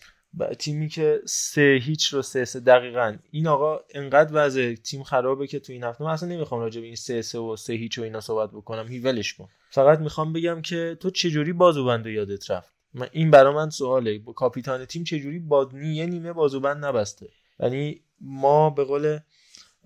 تیمی 0.60 0.90
که 0.90 1.22
سه 1.26 1.80
هیچ 1.82 2.08
رو 2.08 2.22
سه 2.22 2.46
سه 2.46 2.60
دقیقا. 2.60 3.18
این 3.32 3.48
آقا 3.48 3.80
انقدر 3.94 4.32
وضع 4.34 4.76
تیم 4.76 5.04
خرابه 5.04 5.48
که 5.48 5.60
تو 5.60 5.74
این 5.74 5.84
هفته 5.84 6.04
من 6.04 6.12
اصلا 6.12 6.30
نمی‌خوام 6.30 6.62
راجع 6.62 6.82
به 6.82 6.88
این 6.88 6.96
سه 6.96 7.22
سه 7.22 7.40
و 7.40 7.56
سه 7.56 7.74
هیچ 7.74 8.00
و 8.00 8.02
اینا 8.02 8.22
صحبت 8.22 8.52
بکنم. 8.52 8.88
هیولش 8.88 9.34
کن. 9.34 9.48
فقط 9.70 10.00
می‌خوام 10.00 10.34
بگم 10.34 10.62
که 10.62 10.98
تو 11.00 11.10
چجوری 11.10 11.54
بازوبند 11.54 12.08
یادت 12.08 12.52
رفت؟ 12.52 12.74
من 12.94 13.08
این 13.12 13.32
برا 13.32 13.54
من 13.54 13.70
سواله. 13.70 14.20
با 14.20 14.34
کاپیتان 14.34 14.86
تیم 14.86 15.04
چجوری 15.04 15.40
با 15.40 15.70
یه 15.74 16.06
نیمه 16.06 16.34
بازوبند 16.34 16.86
نبسته؟ 16.86 17.30
یعنی 17.60 18.02
ما 18.22 18.70
به 18.70 18.84
قول 18.84 19.20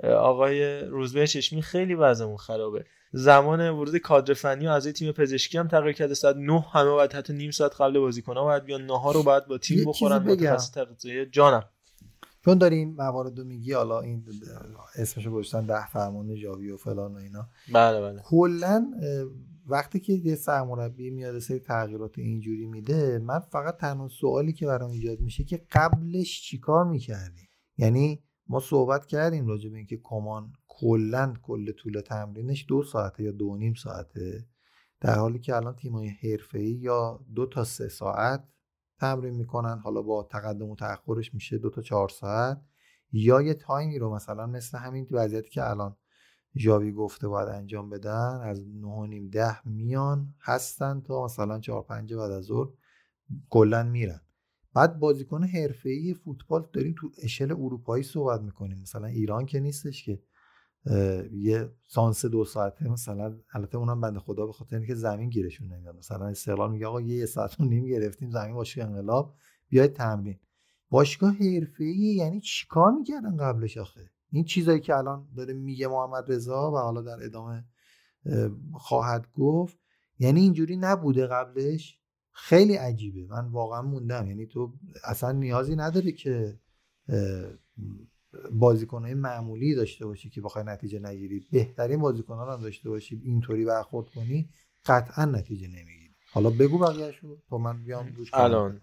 آقای 0.03 0.79
روزبه 0.79 1.27
چشمی 1.27 1.61
خیلی 1.61 1.93
وضعمون 1.93 2.37
خرابه. 2.37 2.85
زمان 3.11 3.69
ورود 3.69 3.97
کادر 3.97 4.33
فنی 4.33 4.67
و 4.67 4.69
اعضای 4.69 4.93
تیم 4.93 5.11
پزشکی 5.11 5.57
هم 5.57 5.67
تغییر 5.67 5.93
کرده. 5.93 6.13
ساعت 6.13 6.35
9 6.35 6.59
همه 6.59 6.89
باید 6.89 7.13
حتی 7.13 7.33
نیم 7.33 7.51
ساعت 7.51 7.81
قبل 7.81 7.99
بازیکن‌ها 7.99 8.43
باید 8.43 8.63
بیان. 8.63 8.85
نهار 8.85 9.13
رو 9.13 9.23
باید 9.23 9.47
با 9.47 9.57
تیم 9.57 9.85
بخورن. 9.85 10.17
متخصص 10.17 10.71
تغذیه. 10.71 11.25
جانم. 11.25 11.63
چون 12.45 12.57
داریم 12.57 12.95
موارد 12.97 13.39
رو 13.39 13.45
میگی 13.45 13.73
حالا 13.73 14.01
این 14.01 14.23
اسمشو 14.95 15.31
گذاشتن 15.31 15.65
ده 15.65 15.87
فرمان 15.87 16.35
جاوی 16.35 16.71
و 16.71 16.77
فلان 16.77 17.13
و 17.13 17.17
اینا. 17.17 17.47
بله 17.73 18.01
بله. 18.01 18.21
کلا 18.25 18.91
وقتی 19.65 19.99
که 19.99 20.13
یه 20.13 20.35
سرمربی 20.35 21.09
میاد 21.09 21.39
سری 21.39 21.59
تغییرات 21.59 22.19
اینجوری 22.19 22.65
میده 22.65 23.19
من 23.19 23.39
فقط 23.39 23.77
تنها 23.77 24.07
سوالی 24.07 24.53
که 24.53 24.65
برام 24.65 24.91
ایجاد 24.91 25.19
میشه 25.19 25.43
که 25.43 25.61
قبلش 25.71 26.41
چیکار 26.41 26.85
می‌کردی؟ 26.85 27.49
یعنی 27.77 28.23
ما 28.47 28.59
صحبت 28.59 29.05
کردیم 29.05 29.47
راجع 29.47 29.69
به 29.69 29.77
اینکه 29.77 29.99
کمان 30.03 30.53
کلا 30.79 31.33
کل 31.41 31.71
طول 31.71 32.01
تمرینش 32.01 32.65
دو 32.67 32.83
ساعته 32.83 33.23
یا 33.23 33.31
دو 33.31 33.57
نیم 33.57 33.73
ساعته. 33.73 34.47
در 35.01 35.15
حالی 35.15 35.39
که 35.39 35.55
الان 35.55 35.75
تیمای 35.75 36.07
حرفه‌ای 36.07 36.71
یا 36.71 37.19
دو 37.35 37.45
تا 37.45 37.63
سه 37.63 37.87
ساعت 37.87 38.43
تمرین 38.99 39.33
می‌کنن 39.33 39.79
حالا 39.79 40.01
با 40.01 40.27
تقدم 40.31 40.69
و 40.69 40.75
تأخرش 40.75 41.33
میشه 41.33 41.57
دو 41.57 41.69
تا 41.69 41.81
چهار 41.81 42.09
ساعت. 42.09 42.61
یا 43.11 43.41
یه 43.41 43.53
تایمی 43.53 43.99
رو 43.99 44.15
مثلا 44.15 44.47
مثل 44.47 44.77
همین 44.77 45.07
وضعیتی 45.11 45.49
که 45.49 45.69
الان 45.69 45.95
ژاوی 46.57 46.91
گفته 46.91 47.27
باید 47.27 47.49
انجام 47.49 47.89
بدن 47.89 48.39
از 48.43 48.67
9 48.67 48.87
و 48.87 49.05
نیم 49.05 49.29
ده 49.29 49.67
میان 49.67 50.33
هستن 50.41 51.01
تا 51.01 51.25
مثلا 51.25 51.59
4 51.59 51.83
5 51.83 52.13
بعد 52.13 52.31
از 52.31 52.43
ظهر 52.43 52.69
کلا 53.49 53.83
میرن. 53.83 54.21
بعد 54.73 54.99
بازیکن 54.99 55.43
حرفه‌ای 55.43 56.13
فوتبال 56.13 56.67
داریم 56.73 56.95
تو 56.97 57.11
اشل 57.23 57.51
اروپایی 57.51 58.03
صحبت 58.03 58.41
می‌کنیم. 58.41 58.79
مثلا 58.81 59.07
ایران 59.07 59.45
که 59.45 59.59
نیستش 59.59 60.03
که. 60.03 60.21
یه 61.31 61.69
سانس 61.87 62.25
دو 62.25 62.45
ساعته 62.45 62.89
مثلا 62.89 63.37
البته 63.53 63.77
اونم 63.77 64.01
بنده 64.01 64.19
خدا 64.19 64.45
به 64.45 64.51
خاطر 64.53 64.77
اینکه 64.77 64.95
زمین 64.95 65.29
گیرشون 65.29 65.73
نمیاد. 65.73 65.97
مثلا 65.97 66.27
استقلال 66.27 66.71
میگه 66.71 66.87
آقا 66.87 67.01
یه 67.01 67.25
ساعت 67.25 67.59
و 67.59 67.65
نیم 67.65 67.85
گرفتیم 67.85 68.31
زمین 68.31 68.55
باشه 68.55 68.83
انقلاب 68.83 69.35
بیاید 69.69 69.93
تمرین. 69.93 70.39
باشگاه 70.89 71.31
حرفه‌ای 71.31 72.15
یعنی 72.15 72.41
چیکار 72.41 72.91
می‌کردن 72.91 73.37
قبلش 73.37 73.77
آخه؟ 73.77 74.11
این 74.31 74.43
چیزایی 74.43 74.79
که 74.79 74.95
الان 74.95 75.27
داره 75.37 75.53
میگه 75.53 75.87
محمد 75.87 76.31
رضا 76.31 76.71
و 76.71 76.77
حالا 76.77 77.01
در 77.01 77.23
ادامه 77.23 77.65
خواهد 78.73 79.27
گفت 79.33 79.77
یعنی 80.19 80.39
اینجوری 80.41 80.77
نبوده 80.77 81.27
قبلش؟ 81.27 81.99
خیلی 82.31 82.75
عجیبه. 82.75 83.27
من 83.27 83.47
واقعا 83.47 83.81
موندم. 83.81 84.27
یعنی 84.27 84.45
تو 84.45 84.73
اصلا 85.03 85.31
نیازی 85.31 85.75
نداری 85.75 86.11
که 86.11 86.59
بازیکنهای 88.51 89.13
معمولی 89.13 89.75
داشته 89.75 90.05
باشی 90.05 90.29
که 90.29 90.41
بخوای 90.41 90.63
نتیجه 90.65 90.99
نگیری. 90.99 91.47
بهترین 91.51 91.99
بازیکنان 91.99 92.53
هم 92.53 92.61
داشته 92.61 92.89
باشی. 92.89 93.21
اینطوری 93.25 93.65
برخورد 93.65 94.09
کنی 94.09 94.49
قطعا 94.85 95.25
نتیجه 95.25 95.67
نمی‌گیری. 95.67 96.15
حالا 96.31 96.49
بگو 96.49 96.77
بقیه‌شو 96.77 97.37
تو 97.49 97.57
من 97.57 97.83
بیام 97.83 98.09
گوش 98.09 98.33
الان. 98.33 98.81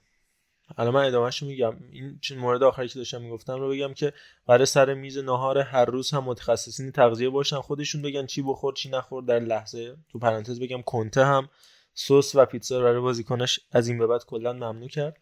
الان 0.79 0.95
من 0.95 1.05
ادامهش 1.05 1.43
میگم. 1.43 1.77
این 1.93 2.39
مورد 2.39 2.63
آخری 2.63 2.89
که 2.89 2.99
داشتم 2.99 3.23
می‌گفتم 3.23 3.61
رو 3.61 3.71
بگم 3.71 3.95
که 3.95 4.13
برای 4.47 4.67
سر 4.67 4.95
میز 4.95 5.19
نهار 5.19 5.59
هر 5.59 5.85
روز 5.85 6.11
هم 6.11 6.25
متخصصین 6.25 6.91
تغذیه 6.91 7.29
باشن. 7.29 7.61
خودشون 7.61 8.03
بگن 8.03 8.27
چی 8.27 8.43
بخور 8.43 8.75
چی 8.75 8.91
نخور 8.91 9.23
در 9.23 9.39
لحظه. 9.39 9.97
تو 10.09 10.19
پرانتز 10.19 10.61
بگم 10.61 10.83
کنته 10.83 11.25
هم 11.25 11.49
سس 11.95 12.35
و 12.35 12.45
پیتزا 12.45 12.79
رو 12.79 12.85
برای 12.85 13.01
بازیکناش 13.01 13.61
از 13.73 13.89
این 13.89 13.99
به 13.99 14.07
بعد 14.07 14.25
کلا 14.25 14.53
ممنوع 14.53 14.89
کرد. 14.89 15.17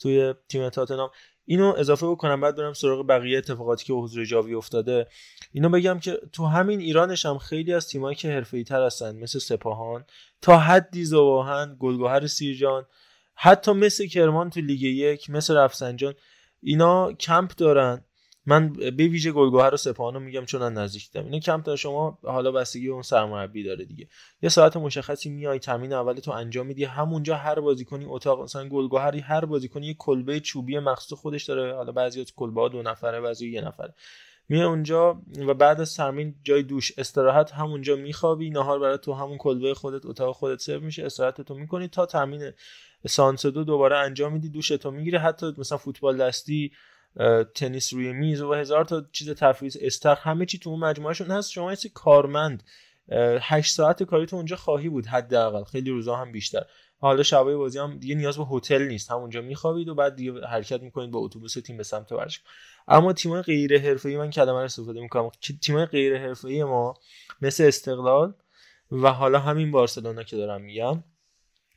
توی 0.00 0.34
تیم 0.48 0.68
تاتنام 0.68 1.10
اینو 1.44 1.74
اضافه 1.78 2.06
بکنم 2.06 2.40
بعد 2.40 2.56
برم 2.56 2.72
سراغ 2.72 3.06
بقیه 3.06 3.38
اتفاقاتی 3.38 3.84
که 3.84 3.92
حضور 3.92 4.24
جاوی 4.24 4.54
افتاده. 4.54 5.06
اینو 5.52 5.68
بگم 5.68 5.98
که 5.98 6.20
تو 6.32 6.46
همین 6.46 6.80
ایرانش 6.80 7.26
هم 7.26 7.38
خیلی 7.38 7.74
از 7.74 7.88
تیمایی 7.88 8.16
که 8.16 8.28
حرفه‌ای 8.28 8.64
تر 8.64 8.82
هستن 8.82 9.16
مثل 9.16 9.38
سپاهان 9.38 10.04
تا 10.42 10.58
حدی 10.58 11.04
زواهن 11.04 11.76
گلگهر 11.80 12.26
سیرجان 12.26 12.86
حتی 13.34 13.72
مثل 13.72 14.06
کرمان 14.06 14.50
تو 14.50 14.60
لیگ 14.60 14.82
یک 14.82 15.30
مثل 15.30 15.56
رفسنجان 15.56 16.14
اینا 16.62 17.12
کمپ 17.12 17.50
دارن. 17.56 18.04
من 18.46 18.72
به 18.72 18.90
ویژه 18.90 19.32
گلگوهر 19.32 19.74
و 19.74 19.76
سپاهانو 19.76 20.20
میگم 20.20 20.44
چون 20.44 20.60
من 20.60 20.72
نزدیک 20.72 21.10
دیدم 21.12 21.30
اینا 21.30 21.56
داره 21.56 21.76
شما 21.76 22.18
حالا 22.22 22.52
بستگی 22.52 22.88
اون 22.88 23.02
سرمربی 23.02 23.62
داره 23.62 23.84
دیگه. 23.84 24.08
یه 24.42 24.48
ساعت 24.48 24.76
مشخصی 24.76 25.30
میای 25.30 25.58
تامین 25.58 25.92
اول 25.92 26.14
تو 26.14 26.30
انجام 26.30 26.66
میدی. 26.66 26.84
همونجا 26.84 27.36
هر 27.36 27.60
بازیکنی 27.60 28.04
اتاق 28.08 28.42
مثلا 28.42 28.68
گلگوهری 28.68 29.20
هر 29.20 29.44
بازیکنی 29.44 29.86
یه 29.86 29.94
کلبه 29.98 30.40
چوبی 30.40 30.78
مخصوص 30.78 31.18
خودش 31.18 31.44
داره. 31.44 31.74
حالا 31.74 31.92
بعضی 31.92 32.20
از 32.20 32.32
کلبه 32.36 32.60
ها 32.60 32.68
دو 32.68 32.82
نفره 32.82 33.20
بعضی 33.20 33.50
یه 33.50 33.60
نفره. 33.60 33.94
میای 34.48 34.64
اونجا 34.64 35.22
و 35.46 35.54
بعد 35.54 35.80
از 35.80 35.96
تمرین 35.96 36.34
جای 36.42 36.62
دوش 36.62 36.98
استراحت 36.98 37.52
همونجا 37.52 37.96
میخوابی. 37.96 38.50
نهار 38.50 38.78
برای 38.78 38.98
تو 38.98 39.12
همون 39.12 39.38
کلبه 39.38 39.74
خودت 39.74 40.06
اتاق 40.06 40.36
خودت 40.36 40.60
سرو 40.60 40.80
میشه 40.80 41.04
استراحت 41.04 41.40
تو 41.40 41.54
می‌کنی 41.54 41.88
تا 41.88 42.06
تامین 42.06 42.50
سانس 43.06 43.46
دو 43.46 43.64
دوباره 43.64 43.96
انجام 43.96 44.32
میدی. 44.32 44.48
دوش 44.48 44.68
تو 44.68 44.90
می‌گیری. 44.90 45.16
حتی 45.16 45.52
مثلا 45.58 45.78
فوتبال 45.78 46.16
دستی 46.16 46.72
تنیس 47.54 47.92
روی 47.92 48.12
میز 48.12 48.40
و 48.40 48.54
هزار 48.54 48.84
تا 48.84 49.04
چیز 49.12 49.30
تفریح 49.30 49.72
استخ 49.80 50.26
همه 50.26 50.46
چی 50.46 50.58
تو 50.58 50.70
اون 50.70 50.80
مجموعهشون 50.80 51.30
هست. 51.30 51.50
شما 51.50 51.72
یه 51.72 51.78
کارمند 51.94 52.62
هشت 53.40 53.74
ساعت 53.74 54.02
کاری 54.02 54.26
تو 54.26 54.36
اونجا 54.36 54.56
خواهی 54.56 54.88
بود 54.88 55.06
حداقل. 55.06 55.64
خیلی 55.64 55.90
روزا 55.90 56.16
هم 56.16 56.32
بیشتر. 56.32 56.64
حالا 56.98 57.22
شبای 57.22 57.56
بازی 57.56 57.78
هم 57.78 57.98
دیگه 57.98 58.14
نیاز 58.14 58.38
به 58.38 58.44
هتل 58.50 58.82
نیست. 58.82 59.10
همونجا 59.10 59.40
میخوابید 59.40 59.88
و 59.88 59.94
بعد 59.94 60.16
دیگه 60.16 60.46
حرکت 60.46 60.82
می‌کنید 60.82 61.10
با 61.10 61.18
اتوبوس 61.18 61.54
تیم 61.54 61.76
به 61.76 61.82
سمت 61.82 62.12
ورزشگاه 62.12 62.52
اما 62.88 63.12
تیم 63.12 63.42
غیر 63.42 63.80
حرفه‌ای 63.80 64.16
من 64.16 64.30
کلمه 64.30 64.58
رو 64.58 64.64
استفاده 64.64 65.00
می‌کنم. 65.00 65.30
تیم 65.60 65.84
غیر 65.84 66.18
حرفه‌ای 66.18 66.64
ما 66.64 66.94
مثل 67.42 67.64
استقلال 67.64 68.34
و 68.92 69.12
حالا 69.12 69.38
همین 69.38 69.70
بارسلونا 69.70 70.22
که 70.22 70.36
دارم 70.36 70.60
میگم 70.60 71.04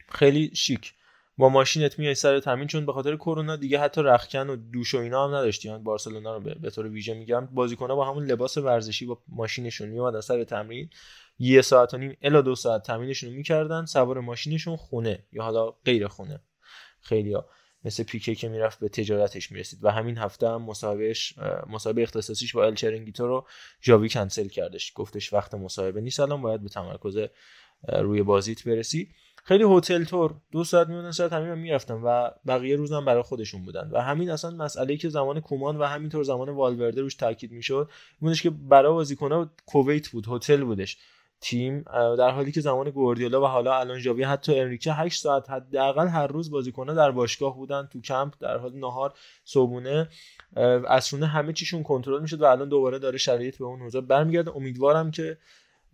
خیلی 0.09 0.51
شیک. 0.55 0.93
با 1.37 1.49
ماشینت 1.49 1.99
میای 1.99 2.15
سر 2.15 2.39
تمرین 2.39 2.67
چون 2.67 2.85
به 2.85 2.93
خاطر 2.93 3.15
کرونا 3.15 3.55
دیگه 3.55 3.79
حتی 3.79 4.01
رخکن 4.01 4.49
و 4.49 4.55
دوش 4.55 4.93
و 4.93 4.97
اینا 4.97 5.27
هم 5.27 5.35
نداشتی. 5.35 5.71
من 5.71 5.83
بارسلونا 5.83 6.37
رو 6.37 6.39
به 6.59 6.69
طور 6.69 6.87
ویژه 6.87 7.13
میگم 7.13 7.45
بازیکن‌ها 7.45 7.95
با 7.95 8.05
همون 8.05 8.25
لباس 8.25 8.57
ورزشی 8.57 9.05
با 9.05 9.21
ماشینشون 9.27 9.89
میومدن 9.89 10.21
سر 10.21 10.43
تمرین. 10.43 10.89
یه 11.39 11.61
ساعت 11.61 11.93
و 11.93 11.97
نیم 11.97 12.17
الا 12.21 12.41
دو 12.41 12.55
ساعت 12.55 12.83
تمرینشون 12.83 13.29
می‌کردن 13.29 13.85
سوار 13.85 14.19
ماشینشون 14.19 14.75
خونه 14.75 15.23
یا 15.31 15.43
حالا 15.43 15.71
غیر 15.71 16.07
خونه. 16.07 16.41
خیلیا 17.01 17.45
مثل 17.85 18.03
پیکه 18.03 18.35
که 18.35 18.49
می‌رفت 18.49 18.79
به 18.79 18.89
تجارتش 18.89 19.51
می‌رسید. 19.51 19.79
و 19.83 19.91
همین 19.91 20.17
هفته 20.17 20.47
هم 20.47 20.61
مصاحبهش 20.61 21.33
مصاحبه 21.69 22.03
اختصاصیش 22.03 22.55
با 22.55 22.65
الچرنگیتو 22.65 23.27
رو 23.27 23.47
جاوی 23.81 24.09
کنسل 24.09 24.47
کردش. 24.47 24.91
گفتش 24.95 25.33
وقت 25.33 25.53
مصاحبه 25.53 26.01
نیست 26.01 26.19
الان 26.19 26.41
باید 26.41 26.63
به 26.63 26.69
تمرکز 26.69 27.17
روی 27.93 28.23
بازیت 28.23 28.67
برسی. 28.67 29.09
خیلی 29.45 29.63
هتل 29.67 30.03
تور 30.03 30.35
دو 30.51 30.63
ساعت 30.63 30.87
میموندن 30.87 31.11
ساعت 31.11 31.33
همین 31.33 31.53
می‌رفتن 31.53 31.93
و 31.93 32.29
بقیه 32.47 32.75
روزم 32.75 33.05
برای 33.05 33.21
خودشون 33.21 33.63
بودن. 33.63 33.89
و 33.91 34.01
همین 34.01 34.29
اصلا 34.29 34.51
مسئله 34.51 34.97
که 34.97 35.09
زمان 35.09 35.39
کومان 35.39 35.77
و 35.77 35.83
همینطور 35.83 36.23
زمان 36.23 36.49
والورده 36.49 37.01
روش 37.01 37.15
تاکید 37.15 37.51
می‌شد 37.51 37.89
بودش 38.19 38.41
که 38.41 38.49
برای 38.49 38.91
بازیکن‌ها 38.91 39.49
کویت 39.65 40.07
بود 40.09 40.25
هتل 40.29 40.63
بودش. 40.63 40.97
تیم 41.41 41.85
در 42.17 42.29
حالی 42.29 42.51
که 42.51 42.61
زمان 42.61 42.89
گوردیولا 42.89 43.41
و 43.41 43.45
حالا 43.45 43.79
الان 43.79 43.99
ژاوی 43.99 44.23
حتی 44.23 44.59
انریکه 44.59 44.93
8 44.93 45.21
ساعت 45.21 45.49
حداقل 45.49 46.07
هر 46.07 46.27
روز 46.27 46.51
بازیکن‌ها 46.51 46.95
در 46.95 47.11
باشگاه 47.11 47.55
بودن 47.55 47.87
تو 47.91 48.01
کمپ 48.01 48.33
در 48.39 48.57
حال 48.57 48.73
نهار 48.75 49.13
صبحونه 49.45 50.09
اصرونه 50.87 51.25
همه 51.25 51.53
چیشون 51.53 51.83
کنترل 51.83 52.21
می‌شد 52.21 52.41
و 52.41 52.45
الان 52.45 52.69
دوباره 52.69 52.99
داره 52.99 53.17
شرایط 53.17 53.57
به 53.57 53.65
اون 53.65 53.79
حوزه 53.79 54.01
برمیگرده. 54.01 54.55
امیدوارم 54.55 55.11
که 55.11 55.37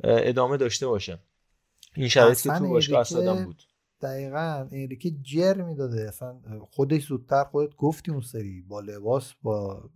ادامه 0.03 0.57
داشته 0.57 0.87
باشه. 0.87 1.19
این 1.95 2.07
شرایطی 2.07 2.49
که 2.49 2.57
تو 2.57 2.69
باشگاه 2.69 2.99
اسدم 2.99 3.45
بود. 3.45 3.63
دقیقا 4.01 4.67
انریکه 4.71 5.11
جر 5.21 5.61
می‌داده. 5.61 6.07
اصلا 6.07 6.39
خودش 6.61 7.05
زودتر 7.07 7.43
خودت 7.43 7.75
گفتی 7.75 8.11
اون 8.11 8.21
سری 8.21 8.61
با 8.61 8.79
لباس 8.79 9.33
با 9.41 9.89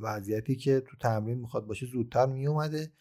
وضعیتی 0.00 0.56
که 0.56 0.80
تو 0.80 0.96
تمرین 0.96 1.38
می‌خواد 1.38 1.66
باشه 1.66 1.86
زودتر 1.86 2.26
میومده 2.26 2.92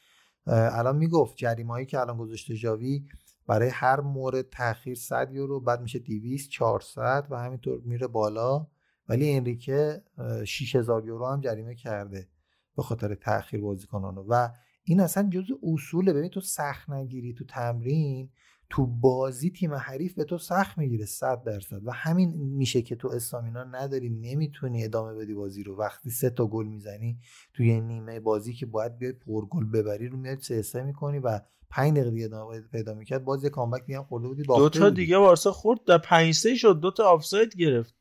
الان 0.47 0.97
می‌گفت 0.97 1.37
جریمه 1.37 1.85
که 1.85 1.99
الان 1.99 2.17
گذاشته 2.17 2.55
جاوی 2.55 3.05
برای 3.47 3.69
هر 3.69 4.01
مورد 4.01 4.49
تاخیر 4.49 4.95
100 4.95 5.31
یورو 5.31 5.59
بعد 5.59 5.81
میشه 5.81 5.99
200 5.99 6.49
400 6.49 7.27
و 7.29 7.35
همینطور 7.39 7.81
میره 7.85 8.07
بالا. 8.07 8.67
ولی 9.09 9.31
انریکه 9.31 10.03
6000 10.45 11.05
یورو 11.05 11.27
هم 11.27 11.41
جریمه 11.41 11.75
کرده 11.75 12.27
به 12.75 12.83
خاطر 12.83 13.15
تاخیر 13.15 13.61
بازیکنانو. 13.61 14.25
و 14.29 14.49
این 14.87 14.99
اصلا 14.99 15.29
جزء 15.29 15.53
اصوله. 15.63 16.13
ببین 16.13 16.29
تو 16.29 16.41
سخت 16.41 16.89
نگیری 16.89 17.33
تو 17.33 17.45
تمرین 17.45 18.29
تو 18.69 18.85
بازی 18.85 19.49
تیم 19.49 19.73
حریف 19.73 20.13
به 20.13 20.23
تو 20.23 20.37
سخت 20.37 20.77
می‌گیره 20.77 21.05
صد 21.05 21.43
درصد. 21.43 21.81
و 21.83 21.91
همین 21.91 22.29
میشه 22.33 22.81
که 22.81 22.95
تو 22.95 23.07
استامینا 23.07 23.63
نداری 23.63 24.09
نمی‌تونی 24.09 24.83
ادامه 24.83 25.13
بدی 25.13 25.33
بازی 25.33 25.63
رو. 25.63 25.77
وقتی 25.77 26.09
سه 26.09 26.29
تا 26.29 26.47
گل 26.47 26.65
می‌زنی 26.65 27.17
توی 27.53 27.81
نیمه 27.81 28.19
بازی 28.19 28.53
که 28.53 28.65
باید 28.65 28.97
بیای 28.97 29.13
پر 29.13 29.45
گل 29.45 29.65
ببری 29.65 30.07
رو 30.07 30.17
میاد 30.17 30.39
سه 30.39 30.61
سه 30.61 30.83
می‌کنی 30.83 31.19
و 31.19 31.39
5 31.69 31.97
دقیقه 31.97 32.25
ادامه 32.25 32.61
پیدا 32.61 32.93
می‌کرد 32.93 33.23
باز 33.23 33.43
یه 33.43 33.49
کامبک 33.49 33.85
دیگه 33.85 34.01
خورده 34.01 34.27
بودی 34.27 34.43
دو 34.43 34.69
تا 34.69 34.89
دیگه 34.89 35.17
وارسا 35.17 35.51
خورد 35.51 35.79
در 35.87 35.97
5 35.97 36.33
3 36.33 36.55
شد 36.55 36.79
دو 36.79 36.91
تا 36.91 37.03
آفساید 37.03 37.55
گرفت. 37.55 37.95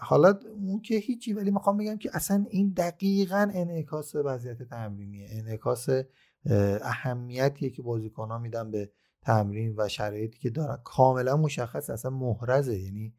حالا 0.00 0.38
اون 0.54 0.80
که 0.80 0.94
هیچی 0.96 1.32
ولی 1.32 1.50
می‌خوام 1.50 1.76
بگم 1.76 1.96
که 1.96 2.10
اصلا 2.12 2.46
این 2.50 2.72
دقیقا 2.76 3.50
انعکاس 3.54 4.14
وضعیت 4.14 4.62
تمرینیه. 4.62 5.28
انعکاس 5.30 5.88
اهمیتیه 6.82 7.70
که 7.70 7.82
بازیکن 7.82 8.28
ها 8.28 8.38
میدن 8.38 8.70
به 8.70 8.90
تمرین 9.22 9.74
و 9.76 9.88
شرایطی 9.88 10.38
که 10.38 10.50
دارن. 10.50 10.78
کاملا 10.84 11.36
مشخص 11.36 11.90
اصلا 11.90 12.10
محرزه. 12.10 12.78
یعنی 12.78 13.14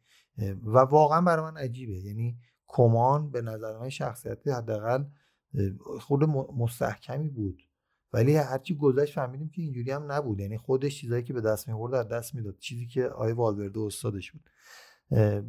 و 0.64 0.78
واقعا 0.78 1.20
برای 1.20 1.44
من 1.50 1.56
عجیبه. 1.56 1.98
یعنی 1.98 2.38
کمان 2.66 3.30
به 3.30 3.42
نظر 3.42 3.78
من 3.78 3.88
شخصیتی 3.88 4.50
حداقل 4.50 5.04
خود 6.00 6.24
مستحکمی 6.56 7.28
بود. 7.28 7.62
ولی 8.12 8.36
هرچی 8.36 8.76
گذشت 8.76 9.14
فهمیدیم 9.14 9.48
که 9.48 9.62
اینجوری 9.62 9.90
هم 9.90 10.12
نبود. 10.12 10.40
یعنی 10.40 10.58
خودش 10.58 11.00
چیزایی 11.00 11.22
که 11.22 11.32
به 11.32 11.40
دست 11.40 11.68
میورد 11.68 11.92
در 11.92 12.16
دست 12.18 12.34
می‌داد. 12.34 12.58
چیزی 12.58 12.86
که 12.86 13.08
آیه 13.08 13.34
والورده 13.34 13.80
استادش 13.80 14.32
بود. 14.32 14.50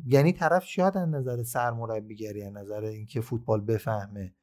یعنی 0.06 0.34
طرف 0.34 0.66
شاید 0.66 0.98
از 0.98 1.10
نظر 1.10 1.44
سرمربیگری 1.44 2.44
از 2.44 2.54
نظر 2.54 2.84
اینکه 2.84 3.22
فوتبال 3.22 3.62
بفهمه 3.62 4.36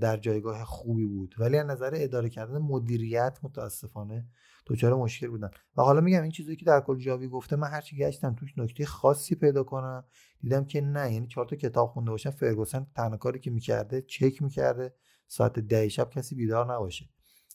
در 0.00 0.16
جایگاه 0.16 0.64
خوبی 0.64 1.06
بود. 1.06 1.34
ولی 1.38 1.58
از 1.58 1.66
نظر 1.66 1.90
اداره 1.94 2.28
کردن 2.28 2.58
مدیریت 2.58 3.38
متاسفانه 3.42 4.26
دچار 4.66 4.94
مشکل 4.94 5.28
بودن. 5.28 5.50
و 5.76 5.82
حالا 5.82 6.00
میگم 6.00 6.22
این 6.22 6.30
چیزی 6.30 6.56
که 6.56 6.64
در 6.64 6.80
کل 6.80 6.98
جاوی 6.98 7.28
گفته 7.28 7.56
من 7.56 7.68
هرچی 7.68 7.96
گشتم 7.96 8.34
توش 8.34 8.58
نکته 8.58 8.86
خاصی 8.86 9.34
پیدا 9.34 9.62
کنم. 9.62 10.04
دیدم 10.40 10.64
که 10.64 10.80
نه 10.80 11.12
یعنی 11.12 11.26
چهار 11.26 11.46
تا 11.46 11.56
کتاب 11.56 11.88
خونده 11.88 12.10
باشم 12.10 12.30
فرگوسن 12.30 12.86
تنها 12.96 13.16
کاری 13.16 13.38
که 13.38 13.50
می‌کرده 13.50 14.02
چک 14.02 14.42
می‌کرده 14.42 14.94
ساعت 15.26 15.58
ده 15.58 15.88
شب 15.88 16.10
کسی 16.10 16.34
بیدار 16.34 16.74
نباشه. 16.74 17.08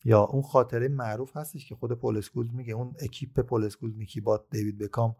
یا 0.06 0.22
اون 0.24 0.42
خاطره 0.42 0.88
معروف 0.88 1.38
هستش 1.38 1.70
که 1.70 1.76
خود 1.76 1.92
پول 1.92 2.22
میگه 2.54 2.74
اون 2.74 2.94
اکیپ 3.00 3.40
پول 3.40 3.70
نیکی 3.82 4.22
بات 4.22 4.46
دیوید 4.52 4.78
بکام 4.78 5.16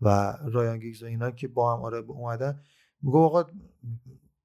و 0.00 0.38
رایان 0.52 0.78
گیگز 0.78 1.02
و 1.02 1.06
اینا 1.06 1.30
که 1.30 1.48
با 1.48 1.76
هم 1.76 1.82
آره 1.82 1.98
اومدن. 1.98 2.60
میگو 3.02 3.18
آقا 3.18 3.44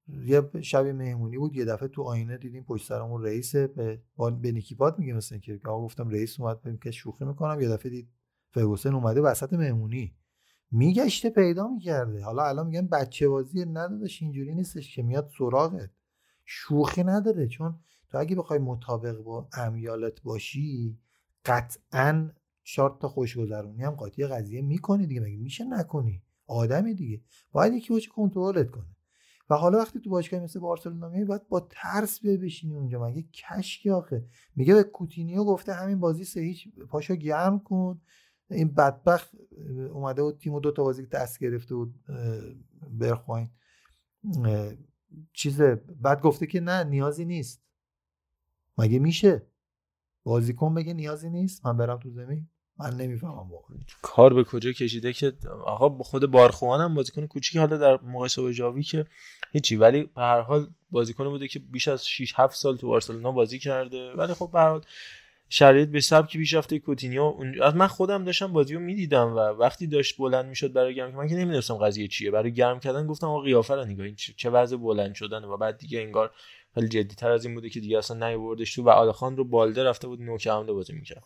یه 0.08 0.50
شب 0.60 0.86
مهمونی 0.86 1.38
بود. 1.38 1.56
یه 1.56 1.64
دفعه 1.64 1.88
تو 1.88 2.02
آینه 2.02 2.36
دیدیم 2.36 2.64
پشت 2.64 2.88
سرمون 2.88 3.22
رئیس 3.22 3.56
به 3.56 4.02
به 4.16 4.52
نیکیپات 4.52 4.98
میگه 4.98 5.12
مثلا 5.12 5.38
که 5.38 5.60
آقا 5.64 5.84
گفتم 5.84 6.08
رئیس 6.08 6.40
اومد 6.40 6.78
که 6.82 6.90
شوخی 6.90 7.24
می‌کنم. 7.24 7.60
یه 7.60 7.68
دفعه 7.68 7.90
دید 7.90 8.08
فرگوسن 8.50 8.94
اومده 8.94 9.20
وسط 9.20 9.52
مهمونی. 9.52 10.14
میگشته 10.70 11.30
پیدا 11.30 11.68
می‌کرده. 11.68 12.24
حالا 12.24 12.42
الان 12.42 12.66
میگن 12.66 12.86
بچه 12.86 13.28
بازی 13.28 13.64
ندادش 13.64 14.22
اینجوری 14.22 14.54
نیستش 14.54 14.94
که 14.94 15.02
میاد 15.02 15.30
سراغت. 15.38 15.90
شوخی 16.44 17.04
نداره. 17.04 17.46
چون 17.46 17.80
تو 18.08 18.18
اگه 18.18 18.36
بخوای 18.36 18.58
مطابق 18.58 19.16
با 19.16 19.48
امیالت 19.52 20.22
باشی 20.22 20.98
قطعا 21.44 22.30
چهار 22.74 22.98
تا 23.00 23.08
خوشگذرونی 23.08 23.82
هم 23.82 23.90
قاطی 23.90 24.26
قضیه 24.26 24.62
می‌کنی 24.62 25.06
دیگه 25.06 25.20
مگه 25.20 25.36
میشه 25.36 25.64
نکنی؟ 25.64 26.22
آدمی 26.46 26.94
دیگه. 26.94 27.22
باید 27.52 27.72
یکی 27.72 27.92
باشه 27.92 28.10
کنترلت 28.10 28.70
کنه. 28.70 28.96
و 29.50 29.54
حالا 29.54 29.78
وقتی 29.78 30.00
تو 30.00 30.10
باشگاه 30.10 30.40
مثل 30.40 30.60
بارسلونا 30.60 31.08
میای 31.08 31.24
باید 31.24 31.48
با 31.48 31.68
ترس 31.70 32.20
بشینی 32.20 32.74
اونجا. 32.74 33.06
مگه 33.06 33.22
کشکی 33.22 33.90
آخه؟ 33.90 34.26
میگه 34.56 34.74
به 34.74 34.82
کوتینیو 34.82 35.44
گفته 35.44 35.72
همین 35.72 36.00
بازی 36.00 36.24
سه 36.24 36.40
هیچ 36.40 36.68
پاشو 36.68 37.16
گرم 37.16 37.60
کن. 37.60 38.00
این 38.50 38.68
بدبخت 38.68 39.30
اومده 39.92 40.22
بود 40.22 40.38
تیم 40.38 40.60
دو 40.60 40.72
تا 40.72 40.84
بازی 40.84 41.06
دست 41.06 41.38
گرفته 41.38 41.74
بود 41.74 41.94
برخواین 42.90 43.48
چیز 45.32 45.60
بعد 46.00 46.20
گفته 46.22 46.46
که 46.46 46.60
نه 46.60 46.84
نیازی 46.84 47.24
نیست. 47.24 47.62
مگه 48.78 48.98
میشه؟ 48.98 49.46
بازیکن 50.22 50.74
بگه 50.74 50.94
نیازی 50.94 51.30
نیست؟ 51.30 51.66
من 51.66 51.76
برم 51.76 51.98
تو 51.98 52.10
زمین. 52.10 52.48
من 52.80 52.96
نمی‌فهمم 52.96 53.52
واقعا. 53.52 53.76
کار 54.02 54.34
به 54.34 54.44
کجا 54.44 54.72
کشیده 54.72 55.12
که 55.12 55.32
آقا 55.64 56.02
خود 56.04 56.30
بارخوان 56.30 56.80
هم 56.80 56.94
بازیکن 56.94 57.26
کوچیکی 57.26 57.58
حالا 57.58 57.76
در 57.76 57.98
مقایسه 58.02 58.42
با 58.42 58.52
جاوی 58.52 58.82
که 58.82 59.06
هیچی 59.52 59.76
ولی 59.76 60.02
به 60.02 60.20
هر 60.20 60.40
حال 60.40 60.66
بازیکن 60.90 61.28
بوده 61.28 61.48
که 61.48 61.58
بیش 61.58 61.88
از 61.88 62.06
6 62.06 62.32
7 62.36 62.56
سال 62.56 62.76
تو 62.76 62.88
بارسلونا 62.88 63.32
بازی 63.32 63.58
کرده. 63.58 64.12
ولی 64.12 64.34
خب 64.34 64.50
به 64.52 64.58
هر 64.58 64.68
حال 64.68 64.84
شرایط 65.48 65.88
به 65.88 66.00
سبک 66.00 66.36
پیشرفته 66.36 66.78
کوتینیو 66.78 67.34
از 67.62 67.74
من 67.74 67.86
خودم 67.86 68.24
داشتم 68.24 68.52
بازی 68.52 68.74
رو 68.74 68.80
می‌دیدم 68.80 69.32
و 69.32 69.38
وقتی 69.38 69.86
داشت 69.86 70.16
بلند 70.16 70.46
می‌شد 70.46 70.72
برای 70.72 70.94
گرم 70.94 71.14
من 71.14 71.28
که 71.28 71.34
نمی‌دونستم 71.34 71.74
قضیه 71.74 72.08
چیه. 72.08 72.30
برای 72.30 72.52
گرم 72.52 72.80
کردن 72.80 73.06
گفتم 73.06 73.26
آقا 73.26 73.40
قیافه 73.40 73.74
رو 73.74 73.84
نگاه 73.84 74.06
چه 74.36 74.50
وضع 74.50 74.76
بلند 74.76 75.14
شدن 75.14 75.44
و 75.44 75.56
بعد 75.56 75.78
دیگه 75.78 76.00
انگار 76.00 76.30
خیلی 76.74 76.88
جدی 76.88 77.14
تر 77.14 77.30
از 77.30 77.44
این 77.44 77.54
بوده 77.54 77.70
که 77.70 77.80
دیگه 77.80 77.98
اصلا 77.98 78.28
نیوردش 78.28 78.74
تو. 78.74 78.82
و 78.82 78.88
آلخان 78.88 79.36
رو 79.36 79.44
بالده 79.44 79.84
رفته 79.84 80.08
بود 80.08 80.22
نوک 80.22 80.46
حمله 80.46 80.72
بازی 80.72 80.92
می‌کرد. 80.92 81.22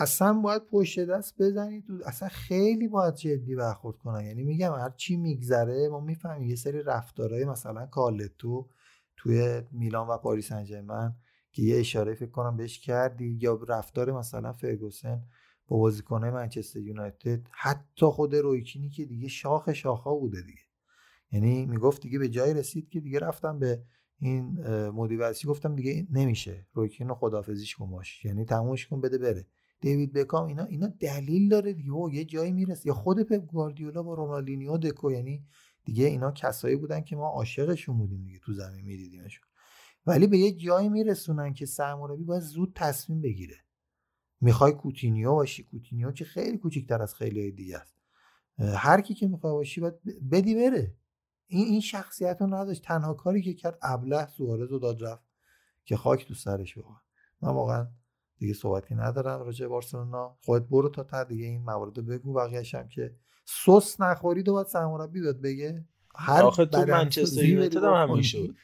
اصلا 0.00 0.32
باید 0.32 0.66
پشت 0.66 1.00
دست 1.00 1.42
بزنید 1.42 1.84
اصلا 2.06 2.28
خیلی 2.28 2.88
باید 2.88 3.14
جدی 3.14 3.54
برخورد 3.54 3.96
کنن. 3.98 4.24
یعنی 4.24 4.42
میگم 4.42 4.72
هر 4.72 4.90
چی 4.90 5.16
میگذره 5.16 5.88
ما 5.88 6.00
می‌فهمیم 6.00 6.48
یه 6.48 6.56
سری 6.56 6.82
رفتارهای 6.82 7.44
مثلا 7.44 7.86
کالتو 7.86 8.68
توی 9.16 9.62
میلان 9.72 10.08
و 10.08 10.16
پاریس 10.16 10.52
انجرمن 10.52 11.16
که 11.52 11.62
یه 11.62 11.80
اشاره 11.80 12.14
فکر 12.14 12.30
کنم 12.30 12.56
بهش 12.56 12.78
کردی 12.78 13.38
یا 13.40 13.60
رفتار 13.68 14.12
مثلا 14.12 14.52
فرگوسن 14.52 15.22
با 15.66 15.76
بازیکنه 15.76 16.30
منچستر 16.30 16.80
یونایتد 16.80 17.40
حتی 17.50 18.06
خود 18.06 18.34
رویکینی 18.34 18.88
که 18.88 19.04
دیگه 19.04 19.28
شاخ 19.28 19.72
شاخا 19.72 20.14
بوده 20.14 20.42
دیگه. 20.42 20.62
یعنی 21.32 21.66
می‌گفت 21.66 22.02
دیگه 22.02 22.18
به 22.18 22.28
جای 22.28 22.54
رسید 22.54 22.88
که 22.88 23.00
دیگه 23.00 23.18
رفتم 23.18 23.58
به 23.58 23.82
این 24.18 24.68
مدیورسی 24.88 25.48
گفتم 25.48 25.74
دیگه 25.76 26.06
نمیشه. 26.10 26.66
رویکین 26.72 27.08
رو 27.08 27.14
خدافزیش 27.14 27.74
کن 27.76 27.90
باش. 27.90 28.24
یعنی 28.24 28.44
تمومش 28.44 28.86
کن 28.86 29.00
بده 29.00 29.18
بره. 29.18 29.46
دیوید 29.82 30.12
بکام 30.12 30.46
اینا 30.46 30.64
اینا 30.64 30.86
دلیل 30.86 31.48
داره 31.48 31.72
دیگه 31.72 31.92
یه 32.12 32.24
جایی 32.24 32.52
می‌رسه. 32.52 32.86
یا 32.86 32.94
خود 32.94 33.22
پپ 33.22 33.46
گواردیولا 33.46 34.02
با 34.02 34.14
رونالدینیو 34.14 34.76
دکو 34.76 35.12
یعنی 35.12 35.44
دیگه 35.84 36.06
اینا 36.06 36.32
کسایی 36.32 36.76
بودن 36.76 37.00
که 37.00 37.16
ما 37.16 37.28
عاشقشون 37.28 37.98
بودیم 37.98 38.24
دیگه 38.24 38.38
تو 38.38 38.52
زمین 38.52 38.84
میدیدیمشون. 38.84 39.48
ولی 40.06 40.26
به 40.26 40.38
یه 40.38 40.52
جایی 40.52 40.88
میرسونن 40.88 41.54
که 41.54 41.66
سرمربی 41.66 42.24
باید 42.24 42.42
زود 42.42 42.72
تصمیم 42.74 43.20
بگیره. 43.20 43.56
می‌خوای 44.40 44.72
کوتینیو 44.72 45.32
باشی؟ 45.32 45.62
کوتینیو 45.62 46.12
که 46.12 46.24
خیلی 46.24 46.58
کوچیکتر 46.58 47.02
از 47.02 47.14
خیلی 47.14 47.52
دیگه 47.52 47.78
است. 47.78 47.96
هر 48.58 49.00
کی 49.00 49.14
که 49.14 49.28
می‌خوای 49.28 49.52
باشی 49.52 49.80
باید 49.80 49.94
بدی 50.30 50.54
بره. 50.54 50.96
این 51.46 51.66
این 51.66 51.80
شخصیت 51.80 52.36
رو 52.40 52.46
نداشت. 52.46 52.84
تنها 52.84 53.14
کاری 53.14 53.42
که 53.42 53.54
کرد 53.54 53.78
ابله 53.82 54.26
سوارز 54.26 54.70
رو 54.70 54.78
داد 54.78 55.04
رفت 55.04 55.24
که 55.84 55.96
خاک 55.96 56.28
تو 56.28 56.34
سرش 56.34 56.78
واقعا 56.78 57.00
من 57.42 57.50
واقعا 57.50 57.86
دیگه 58.42 58.54
صحبتی 58.54 58.94
ندارم 58.94 59.42
راجع 59.42 59.66
بارسلونا. 59.66 60.36
خودت 60.44 60.66
برو 60.70 60.88
تا 60.88 61.02
تا 61.02 61.24
دیگه 61.24 61.44
این 61.44 61.62
موارد 61.62 62.06
بگو. 62.06 62.32
بقیه‌اش 62.32 62.74
هم 62.74 62.88
که 62.88 63.12
سس 63.44 64.00
نخورید 64.00 64.48
و 64.48 64.52
باید 64.52 64.66
سرمربی 64.66 65.20
بیاد 65.20 65.40
بگه. 65.40 65.84
هر 66.14 66.42
آخه 66.42 66.64
تو 66.66 66.86
منچستر 66.86 67.44
یونایتد 67.44 67.84
هم 67.84 67.92
همین 67.92 68.22
شد. 68.22 68.54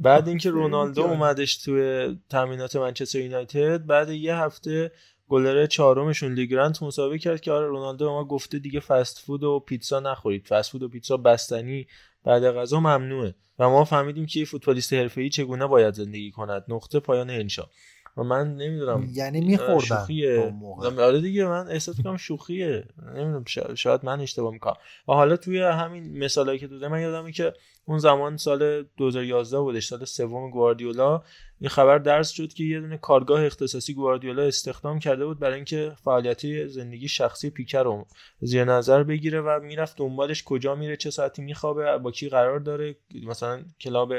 بعد 0.00 0.28
اینکه 0.28 0.50
رونالدو 0.50 1.02
اومدش 1.02 1.56
توی 1.56 2.18
تامینات 2.28 2.76
منچستر 2.76 3.18
یونایتد 3.18 3.86
بعد 3.86 4.10
یه 4.10 4.36
هفته 4.36 4.92
گلره 5.28 5.66
چهارمشون 5.66 6.32
لیگرانت 6.32 6.82
مسابقه 6.82 7.18
کرد 7.18 7.40
که 7.40 7.52
آره 7.52 7.66
رونالدو 7.66 8.10
ما 8.10 8.24
گفته 8.24 8.58
دیگه 8.58 8.80
فست 8.80 9.18
فود 9.18 9.44
و 9.44 9.60
پیتزا 9.60 10.00
نخورید. 10.00 10.46
فست 10.46 10.70
فود 10.70 10.82
و 10.82 10.88
پیتزا 10.88 11.16
بستنی 11.16 11.86
بعد 12.24 12.50
غذا 12.50 12.80
ممنوعه. 12.80 13.34
و 13.58 13.68
ما 13.70 13.84
فهمیدیم 13.84 14.26
که 14.26 14.44
فوتبالیست 14.44 14.92
حرفه‌ای 14.92 15.28
چگونه 15.28 15.66
باید 15.66 15.94
زندگی 15.94 16.30
کند. 16.30 16.64
نقطه 16.68 17.00
پایان 17.00 17.30
انشا 17.30 17.70
و 18.18 18.22
من 18.22 18.54
نمی‌دونم 18.54 19.10
یعنی 19.12 19.40
میخوردن 19.40 20.98
آره 20.98 21.20
دیگه 21.20 21.44
من 21.44 21.68
احساس 21.68 21.98
می‌کنم 21.98 22.16
شوخیه. 22.16 22.84
نمی‌دونم 23.14 23.44
شاید 23.74 24.04
من 24.04 24.20
اشتباه 24.20 24.52
می‌کنم. 24.52 24.76
و 25.08 25.12
حالا 25.12 25.36
توی 25.36 25.62
همین 25.62 26.18
مثالایی 26.18 26.58
که 26.58 26.66
دوزه 26.66 26.88
من 26.88 27.00
یادمه 27.00 27.32
که 27.32 27.52
اون 27.84 27.98
زمان 27.98 28.36
سال 28.36 28.84
2011 28.96 29.58
بودش 29.58 29.86
سال 29.86 30.04
سوم 30.04 30.50
گواردیولا 30.50 31.22
این 31.60 31.70
خبر 31.70 31.98
درس 31.98 32.30
شد 32.30 32.52
که 32.52 32.64
یه 32.64 32.80
دونه 32.80 32.96
کارگاه 32.96 33.44
اختصاصی 33.44 33.94
گواردیولا 33.94 34.42
استخدام 34.42 34.98
کرده 34.98 35.26
بود 35.26 35.38
برای 35.38 35.54
اینکه 35.54 35.92
فعالیتی 36.04 36.68
زندگی 36.68 37.08
شخصی 37.08 37.50
پیکر 37.50 37.82
رو 37.82 38.06
زیر 38.40 38.64
نظر 38.64 39.02
بگیره 39.02 39.40
و 39.40 39.60
می‌رفت 39.60 39.96
دنبالش 39.96 40.44
کجا 40.44 40.74
میره 40.74 40.96
چه 40.96 41.10
ساعتی 41.10 41.42
میخوابه 41.42 41.98
با 41.98 42.10
کی 42.10 42.28
قرار 42.28 42.58
داره 42.60 42.96
مثلا 43.26 43.62
کلاب 43.80 44.12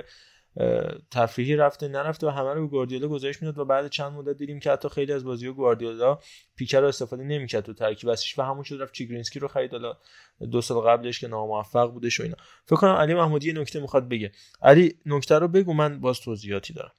تفریحی 1.11 1.56
رفته 1.56 1.88
نرفته 1.88 2.27
و 2.27 2.30
همه 2.30 2.53
رو 2.53 2.68
گواردیولا 2.68 3.07
گزارش 3.07 3.41
می‌داد 3.41 3.57
و 3.57 3.65
بعد 3.65 3.88
چند 3.88 4.11
مدت 4.11 4.38
دیدیم 4.38 4.60
که 4.60 4.72
حتی 4.72 4.90
خیلی 4.90 5.14
از 5.14 5.26
بازی 5.26 5.49
گواردیولا 5.49 6.19
پیکر 6.56 6.81
رو 6.81 6.88
استفاده 6.88 7.23
نمی‌کرد 7.23 7.64
تو 7.64 7.73
ترکیب. 7.73 8.10
اصلیش 8.10 8.40
و 8.40 8.41
همون 8.41 8.64
شد 8.64 8.81
رفت 8.81 8.94
چیگرینسکی 8.94 9.40
رو 9.40 9.48
خرید. 9.48 9.72
حالا 9.72 9.98
دو 10.52 10.61
سال 10.61 10.81
قبلش 10.81 11.19
که 11.19 11.27
ناموفق 11.27 11.91
بودش 11.91 12.19
و 12.19 12.23
اینا. 12.23 12.36
فکر 12.65 12.76
کنم 12.76 12.95
علی 12.95 13.14
محمودی 13.14 13.48
یه 13.48 13.60
نکته 13.60 13.80
می‌خواد 13.80 14.10
بگه. 14.10 14.31
علی 14.61 14.99
نکته 15.06 15.40
رو 15.40 15.48
بگو 15.48 15.73
من 15.73 15.99
باز 15.99 16.19
توضیحاتی 16.19 16.73
دارم. 16.73 16.91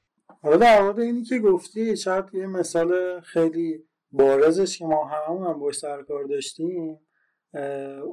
حالا 0.42 0.56
در 0.56 0.82
مورد 0.82 1.00
اینی 1.00 1.24
که 1.24 1.38
گفتی 1.38 1.96
شاید 1.96 2.24
یه 2.32 2.46
مثال 2.46 3.20
خیلی 3.20 3.84
بارزش 4.12 4.78
که 4.78 4.84
ما 4.84 5.04
همون 5.04 5.46
هم 5.46 5.60
باش 5.60 5.74
سرکار 5.74 6.24
داشتیم 6.24 7.00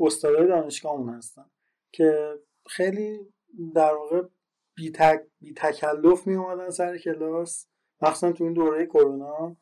استادای 0.01 0.47
دانشگاهمون 0.47 1.13
هستن 1.13 1.45
که 1.91 2.33
خیلی 2.69 3.19
در 3.75 3.93
واقع 3.93 4.21
بی, 4.77 4.91
تک، 4.91 5.21
بی 5.41 5.53
تکلف 5.53 6.27
می 6.27 6.35
اومدن 6.35 6.69
سر 6.69 6.97
کلاس 6.97 7.67
مخصوصا 8.01 8.31
تو 8.31 8.43
این 8.43 8.53
دوره 8.53 8.85
کرونا. 8.85 9.57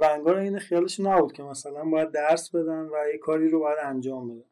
و 0.00 0.08
انگار 0.14 0.36
این 0.36 0.58
خیالش 0.58 1.00
نبود 1.00 1.32
که 1.32 1.42
مثلا 1.42 1.84
باید 1.84 2.10
درس 2.10 2.50
بدن 2.50 2.82
و 2.82 3.08
یه 3.12 3.18
کاری 3.18 3.48
رو 3.48 3.60
باید 3.60 3.78
انجام 3.82 4.28
بدن. 4.28 4.44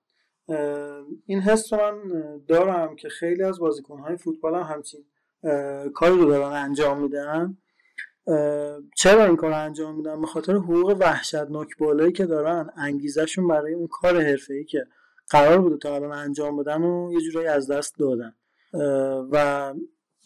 این 1.27 1.41
حس 1.41 1.73
رو 1.73 1.79
من 1.79 2.03
دارم 2.49 2.97
که 2.97 3.09
خیلی 3.09 3.43
از 3.43 3.59
بازیکنهای 3.59 4.17
فوتبال 4.17 4.55
هم 4.55 4.75
همچین 4.75 5.05
کاری 5.95 6.17
رو 6.17 6.25
دارن 6.25 6.53
انجام 6.53 7.03
میدن. 7.03 7.57
چرا 8.97 9.25
این 9.25 9.37
کار 9.37 9.53
انجام 9.53 9.97
میدن؟ 9.97 10.21
به 10.21 10.27
خاطر 10.27 10.53
حقوق 10.53 10.97
وحشتناک 11.01 11.69
بالایی 11.79 12.13
که 12.13 12.27
دارن 12.27 12.71
انگیزشون 12.77 13.49
برای 13.49 13.75
اون 13.75 13.87
کار 13.87 14.17
ای 14.51 14.65
که 14.65 14.87
قرار 15.31 15.59
بوده 15.59 15.77
تا 15.77 15.95
الان 15.95 16.13
انجام 16.13 16.57
بدن 16.57 16.83
و 16.83 17.13
یه 17.13 17.21
جورایی 17.21 17.49
از 17.49 17.71
دست 17.71 17.99
دادن. 17.99 18.35
و 19.33 19.75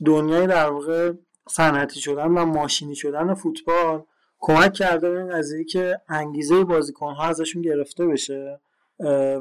دنیای 0.04 0.46
در 0.46 0.70
واقع 0.70 1.12
صنعتی 1.48 2.00
شدن 2.00 2.26
و 2.26 2.44
ماشینی 2.44 2.94
شدن 2.94 3.34
فوتبال 3.34 4.04
کمک 4.38 4.72
کرده 4.72 5.10
به 5.10 5.18
این 5.18 5.38
قضیه 5.38 5.64
که 5.64 6.00
انگیزه 6.08 6.64
بازیکنها 6.64 7.24
ازشون 7.24 7.62
گرفته 7.62 8.06
بشه 8.06 8.60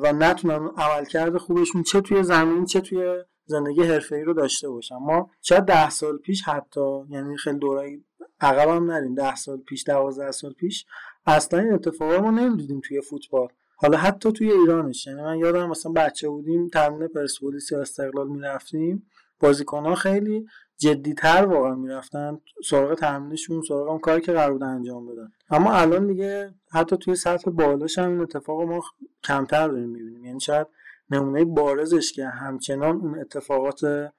و 0.02 0.14
نتونن 0.14 0.70
عملکرد 0.78 1.38
خوبشون 1.38 1.84
چه 1.84 2.02
توی 2.02 2.24
زمین 2.24 2.66
چه 2.66 2.82
توی 2.82 3.24
زندگی 3.46 3.84
حرفه‌ای 3.84 4.24
رو 4.24 4.34
داشته 4.34 4.70
باشن. 4.70 4.96
ما 4.96 5.30
شاید 5.42 5.64
ده 5.64 5.90
سال 5.90 6.18
پیش 6.18 6.44
حتی 6.44 7.04
یعنی 7.10 7.38
خیلی 7.38 7.60
دورای 7.60 8.00
عقب 8.42 8.70
هم 8.70 8.92
نریم 8.92 9.16
ده 9.16 9.36
سال 9.36 9.58
پیش 9.58 9.84
دوازده 9.84 10.32
سال 10.32 10.54
پیش 10.54 10.86
اصلا 11.26 11.60
این 11.60 11.74
اتفاقا 11.74 12.18
ما 12.18 12.32
نمی‌دیدیم 12.32 12.82
توی 12.88 13.02
فوتبال. 13.02 13.48
حالا 13.76 13.98
حتی 13.98 14.32
توی 14.32 14.52
ایرانش. 14.52 15.08
یعنی 15.08 15.22
من 15.22 15.38
یادم 15.38 15.70
مثلا 15.70 15.92
بچه 15.92 16.30
بودیم 16.30 16.68
تمرین 16.68 17.08
پرسپولیس 17.08 17.72
یا 17.72 17.82
استقلال 17.82 18.28
می‌رفتیم. 18.28 19.08
بازیکنها 19.40 19.96
خیلی 19.96 20.46
جدیتر 20.78 21.46
واقعا 21.46 21.76
می‌رفتن 21.76 22.40
سراغ 22.66 22.94
تمرینشون 22.94 23.62
سراغ 23.62 23.90
اون 23.90 24.00
کاری 24.00 24.22
که 24.22 24.32
قرار 24.32 24.52
بود 24.52 24.64
انجام 24.64 25.06
بدن. 25.06 25.32
اما 25.50 25.72
الان 25.74 26.08
دیگه 26.08 26.54
حتی 26.72 26.98
توی 26.98 27.16
سطح 27.16 27.52
بالاش 27.52 27.98
هم 27.98 28.10
این 28.12 28.22
اتفاق 28.22 28.62
ما 28.62 28.82
کمتر 29.24 29.68
داریم 29.68 29.90
می‌بینیم. 29.90 30.26
یعنی 30.26 30.40
شاید 30.40 30.68
نمونه 31.10 31.46
بارزش 31.46 32.14
که 32.14 32.26
همچنان 32.26 32.96
اون 32.96 33.20
اتفاقات 33.20 34.12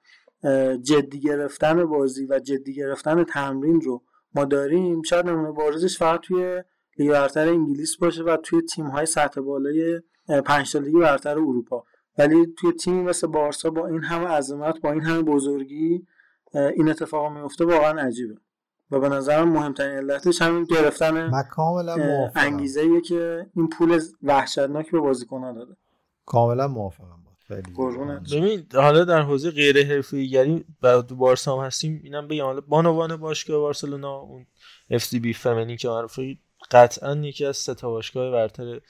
جدی 0.81 1.19
گرفتن 1.19 1.85
بازی 1.85 2.25
و 2.25 2.39
جدی 2.39 2.73
گرفتن 2.73 3.23
تمرین 3.23 3.81
رو 3.81 4.03
ما 4.35 4.45
داریم 4.45 5.01
شاید 5.01 5.25
نمونه 5.29 5.51
بارزش 5.51 5.97
فقط 5.97 6.19
توی 6.19 6.63
لیگ 6.99 7.11
برتر 7.11 7.47
انگلیس 7.47 7.97
باشه 7.97 8.23
و 8.23 8.37
توی 8.43 8.61
تیم 8.61 8.87
های 8.87 9.05
سطح 9.05 9.41
بالای 9.41 10.01
پنج 10.45 10.71
تا 10.71 10.79
لیگ 10.79 10.93
برتر 10.93 11.31
اروپا. 11.31 11.83
ولی 12.17 12.47
توی 12.57 12.71
تیمی 12.71 13.01
مثل 13.01 13.27
بارسا 13.27 13.69
با 13.69 13.87
این 13.87 14.03
همه 14.03 14.27
عظمت 14.27 14.81
با 14.81 14.91
این 14.91 15.01
همه 15.01 15.21
بزرگی 15.21 16.07
این 16.53 16.89
اتفاق 16.89 17.31
میفته 17.31 17.65
واقعا 17.65 18.01
عجیبه. 18.01 18.35
و 18.91 18.99
به 18.99 19.09
نظرم 19.09 19.49
مهمترین 19.49 19.97
علتش 19.97 20.41
همین 20.41 20.63
گرفتن 20.63 21.31
انگیزه 22.35 23.01
که 23.01 23.45
این 23.55 23.69
پول 23.69 24.01
وحشتناک 24.23 24.91
به 24.91 24.99
بازیکنان 24.99 25.55
داده. 25.55 25.77
کاملا 26.25 26.67
موافقم. 26.67 27.17
ببین 28.31 28.65
حالا 28.73 29.03
در 29.03 29.21
حوزه 29.21 29.51
غیر 29.51 29.85
حرفه‌ای 29.85 30.29
گری 30.29 30.65
بعد 30.81 31.07
بارسا 31.07 31.57
هم 31.57 31.65
هستیم 31.65 32.01
اینم 32.03 32.27
بگم 32.27 32.43
حالا 32.43 32.61
بانوان 32.61 33.15
باشگاه 33.15 33.59
بارسلونا 33.59 34.17
اون 34.17 34.45
اف 34.89 35.03
سی 35.03 35.19
بی 35.19 35.33
فمنی 35.33 35.77
که 35.77 35.87
معروفه 35.87 36.37
قطعا 36.71 37.15
یکی 37.15 37.45
از 37.45 37.57
سه 37.57 37.73
تا 37.73 37.89
باشگاه 37.89 38.31
برتر 38.31 38.81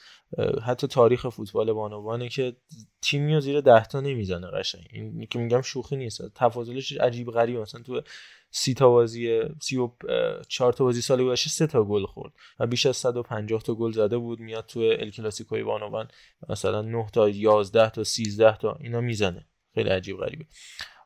حتی 0.65 0.87
تاریخ 0.87 1.29
فوتبال 1.29 1.73
بانوانه 1.73 2.29
که 2.29 2.55
تیمی 3.01 3.33
رو 3.33 3.39
زیر 3.39 3.61
ده 3.61 3.85
تا 3.85 4.01
نمی‌زنه 4.01 4.47
قشنگ. 4.47 4.87
این 4.91 5.27
که 5.29 5.39
میگم 5.39 5.61
شوخی 5.61 5.95
نیست. 5.95 6.21
تفاضلش 6.35 6.91
عجیب 6.91 7.31
غریب 7.31 7.59
مثلا 7.59 7.81
تو 7.81 8.01
سی 8.51 8.73
تا 8.73 8.89
بازی 8.89 9.41
سی 9.61 9.77
و 9.77 9.89
چهار 10.47 10.73
تا 10.73 10.83
بازی 10.83 11.01
سال 11.01 11.23
گذشته 11.23 11.49
سه 11.49 11.67
تا 11.67 11.83
گل 11.83 12.05
خورد 12.05 12.33
و 12.59 12.67
بیش 12.67 12.85
از 12.85 12.97
150 12.97 13.61
تا 13.61 13.75
گل 13.75 13.91
زده 13.91 14.17
بود. 14.17 14.39
میاد 14.39 14.65
تو 14.65 14.79
ال 14.79 15.09
کلاسیکوی 15.09 15.63
بانوان 15.63 16.07
مثلا 16.49 16.81
9 16.81 17.07
تا 17.13 17.29
11 17.29 17.89
تا 17.89 18.03
13 18.03 18.57
تا 18.57 18.77
اینا 18.81 19.01
می‌زنه. 19.01 19.47
خیلی 19.73 19.89
عجیب 19.89 20.17
غریبه. 20.17 20.45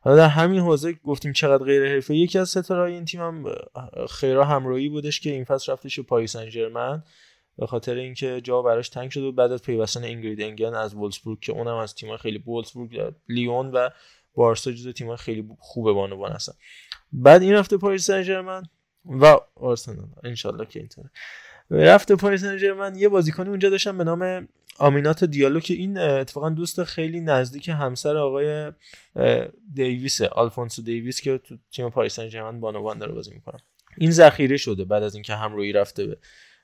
حالا 0.04 0.16
در 0.16 0.28
همین 0.28 0.60
حوزه 0.60 0.92
گفتیم 0.92 1.32
چقدر 1.32 1.64
غیر 1.64 1.88
حرفه 1.88 2.16
یکی 2.16 2.38
از 2.38 2.50
ستارهای 2.50 2.92
این 2.92 3.04
تیم 3.04 3.20
هم 3.20 3.54
خیرا 4.10 4.44
همراوی 4.44 4.88
بودش 4.88 5.20
که 5.20 5.30
این 5.30 5.44
فصل 5.44 5.72
رفتش 5.72 5.96
به 6.00 6.02
پاریس 6.02 6.32
سن 6.32 7.02
به 7.58 7.66
خاطر 7.66 7.94
اینکه 7.94 8.40
جا 8.40 8.62
براش 8.62 8.88
تنگ 8.88 9.10
شده 9.10 9.24
بود 9.24 9.36
بعد 9.36 9.52
از 9.52 9.62
پیوستن 9.62 10.04
اینگرید 10.04 10.40
انگن 10.40 10.74
از 10.74 10.94
وولسبورگ 10.94 11.40
که 11.40 11.52
اونم 11.52 11.76
از 11.76 11.94
تیم 11.94 12.16
خیلی 12.16 12.38
وولسبورگ 12.38 13.14
لیون 13.28 13.70
و 13.70 13.90
بارسا 14.34 14.72
جزو 14.72 14.92
تیم 14.92 15.16
خیلی 15.16 15.48
خوب 15.58 15.92
بانوان 15.92 16.32
هستن. 16.32 16.52
بعد 17.12 17.42
این 17.42 17.52
رفته 17.52 17.76
پاریس 17.76 18.06
سن 18.06 18.62
و 19.04 19.36
آرسنال. 19.54 20.08
انشالله 20.24 20.66
که 20.66 20.78
اینطوره. 20.78 21.10
رفته 21.70 22.16
پاریس 22.16 22.40
سن 22.40 22.94
یه 22.96 23.08
بازیکنی 23.08 23.48
اونجا 23.48 23.70
داشتن 23.70 23.98
به 23.98 24.04
نام 24.04 24.48
آمینات 24.78 25.24
دیالو 25.24 25.60
که 25.60 25.74
این 25.74 25.98
اتفاقا 25.98 26.50
دوست 26.50 26.84
خیلی 26.84 27.20
نزدیک 27.20 27.68
همسر 27.68 28.16
آقای 28.16 28.72
دیویس 29.74 30.22
آلفونسو 30.22 30.82
دیویس 30.82 31.20
که 31.20 31.38
تو 31.38 31.56
تیم 31.72 31.90
پاریس 31.90 32.14
سن 32.14 32.28
ژرمن 32.28 32.60
بانوان 32.60 32.98
داره 32.98 33.12
بازی 33.12 33.34
می‌کنه 33.34 33.60
این 33.98 34.10
ذخیره 34.10 34.56
شده 34.56 34.84
بعد 34.84 35.02
از 35.02 35.14
اینکه 35.14 35.34
همراوی 35.34 35.72
رفته 35.72 36.06
به 36.06 36.16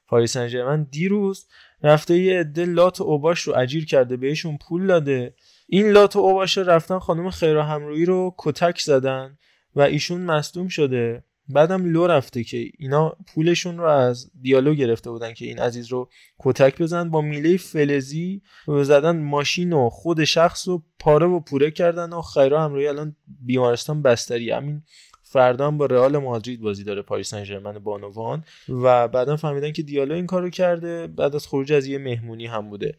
پاریس 0.09 0.33
سن 0.33 0.87
دیروز 0.91 1.47
رفته 1.83 2.19
یه 2.19 2.41
عده 2.41 2.65
لات 2.65 3.01
اوباش 3.01 3.41
رو 3.41 3.57
اجیر 3.57 3.87
کرده 3.87 4.17
بهشون 4.17 4.59
پول 4.69 4.87
داده. 4.87 5.35
این 5.67 5.91
لات 5.91 6.17
و 6.17 6.19
اوباش 6.19 6.59
رفتن 6.59 6.99
خانم 6.99 7.31
خیرا 7.31 7.65
همراوی 7.65 8.05
رو 8.05 8.35
کتک 8.39 8.81
زدن 8.81 9.39
و 9.77 9.81
ایشون 9.81 10.21
مصدوم 10.21 10.69
شده. 10.69 11.25
بعدم 11.49 11.93
لو 11.93 12.07
رفته 12.07 12.45
که 12.45 12.71
اینا 12.79 13.17
پولشون 13.35 13.79
رو 13.79 13.85
از 13.85 14.31
دیالو 14.43 14.75
گرفته 14.75 15.11
بودن 15.11 15.33
که 15.33 15.45
این 15.45 15.59
عزیز 15.59 15.87
رو 15.87 16.09
کتک 16.39 16.83
بزن 16.83 17.11
با 17.11 17.21
میله 17.21 17.57
فلزی 17.57 18.43
زدن 18.67 19.19
ماشین 19.23 19.73
و 19.73 19.89
خود 19.89 20.25
شخص 20.25 20.69
رو 20.69 20.83
پاره 20.99 21.27
و 21.27 21.41
پوره 21.41 21.71
کردن 21.71 22.13
و 22.13 22.23
خیرا 22.23 22.65
همراوی 22.65 22.89
الان 22.89 23.17
بیمارستان 23.41 24.03
بستری. 24.03 24.51
همین 24.51 24.83
فردا 25.23 25.67
هم 25.67 25.79
با 25.79 25.87
رئال 25.87 26.19
مادرید 26.19 26.61
بازی 26.61 26.85
داره 26.85 27.03
پاریس 27.03 27.31
سن 27.31 27.45
ژرمن 27.45 27.79
بانوان. 27.79 28.45
و 28.69 29.09
بعدا 29.09 29.37
فهمیدن 29.37 29.73
که 29.73 29.83
دیالو 29.83 30.15
این 30.15 30.27
کارو 30.27 30.51
کرده 30.51 31.07
بعد 31.07 31.35
از 31.35 31.47
خروج 31.47 31.73
از 31.73 31.87
یه 31.87 31.99
مهمونی 31.99 32.47
هم 32.47 32.71
بوده. 32.71 32.97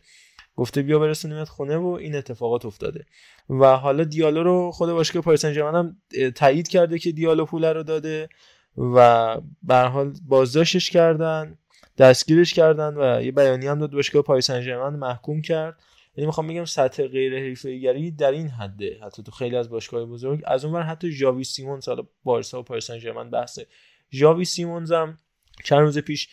گفته 0.60 0.82
بیا 0.82 1.00
برسونیمت 1.00 1.50
خونه 1.50 1.78
و 1.78 1.88
این 1.88 2.16
اتفاقات 2.16 2.66
افتاده. 2.66 3.06
و 3.50 3.78
حالا 3.78 4.04
دیالو 4.04 4.44
رو 4.44 4.72
خود 4.72 4.90
باشگاه 4.92 5.22
پاریس 5.24 5.46
هم 5.46 5.98
تایید 6.36 6.68
کرده 6.68 7.00
که 7.00 7.12
دیالو 7.12 7.46
پول 7.46 7.66
رو 7.66 7.84
داده 7.84 8.30
و 8.78 9.38
به 9.64 9.76
حال 9.76 10.14
بازداشتش 10.28 10.90
کردن 10.90 11.58
دستگیرش 11.98 12.54
کردن 12.54 12.98
و 12.98 13.24
یه 13.24 13.32
بیانی 13.32 13.68
هم 13.68 13.80
داد 13.80 13.92
باشگاه 13.92 14.22
پاریس 14.22 14.50
محکوم 14.50 15.42
کرد. 15.42 15.80
یعنی 16.16 16.26
می‌خوام 16.26 16.48
بگم 16.48 16.66
سطح 16.66 17.08
غیر 17.08 17.48
حرفه‌ایگری 17.48 18.12
در 18.12 18.32
این 18.32 18.48
حده 18.48 19.00
حتی 19.04 19.24
تو 19.24 19.32
خیلی 19.32 19.56
از 19.56 19.70
باشگاه 19.70 20.06
بزرگ. 20.06 20.42
از 20.46 20.66
اونور 20.66 20.82
حتی 20.82 21.12
ژاوی 21.12 21.44
سیمونز 21.44 21.88
حالا 21.88 22.04
بارسا 22.24 22.60
و 22.60 22.64
پاریس 22.64 22.92
سن 22.92 23.30
بحثه. 23.30 23.68
ژاوی 24.12 24.46
سیمونز 24.46 24.92
هم 24.92 25.18
چند 25.64 25.80
روز 25.80 26.00
پیش 26.00 26.30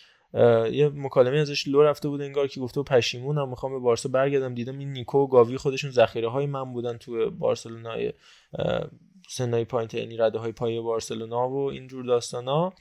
یه 0.72 0.90
مکالمه 0.94 1.38
ازش 1.38 1.68
لو 1.68 1.82
رفته 1.82 2.08
بود 2.08 2.22
انگار 2.22 2.48
که 2.48 2.60
گفته 2.60 2.82
پشیمونم 2.82 3.48
می‌خوام 3.48 3.72
به 3.72 3.78
بارسا 3.78 4.08
برگردم. 4.08 4.54
دیدم 4.54 4.78
این 4.78 4.92
نیکو 4.92 5.18
و 5.18 5.26
گاوی 5.26 5.56
خودشون 5.56 5.90
ذخیره 5.90 6.28
های 6.28 6.46
من 6.46 6.72
بودن 6.72 6.96
تو 6.96 7.30
بارسلونا 7.30 7.96
سنای 9.28 9.64
پایین 9.64 9.88
یعنی 9.92 10.16
رده 10.16 10.38
های 10.38 10.52
پای 10.52 10.80
بارسلونا 10.80 11.48
و 11.48 11.70
اینجور 11.70 12.04
داستانا. 12.04 12.72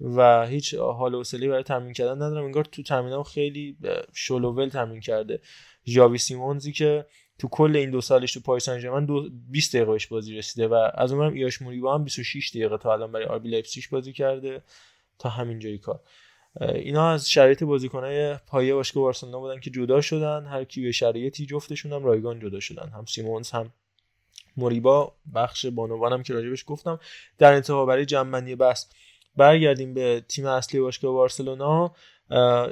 و 0.00 0.46
هیچ 0.46 0.74
حال 0.74 1.14
و 1.14 1.16
حوصله 1.16 1.48
برای 1.48 1.62
تمرین 1.62 1.92
کردن 1.92 2.14
ندارم. 2.14 2.44
انگار 2.44 2.64
تو 2.64 2.82
تمرینام 2.82 3.22
خیلی 3.22 3.76
شلوول 4.14 4.68
تمرین 4.68 5.00
کرده. 5.00 5.40
ژاوی 5.86 6.18
سیمونزی 6.18 6.72
که 6.72 7.06
تو 7.38 7.48
کل 7.48 7.76
این 7.76 7.90
دو 7.90 8.00
سالش 8.00 8.32
تو 8.32 8.40
پاریس 8.40 8.64
سن 8.64 9.06
20 9.50 9.76
دقیقه 9.76 9.98
بازی 10.10 10.36
رسیده 10.36 10.68
و 10.68 10.90
از 10.94 11.12
اونم 11.12 11.32
ایلاش 11.32 11.62
موریبا 11.62 11.94
هم 11.94 12.04
26 12.04 12.50
دقیقه 12.50 12.78
تا 12.78 12.92
الان 12.92 13.12
برای 13.12 13.26
آربی 13.26 13.48
لایپزیگ 13.48 13.84
بازی 13.90 14.12
کرده. 14.12 14.62
تا 15.18 15.28
همین 15.28 15.58
جایی 15.58 15.78
کار. 15.78 16.00
اینا 16.60 17.10
از 17.10 17.30
شرایط 17.30 17.64
بازیکنای 17.64 18.36
پایه 18.46 18.74
باشگاه 18.74 19.02
بارسلونا 19.02 19.40
بودن 19.40 19.60
که 19.60 19.70
جدا 19.70 20.00
شدن 20.00 20.46
هر 20.46 20.64
کی 20.64 20.82
به 20.82 20.92
شرایطی 20.92 21.46
جفتشون 21.46 21.92
هم 21.92 22.04
رایگان 22.04 22.40
جدا 22.40 22.60
شدن. 22.60 22.88
هم 22.88 23.04
سیمونز 23.04 23.50
هم 23.50 23.72
موریبا. 24.56 25.12
بخش 25.34 25.66
بانوانم 25.66 26.22
که 26.22 26.34
راجبش 26.34 26.64
گفتم. 26.66 27.00
در 27.38 27.52
انتها 27.52 27.86
برای 27.86 28.04
جمع‌بندی 28.04 28.54
بس 28.54 28.90
برگردیم 29.36 29.94
به 29.94 30.24
تیم 30.28 30.46
اصلی 30.46 30.80
باشگاه 30.80 31.12
بارسلونا. 31.12 31.94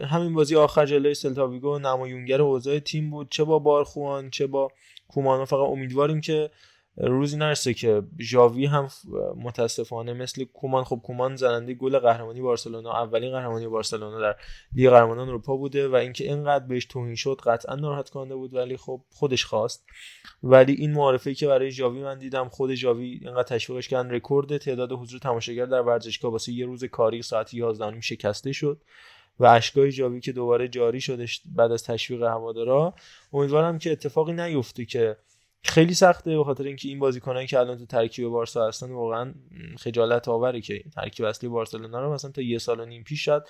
همین 0.08 0.34
بازی 0.34 0.56
آخر 0.56 0.86
جلوی 0.86 1.14
سلتاویگو 1.14 1.78
نمایانگر 1.78 2.42
اوضاع 2.42 2.78
تیم 2.78 3.10
بود. 3.10 3.30
چه 3.30 3.44
با 3.44 3.58
بارخوان 3.58 4.30
چه 4.30 4.46
با 4.46 4.72
کومانو. 5.08 5.44
فقط 5.44 5.68
امیدواریم 5.68 6.20
که 6.20 6.50
روزی 6.96 7.36
نرسه 7.36 7.74
که 7.74 8.02
ژاوی 8.20 8.66
هم 8.66 8.88
متاسفانه 9.36 10.12
مثل 10.12 10.44
کومان 10.44 10.84
خب 10.84 11.00
کومان 11.04 11.36
زننده 11.36 11.74
گل 11.74 11.98
قهرمانی 11.98 12.40
بارسلونا 12.40 12.92
اولین 12.92 13.30
قهرمانی 13.30 13.68
بارسلونا 13.68 14.20
در 14.20 14.36
لیگ 14.74 14.90
قهرمانان 14.90 15.28
اروپا 15.28 15.56
بوده 15.56 15.88
و 15.88 15.94
اینکه 15.94 16.24
اینقدر 16.24 16.66
بهش 16.66 16.84
توهین 16.84 17.14
شد 17.14 17.40
قطعا 17.46 17.74
ناراحت 17.74 18.10
کننده 18.10 18.34
بود 18.34 18.54
ولی 18.54 18.76
خب 18.76 19.00
خودش 19.10 19.44
خواست. 19.44 19.84
ولی 20.42 20.72
این 20.72 20.92
معارفه 20.92 21.34
که 21.34 21.46
برای 21.46 21.70
ژاوی 21.70 22.02
من 22.02 22.18
دیدم 22.18 22.48
خود 22.48 22.74
ژاوی 22.74 23.20
اینقدر 23.22 23.42
تشویقش 23.42 23.88
کردن 23.88 24.10
رکورد 24.10 24.56
تعداد 24.56 24.92
حضور 24.92 25.20
تماشاگر 25.20 25.66
در 25.66 25.82
ورزشگاه 25.82 26.32
واسه 26.32 26.52
یه 26.52 26.66
روز 26.66 26.84
کاری 26.84 27.22
ساعت 27.22 27.54
11 27.54 28.00
شکسته 28.00 28.52
شد 28.52 28.80
و 29.38 29.46
اشکای 29.46 29.92
جاوی 29.92 30.20
که 30.20 30.32
دوباره 30.32 30.68
جاری 30.68 31.00
شدش 31.00 31.42
بعد 31.56 31.72
از 31.72 31.84
تشویق 31.84 32.22
هوادارا 32.22 32.94
امیدوارم 33.32 33.78
که 33.78 33.92
اتفاقی 33.92 34.32
نیفته 34.32 34.84
که 34.84 35.16
خیلی 35.64 35.94
سخته 35.94 36.36
به 36.36 36.44
خاطر 36.44 36.64
اینکه 36.64 36.88
این 36.88 36.98
بازیکنایی 36.98 37.46
که 37.46 37.58
الان 37.58 37.78
تو 37.78 37.86
ترکیب 37.86 38.28
بارسا 38.28 38.68
هستن 38.68 38.90
واقعا 38.90 39.34
خجالت 39.78 40.28
آوره 40.28 40.60
که 40.60 40.84
ترکیب 40.94 41.26
اصلی 41.26 41.48
بارسلونا 41.48 42.00
رو 42.00 42.12
مثلا 42.12 42.30
تا 42.30 42.42
یه 42.42 42.58
سال 42.58 42.80
و 42.80 42.84
نیم 42.84 43.02
پیش 43.02 43.24
شد 43.24 43.46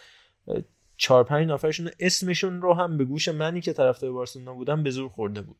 چهار 0.96 1.24
پنج 1.24 1.48
نفرشون 1.48 1.90
اسمشون 2.00 2.62
رو 2.62 2.74
هم 2.74 2.98
به 2.98 3.04
گوش 3.04 3.28
منی 3.28 3.60
که 3.60 3.72
طرفدار 3.72 4.12
بارسلونا 4.12 4.54
بودم 4.54 4.82
به 4.82 4.90
زور 4.90 5.08
خورده 5.08 5.42
بود. 5.42 5.56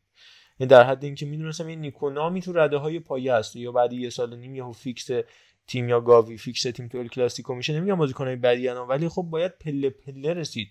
یعنی 0.59 0.69
در 0.69 0.83
حد 0.83 1.03
اینکه 1.03 1.25
می‌دونستم 1.25 1.67
این 1.67 1.81
نیکو 1.81 2.19
نامی 2.19 2.41
تو 2.41 2.53
رده 2.53 2.77
های 2.77 2.99
پایه 2.99 3.33
هست. 3.33 3.55
یا 3.55 3.71
بعد 3.71 3.93
یه 3.93 4.09
سال 4.09 4.33
و 4.33 4.35
نیم 4.35 4.55
یهو 4.55 4.71
فیکس 4.71 5.09
تیم 5.67 5.89
یا 5.89 6.01
گاوی 6.01 6.37
فیکس 6.37 6.61
تیم 6.61 6.87
تو 6.87 7.07
کلاسیکو 7.07 7.55
میشه. 7.55 7.73
نمیگم 7.73 7.95
بازیکنای 7.95 8.35
بدی 8.35 8.67
ولی 8.67 9.09
خب 9.09 9.21
باید 9.21 9.57
پله 9.57 9.89
پله 9.89 10.33
رسید. 10.33 10.67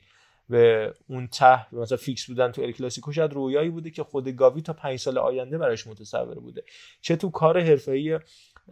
به 0.48 0.94
اون 1.08 1.26
ته 1.26 1.74
مثلا 1.74 1.98
فیکس 1.98 2.26
بودن 2.26 2.52
تو 2.52 2.62
ال 2.62 2.72
کلاسیکو 2.72 3.12
شاید 3.12 3.32
رویایی 3.32 3.70
بوده 3.70 3.90
که 3.90 4.02
خود 4.02 4.28
گاوی 4.28 4.62
تا 4.62 4.72
پنج 4.72 4.98
سال 4.98 5.18
آینده 5.18 5.58
براش 5.58 5.86
متصور 5.86 6.34
بوده. 6.34 6.64
چه 7.00 7.16
تو 7.16 7.30
کار 7.30 7.60
حرفه‌ای 7.60 8.18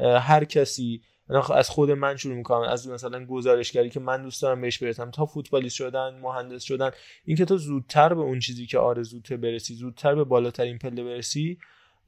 هر 0.00 0.44
کسی 0.44 1.02
از 1.54 1.70
خود 1.70 1.90
من 1.90 2.16
شروع 2.16 2.34
می‌کنم. 2.34 2.60
از 2.60 2.88
مثلا 2.88 3.24
گزارشگری 3.24 3.90
که 3.90 4.00
من 4.00 4.22
دوست 4.22 4.42
دارم 4.42 4.60
بهش 4.60 4.78
برسم 4.78 5.10
تا 5.10 5.26
فوتبالیست 5.26 5.76
شدن 5.76 6.18
مهندس 6.22 6.62
شدن 6.62 6.90
اینکه 7.24 7.44
تو 7.44 7.56
زودتر 7.56 8.14
به 8.14 8.20
اون 8.20 8.38
چیزی 8.38 8.66
که 8.66 8.78
آرزوت 8.78 9.32
برسی 9.32 9.74
زودتر 9.74 10.14
به 10.14 10.24
بالاترین 10.24 10.78
پله 10.78 11.04
برسی 11.04 11.58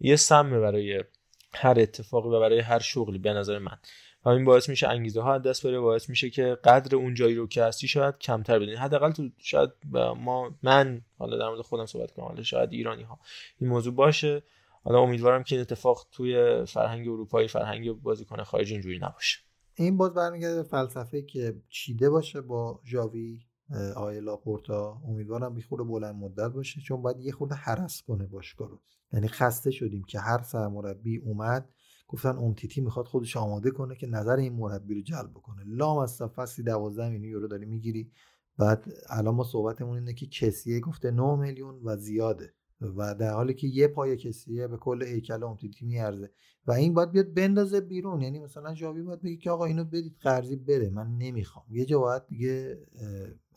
یه 0.01 0.17
سمه 0.17 0.61
برای 0.61 1.05
هر 1.55 1.81
اتفاقی 1.81 2.29
و 2.29 2.41
برای 2.41 2.61
هر 2.61 2.79
شغلی 2.79 3.19
به 3.19 3.33
نظر 3.33 3.59
من. 3.59 3.79
و 4.25 4.29
این 4.29 4.45
باعث 4.45 4.69
میشه 4.69 4.89
انگیزه 4.89 5.21
ها 5.21 5.39
دست 5.39 5.67
بره 5.67 5.81
باعث 5.81 6.09
میشه 6.09 6.31
که 6.31 6.59
قدر 6.65 6.97
اون 6.97 7.15
جایی 7.15 7.35
رو 7.35 7.47
که 7.47 7.65
هستی 7.65 7.89
شاید 7.89 8.19
کمتر 8.19 8.59
بدین 8.59 8.77
حداقل 8.77 9.13
تو 9.13 9.29
شاید 9.39 9.71
ما 10.17 10.55
من 10.63 11.03
حالا 11.19 11.39
در 11.39 11.49
مورد 11.49 11.61
خودم 11.61 11.87
صحبت 11.87 12.11
کنم 12.11 12.27
حالا 12.27 12.43
شاید 12.43 12.73
ایرانی 12.73 13.03
ها 13.03 13.19
این 13.61 13.71
موضوع 13.71 13.95
باشه. 13.95 14.43
حالا 14.85 14.99
امیدوارم 14.99 15.43
که 15.43 15.55
این 15.55 15.61
اتفاق 15.61 16.07
توی 16.13 16.65
فرهنگ 16.65 17.09
اروپایی 17.09 17.49
فرهنگ 17.49 17.93
بازیکن 17.93 18.43
خارجی 18.43 18.73
اینجوری 18.73 18.99
نباشه. 18.99 19.39
این 19.75 19.97
باز 19.97 20.15
برمیگرده 20.15 20.63
فلسفه 20.63 21.23
که 21.23 21.63
چیده 21.69 22.11
باشه 22.11 22.41
با 22.41 22.81
ژاوی 22.85 23.41
آقای 23.97 24.21
لاپورتا 24.21 25.01
امیدوارم 25.09 25.57
یه 25.57 25.65
خورده 25.65 25.85
بلند 25.85 26.15
مدت 26.15 26.53
باشه 26.53 26.81
چون 26.81 27.03
باید 27.03 27.21
یه 27.21 27.33
خورده 27.33 27.55
حرس 27.55 28.03
کنه 28.03 28.27
باشگاه 28.27 28.69
رو. 28.69 28.81
یعنی 29.13 29.29
خسته 29.29 29.71
شدیم 29.71 30.05
که 30.05 30.21
هر 30.21 30.43
سرمربی 30.43 31.17
اومد 31.19 31.69
گفتن 32.09 32.37
امتیتی 32.37 32.81
می‌خواد 32.81 33.07
خودش 33.07 33.37
آماده 33.37 33.71
کنه 33.71 33.97
که 33.97 34.07
نظر 34.07 34.37
این 34.37 34.53
مربی 34.53 34.95
رو 34.95 35.01
جلب 35.01 35.35
کنه 35.35 35.63
لام 35.67 35.99
از 35.99 36.23
فصلی 36.23 36.65
12 36.65 37.09
میلیون 37.09 37.33
یورو 37.33 37.49
داری 37.49 37.67
می‌گیری. 37.67 38.11
بعد 38.59 38.85
الان 39.09 39.35
ما 39.35 39.45
صحبتمون 39.45 39.99
اینه 39.99 40.15
که 40.15 40.27
کسیه 40.27 40.81
گفته 40.81 41.11
9 41.11 41.37
میلیون 41.37 41.81
و 41.85 41.97
زیاده. 41.97 42.55
و 42.81 43.15
در 43.15 43.33
حالی 43.33 43.55
که 43.55 43.67
یه 43.67 43.89
پای 43.89 44.17
کسیه 44.17 44.69
به 44.69 44.77
کل 44.77 45.03
هیکل 45.03 45.43
امتیتی 45.43 45.87
میارزه. 45.87 46.31
و 46.67 46.73
این 46.73 46.95
باید 46.95 47.11
بیاد 47.11 47.35
بندازه 47.35 47.81
بیرون. 47.81 48.21
یعنی 48.21 48.39
مثلا 48.39 48.75
جاوی 48.75 49.03
باید 49.03 49.23
بگه 49.23 49.37
که 49.37 49.51
آقا 49.51 49.65
اینو 49.65 49.85
بدید 49.85 50.17
قرضی 50.21 50.57
بره. 50.57 50.91
من 50.91 51.17
نمی‌خوام. 51.19 51.65
یه 51.71 51.85
جا 51.85 51.99
باید 51.99 52.27
دیگه 52.27 52.79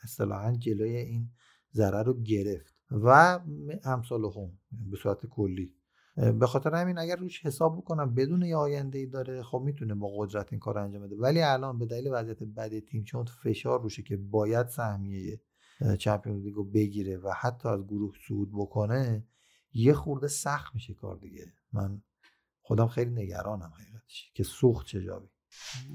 اصطلاحا 0.04 0.52
جلوی 0.52 0.96
این 0.96 1.30
ضرر 1.74 2.04
رو 2.04 2.22
گرفت. 2.22 2.76
و 2.92 3.40
امثال 3.84 4.26
هم 4.26 4.52
به 4.72 4.98
صورت 4.98 5.26
کلی. 5.26 5.74
به 6.18 6.48
خاطر 6.48 6.76
همین 6.76 6.98
اگر 6.98 7.16
روش 7.16 7.46
حساب 7.46 7.78
بکنم 7.78 8.16
بدون 8.16 8.42
یه 8.42 8.56
آینده 8.56 9.00
ای 9.00 9.06
داره 9.06 9.44
خب 9.44 9.62
می‌تونه 9.66 9.96
با 9.96 10.08
قدرت 10.18 10.48
این 10.52 10.60
کار 10.60 10.78
انجام 10.78 11.02
بده. 11.02 11.16
ولی 11.16 11.42
الان 11.42 11.80
به 11.80 11.86
دلیل 11.86 12.10
وضعیت 12.12 12.44
بد 12.44 12.80
تیم 12.80 13.04
چون 13.04 13.26
فشار 13.26 13.82
روشه 13.82 14.04
که 14.04 14.18
باید 14.18 14.68
سهمیه 14.68 15.42
چمپیونز 16.00 16.44
لیگو 16.44 16.64
بگیره 16.64 17.18
و 17.18 17.32
حتی 17.40 17.70
از 17.70 17.88
گروه 17.88 18.14
صعود 18.28 18.50
بکنه 18.54 19.28
یه 19.74 19.94
خورده 19.94 20.28
سخت 20.28 20.76
میشه 20.76 20.94
کار 20.94 21.18
دیگه. 21.18 21.46
من 21.74 22.02
خودم 22.62 22.88
خیلی 22.88 23.12
نگرانم 23.12 23.72
حقیقتش 23.76 24.32
که 24.34 24.44
سوخت 24.44 24.88
چه 24.88 25.04
جابی 25.04 25.28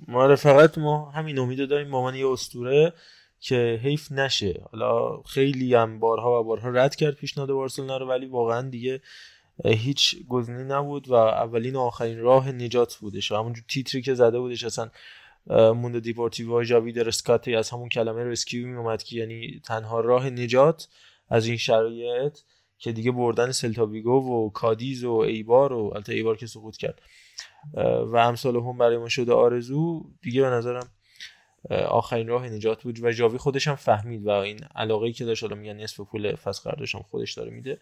ما 0.08 0.36
فقط 0.36 0.78
ما 0.78 1.10
همین 1.10 1.38
امیدو 1.38 1.66
داریم 1.66 1.90
با 1.90 2.04
من 2.04 2.14
یه 2.14 2.28
اسطوره 2.28 2.92
که 3.40 3.80
حیف 3.82 4.12
نشه. 4.12 4.64
حالا 4.72 5.22
خیلی 5.22 5.74
هم 5.74 5.98
بارها 5.98 6.40
و 6.40 6.44
بارها 6.44 6.68
رد 6.68 6.94
کرد 6.94 7.14
پیشنهاد 7.14 7.50
بارسلونا 7.50 7.96
رو 7.96 8.08
ولی 8.08 8.26
واقعا 8.26 8.68
دیگه 8.68 9.00
هیچ 9.64 10.26
گزینه‌ای 10.28 10.64
نبود 10.64 11.08
و 11.08 11.14
اولین 11.14 11.76
و 11.76 11.80
آخرین 11.80 12.18
راه 12.18 12.52
نجات 12.52 12.96
بودش 12.96 13.32
و 13.32 13.36
همونجور 13.36 13.64
تیتری 13.68 14.02
که 14.02 14.14
زده 14.14 14.38
بودش 14.38 14.64
اصلا 14.64 14.90
موندو 15.46 16.00
دیپورتیو 16.00 16.64
جاوی 16.64 16.85
de 16.85 16.98
rescate 16.98 17.54
از 17.54 17.70
همون 17.70 17.88
کلمه 17.88 18.24
rescue 18.24 18.68
می 18.68 18.76
اومد 18.76 19.02
که 19.02 19.16
یعنی 19.16 19.60
تنها 19.64 20.00
راه 20.00 20.30
نجات 20.30 20.88
از 21.28 21.46
این 21.46 21.56
شرایط 21.56 22.38
که 22.78 22.92
دیگه 22.92 23.12
بردن 23.12 23.52
سلتاویگو 23.52 24.10
و 24.10 24.50
کادیز 24.50 25.04
و 25.04 25.12
ایبار 25.12 25.72
و 25.72 25.92
البته 25.94 26.14
ایبار 26.14 26.36
که 26.36 26.46
سقوط 26.46 26.76
کرد 26.76 27.02
و 28.06 28.16
امثال 28.16 28.56
هم 28.56 28.78
برای 28.78 28.98
ما 28.98 29.08
شده 29.08 29.32
آرزو 29.32 30.10
دیگه 30.22 30.42
به 30.42 30.48
نظرم 30.48 30.88
آخرین 31.70 32.28
راه 32.28 32.48
نجات 32.48 32.82
بود 32.82 33.04
و 33.04 33.12
جاوی 33.12 33.38
خودش 33.38 33.68
هم 33.68 33.74
فهمید 33.74 34.26
و 34.26 34.30
این 34.30 34.58
علاقه 34.74 35.12
که 35.12 35.24
داشت 35.24 35.42
حالا 35.42 35.56
میگن 35.56 35.76
نصف 35.76 36.00
پول 36.00 36.36
فصل 36.36 36.62
قراردادش 36.62 36.96
خودش 36.96 37.32
داره 37.32 37.50
میده. 37.50 37.80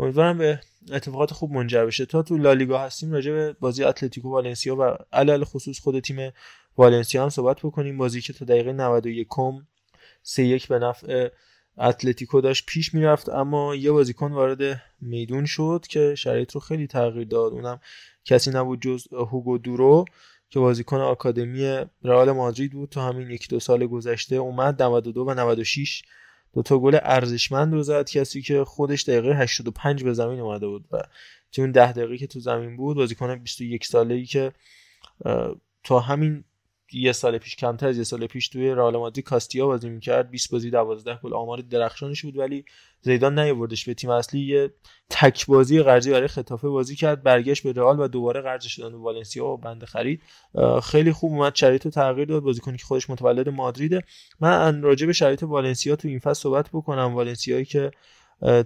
امیدوارم 0.00 0.38
به 0.38 0.60
اتفاقات 0.92 1.32
خوب 1.32 1.52
منجر 1.52 1.86
بشه. 1.86 2.06
تا 2.06 2.22
تو 2.22 2.36
لالیگا 2.36 2.78
هستیم 2.78 3.12
راجع 3.12 3.32
به 3.32 3.52
بازی 3.60 3.84
اتلتیکو 3.84 4.30
والنسیا 4.30 4.76
و 4.76 4.96
علی‌الخصوص 5.12 5.80
خود 5.80 6.00
تیم 6.00 6.32
والنسیا 6.76 7.22
هم 7.22 7.28
صحبت 7.28 7.58
بکنیم. 7.58 7.98
بازی 7.98 8.20
که 8.20 8.32
تا 8.32 8.44
دقیقه 8.44 8.72
91 8.72 9.26
کم 9.30 9.66
3 10.22 10.44
یک 10.44 10.68
به 10.68 10.78
نفع 10.78 11.28
اتلتیکو 11.78 12.40
داشت 12.40 12.66
پیش 12.66 12.94
می‌رفت 12.94 13.28
اما 13.28 13.74
یه 13.74 13.92
بازیکن 13.92 14.32
وارد 14.32 14.82
میدون 15.00 15.46
شد 15.46 15.84
که 15.88 16.14
شرایط 16.14 16.52
رو 16.52 16.60
خیلی 16.60 16.86
تغییر 16.86 17.28
داد. 17.28 17.52
اونم 17.52 17.80
کسی 18.24 18.50
نبود 18.50 18.82
جز 18.82 19.06
هوگو 19.12 19.58
دورو 19.58 20.04
که 20.50 20.60
بازیکن 20.60 20.96
آکادمی 20.96 21.84
رئال 22.04 22.32
مادرید 22.32 22.72
بود. 22.72 22.88
تا 22.88 23.08
همین 23.08 23.30
یک 23.30 23.48
دو 23.48 23.60
سال 23.60 23.86
گذشته 23.86 24.36
اومد 24.36 24.82
92 24.82 25.24
و 25.24 25.34
96 25.34 26.02
دو 26.54 26.62
تا 26.62 26.78
گل 26.78 26.98
ارزشمند 27.02 27.72
رو 27.72 27.82
زد. 27.82 28.08
کسی 28.08 28.42
که 28.42 28.64
خودش 28.64 29.02
دقیقه 29.02 29.36
85 29.36 30.04
به 30.04 30.12
زمین 30.12 30.40
اومده 30.40 30.66
بود 30.66 30.84
و 30.90 31.02
تو 31.52 31.62
اون 31.62 31.70
10 31.70 31.92
دقیقه 31.92 32.18
که 32.18 32.26
تو 32.26 32.40
زمین 32.40 32.76
بود 32.76 32.96
بازیکن 32.96 33.36
21 33.36 33.86
ساله 33.86 34.14
ای 34.14 34.24
که 34.24 34.52
تا 35.84 36.00
همین 36.00 36.44
یه 36.92 37.12
سال 37.12 37.38
پیش 37.38 37.56
کمتر 37.56 37.88
از 37.88 37.98
یه 37.98 38.04
سال 38.04 38.26
پیش 38.26 38.48
توی 38.48 38.70
رئال 38.70 38.96
مادرید 38.96 39.24
کاستیا 39.24 39.66
بازی 39.66 39.88
می‌کرد. 39.88 40.30
20 40.30 40.50
بازی 40.52 40.70
12 40.70 41.18
گل. 41.22 41.34
آمار 41.34 41.60
درخشانش 41.60 42.22
بود 42.22 42.38
ولی 42.38 42.64
زیدان 43.00 43.38
نیاوردش 43.38 43.84
به 43.84 43.94
تیم 43.94 44.10
اصلی. 44.10 44.40
یه 44.40 44.70
تک 45.10 45.46
بازی 45.46 45.82
قرضی 45.82 46.10
برای 46.10 46.28
خطافه 46.28 46.68
بازی 46.68 46.96
کرد. 46.96 47.22
برگشت 47.22 47.62
به 47.62 47.72
رئال 47.72 48.00
و 48.00 48.08
دوباره 48.08 48.40
قرض 48.40 48.64
شدن 48.64 48.90
به 48.90 48.98
والنسیا 48.98 49.46
و 49.46 49.56
بنده 49.56 49.86
خرید. 49.86 50.22
خیلی 50.82 51.12
خوب 51.12 51.32
اومد. 51.32 51.54
شرایط 51.54 51.88
تغییر 51.88 52.28
داد. 52.28 52.42
بازیکنی 52.42 52.76
که 52.76 52.84
خودش 52.84 53.10
متولد 53.10 53.48
مادریده. 53.48 54.02
من 54.40 54.82
راجع 54.82 55.06
به 55.06 55.12
شرایط 55.12 55.42
والنسیا 55.42 55.96
تو 55.96 56.08
این 56.08 56.18
فصل 56.18 56.42
صحبت 56.42 56.68
بکنم. 56.68 57.14
والنسیایی 57.14 57.64
که 57.64 57.90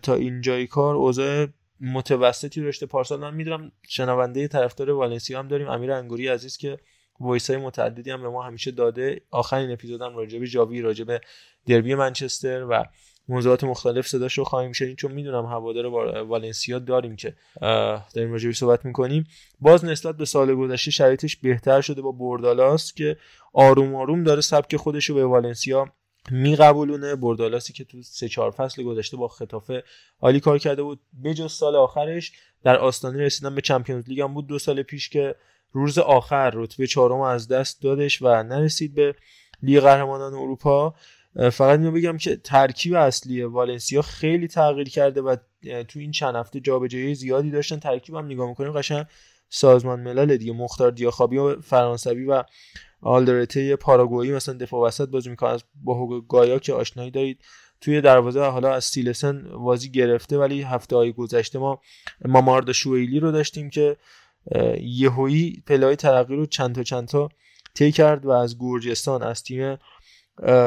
تا 0.02 0.14
اینجای 0.14 0.66
کار 0.66 0.94
اوضاع 0.94 1.46
متوسطی 1.80 2.60
داشته. 2.60 2.86
پارسال 2.86 3.20
من 3.20 3.34
می‌دونم 3.34 3.72
شنونده 3.88 4.48
طرفدار 4.48 4.90
والنسیا 4.90 5.38
هم 5.38 5.48
داریم. 5.48 5.68
امیر 5.68 5.92
انگوری 5.92 6.28
عزیز 6.28 6.56
که 6.56 6.78
voice 7.20 7.50
های 7.50 7.58
متعددی 7.58 8.10
هم 8.10 8.22
به 8.22 8.28
ما 8.28 8.42
همیشه 8.42 8.70
داده. 8.70 9.20
آخرین 9.30 9.72
اپیزودم 9.72 10.16
راجع 10.16 10.38
به 10.38 10.46
جاوی 10.46 10.80
راجع 10.80 11.04
به 11.04 11.20
دربی 11.66 11.94
منچستر 11.94 12.66
و 12.70 12.84
موضوعات 13.28 13.64
مختلف 13.64 14.06
صداش 14.06 14.38
رو 14.38 14.44
خواهیم 14.44 14.72
شنید. 14.72 14.96
چون 14.96 15.12
می‌دونم 15.12 15.46
هوادار 15.46 15.86
والنسیا 16.24 16.78
داریم 16.78 17.16
که 17.16 17.36
داریم 18.14 18.32
راجع 18.32 18.52
صحبت 18.52 18.84
می‌کنیم. 18.84 19.26
باز 19.60 19.84
نسبت 19.84 20.16
به 20.16 20.24
سال 20.24 20.54
گذشته 20.54 20.90
شرایطش 20.90 21.36
بهتر 21.36 21.80
شده 21.80 22.02
با 22.02 22.12
بردالاس 22.12 22.92
که 22.92 23.16
آروم 23.52 23.94
آروم 23.94 24.24
داره 24.24 24.40
سبک 24.40 24.76
خودش 24.76 25.04
رو 25.04 25.14
به 25.14 25.24
والنسیا 25.24 25.92
میقبولونه. 26.30 27.16
بردالاسی 27.16 27.72
که 27.72 27.84
تو 27.84 28.02
سه 28.02 28.28
چهار 28.28 28.50
فصل 28.50 28.82
گذشته 28.82 29.16
با 29.16 29.28
خطافه 29.28 29.82
عالی 30.20 30.40
کار 30.40 30.58
کرده 30.58 30.82
بود. 30.82 31.00
بجز 31.24 31.52
سال 31.52 31.76
آخرش 31.76 32.32
در 32.62 32.76
آستانه 32.76 33.18
رسیدن 33.18 33.54
به 33.54 33.60
چمپیونز 33.60 34.08
لیگ 34.08 34.20
هم 34.20 34.34
بود. 34.34 34.46
دو 34.46 34.58
سال 34.58 34.82
پیش 34.82 35.08
که 35.08 35.34
روز 35.74 35.98
آخر 35.98 36.50
رتبه 36.54 36.86
چهارم 36.86 37.20
از 37.20 37.48
دست 37.48 37.82
دادش 37.82 38.22
و 38.22 38.42
نرسید 38.42 38.94
به 38.94 39.14
لیگ 39.62 39.80
قهرمانان 39.80 40.34
اروپا. 40.34 40.94
فقط 41.34 41.78
اینو 41.78 41.92
بگم 41.92 42.16
که 42.16 42.36
ترکیب 42.36 42.94
اصلی 42.94 43.42
والنسیا 43.42 44.02
خیلی 44.02 44.48
تغییر 44.48 44.88
کرده 44.88 45.22
و 45.22 45.36
تو 45.88 45.98
این 45.98 46.10
چند 46.10 46.36
هفته 46.36 46.60
جابجایی 46.60 47.14
زیادی 47.14 47.50
داشتن. 47.50 47.78
ترکیب 47.78 48.14
هم 48.14 48.26
نگاه 48.26 48.48
می‌کنیم 48.48 48.72
قشنگ 48.72 49.06
سازمان 49.48 50.00
ملل 50.00 50.36
دیگه 50.36 50.52
مختار 50.52 50.90
دیاخابی 50.90 51.36
و 51.36 51.60
فرانسوی 51.60 52.24
و 52.24 52.44
آلدرته 53.00 53.76
پاراگوئی 53.76 54.32
مثلا 54.32 54.54
دفاع 54.54 54.86
وسط 54.86 55.08
بازی 55.08 55.30
می‌کنه. 55.30 55.58
با 55.74 55.94
هوگو 55.94 56.20
گایا 56.20 56.58
که 56.58 56.72
آشنایی 56.72 57.10
دارید. 57.10 57.40
توی 57.80 58.00
دروازه 58.00 58.40
حالا 58.40 58.74
از 58.74 58.84
سیلسن 58.84 59.42
بازی 59.42 59.90
گرفته 59.90 60.38
ولی 60.38 60.62
هفته 60.62 60.96
های 60.96 61.12
گذشته 61.12 61.58
ما 61.58 61.80
ماماردشویلی 62.24 63.20
رو 63.20 63.32
داشتیم 63.32 63.70
که 63.70 63.96
یهویی 64.80 65.62
پله‌های 65.66 65.96
ترقی 65.96 66.36
رو 66.36 66.46
چند 66.46 66.74
تا 66.74 66.82
چند 66.82 67.08
تا 67.08 67.28
طی 67.74 67.92
کرد 67.92 68.26
و 68.26 68.30
از 68.30 68.58
گرجستان 68.58 69.22
از 69.22 69.42
تیم 69.42 69.78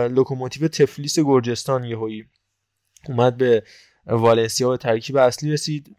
لوکوموتیو 0.09 0.67
تفلیس 0.67 1.19
گرجستان 1.19 1.83
یهویی 1.83 2.25
اومد 3.09 3.37
به 3.37 3.63
والنسیا 4.09 4.69
و 4.69 4.77
ترکیب 4.77 5.17
اصلی 5.17 5.51
رسید. 5.51 5.95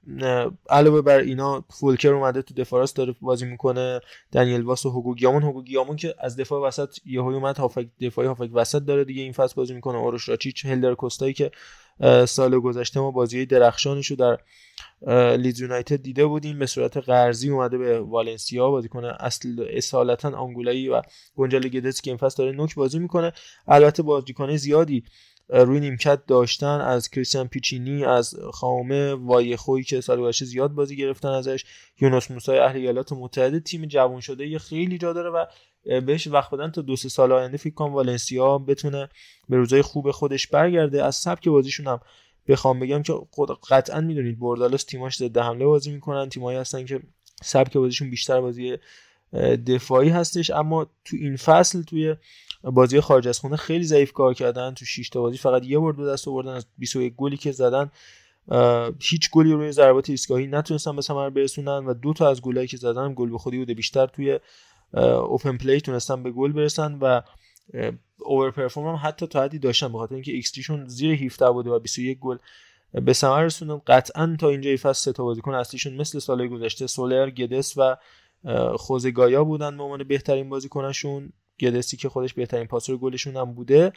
علاوه 0.70 1.02
بر 1.02 1.18
اینا 1.18 1.64
فولکر 1.70 2.08
اومده 2.08 2.42
تو 2.42 2.54
دفاع 2.54 2.74
راست 2.74 2.94
داره 2.94 3.14
بازی 3.20 3.46
می‌کنه. 3.46 4.00
دنیل 4.32 4.62
واس 4.62 4.86
و 4.86 4.90
هوگو 4.90 5.14
گیامون 5.14 5.42
هوگو 5.42 5.62
گیامون 5.62 5.96
که 5.96 6.14
از 6.18 6.36
دفاع 6.36 6.68
وسط 6.68 6.96
یهویی 7.04 7.36
اومد 7.36 7.58
هافک 7.58 7.88
دفاعی 8.00 8.28
هافک 8.28 8.50
وسط 8.52 8.82
داره 8.82 9.04
دیگه 9.04 9.22
این 9.22 9.32
فصل 9.32 9.54
بازی 9.54 9.74
می‌کنه. 9.74 9.98
اوروش 9.98 10.28
راچیچ 10.28 10.66
هلدر 10.66 10.94
کوستایی 10.94 11.32
که 11.32 11.50
سال 12.26 12.58
گذشته 12.60 13.00
ما 13.00 13.10
بازی 13.10 13.46
درخشانش 13.46 14.06
رو 14.06 14.16
در 14.16 14.38
لیدز 15.36 15.60
یونایتد 15.60 16.02
دیده 16.02 16.26
بودیم 16.26 16.58
به 16.58 16.66
صورت 16.66 16.96
قرضی 16.96 17.50
اومده 17.50 17.78
به 17.78 18.00
والنسیا 18.00 18.70
بازی 18.70 18.88
کنه 18.88 19.16
اصل 19.20 19.66
اصالتا 19.70 20.30
آنگولایی 20.30 20.88
و 20.88 21.02
گنجال 21.36 21.68
گدس 21.68 22.00
که 22.00 22.10
این 22.10 22.18
فصل 22.18 22.42
داره 22.42 22.56
نوک 22.56 22.74
بازی 22.74 22.98
می‌کنه. 22.98 23.32
البته 23.68 24.02
بازیکن 24.02 24.56
زیادی 24.56 25.04
روی 25.48 25.80
نیمکت 25.80 26.26
داشتن 26.26 26.80
از 26.80 27.10
کریستیان 27.10 27.48
پیچینی 27.48 28.04
از 28.04 28.34
خامه 28.52 29.14
وایخوی 29.14 29.82
که 29.82 30.00
سال 30.00 30.20
گذشته 30.20 30.44
زیاد 30.44 30.70
بازی 30.70 30.96
گرفتن 30.96 31.28
ازش 31.28 31.64
یونس 32.00 32.30
موسای 32.30 32.58
اهل 32.58 32.76
ایالات 32.76 33.12
متحده 33.12 33.60
تیم 33.60 33.84
جوان 33.84 34.20
شده 34.20 34.46
یه 34.46 34.58
خیلی 34.58 34.98
جا 34.98 35.12
داره 35.12 35.30
و 35.30 35.44
بهش 36.00 36.26
وقت 36.26 36.50
بدن 36.50 36.70
تا 36.70 36.82
دو 36.82 36.96
سه 36.96 37.08
سال 37.08 37.32
آینده 37.32 37.56
فکر 37.56 37.74
کنم 37.74 37.94
والنسیا 37.94 38.58
بتونه 38.58 39.08
به 39.48 39.56
روزای 39.56 39.82
خوب 39.82 40.10
خودش 40.10 40.46
برگرده. 40.46 41.04
از 41.04 41.16
سبک 41.16 41.48
بازیشون 41.48 41.86
هم 41.86 42.00
بخوام 42.48 42.80
بگم 42.80 43.02
که 43.02 43.14
قطعا 43.70 44.00
می‌دونید 44.00 44.38
بردالس 44.38 44.84
تیماش 44.84 45.16
ضد 45.16 45.38
حمله 45.38 45.66
بازی 45.66 45.90
می‌کنن. 45.90 46.28
تیمایی 46.28 46.58
هستن 46.58 46.84
که 46.84 47.00
سبک 47.42 47.76
بازیشون 47.76 48.10
بیشتر 48.10 48.40
بازی 48.40 48.76
دفاعی 49.66 50.08
هستش. 50.08 50.50
اما 50.50 50.84
تو 51.04 51.16
این 51.16 51.36
فصل 51.36 51.82
توی 51.82 52.16
بازی 52.62 53.00
خارج 53.00 53.28
از 53.28 53.38
خونه 53.38 53.56
خیلی 53.56 53.84
ضعیف 53.84 54.12
کار 54.12 54.34
کردن. 54.34 54.74
تو 54.74 54.84
6 54.84 55.08
تا 55.08 55.20
بازی 55.20 55.38
فقط 55.38 55.64
یه 55.64 55.78
بار 55.78 55.92
دو 55.92 56.06
دست 56.06 56.28
آوردن 56.28 56.52
از 56.52 56.66
21 56.78 57.14
گلی 57.16 57.36
که 57.36 57.52
زدن 57.52 57.90
هیچ 59.00 59.30
گلی 59.30 59.52
روی 59.52 59.72
ضربات 59.72 60.10
ایستگاهی 60.10 60.46
نتونستن 60.46 60.96
به 60.96 61.02
ثمر 61.02 61.30
برسونن 61.30 61.86
و 61.86 61.94
دو 61.94 62.12
تا 62.12 62.30
از 62.30 62.42
گلایی 62.42 62.68
که 62.68 62.76
زدن 62.76 63.12
گل 63.16 63.30
به 63.30 63.38
خودی 63.38 63.58
بوده. 63.58 63.74
بیشتر 63.74 64.06
توی 64.06 64.40
open 64.94 65.56
play 65.56 65.80
تونستن 65.80 66.22
به 66.22 66.30
گل 66.30 66.52
برسن 66.52 66.98
و 67.00 67.20
overperform 68.18 68.96
هم 68.96 69.08
حتی 69.08 69.26
تا 69.26 69.42
حدی 69.42 69.58
داشتن 69.58 69.92
بخاطر 69.92 70.14
اینکه 70.14 70.32
ایکس 70.32 70.58
شون 70.58 70.88
زیر 70.88 71.24
17 71.24 71.50
بوده 71.50 71.70
و 71.70 71.78
21 71.78 72.18
گل 72.18 72.38
به 72.92 73.12
ثمر 73.12 73.44
رسوندن. 73.44 73.80
قطعا 73.86 74.36
تا 74.40 74.48
اینجا 74.48 74.76
فصل 74.76 74.92
سه 74.92 75.12
تا 75.12 75.24
بازیکن 75.24 75.54
اصلیشون 75.54 75.94
مثل 75.94 76.18
سال 76.18 76.48
گذشته 76.48 76.86
سولر 76.86 77.30
گدس 77.30 77.74
و 77.76 77.96
خوزه 78.76 79.25
گایا 79.25 79.44
بودن 79.44 79.76
به 79.76 79.82
عنوان 79.82 80.04
بهترین 80.04 80.48
بازیکنشون. 80.48 81.32
گدسی 81.60 81.96
که 81.96 82.08
خودش 82.08 82.34
بهترین 82.34 82.66
پاسور 82.66 82.96
گلشون 82.96 83.36
هم 83.36 83.54
بوده. 83.54 83.92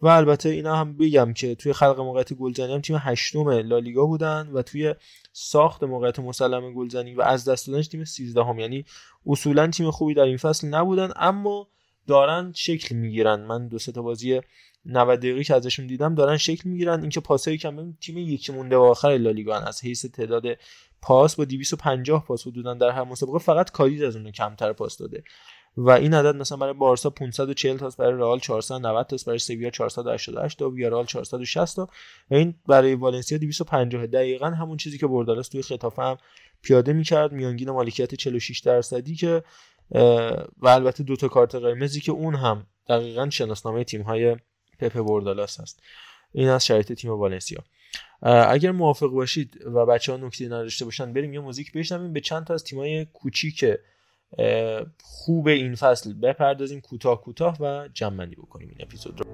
و 0.00 0.06
البته 0.06 0.48
اینا 0.48 0.76
هم 0.76 0.96
بگم 0.96 1.32
که 1.32 1.54
توی 1.54 1.72
خلق 1.72 2.00
موقعیت 2.00 2.32
گلزنی 2.32 2.74
هم 2.74 2.80
تیم 2.80 2.96
هشتم 3.00 3.48
لالیگا 3.48 4.06
بودن 4.06 4.48
و 4.52 4.62
توی 4.62 4.94
ساخت 5.32 5.82
موقعیت 5.82 6.18
مسلم 6.18 6.74
گلزنی 6.74 7.14
و 7.14 7.22
از 7.22 7.48
دست 7.48 7.66
دادنش 7.66 7.88
تیم 7.88 8.04
13 8.04 8.44
هم 8.44 8.58
یعنی 8.58 8.84
اصولا 9.26 9.66
تیم 9.66 9.90
خوبی 9.90 10.14
در 10.14 10.22
این 10.22 10.36
فصل 10.36 10.68
نبودن 10.68 11.10
اما 11.16 11.68
دارن 12.06 12.52
شکل 12.56 12.94
می‌گیرن. 12.94 13.40
من 13.40 13.68
دو 13.68 13.78
سه 13.78 13.92
تا 13.92 14.02
بازی 14.02 14.40
90 14.84 15.18
دقیقه 15.18 15.44
که 15.44 15.54
ازشون 15.54 15.86
دیدم 15.86 16.14
دارن 16.14 16.36
شکل 16.36 16.70
می‌گیرن. 16.70 17.00
اینکه 17.00 17.20
پاسای 17.20 17.56
کم 17.58 17.92
تیم 17.92 18.18
یکی 18.18 18.52
مونده 18.52 18.76
و 18.76 18.80
آخر 18.80 19.08
لالیگا 19.08 19.56
از 19.56 19.84
حیث 19.84 20.06
تعداد 20.06 20.44
پاس 21.02 21.36
با 21.36 21.44
250 21.44 22.24
پاس 22.24 22.46
حدودا 22.46 22.74
در 22.74 22.90
هر 22.90 23.04
مسابقه 23.04 23.38
فقط 23.38 23.70
کادیز 23.70 24.02
از 24.02 24.16
اون 24.16 24.30
کمتر 24.30 24.72
پاس 24.72 24.98
داده. 24.98 25.24
و 25.76 25.90
این 25.90 26.14
عدد 26.14 26.36
مثلا 26.36 26.58
برای 26.58 26.72
بارسا 26.72 27.10
540 27.10 27.76
تاست 27.76 27.96
برای 27.96 28.18
رئال 28.18 28.38
490 28.38 29.06
تاست 29.06 29.26
برای 29.26 29.38
سویا 29.38 29.70
488 29.70 30.58
تا 30.58 30.70
ویارال 30.70 31.06
460 31.06 31.76
تا. 31.76 31.88
و 32.30 32.34
این 32.34 32.54
برای 32.66 32.94
والنسیا 32.94 33.38
250 33.38 34.06
دقیقا 34.06 34.46
همون 34.46 34.76
چیزی 34.76 34.98
که 34.98 35.06
بردالس 35.06 35.48
توی 35.48 35.62
خطافه 35.62 36.02
هم 36.02 36.18
پیاده 36.62 36.92
می‌کرد. 36.92 37.32
میانگین 37.32 37.70
مالکیت 37.70 38.14
46 38.14 38.60
درصدی 38.60 39.14
که 39.14 39.42
و 40.58 40.68
البته 40.68 41.04
دو 41.04 41.16
تا 41.16 41.28
کارت 41.28 41.54
قرمزی 41.54 42.00
که 42.00 42.12
اون 42.12 42.34
هم 42.34 42.66
دقیقا 42.88 43.30
شناسنامه 43.30 43.84
تیم 43.84 44.02
های 44.02 44.36
پپ 44.78 45.00
بردالاس 45.00 45.60
هست. 45.60 45.82
این 46.32 46.48
از 46.48 46.66
شرایط 46.66 46.92
تیم 46.92 47.10
والنسیا. 47.10 47.64
اگر 48.22 48.72
موافق 48.72 49.06
باشید 49.06 49.66
و 49.66 49.86
بچه 49.86 50.12
ها 50.12 50.18
نکته 50.18 50.46
نداشته 50.46 50.84
باشن 50.84 51.12
بریم 51.12 51.34
یه 51.34 51.40
موزیک 51.40 51.72
بشنویم. 51.72 52.12
به 52.12 52.20
چند 52.20 52.44
تا 52.46 52.54
از 52.54 52.64
تیمای 52.64 53.04
کوچیک 53.04 53.64
خوب 55.02 55.48
این 55.48 55.74
فصل 55.74 56.12
بپردازیم 56.12 56.80
کوتاه 56.80 57.22
کوتاه 57.22 57.56
و 57.60 57.88
جمع 57.94 58.26
بکنیم 58.26 58.68
این 58.68 58.78
اپیزود 58.80 59.20
رو. 59.20 59.26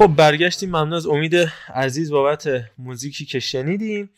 خب 0.00 0.16
برگشتیم. 0.16 0.68
ممنون 0.68 0.92
از 0.92 1.06
امید 1.06 1.34
عزیز 1.74 2.12
بابت 2.12 2.48
موزیکی 2.78 3.24
که 3.24 3.40
شنیدیم. 3.40 4.10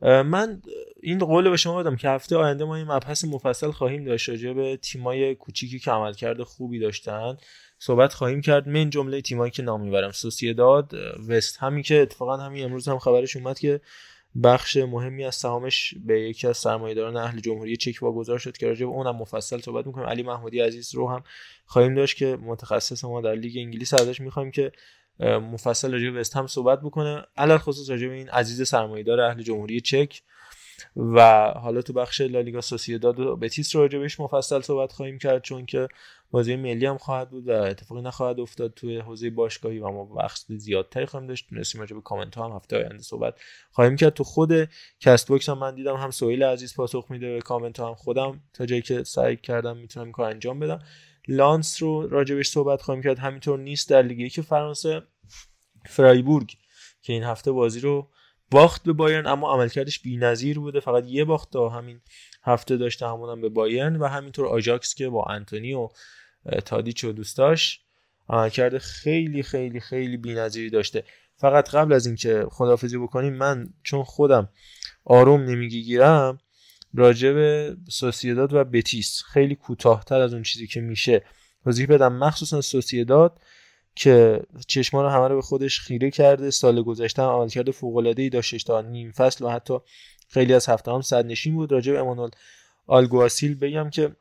من 0.00 0.62
این 1.02 1.18
قول 1.18 1.50
به 1.50 1.56
شما 1.56 1.82
بدم 1.82 1.96
که 1.96 2.08
هفته 2.08 2.36
آینده 2.36 2.64
ما 2.64 2.76
این 2.76 2.86
مبحث 2.86 3.24
مفصل 3.24 3.70
خواهیم 3.70 4.04
داشت 4.04 4.28
راجع 4.28 4.52
به 4.52 4.76
تیمای 4.76 5.34
کوچیکی 5.34 5.78
که 5.78 5.90
عملکرد 5.90 6.42
خوبی 6.42 6.78
داشتن. 6.78 7.36
صحبت 7.78 8.12
خواهیم 8.12 8.40
کرد. 8.40 8.68
من 8.68 8.90
جمله 8.90 9.20
تیمایی 9.20 9.50
که 9.50 9.62
نام 9.62 9.80
می‌برم. 9.80 10.10
سوسیداد 10.10 10.94
وست. 11.28 11.58
همی 11.60 11.82
که 11.82 12.00
اتفاقا 12.00 12.36
همین 12.36 12.64
امروز 12.64 12.88
هم 12.88 12.98
خبرش 12.98 13.36
اومد 13.36 13.58
که 13.58 13.80
بخش 14.42 14.76
مهمی 14.76 15.24
از 15.24 15.34
سهامش 15.34 15.94
به 16.06 16.20
یکی 16.20 16.46
از 16.46 16.56
سرمایه‌داران 16.56 17.16
اهل 17.16 17.40
جمهوری 17.40 17.76
چک 17.76 18.02
واگذار 18.02 18.38
شد 18.38 18.56
که 18.56 18.66
راجع 18.66 18.86
به 18.86 18.92
اونم 18.92 19.16
مفصل 19.16 19.60
صحبت 19.60 19.86
می‌کنیم. 19.86 20.06
علی 20.06 20.22
محمودی 20.22 20.60
عزیز 20.60 20.94
رو 20.94 21.08
هم 21.08 21.24
خواهیم 21.66 21.94
داشت 21.94 22.16
که 22.16 22.36
متخصص 22.36 23.04
ما 23.04 23.20
در 23.20 23.34
لیگ 23.34 23.58
انگلیس 23.58 23.94
ازش 23.94 24.20
می‌خوایم 24.20 24.50
که 24.50 24.72
مفصل 25.20 25.92
راجع 25.92 26.10
به 26.10 26.22
هم 26.34 26.46
صحبت 26.46 26.80
بکنه. 26.80 27.26
علی‌الخصوص 27.36 27.90
راجع 27.90 28.08
به 28.08 28.14
این 28.14 28.28
عزیز 28.28 28.68
سرمایه‌دار 28.68 29.20
اهل 29.20 29.42
جمهوری 29.42 29.80
چک 29.80 30.22
و 30.96 31.48
حالا 31.56 31.82
تو 31.82 31.92
بخش 31.92 32.20
لالیگا 32.20 32.60
سوسییداد 32.60 33.20
و 33.20 33.36
بتیس 33.36 33.76
راجع 33.76 33.98
بهش 33.98 34.20
مفصل 34.20 34.60
صحبت 34.60 34.92
خواهیم 34.92 35.18
کرد 35.18 35.42
چون 35.42 35.66
که 35.66 35.88
بازی 36.30 36.56
ملی 36.56 36.86
هم 36.86 36.98
خواهد 36.98 37.30
بود 37.30 37.48
و 37.48 37.50
اتفاقی 37.50 38.02
نخواهد 38.02 38.40
افتاد 38.40 38.74
توی 38.74 38.98
حوزه 38.98 39.30
باشگاهی 39.30 39.78
و 39.78 39.88
ما 39.88 40.04
وقت 40.14 40.44
زیادتری 40.48 41.06
خواهیم 41.06 41.28
داشت. 41.28 41.48
تونستیم 41.48 41.80
راجع 41.80 41.94
به 41.94 42.02
کامنت 42.02 42.34
ها 42.34 42.48
هم 42.48 42.56
هفته 42.56 42.76
آینده 42.76 43.02
صحبت 43.02 43.34
خواهیم 43.70 43.96
کرد. 43.96 44.14
تو 44.14 44.24
خود 44.24 44.68
کست 45.00 45.28
باکس 45.28 45.48
هم 45.48 45.58
من 45.58 45.74
دیدم 45.74 45.96
هم 45.96 46.10
سویل 46.10 46.42
عزیز 46.42 46.74
پاسخ 46.74 47.06
میده 47.10 47.34
به 47.34 47.40
کامنت 47.40 47.80
ها 47.80 47.88
هم 47.88 47.94
خودم. 47.94 48.40
تا 48.52 48.66
جایی 48.66 48.82
که 48.82 49.02
سعی 49.02 49.36
کردم 49.36 49.76
می‌تونم 49.76 50.12
کار 50.12 50.30
انجام 50.30 50.58
بدم. 50.58 50.82
لانس 51.28 51.82
رو 51.82 52.08
راجبش 52.08 52.48
صحبت 52.48 52.82
خواهیم 52.82 53.02
کرد. 53.02 53.18
همینطور 53.18 53.58
نیست 53.58 53.90
در 53.90 54.02
لیگ 54.02 54.32
که 54.32 54.42
فرانسه 54.42 55.02
فرایبورگ 55.86 56.52
که 57.02 57.12
این 57.12 57.22
هفته 57.22 57.52
بازی 57.52 57.80
رو 57.80 58.10
باخت 58.50 58.82
به 58.82 58.92
بایرن 58.92 59.26
اما 59.26 59.54
عملکردش 59.54 60.00
بی‌نظیر 60.00 60.58
بوده. 60.58 60.80
فقط 60.80 61.04
یه 61.06 61.24
باخت 61.24 61.50
تا 61.50 61.68
همین 61.68 62.00
هفته 62.42 62.76
داشته 62.76 63.06
همونم 63.06 63.40
به 63.40 63.48
بایرن 63.48 63.96
و 63.96 64.06
همینطور 64.06 64.46
آجاکس 64.46 64.94
که 64.94 65.08
با 65.08 65.24
انتونی 65.24 65.74
و 65.74 65.88
تادیچ 66.64 67.04
و 67.04 67.12
دوستاش 67.12 67.80
عملکرد 68.28 68.78
خیلی 68.78 69.42
خیلی 69.42 69.80
خیلی 69.80 70.16
بی‌نظیری 70.16 70.70
داشته. 70.70 71.04
فقط 71.36 71.70
قبل 71.70 71.92
از 71.92 72.06
اینکه 72.06 72.46
خدافزی 72.50 72.98
بکنیم 72.98 73.32
من 73.32 73.68
چون 73.82 74.04
خودم 74.04 74.48
آروم 75.04 75.40
نمی‌گیرم 75.40 76.38
راجع 76.94 77.32
به 77.32 77.76
سوسیداد 77.88 78.52
و 78.52 78.64
بتیس. 78.64 79.22
خیلی 79.22 79.54
کوتاهتر 79.54 80.20
از 80.20 80.34
اون 80.34 80.42
چیزی 80.42 80.66
که 80.66 80.80
میشه 80.80 81.24
توضیح 81.64 81.86
بدم. 81.86 82.12
مخصوصا 82.12 82.60
سوسیداد 82.60 83.40
که 83.94 84.42
چشما 84.66 85.02
رو 85.02 85.08
همه 85.08 85.28
رو 85.28 85.34
به 85.34 85.42
خودش 85.42 85.80
خیره 85.80 86.10
کرده 86.10 86.50
سال 86.50 86.82
گذشته 86.82 87.22
هم 87.22 87.28
عملکرد 87.28 87.70
فوق 87.70 87.96
العاده 87.96 88.22
ای 88.22 88.28
داشتش 88.28 88.64
تا 88.64 88.80
نیم 88.80 89.10
فصل 89.12 89.44
و 89.44 89.48
حتی 89.48 89.78
خیلی 90.28 90.54
از 90.54 90.68
هفته 90.68 90.92
هم 90.92 91.00
صد 91.00 91.26
نشین 91.26 91.54
بود. 91.54 91.72
راجع 91.72 91.92
به 91.92 91.98
امانوئل 91.98 92.30
آلگواسیل 92.86 93.54
بگم 93.54 93.90
که 93.90 94.16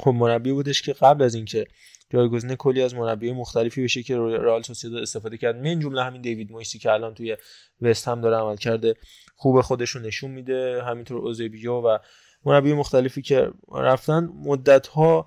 خب 0.00 0.10
مربی 0.10 0.52
بودش 0.52 0.82
که 0.82 0.92
قبل 0.92 1.22
از 1.22 1.34
اینکه 1.34 1.66
جایگزین 2.12 2.54
کلی 2.54 2.82
از 2.82 2.94
مربی 2.94 3.32
مختلفی 3.32 3.84
بشه 3.84 4.02
که 4.02 4.16
رئال 4.16 4.62
سوسیداد 4.62 5.02
استفاده 5.02 5.36
کرد. 5.36 5.56
من 5.56 5.80
جمله 5.80 6.02
همین 6.02 6.22
دیوید 6.22 6.52
مویسی 6.52 6.78
که 6.78 6.92
الان 6.92 7.14
توی 7.14 7.36
وست 7.80 8.08
هم 8.08 8.20
داره 8.20 8.36
عملکرد 8.36 8.94
خوب 9.36 9.60
خودش 9.60 9.90
رو 9.90 10.00
نشون 10.00 10.30
میده. 10.30 10.82
همینطور 10.82 11.18
اوزبیو 11.18 11.72
و 11.72 11.98
مربی 12.44 12.72
مختلفی 12.72 13.22
که 13.22 13.50
رفتن 13.74 14.30
مدت 14.44 14.86
ها 14.86 15.26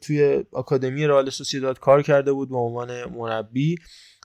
توی 0.00 0.44
آکادمی 0.52 1.06
رئال 1.06 1.30
سوسیداد 1.30 1.78
کار 1.78 2.02
کرده 2.02 2.32
بود 2.32 2.48
به 2.48 2.56
عنوان 2.56 3.04
مربی 3.04 3.76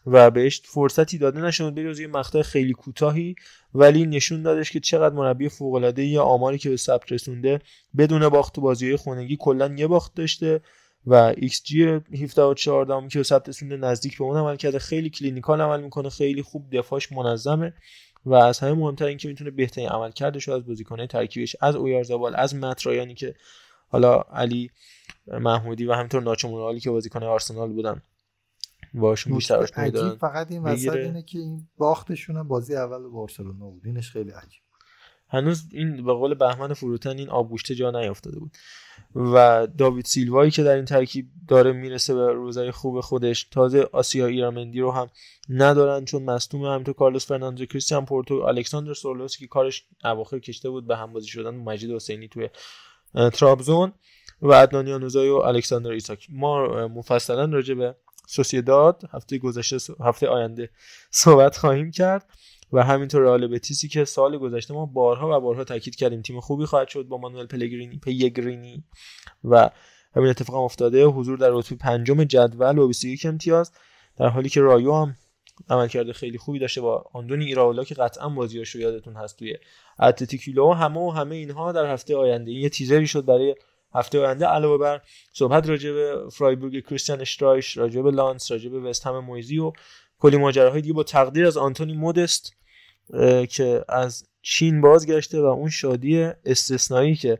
و 0.05 0.31
بهش 0.31 0.61
فرصتی 0.65 1.17
داده 1.17 1.41
نشد 1.41 1.73
به 1.73 1.99
یه 1.99 2.07
مقطع 2.07 2.41
خیلی 2.41 2.73
کوتاهی 2.73 3.35
ولی 3.73 4.05
نشون 4.05 4.41
دادش 4.43 4.71
که 4.71 4.79
چقدر 4.79 5.15
مربی 5.15 5.49
فوق 5.49 5.73
العاده 5.73 6.19
آماری 6.19 6.57
که 6.57 6.69
به 6.69 6.77
ثبت 6.77 7.11
رسونده 7.11 7.59
بدون 7.97 8.29
باخت 8.29 8.55
تو 8.55 8.61
بازی 8.61 8.95
خونگی 8.95 9.37
کلا 9.39 9.75
یه 9.77 9.87
باخت 9.87 10.15
داشته. 10.15 10.61
و 11.05 11.33
ایکس 11.37 11.63
جی 11.63 11.83
17 12.23 12.85
دام 12.85 13.07
که 13.07 13.23
ثبت 13.23 13.49
رسونده 13.49 13.77
نزدیک 13.77 14.17
به 14.17 14.23
اون 14.23 14.37
عمل 14.37 14.55
کرده. 14.55 14.79
خیلی 14.79 15.09
clinical 15.09 15.61
عمل 15.61 15.83
می‌کنه 15.83 16.09
خیلی 16.09 16.41
خوب 16.41 16.77
دفاعش 16.77 17.11
منظمه 17.11 17.73
و 18.25 18.33
از 18.33 18.59
همه 18.59 18.73
مهمتر 18.73 19.05
اینکه 19.05 19.27
می‌تونه 19.27 19.51
بهترین 19.51 19.89
عمل 19.89 20.11
کردش 20.11 20.49
از 20.49 20.65
بازیکنه 20.65 21.07
ترکیبش 21.07 21.55
از 21.61 21.75
اویارزابال 21.75 22.35
از 22.35 22.55
مترایانی 22.55 23.15
که 23.15 23.35
حالا 23.87 24.21
علی 24.21 24.69
محمودی 25.27 25.85
و 25.85 25.93
همینطور 25.93 26.21
ناچو 26.21 26.79
که 26.79 26.89
بازیکن 26.89 27.23
آرسنال 27.23 27.73
بودن 27.73 28.01
باشون 28.93 29.35
بیشتر 29.35 29.55
آشنایی 29.55 30.17
فقط 30.17 30.51
این 30.51 30.63
وسط 30.63 30.95
اینه 30.95 31.23
که 31.23 31.39
این 31.39 31.67
باختشون 31.77 32.47
بازی 32.47 32.75
اول 32.75 33.09
بارسلونا 33.09 33.69
بود. 33.69 33.85
اینش 33.85 34.11
خیلی 34.11 34.31
عجیب. 34.31 34.61
هنوز 35.31 35.63
این 35.71 36.05
به 36.05 36.13
قول 36.13 36.33
بهمن 36.33 36.73
فروتن 36.73 37.17
این 37.17 37.29
آبگوشته 37.29 37.75
جا 37.75 37.91
نیافتاده 37.91 38.39
بود. 38.39 38.51
و 39.15 39.67
داوید 39.77 40.05
سیلوایی 40.05 40.51
که 40.51 40.63
در 40.63 40.75
این 40.75 40.85
ترکیب 40.85 41.25
داره 41.47 41.71
می‌رسه 41.71 42.13
به 42.13 42.33
روزای 42.33 42.71
خوب 42.71 43.01
خودش 43.01 43.43
تازه 43.43 43.89
آسیا 43.91 44.25
ایرامندی 44.25 44.79
رو 44.79 44.91
هم 44.91 45.09
ندارن 45.49 46.05
چون 46.05 46.23
مصدوم 46.23 46.65
همینطور 46.65 46.93
کارلوس 46.93 47.25
فرناندو 47.25 47.65
کریستیان 47.65 48.05
پورتو 48.05 48.33
الکساندر 48.33 48.93
سورلوس 48.93 49.37
که 49.37 49.47
کارش 49.47 49.85
اواخر 50.03 50.39
کشیده 50.39 50.69
بود 50.69 50.87
به 50.87 50.97
همبازی 50.97 51.27
شدن 51.27 51.55
مجید 51.55 51.91
حسینی 51.91 52.27
توی 52.27 52.49
ترابزون 53.33 53.93
و 54.41 54.51
عدنان 54.51 55.03
و 55.03 55.35
الکساندر 55.45 55.91
ایساک. 55.91 56.27
ما 56.29 56.87
مفصلا 56.87 57.45
راجع 57.45 57.73
به 57.73 57.95
سوسیداد 58.27 59.09
هفته 59.13 59.37
گذشته 59.37 59.93
هفته 59.99 60.27
آینده 60.27 60.69
صحبت 61.11 61.57
خواهیم 61.57 61.91
کرد. 61.91 62.25
و 62.73 62.83
همینطور 62.83 63.21
رئال 63.21 63.47
بتیسی 63.47 63.87
که 63.87 64.05
سال 64.05 64.37
گذشته 64.37 64.73
ما 64.73 64.85
بارها 64.85 65.37
و 65.37 65.41
بارها 65.41 65.63
تاکید 65.63 65.95
کردیم 65.95 66.21
تیم 66.21 66.39
خوبی 66.39 66.65
خواهد 66.65 66.87
شد 66.87 67.03
با 67.03 67.17
مانوئل 67.17 67.45
پلگرینی 67.45 67.97
پیگرینی 67.97 68.83
و 69.43 69.69
همین 70.15 70.29
اتفاق 70.29 70.55
هم 70.55 70.61
افتاده. 70.61 71.05
حضور 71.05 71.37
در 71.37 71.49
رتبه 71.51 71.75
پنجم 71.75 72.23
جدول 72.23 72.73
با 72.73 72.87
21 72.87 73.25
امتیاز. 73.25 73.71
در 74.17 74.27
حالی 74.27 74.49
که 74.49 74.61
رایو 74.61 74.93
هم 74.93 75.15
عملکرد 75.69 76.11
خیلی 76.11 76.37
خوبی 76.37 76.59
داشته 76.59 76.81
با 76.81 77.05
آندونی 77.13 77.45
ایراولا 77.45 77.83
که 77.83 77.95
قطعا 77.95 78.29
بازیاشو 78.29 78.79
یادتون 78.79 79.15
هست 79.15 79.37
توی 79.37 79.57
اتلتیکیلو. 79.99 80.69
و 80.69 80.73
همه 80.73 80.99
و 80.99 81.09
همه 81.09 81.35
اینها 81.35 81.71
در 81.71 81.93
هفته 81.93 82.15
آینده. 82.15 82.51
این 82.51 82.61
یه 82.61 82.69
تیزری 82.69 83.07
شد 83.07 83.25
برای 83.25 83.55
هفته 83.95 84.19
آینده. 84.19 84.45
علاوه 84.45 84.77
بر 84.77 85.01
صحبت 85.33 85.69
راجع 85.69 85.91
به 85.91 86.29
فرایبورگ 86.31 86.85
کریستیان 86.85 87.21
اشترایش 87.21 87.77
راجع 87.77 88.01
به 88.01 88.11
لانس 88.11 88.51
راجع 88.51 88.69
به 88.69 88.79
وست 88.79 89.07
هم 89.07 89.19
مویزی 89.19 89.59
و 89.59 89.73
کلی 90.19 90.37
ماجراهای 90.37 90.81
دیگه. 90.81 90.93
با 90.93 91.03
تقدیر 91.03 91.47
از 91.47 91.57
آنتونی 91.57 91.93
مودست 91.93 92.53
که 93.49 93.85
از 93.89 94.27
چین 94.41 94.81
بازگشته 94.81 95.41
و 95.41 95.45
اون 95.45 95.69
شادی 95.69 96.17
استثنایی 96.45 97.15
که 97.15 97.39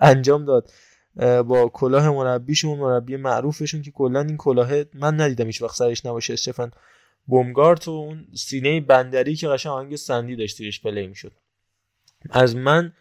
انجام 0.00 0.44
داد 0.44 0.70
با 1.16 1.70
کلاه 1.72 2.10
مربیشون 2.10 2.78
مربی 2.78 3.16
معروفشون 3.16 3.82
که 3.82 3.90
کلا 3.90 4.20
این 4.20 4.36
کلاه 4.36 4.72
من 4.94 5.20
ندیدم 5.20 5.46
هیچ 5.46 5.62
وقت 5.62 5.76
سرش 5.76 6.06
نباشه. 6.06 6.32
استفن 6.32 6.70
بومگارت 7.26 7.88
و 7.88 7.90
اون 7.90 8.26
سینه 8.34 8.80
بندری 8.80 9.36
که 9.36 9.48
قشنگ 9.48 9.72
آهنگ 9.72 9.96
سندی 9.96 10.36
داشتیش 10.36 10.82
پلی 10.82 11.06
می‌شد. 11.06 11.32
از 12.30 12.56
من 12.56 12.92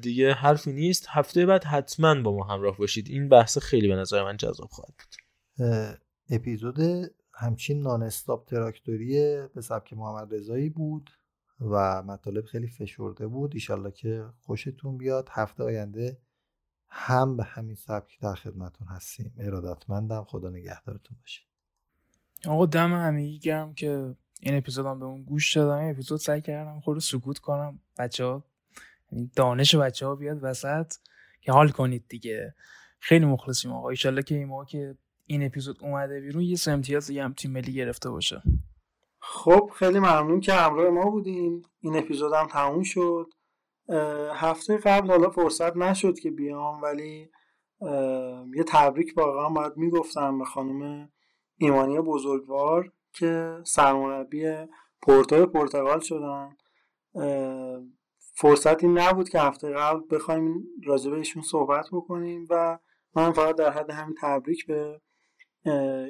دیگه 0.00 0.32
حرفی 0.32 0.72
نیست. 0.72 1.06
هفته 1.08 1.46
بعد 1.46 1.64
حتما 1.64 2.22
با 2.22 2.36
ما 2.36 2.44
همراه 2.44 2.76
باشید. 2.76 3.08
این 3.08 3.28
بحث 3.28 3.58
خیلی 3.58 3.88
به 3.88 3.96
نظر 3.96 4.24
من 4.24 4.36
جذاب 4.36 4.68
خواهد 4.70 4.94
بود. 4.98 5.16
اپیزود 6.30 6.78
همچین 7.34 7.82
نان 7.82 8.02
استاپ 8.02 8.48
تراکتوری 8.48 9.40
به 9.54 9.60
سبک 9.60 9.92
محمد 9.92 10.34
رضایی 10.34 10.68
بود. 10.70 11.10
و 11.60 12.02
مطالب 12.02 12.44
خیلی 12.44 12.68
فشرده 12.68 13.26
بود. 13.26 13.54
ایشالله 13.54 13.90
که 13.90 14.24
خوشتون 14.40 14.98
بیاد. 14.98 15.28
هفته 15.32 15.64
آینده 15.64 16.18
هم 16.88 17.36
به 17.36 17.44
همین 17.44 17.74
سبک 17.74 18.20
در 18.20 18.34
خدمتون 18.34 18.88
هستیم. 18.88 19.34
ارادتمندم. 19.38 20.24
خدا 20.24 20.50
نگهدارتون 20.50 21.16
باشه. 21.20 21.40
آقا 22.46 22.66
دم 22.66 22.92
همه 22.92 23.36
گرم 23.38 23.74
که 23.74 24.16
این 24.40 24.56
اپیزود 24.56 24.86
هم 24.86 25.00
به 25.00 25.04
اون 25.04 25.22
گوش 25.22 25.56
دادم 25.56 25.78
این 25.78 25.90
اپیزود 25.90 26.20
سعی 26.20 26.40
کردم 26.40 26.80
خود 26.80 26.98
سکوت 26.98 27.38
کنم. 27.38 27.80
بچه 27.98 28.24
ها 28.24 28.44
یعنی 29.12 29.30
دانش 29.36 29.74
بچه 29.74 30.06
ها 30.06 30.14
بیاد 30.14 30.38
وسط 30.42 30.92
که 31.40 31.52
حال 31.52 31.68
کنید 31.68 32.04
دیگه. 32.08 32.54
خیلی 32.98 33.24
مخلصیم 33.24 33.72
آقا. 33.72 33.88
ایشالله 33.88 34.22
که 34.22 34.34
این 34.34 34.64
که 34.64 34.94
این 35.26 35.46
اپیزود 35.46 35.78
اومده 35.80 36.20
بیرون 36.20 36.42
یه 36.42 36.56
امتیاز 36.66 37.06
دیگه 37.06 37.24
هم 37.24 37.32
تیم 37.32 37.50
ملی 37.50 37.72
گرفته 37.72 38.10
باشه. 38.10 38.42
خب 39.20 39.70
خیلی 39.74 39.98
ممنون 39.98 40.40
که 40.40 40.52
همراه 40.52 40.90
ما 40.90 41.10
بودیم 41.10 41.62
این 41.80 41.96
اپیزود 41.96 42.32
هم 42.32 42.46
تموم 42.46 42.82
شد. 42.82 43.26
هفته 44.34 44.76
قبل 44.76 45.10
حالا 45.10 45.30
فرصت 45.30 45.76
نشد 45.76 46.18
که 46.18 46.30
بیام 46.30 46.82
ولی 46.82 47.30
یه 48.56 48.64
تبریک 48.68 49.12
واقعا 49.16 49.48
باید 49.48 49.76
می‌گفتم 49.76 50.38
به 50.38 50.44
خانم 50.44 51.08
ایمانی 51.56 52.00
بزرگوار 52.00 52.92
که 53.12 53.58
سرمربی 53.64 54.54
پورتو 55.02 55.46
پرتغال 55.46 56.00
شدن. 56.00 56.56
فرصتی 58.34 58.88
نبود 58.88 59.28
که 59.28 59.40
هفته 59.40 59.70
قبل 59.70 60.00
بخوایم 60.10 60.64
راجع 60.86 61.12
ایشون 61.12 61.42
صحبت 61.42 61.86
بکنیم 61.92 62.46
و 62.50 62.78
من 63.14 63.32
فقط 63.32 63.56
در 63.56 63.70
حد 63.70 63.90
همین 63.90 64.14
تبریک 64.20 64.66
به 64.66 65.00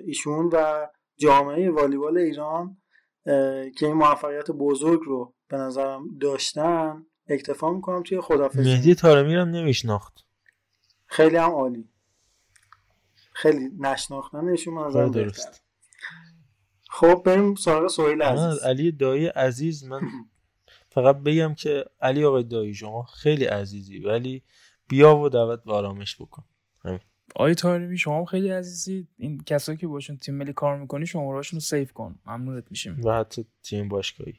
ایشون 0.06 0.50
و 0.52 0.86
جامعه 1.16 1.70
والیبال 1.70 2.18
ایران 2.18 2.76
که 3.24 3.86
این 3.86 3.92
موفقیت 3.92 4.50
بزرگ 4.50 5.00
رو 5.04 5.34
به 5.48 5.56
نظرم 5.56 6.18
داشتن 6.18 7.06
اکتفا 7.28 7.70
می‌کنم 7.72 8.02
توی 8.02 8.20
خدافزی 8.20 8.74
مهدی 8.74 8.94
تارمی 8.94 9.34
هم 9.34 9.48
نمیشناخت. 9.48 10.24
خیلی 11.06 11.36
هم 11.36 11.50
عالی. 11.50 11.88
خیلی 13.32 13.70
نشناختنشون 13.78 14.74
من 14.74 14.86
نظرم 14.86 15.10
درست 15.10 15.62
خب 16.90 17.22
بریم 17.24 17.54
سراغ 17.54 17.88
سویل 17.88 18.22
عزیز. 18.22 18.62
علی 18.62 18.92
دایی 18.92 19.26
عزیز 19.26 19.84
من 19.84 20.00
فقط 20.94 21.16
بگم 21.16 21.54
که 21.54 21.84
علی 22.00 22.24
آقای 22.24 22.42
دایی 22.42 22.74
شما 22.74 23.02
خیلی 23.02 23.44
عزیزی 23.44 23.98
ولی 23.98 24.42
بیا 24.88 25.16
و 25.16 25.28
دعوت 25.28 25.64
به 25.64 25.72
آرامش 25.72 26.16
بکن. 26.16 26.44
همین. 26.84 27.00
آی 27.36 27.54
تاریمی 27.54 27.98
شما 27.98 28.24
خیلی 28.24 28.50
عزیزی. 28.50 29.08
این 29.16 29.42
کسایی 29.46 29.78
که 29.78 29.86
باشون 29.86 30.16
تیم 30.16 30.34
ملی 30.34 30.52
کار 30.52 30.78
می‌کنی 30.78 31.06
شمارهاشون 31.06 31.56
رو 31.56 31.60
سیف 31.60 31.92
کن. 31.92 32.18
ممنونت 32.26 32.64
میشیم. 32.70 33.00
و 33.04 33.12
حتی 33.12 33.46
تیم 33.62 33.88
باشگاهی. 33.88 34.34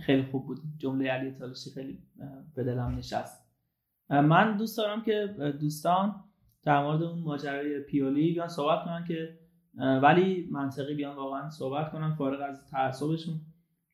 خیلی 0.00 0.22
خوب 0.22 0.46
بود. 0.46 0.58
جمله 0.78 1.10
علی 1.10 1.30
تالشی 1.30 1.70
خیلی 1.70 1.98
به 2.54 2.64
دلم 2.64 2.94
نشست. 2.98 3.42
من 4.10 4.56
دوست 4.56 4.78
دارم 4.78 5.02
که 5.02 5.34
دوستان 5.60 6.14
در 6.64 6.82
مورد 6.82 7.02
اون 7.02 7.18
ماجرای 7.18 7.80
پیولی 7.80 8.32
بیان 8.32 8.48
صحبت 8.48 8.84
کنن 8.84 9.04
که 9.08 9.38
ولی 9.78 10.48
منطقی 10.50 10.94
بیان 10.94 11.16
واقعا 11.16 11.50
صحبت 11.50 11.92
کنن 11.92 12.14
فارغ 12.14 12.40
از 12.48 12.70
تعصبشون 12.70 13.40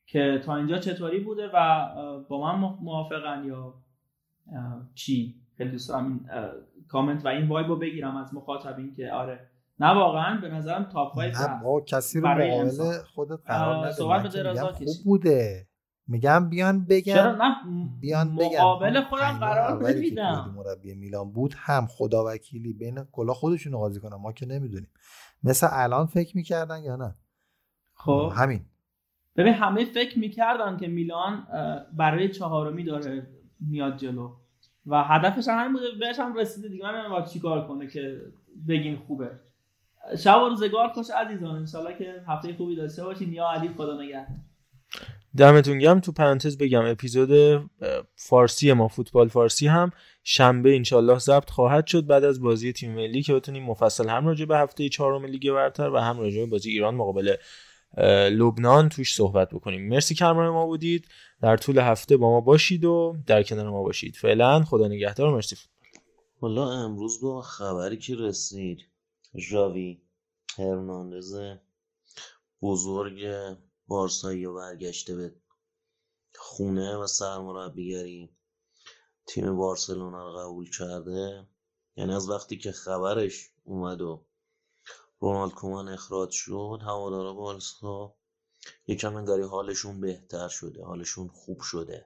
که 0.05 0.41
تا 0.45 0.55
اینجا 0.55 0.77
چطوری 0.77 1.19
بوده 1.19 1.49
و 1.53 1.89
با 2.29 2.41
من 2.41 2.77
موافقن 2.81 3.43
یا 3.45 3.73
چی؟ 4.95 5.35
خیلی 5.57 5.71
دوست 5.71 5.89
دارم 5.89 6.25
کامنت 6.87 7.25
و 7.25 7.27
این 7.27 7.47
وایب 7.47 7.67
رو 7.67 7.75
بگیرم 7.79 8.17
از 8.17 8.33
مخاطبین 8.33 8.93
که 8.93 9.11
آره. 9.11 9.49
نه 9.79 9.87
واقعا 9.87 10.41
به 10.41 10.49
نظرم 10.49 10.83
تاپ 10.83 11.15
5 11.15 11.35
نه 11.35 11.63
با 11.63 11.81
کسی 11.81 12.19
رو 12.19 12.27
مقابل 12.27 12.97
خودت 13.15 13.39
قرار 13.45 13.87
نده 13.87 14.71
خوب 14.71 14.87
بوده. 15.05 15.67
میگم 16.07 16.49
بیان 16.49 16.85
بگن 16.85 17.13
چرا؟ 17.13 17.31
نه 17.31 17.55
بیان 17.99 18.35
بگن 18.35 18.57
مقابل 18.57 19.01
خودم 19.01 19.37
قرار 19.39 19.89
نمیدم 19.89 20.53
مربی 20.57 20.95
میلان 20.95 21.31
بود 21.31 21.53
هم 21.57 21.87
خدا 21.89 22.25
وکیلی 22.25 22.73
بین 22.73 23.03
کلا 23.11 23.33
خودشون 23.33 23.77
قاضی 23.77 23.99
کنن. 23.99 24.15
ما 24.15 24.31
که 24.31 24.45
نمی‌دونیم. 24.45 24.89
مثل 25.43 25.67
الان 25.71 26.05
فکر 26.05 26.37
می‌کردن 26.37 26.83
یا 26.83 26.95
نه؟ 26.95 27.15
خب. 27.93 28.31
همین. 28.35 28.65
ببین 29.35 29.53
همه 29.53 29.85
فکر 29.85 30.19
می‌کردن 30.19 30.77
که 30.77 30.87
میلان 30.87 31.47
برای 31.93 32.29
چهارمی 32.29 32.83
داره 32.83 33.27
میاد 33.59 33.97
جلو. 33.97 34.35
و 34.85 35.03
هدفش 35.03 35.47
هم 35.47 35.73
بوده 35.73 35.85
بهش 35.99 36.19
هم 36.19 36.37
رسیده 36.37 36.67
دیگه. 36.67 36.83
من 36.83 37.09
باید 37.09 37.25
چیکار 37.25 37.67
کنه 37.67 37.87
که 37.87 38.21
بگین 38.67 38.95
خوبه. 38.95 39.31
شب 40.17 40.41
و 40.41 40.49
روزگار 40.49 40.87
خوش 40.87 41.09
عزیزان. 41.09 41.55
انشالله 41.55 41.97
که 41.97 42.13
هفته 42.27 42.53
خوبی 42.53 42.75
داشته 42.75 43.03
باشین. 43.03 43.33
یا 43.33 43.49
علی 43.49 43.69
خدا 43.77 44.01
نگهدار. 44.01 44.25
دمتون 45.37 45.79
گرم. 45.79 45.99
تو 45.99 46.11
پرانتز 46.11 46.57
بگم 46.57 46.85
اپیزود 46.85 47.29
فارسی 48.15 48.73
ما 48.73 48.87
فوتبال 48.87 49.27
فارسی 49.27 49.67
هم 49.67 49.91
شنبه 50.23 50.75
انشالله 50.75 51.19
ضبط 51.19 51.49
خواهد 51.49 51.87
شد. 51.87 52.05
بعد 52.05 52.23
از 52.23 52.41
بازی 52.41 52.73
تیم 52.73 52.95
ملی 52.95 53.21
که 53.21 53.33
بتونیم 53.33 53.63
مفصل 53.63 54.09
هم 54.09 54.27
راجع 54.27 54.45
به 54.45 54.57
هفته 54.57 54.89
چهارم 54.89 55.25
لیگ 55.25 55.51
برتر 55.51 55.89
و 55.89 55.97
هم 55.97 56.19
راجع 56.19 56.39
به 56.39 56.45
بازی 56.45 56.69
ایران 56.69 56.95
مقابل 56.95 57.35
لبنان 58.31 58.89
توش 58.89 59.15
صحبت 59.15 59.49
بکنیم. 59.49 59.89
مرسی 59.89 60.15
که 60.15 60.25
ما 60.25 60.65
بودید. 60.65 61.07
در 61.43 61.57
طول 61.57 61.77
هفته 61.77 62.17
با 62.17 62.29
ما 62.29 62.41
باشید 62.41 62.85
و 62.85 63.17
در 63.27 63.43
کنار 63.43 63.69
ما 63.69 63.83
باشید. 63.83 64.15
فعلا 64.15 64.63
خدا 64.63 64.87
نگهدار 64.87 65.33
مرسی 65.33 65.55
حالا 66.41 66.71
امروز 66.71 67.21
با 67.21 67.41
خبری 67.41 67.97
که 67.97 68.15
رسید 68.15 68.79
ژاوی 69.37 70.01
هرناندز 70.57 71.35
بزرگ 72.61 73.27
بارسایی 73.87 74.45
و 74.45 74.53
برگشته 74.53 75.15
به 75.15 75.35
خونه 76.35 76.97
و 76.97 77.07
سرمربیگری 77.07 78.29
تیم 79.27 79.57
بارسلونا 79.57 80.23
رو 80.23 80.39
قبول 80.39 80.69
کرده. 80.69 81.47
یعنی 81.95 82.13
از 82.13 82.29
وقتی 82.29 82.57
که 82.57 82.71
خبرش 82.71 83.49
اومد 83.63 84.01
و 84.01 84.25
رونالد 85.19 85.53
کومان 85.53 85.89
اخراج 85.89 86.31
شد 86.31 86.79
هوادارا 86.81 87.33
بارسا 87.33 88.15
یکم 88.87 89.15
انگاری 89.15 89.43
حالشون 89.43 90.01
بهتر 90.01 90.47
شده 90.47 90.83
حالشون 90.83 91.27
خوب 91.27 91.61
شده. 91.61 92.05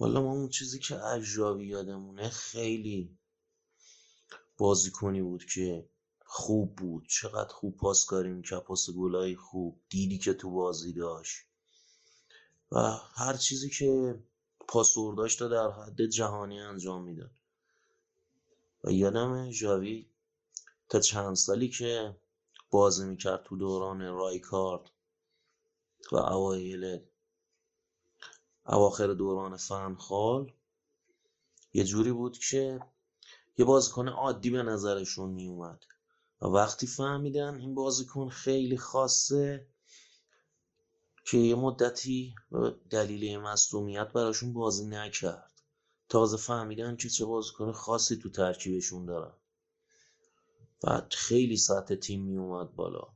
والا 0.00 0.22
ما 0.22 0.32
اون 0.32 0.48
چیزی 0.48 0.78
که 0.78 0.96
از 0.96 1.22
ژاوی 1.22 1.66
یادمونه 1.66 2.28
خیلی 2.28 3.18
بازیکنی 4.58 5.22
بود 5.22 5.44
که 5.44 5.88
خوب 6.24 6.76
بود. 6.76 7.06
چقدر 7.08 7.48
خوب 7.48 7.76
پاسکاری 7.76 8.32
می‌کرد 8.32 8.64
پاس 8.64 8.90
گلای 8.90 9.36
خوب 9.36 9.80
دیدی 9.88 10.18
که 10.18 10.34
تو 10.34 10.50
بازی 10.50 10.92
داشت. 10.92 11.38
و 12.72 12.78
هر 13.14 13.36
چیزی 13.36 13.70
که 13.70 14.18
پاسورداش 14.68 15.40
رو 15.40 15.48
در 15.48 15.70
حد 15.70 16.06
جهانی 16.06 16.60
انجام 16.60 17.02
می‌داد. 17.02 17.30
و 18.84 18.90
یادم 18.90 19.50
ژاوی 19.50 20.06
تا 20.88 21.00
چند 21.00 21.36
سالی 21.36 21.68
که 21.68 22.16
بازی 22.70 23.06
می‌کرد 23.06 23.42
تو 23.44 23.56
دوران 23.56 24.00
رایکارد 24.00 24.90
و 26.12 26.16
اوایل 26.16 27.00
اواخر 28.66 29.06
دوران 29.06 29.56
فنخال 29.56 30.52
یه 31.72 31.84
جوری 31.84 32.12
بود 32.12 32.38
که 32.38 32.80
یه 33.58 33.64
بازیکن 33.64 34.08
عادی 34.08 34.50
به 34.50 34.62
نظرشون 34.62 35.30
میومد 35.30 35.84
و 36.42 36.46
وقتی 36.46 36.86
فهمیدن 36.86 37.54
این 37.54 37.74
بازیکن 37.74 38.28
خیلی 38.28 38.78
خاصه 38.78 39.66
که 41.24 41.38
یه 41.38 41.54
مدتی 41.54 42.34
دلیل 42.90 43.38
مصومیت 43.38 44.12
براشون 44.12 44.52
بازی 44.52 44.86
نکرد. 44.86 45.62
تازه 46.08 46.36
فهمیدن 46.36 46.96
که 46.96 47.08
چه 47.08 47.24
بازیکن 47.24 47.72
خاصی 47.72 48.16
تو 48.16 48.30
ترکیبشون 48.30 49.06
دارن. 49.06 49.39
بعد 50.82 51.12
خیلی 51.12 51.56
سطح 51.56 51.94
تیم 51.94 52.22
میومد 52.22 52.74
بالا. 52.76 53.08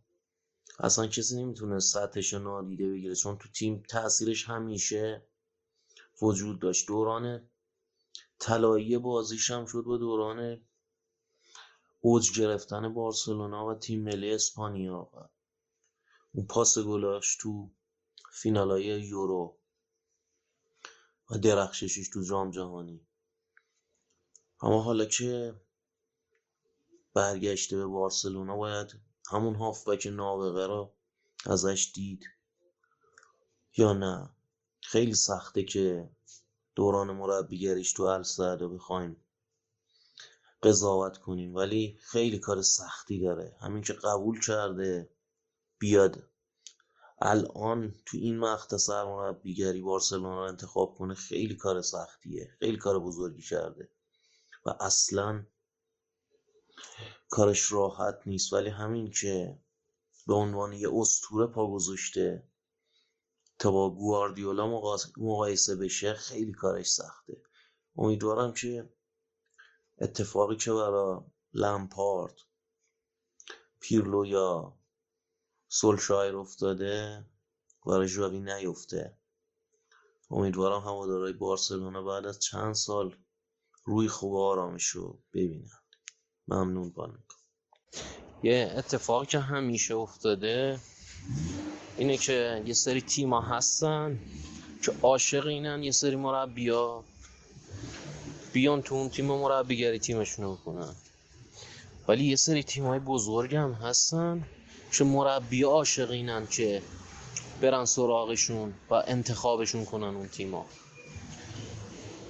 اصلا 0.79 1.07
کسی 1.07 1.43
نمی‌تونه 1.43 1.79
سطحش 1.79 2.33
رو 2.33 2.39
نادیده 2.39 2.91
بگیره 2.91 3.15
چون 3.15 3.39
تو 3.39 3.49
تیم 3.49 3.83
تاثیرش 3.89 4.49
همیشه 4.49 5.27
وجود 6.23 6.61
داشت. 6.61 6.89
دوران 6.89 7.49
طلایی 8.39 8.99
بازیش 8.99 9.51
هم 9.51 9.67
شد 9.67 9.83
با 9.83 9.97
دوران 9.97 10.61
اوج 12.01 12.41
گرفتن 12.41 12.95
بارسلونا 12.95 13.67
و 13.67 13.75
تیم 13.75 14.03
ملی 14.03 14.35
اسپانیا. 14.35 15.11
و 15.13 15.29
اون 16.33 16.47
پاس 16.47 16.79
گلاش 16.79 17.37
تو 17.37 17.71
فینالای 18.33 18.85
یورو 18.85 19.57
و 21.31 21.39
درخششش 21.39 22.09
تو 22.09 22.23
جام 22.23 22.51
جهانی. 22.51 23.07
اما 24.61 24.83
حالا 24.83 25.05
که 25.05 25.55
برگشته 27.15 27.77
به 27.77 27.87
بارسلونا 27.87 28.57
باید 28.57 28.95
همون 29.31 29.55
هافبک 29.55 30.07
نابغه 30.07 30.67
رو 30.67 30.93
ازش 31.47 31.93
دید 31.95 32.25
یا 33.77 33.93
نه؟ 33.93 34.31
خیلی 34.81 35.15
سخته 35.15 35.63
که 35.63 36.11
دوران 36.75 37.11
مربیگریش 37.11 37.93
تو 37.93 38.03
السعده 38.03 38.69
بخوایم 38.69 39.17
قضاوت 40.63 41.19
کنیم 41.19 41.55
ولی 41.55 41.99
خیلی 42.03 42.39
کار 42.39 42.63
سختی 42.63 43.21
داره. 43.21 43.57
همین 43.61 43.83
که 43.83 43.93
قبول 43.93 44.41
کرده 44.41 45.11
بیاد 45.79 46.23
الان 47.23 47.95
تو 48.07 48.17
این 48.17 48.39
مقطع 48.39 48.77
سرمربیگری 48.77 49.81
بارسلونا 49.81 50.41
رو 50.41 50.49
انتخاب 50.49 50.95
کنه 50.95 51.15
خیلی 51.15 51.55
کار 51.55 51.83
سختیه 51.83 52.57
خیلی 52.59 52.77
کار 52.77 53.01
بزرگی 53.01 53.43
کرده 53.43 53.89
و 54.67 54.75
اصلا 54.81 55.47
کارش 57.29 57.73
راحت 57.73 58.19
نیست 58.27 58.53
ولی 58.53 58.69
همین 58.69 59.11
که 59.11 59.59
به 60.27 60.35
عنوان 60.35 60.73
یه 60.73 60.89
استوره 60.93 61.47
پا 61.47 61.71
گذاشته 61.71 62.49
تا 63.59 63.71
با 63.71 63.91
گواردیولا 63.91 64.67
مقایسه 65.17 65.77
بشه 65.77 66.15
خیلی 66.15 66.53
کارش 66.53 66.91
سخته. 66.91 67.43
امیدوارم 67.97 68.53
که 68.53 68.93
اتفاقی 69.99 70.57
که 70.57 70.73
برای 70.73 71.21
لمپارد 71.53 72.35
پیرلو 73.81 74.27
یا 74.27 74.79
سولشایر 75.69 76.37
افتاده 76.37 77.25
برای 77.87 78.09
ژاوی 78.09 78.41
نیفته. 78.41 79.19
امیدوارم 80.31 80.81
هوادارهای 80.81 81.33
بارسلونا 81.33 82.03
بعد 82.03 82.27
از 82.27 82.41
چند 82.41 82.75
سال 82.75 83.17
روی 83.85 84.09
خوب 84.09 84.37
آرامش 84.37 84.87
رو 84.87 85.23
ببینند 85.33 85.84
ممنون 86.49 86.91
بانک. 86.91 87.15
یه 88.43 88.75
اتفاقی 88.77 89.27
که 89.27 89.39
همیشه 89.39 89.95
افتاده 89.95 90.79
اینه 91.97 92.17
که 92.17 92.63
یه 92.67 92.75
سری 92.75 93.01
تیما 93.01 93.41
هستن 93.41 94.19
که 94.83 94.93
عاشق 95.03 95.47
اینن 95.47 95.83
یه 95.83 95.91
سری 95.91 96.17
مربیا 96.17 97.05
بیان 98.53 98.83
تو 98.83 98.95
اون 98.95 99.09
تیم 99.09 99.27
مربیگری 99.27 99.99
تیمشون 99.99 100.53
بکنن. 100.53 100.95
ولی 102.09 102.25
یه 102.25 102.37
سری 102.37 102.63
تیم 102.63 102.87
های 102.87 102.99
بزرگ 102.99 103.55
هم 103.55 103.73
هستن 103.73 104.45
که 104.93 105.05
مربی 105.05 105.63
عاشق 105.63 106.11
اینن 106.11 106.47
که 106.47 106.83
برن 107.61 107.85
سراغشون 107.85 108.75
و 108.91 108.95
انتخابشون 108.95 109.85
کنن 109.85 110.17
اون 110.17 110.29
تیما. 110.29 110.67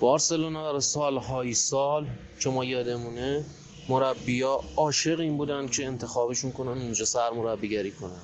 بارسلونا 0.00 0.72
در 0.72 0.80
سالهای 0.80 1.54
سال 1.54 2.06
که 2.40 2.50
ما 2.50 2.64
یادمونه 2.64 3.44
مربیا 3.88 4.60
عاشق 4.76 5.20
این 5.20 5.36
بودن 5.36 5.68
که 5.68 5.86
انتخابشون 5.86 6.52
کنن 6.52 6.82
اونجا 6.82 7.04
سرمربیگری 7.04 7.92
کنن. 7.92 8.22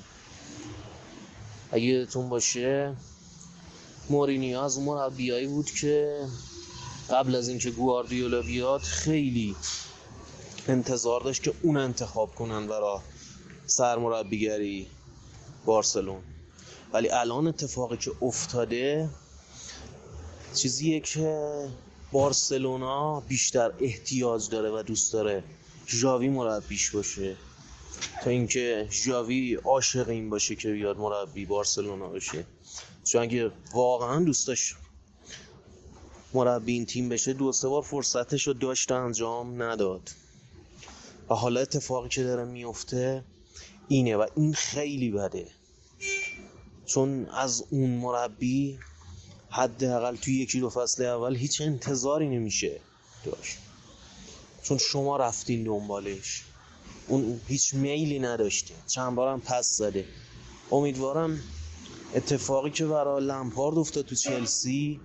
اگه 1.71 1.83
یادتون 1.83 2.29
باشه 2.29 2.95
مورینیو 4.09 4.59
از 4.59 4.79
مربیایی 4.79 5.47
بود 5.47 5.71
که 5.71 6.25
قبل 7.09 7.35
از 7.35 7.49
اینکه 7.49 7.71
گواردیولا 7.71 8.41
بیاد 8.41 8.81
خیلی 8.81 9.55
انتظار 10.67 11.21
داشت 11.21 11.43
که 11.43 11.53
اون 11.61 11.77
انتخاب 11.77 12.35
کنن 12.35 12.67
برای 12.67 12.99
سرمربیگری 13.65 14.87
بارسلون. 15.65 16.21
ولی 16.93 17.09
الان 17.09 17.47
اتفاقی 17.47 17.97
که 17.97 18.11
افتاده 18.21 19.09
چیزیه 20.53 20.99
که 20.99 21.67
بارسلونا 22.11 23.19
بیشتر 23.19 23.71
احتیاج 23.79 24.49
داره 24.49 24.69
و 24.69 24.83
دوست 24.83 25.13
داره 25.13 25.43
ژاوی 25.87 26.29
مربیش 26.29 26.91
باشه. 26.91 27.35
تا 28.23 28.29
اینکه 28.29 28.87
ژاوی 28.91 29.55
عاشق 29.55 30.09
این 30.09 30.29
باشه 30.29 30.55
که 30.55 30.71
بیاد 30.71 30.97
مربی 30.97 31.45
بارسلونا 31.45 32.07
باشه. 32.07 32.45
چون 33.03 33.21
اگه 33.21 33.51
واقعا 33.73 34.23
دوست 34.23 34.47
داشت 34.47 34.75
مربی 36.33 36.73
این 36.73 36.85
تیم 36.85 37.09
بشه 37.09 37.33
دو 37.33 37.51
سه 37.51 37.67
بار 37.67 37.81
فرصتش 37.81 38.47
رو 38.47 38.53
داشت 38.53 38.91
انجام 38.91 39.61
نداد. 39.63 40.09
و 41.29 41.33
حالا 41.33 41.59
اتفاقی 41.59 42.09
که 42.09 42.23
داره 42.23 42.45
میفته 42.45 43.23
اینه 43.87 44.17
و 44.17 44.27
این 44.35 44.53
خیلی 44.53 45.11
بده. 45.11 45.47
چون 46.85 47.25
از 47.25 47.65
اون 47.69 47.89
مربی 47.89 48.79
حداقل 49.51 50.15
توی 50.15 50.33
یکی 50.33 50.59
دو 50.59 50.69
فصل 50.69 51.05
اول 51.05 51.35
هیچ 51.35 51.61
انتظاری 51.61 52.29
نمیشه 52.29 52.81
داشت 53.23 53.57
چون 54.63 54.77
شما 54.77 55.17
رفتین 55.17 55.63
دنبالش. 55.63 56.43
اون 57.07 57.41
هیچ 57.47 57.73
میلی 57.73 58.19
نداشته 58.19 58.73
چند 58.87 59.15
بارم 59.15 59.41
پس 59.41 59.77
زده. 59.77 60.05
امیدوارم 60.71 61.43
اتفاقی 62.15 62.69
که 62.71 62.85
برای 62.85 63.25
لمپارد 63.25 63.77
افتاد 63.77 64.05
تو 64.05 64.15
چلسی 64.15 64.99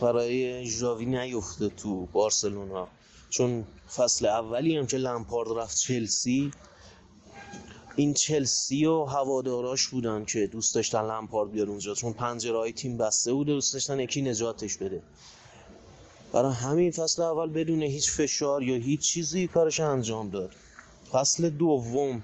برای 0.00 0.66
ژاوی 0.66 1.06
نیفته 1.06 1.68
تو 1.68 2.06
بارسلونا. 2.06 2.88
چون 3.30 3.64
فصل 3.96 4.26
اولی 4.26 4.76
هم 4.76 4.86
که 4.86 4.96
لمپارد 4.96 5.58
رفت 5.58 5.76
چلسی 5.76 6.52
این 7.96 8.14
چلسی 8.14 8.86
و 8.86 9.04
هواداراش 9.04 9.88
بودن 9.88 10.24
که 10.24 10.46
دوست 10.46 10.74
داشتن 10.74 11.02
لمپارد 11.06 11.52
بیاد 11.52 11.68
اونجا. 11.68 11.94
چون 11.94 12.12
پنجره 12.12 12.72
تیم 12.72 12.96
بسته 12.96 13.32
بوده 13.32 13.52
دوست 13.52 13.72
داشتن 13.72 14.00
یکی 14.00 14.22
نجاتش 14.22 14.76
بده. 14.76 15.02
برای 16.32 16.52
همین 16.52 16.90
فصل 16.90 17.22
اول 17.22 17.50
بدون 17.50 17.82
هیچ 17.82 18.10
فشار 18.10 18.62
یا 18.62 18.76
هیچ 18.76 19.00
چیزی 19.00 19.46
کارش 19.46 19.80
انجام 19.80 20.30
داد. 20.30 20.52
فصل 21.12 21.50
دوم 21.50 22.22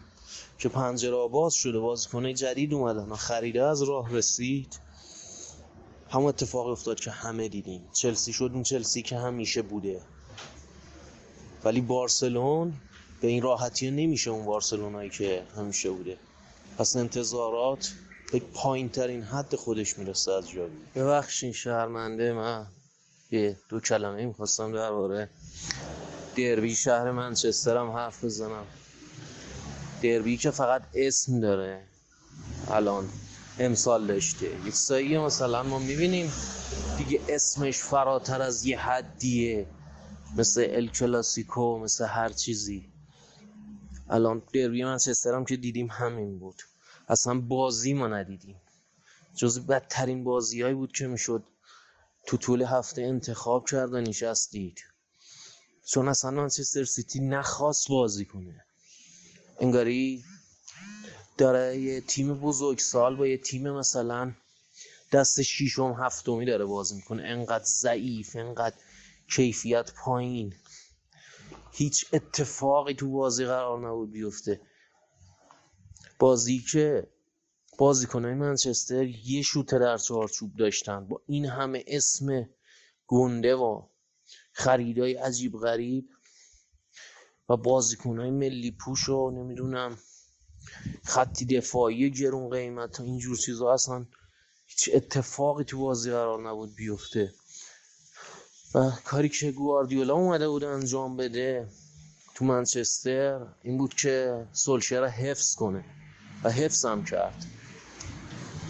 که 0.59 0.69
پنجره 0.69 1.29
باز 1.29 1.55
شده 1.55 1.79
بازیکنه 1.79 2.35
جدید 2.35 2.75
اومدن 2.75 3.09
و 3.09 3.17
خریده 3.17 3.63
از 3.63 3.83
راه 3.83 4.13
رسید. 4.13 4.81
همون 6.11 6.27
اتفاق 6.27 6.67
افتاد 6.67 7.01
که 7.01 7.11
همه 7.11 7.49
دیدیم. 7.49 7.83
چلسی 7.93 8.33
شد 8.33 8.51
اون 8.55 8.63
چلسی 8.63 9.03
که 9.03 9.17
همیشه 9.19 9.63
بوده. 9.63 10.01
ولی 11.65 11.81
بارسلون 11.81 12.73
به 13.21 13.29
این 13.29 13.43
راحتی 13.43 13.91
نمیشه 13.91 14.31
اون 14.31 14.45
بارسلونایی 14.45 15.11
که 15.11 15.43
همیشه 15.57 15.91
بوده. 15.91 16.17
پس 16.79 16.97
انتظارات 16.97 17.93
به 18.33 18.39
پایین 18.39 18.89
ترین 18.89 19.23
حد 19.23 19.57
خودش 19.57 19.99
می‌رسه 19.99 20.33
از 20.33 20.51
جاوی 20.51 20.71
ببخشین 20.95 21.53
شهرمنده 21.53 22.33
من 22.33 22.67
یه 23.31 23.57
دو 23.69 23.81
کلمه 23.81 24.27
می‌خواستم 24.27 24.73
درباره 24.73 25.29
دربی 26.37 26.75
شهر 26.75 27.11
منچسترم 27.11 27.91
حرف 27.91 28.25
بزنم. 28.25 28.67
دربی 30.03 30.37
که 30.37 30.51
فقط 30.51 30.83
اسم 30.95 31.41
داره 31.41 31.83
الان 32.71 33.09
امسال 33.59 34.07
داشته. 34.07 34.47
یک 34.67 34.75
سایی 34.75 35.19
مثلا 35.19 35.63
ما 35.63 35.79
می‌بینیم 35.79 36.33
دیگه 36.99 37.21
اسمش 37.29 37.79
فراتر 37.79 38.43
از 38.43 38.65
یه 38.65 38.79
حدیه. 38.79 39.67
مثل 40.37 40.67
ال 40.71 40.89
کلاسیکو 40.89 41.79
مثل 41.79 42.05
هر 42.05 42.29
چیزی. 42.29 42.90
الان 44.11 44.43
دربی 44.53 44.85
منچستر 44.85 45.35
هم 45.35 45.45
که 45.45 45.57
دیدیم 45.57 45.91
همین 45.91 46.39
بود. 46.39 46.63
اصلا 47.09 47.41
بازی 47.41 47.95
ما 47.95 48.09
ندیدیم. 48.09 48.61
جز 49.37 49.67
بدترین 49.67 50.25
بازیهایی 50.25 50.75
بود 50.75 50.93
که 50.93 51.07
می‌شد. 51.07 51.45
تو 52.27 52.37
طول 52.37 52.63
هفته 52.63 53.03
انتخاب 53.03 53.69
کرد 53.69 53.93
و 53.93 54.01
نشستید. 54.01 54.85
چون 55.85 56.09
اصلا 56.09 56.31
منچستر 56.31 56.85
سیتی 56.85 57.21
نخواست 57.21 57.89
بازی 57.89 58.25
کنه. 58.25 58.65
انگاری 59.61 60.25
داره 61.39 61.79
یه 61.79 62.01
تیم 62.01 62.35
بزرگسال 62.35 63.17
با 63.17 63.27
یه 63.27 63.39
تیم 63.39 63.71
مثلا 63.71 64.33
دست 65.13 65.43
شیشم 65.43 65.93
هفتمی 65.99 66.47
داره 66.47 66.65
بازی 66.65 66.95
می‌کنه. 66.95 67.23
انقدر 67.23 67.65
ضعیف 67.65 68.37
انقدر 68.37 68.77
کیفیت 69.31 69.93
پایین. 69.93 70.55
هیچ 71.73 72.07
اتفاقی 72.13 72.95
تو 72.95 73.11
بازی 73.11 73.45
قرار 73.45 73.89
نبود 73.89 74.13
بیفته. 74.13 74.61
بازی 76.19 76.59
که 76.59 77.07
بازیکنهای 77.79 78.35
منچستر 78.35 79.05
یه 79.05 79.43
شوته 79.43 79.79
در 79.79 79.99
چارچوب 79.99 80.57
داشتن. 80.57 81.09
با 81.09 81.23
این 81.27 81.47
همه 81.47 81.85
اسم 81.87 82.49
گنده 83.07 83.55
و 83.55 83.83
خریدای 84.53 85.15
عجیب 85.15 85.53
غریب 85.59 86.09
و 87.49 87.57
بازیکنهای 87.57 88.31
ملی 88.31 88.71
پوش 88.71 89.09
و 89.09 89.31
نمی‌دونم 89.31 89.99
خطی 91.05 91.45
دفاعی 91.45 92.11
گرون 92.11 92.51
قیمت 92.51 93.01
و 93.01 93.03
اینجور 93.03 93.37
چیزا 93.37 93.73
اصلا 93.73 94.07
هیچ 94.67 94.91
اتفاقی 94.95 95.65
تو 95.65 95.79
بازی 95.79 96.11
قرار 96.11 96.49
نبود 96.49 96.75
بیفته. 96.75 97.35
و 98.75 98.91
کاری 99.05 99.29
که 99.29 99.53
گواردیولا 99.53 100.15
اومده 100.15 100.49
بود 100.49 100.65
انجام 100.65 101.17
بده 101.17 101.69
تو 102.35 102.45
منچستر 102.45 103.47
این 103.63 103.79
بود 103.79 103.95
که 103.95 104.47
سولشر 104.53 105.05
حفظ 105.07 105.55
کنه 105.55 105.85
و 106.45 106.51
حفظ 106.51 106.85
هم 106.85 107.05
کرد. 107.05 107.47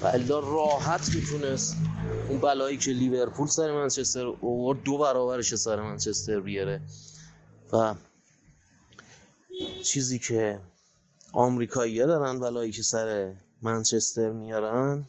و 0.03 0.07
الا 0.07 0.39
راحت 0.39 1.15
می‌تونست 1.15 1.77
اون 2.29 2.41
بلایی 2.41 2.77
که 2.77 2.91
لیورپول 2.91 3.47
سر 3.47 3.73
منچستر 3.73 4.27
اوورد 4.27 4.83
دو 4.83 4.99
برابرش 4.99 5.55
سر 5.55 5.81
منچستر 5.81 6.41
بیاره. 6.41 6.81
و 7.73 7.95
چیزی 9.83 10.19
که 10.19 10.61
آمریکایی 11.33 11.99
دارن 11.99 12.41
بلایی 12.41 12.73
که 12.73 12.83
سر 12.83 13.35
منچستر 13.63 14.31
میارن 14.31 15.05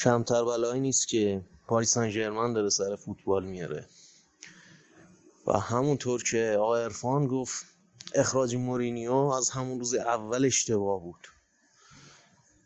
کمتر 0.00 0.44
بلایی 0.44 0.80
نیست 0.80 1.08
که 1.08 1.42
پاریس 1.66 1.94
سن 1.94 2.52
داره 2.52 2.70
سر 2.70 2.96
فوتبال 2.96 3.44
میاره. 3.44 3.88
و 5.46 5.58
همونطور 5.58 6.22
که 6.22 6.56
آقا 6.60 6.76
ارفان 6.76 7.26
گفت 7.26 7.66
اخراج 8.14 8.54
مورینیو 8.56 9.12
از 9.12 9.50
همون 9.50 9.78
روز 9.78 9.94
اول 9.94 10.44
اشتباه 10.44 11.00
بود. 11.00 11.28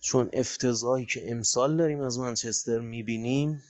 چون 0.01 0.31
افتضاحی 0.33 1.07
که 1.07 1.31
امسال 1.31 1.77
داریم 1.77 2.01
از 2.01 2.19
منچستر 2.19 2.79
می‌بینیم 2.79 3.63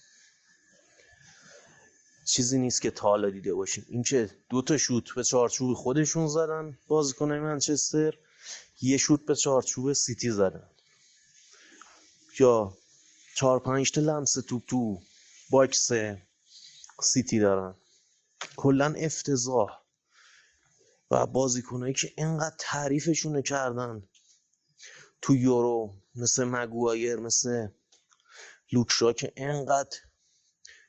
چیزی 2.24 2.58
نیست 2.58 2.82
که 2.82 2.90
تا 2.90 3.08
حالا 3.08 3.30
دیده 3.30 3.54
باشیم. 3.54 3.86
اینکه 3.88 4.30
دو 4.50 4.62
تا 4.62 4.76
شوت 4.76 5.14
به 5.14 5.24
چارچوب 5.24 5.74
خودشون 5.74 6.28
زدن 6.28 6.78
بازیکن 6.88 7.32
منچستر 7.32 8.14
یه 8.82 8.96
شوت 8.96 9.26
به 9.26 9.34
چارچوب 9.34 9.92
سیتی 9.92 10.30
زدن. 10.30 10.68
یا 12.40 12.76
چهار 13.34 13.58
پنج 13.58 13.90
تا 13.90 14.00
لمس 14.00 14.32
توپ 14.32 14.62
تو 14.66 15.00
box 15.50 15.90
سیتی 17.02 17.39
دارن. 17.39 17.74
کلا 18.56 18.94
افتضاح. 18.98 19.86
و 21.10 21.27
بازیکنایی 21.27 21.94
که 21.94 22.12
اینقدر 22.16 22.56
تعریفشون 22.59 23.43
کردن. 23.43 24.09
تو 25.23 25.36
یورو 25.36 26.02
مثل 26.14 26.44
مگوایر 26.44 27.16
مثل 27.16 27.68
لوکشا 28.73 29.12
که 29.12 29.32
انقدر 29.36 29.98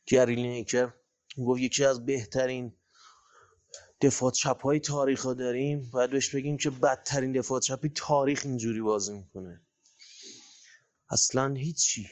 گری 0.06 0.36
نیکر. 0.36 0.94
گفت 1.38 1.62
یکی 1.62 1.86
از 1.86 2.06
بهترین 2.06 2.74
دفاع 4.02 4.32
چپ 4.32 4.62
های 4.62 4.80
تاریخ 4.80 5.26
ها 5.26 5.34
داریم. 5.34 5.90
باید 5.90 6.12
بهش 6.12 6.36
بگیم 6.36 6.58
که 6.58 6.70
بدترین 6.70 7.32
دفاع 7.32 7.60
چپی 7.60 7.90
تاریخ 7.90 8.42
اینجوری 8.46 8.82
بازی 8.82 9.14
می‌کنه. 9.14 9.62
اصلا 11.10 11.54
هیچی. 11.54 12.10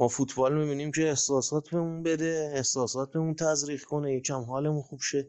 ما 0.00 0.08
فوتبال 0.08 0.58
می‌بینیم 0.58 0.92
که 0.92 1.08
احساسات 1.08 1.70
بهمون 1.70 2.02
بده 2.02 2.52
احساسات 2.54 3.12
بهمون 3.12 3.34
تزریق 3.34 3.84
کنه 3.84 4.14
یکم 4.14 4.40
حالمون 4.42 4.82
خوب 4.82 5.00
شه. 5.00 5.28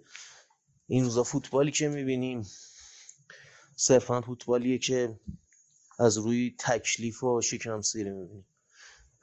این 0.87 1.03
روزا 1.03 1.23
فوتبالی 1.23 1.71
که 1.71 1.87
می‌بینیم 1.87 2.47
صرفا 3.75 4.21
فوتبالیه 4.21 4.77
که 4.77 5.19
از 5.99 6.17
روی 6.17 6.55
تکلیف 6.59 7.23
و 7.23 7.41
شکم 7.41 7.81
سیری 7.81 8.09
می‌بینیم. 8.09 8.45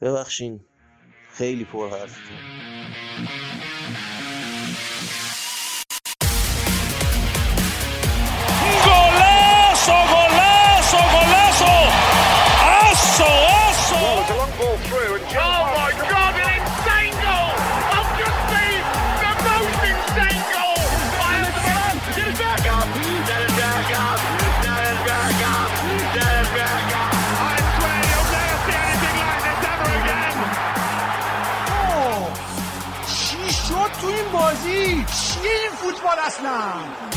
ببخشین 0.00 0.60
خیلی 1.30 1.64
پر 1.64 1.88
حرف 1.88 2.18
let 36.18 36.26
us 36.26 36.42
now. 36.42 37.08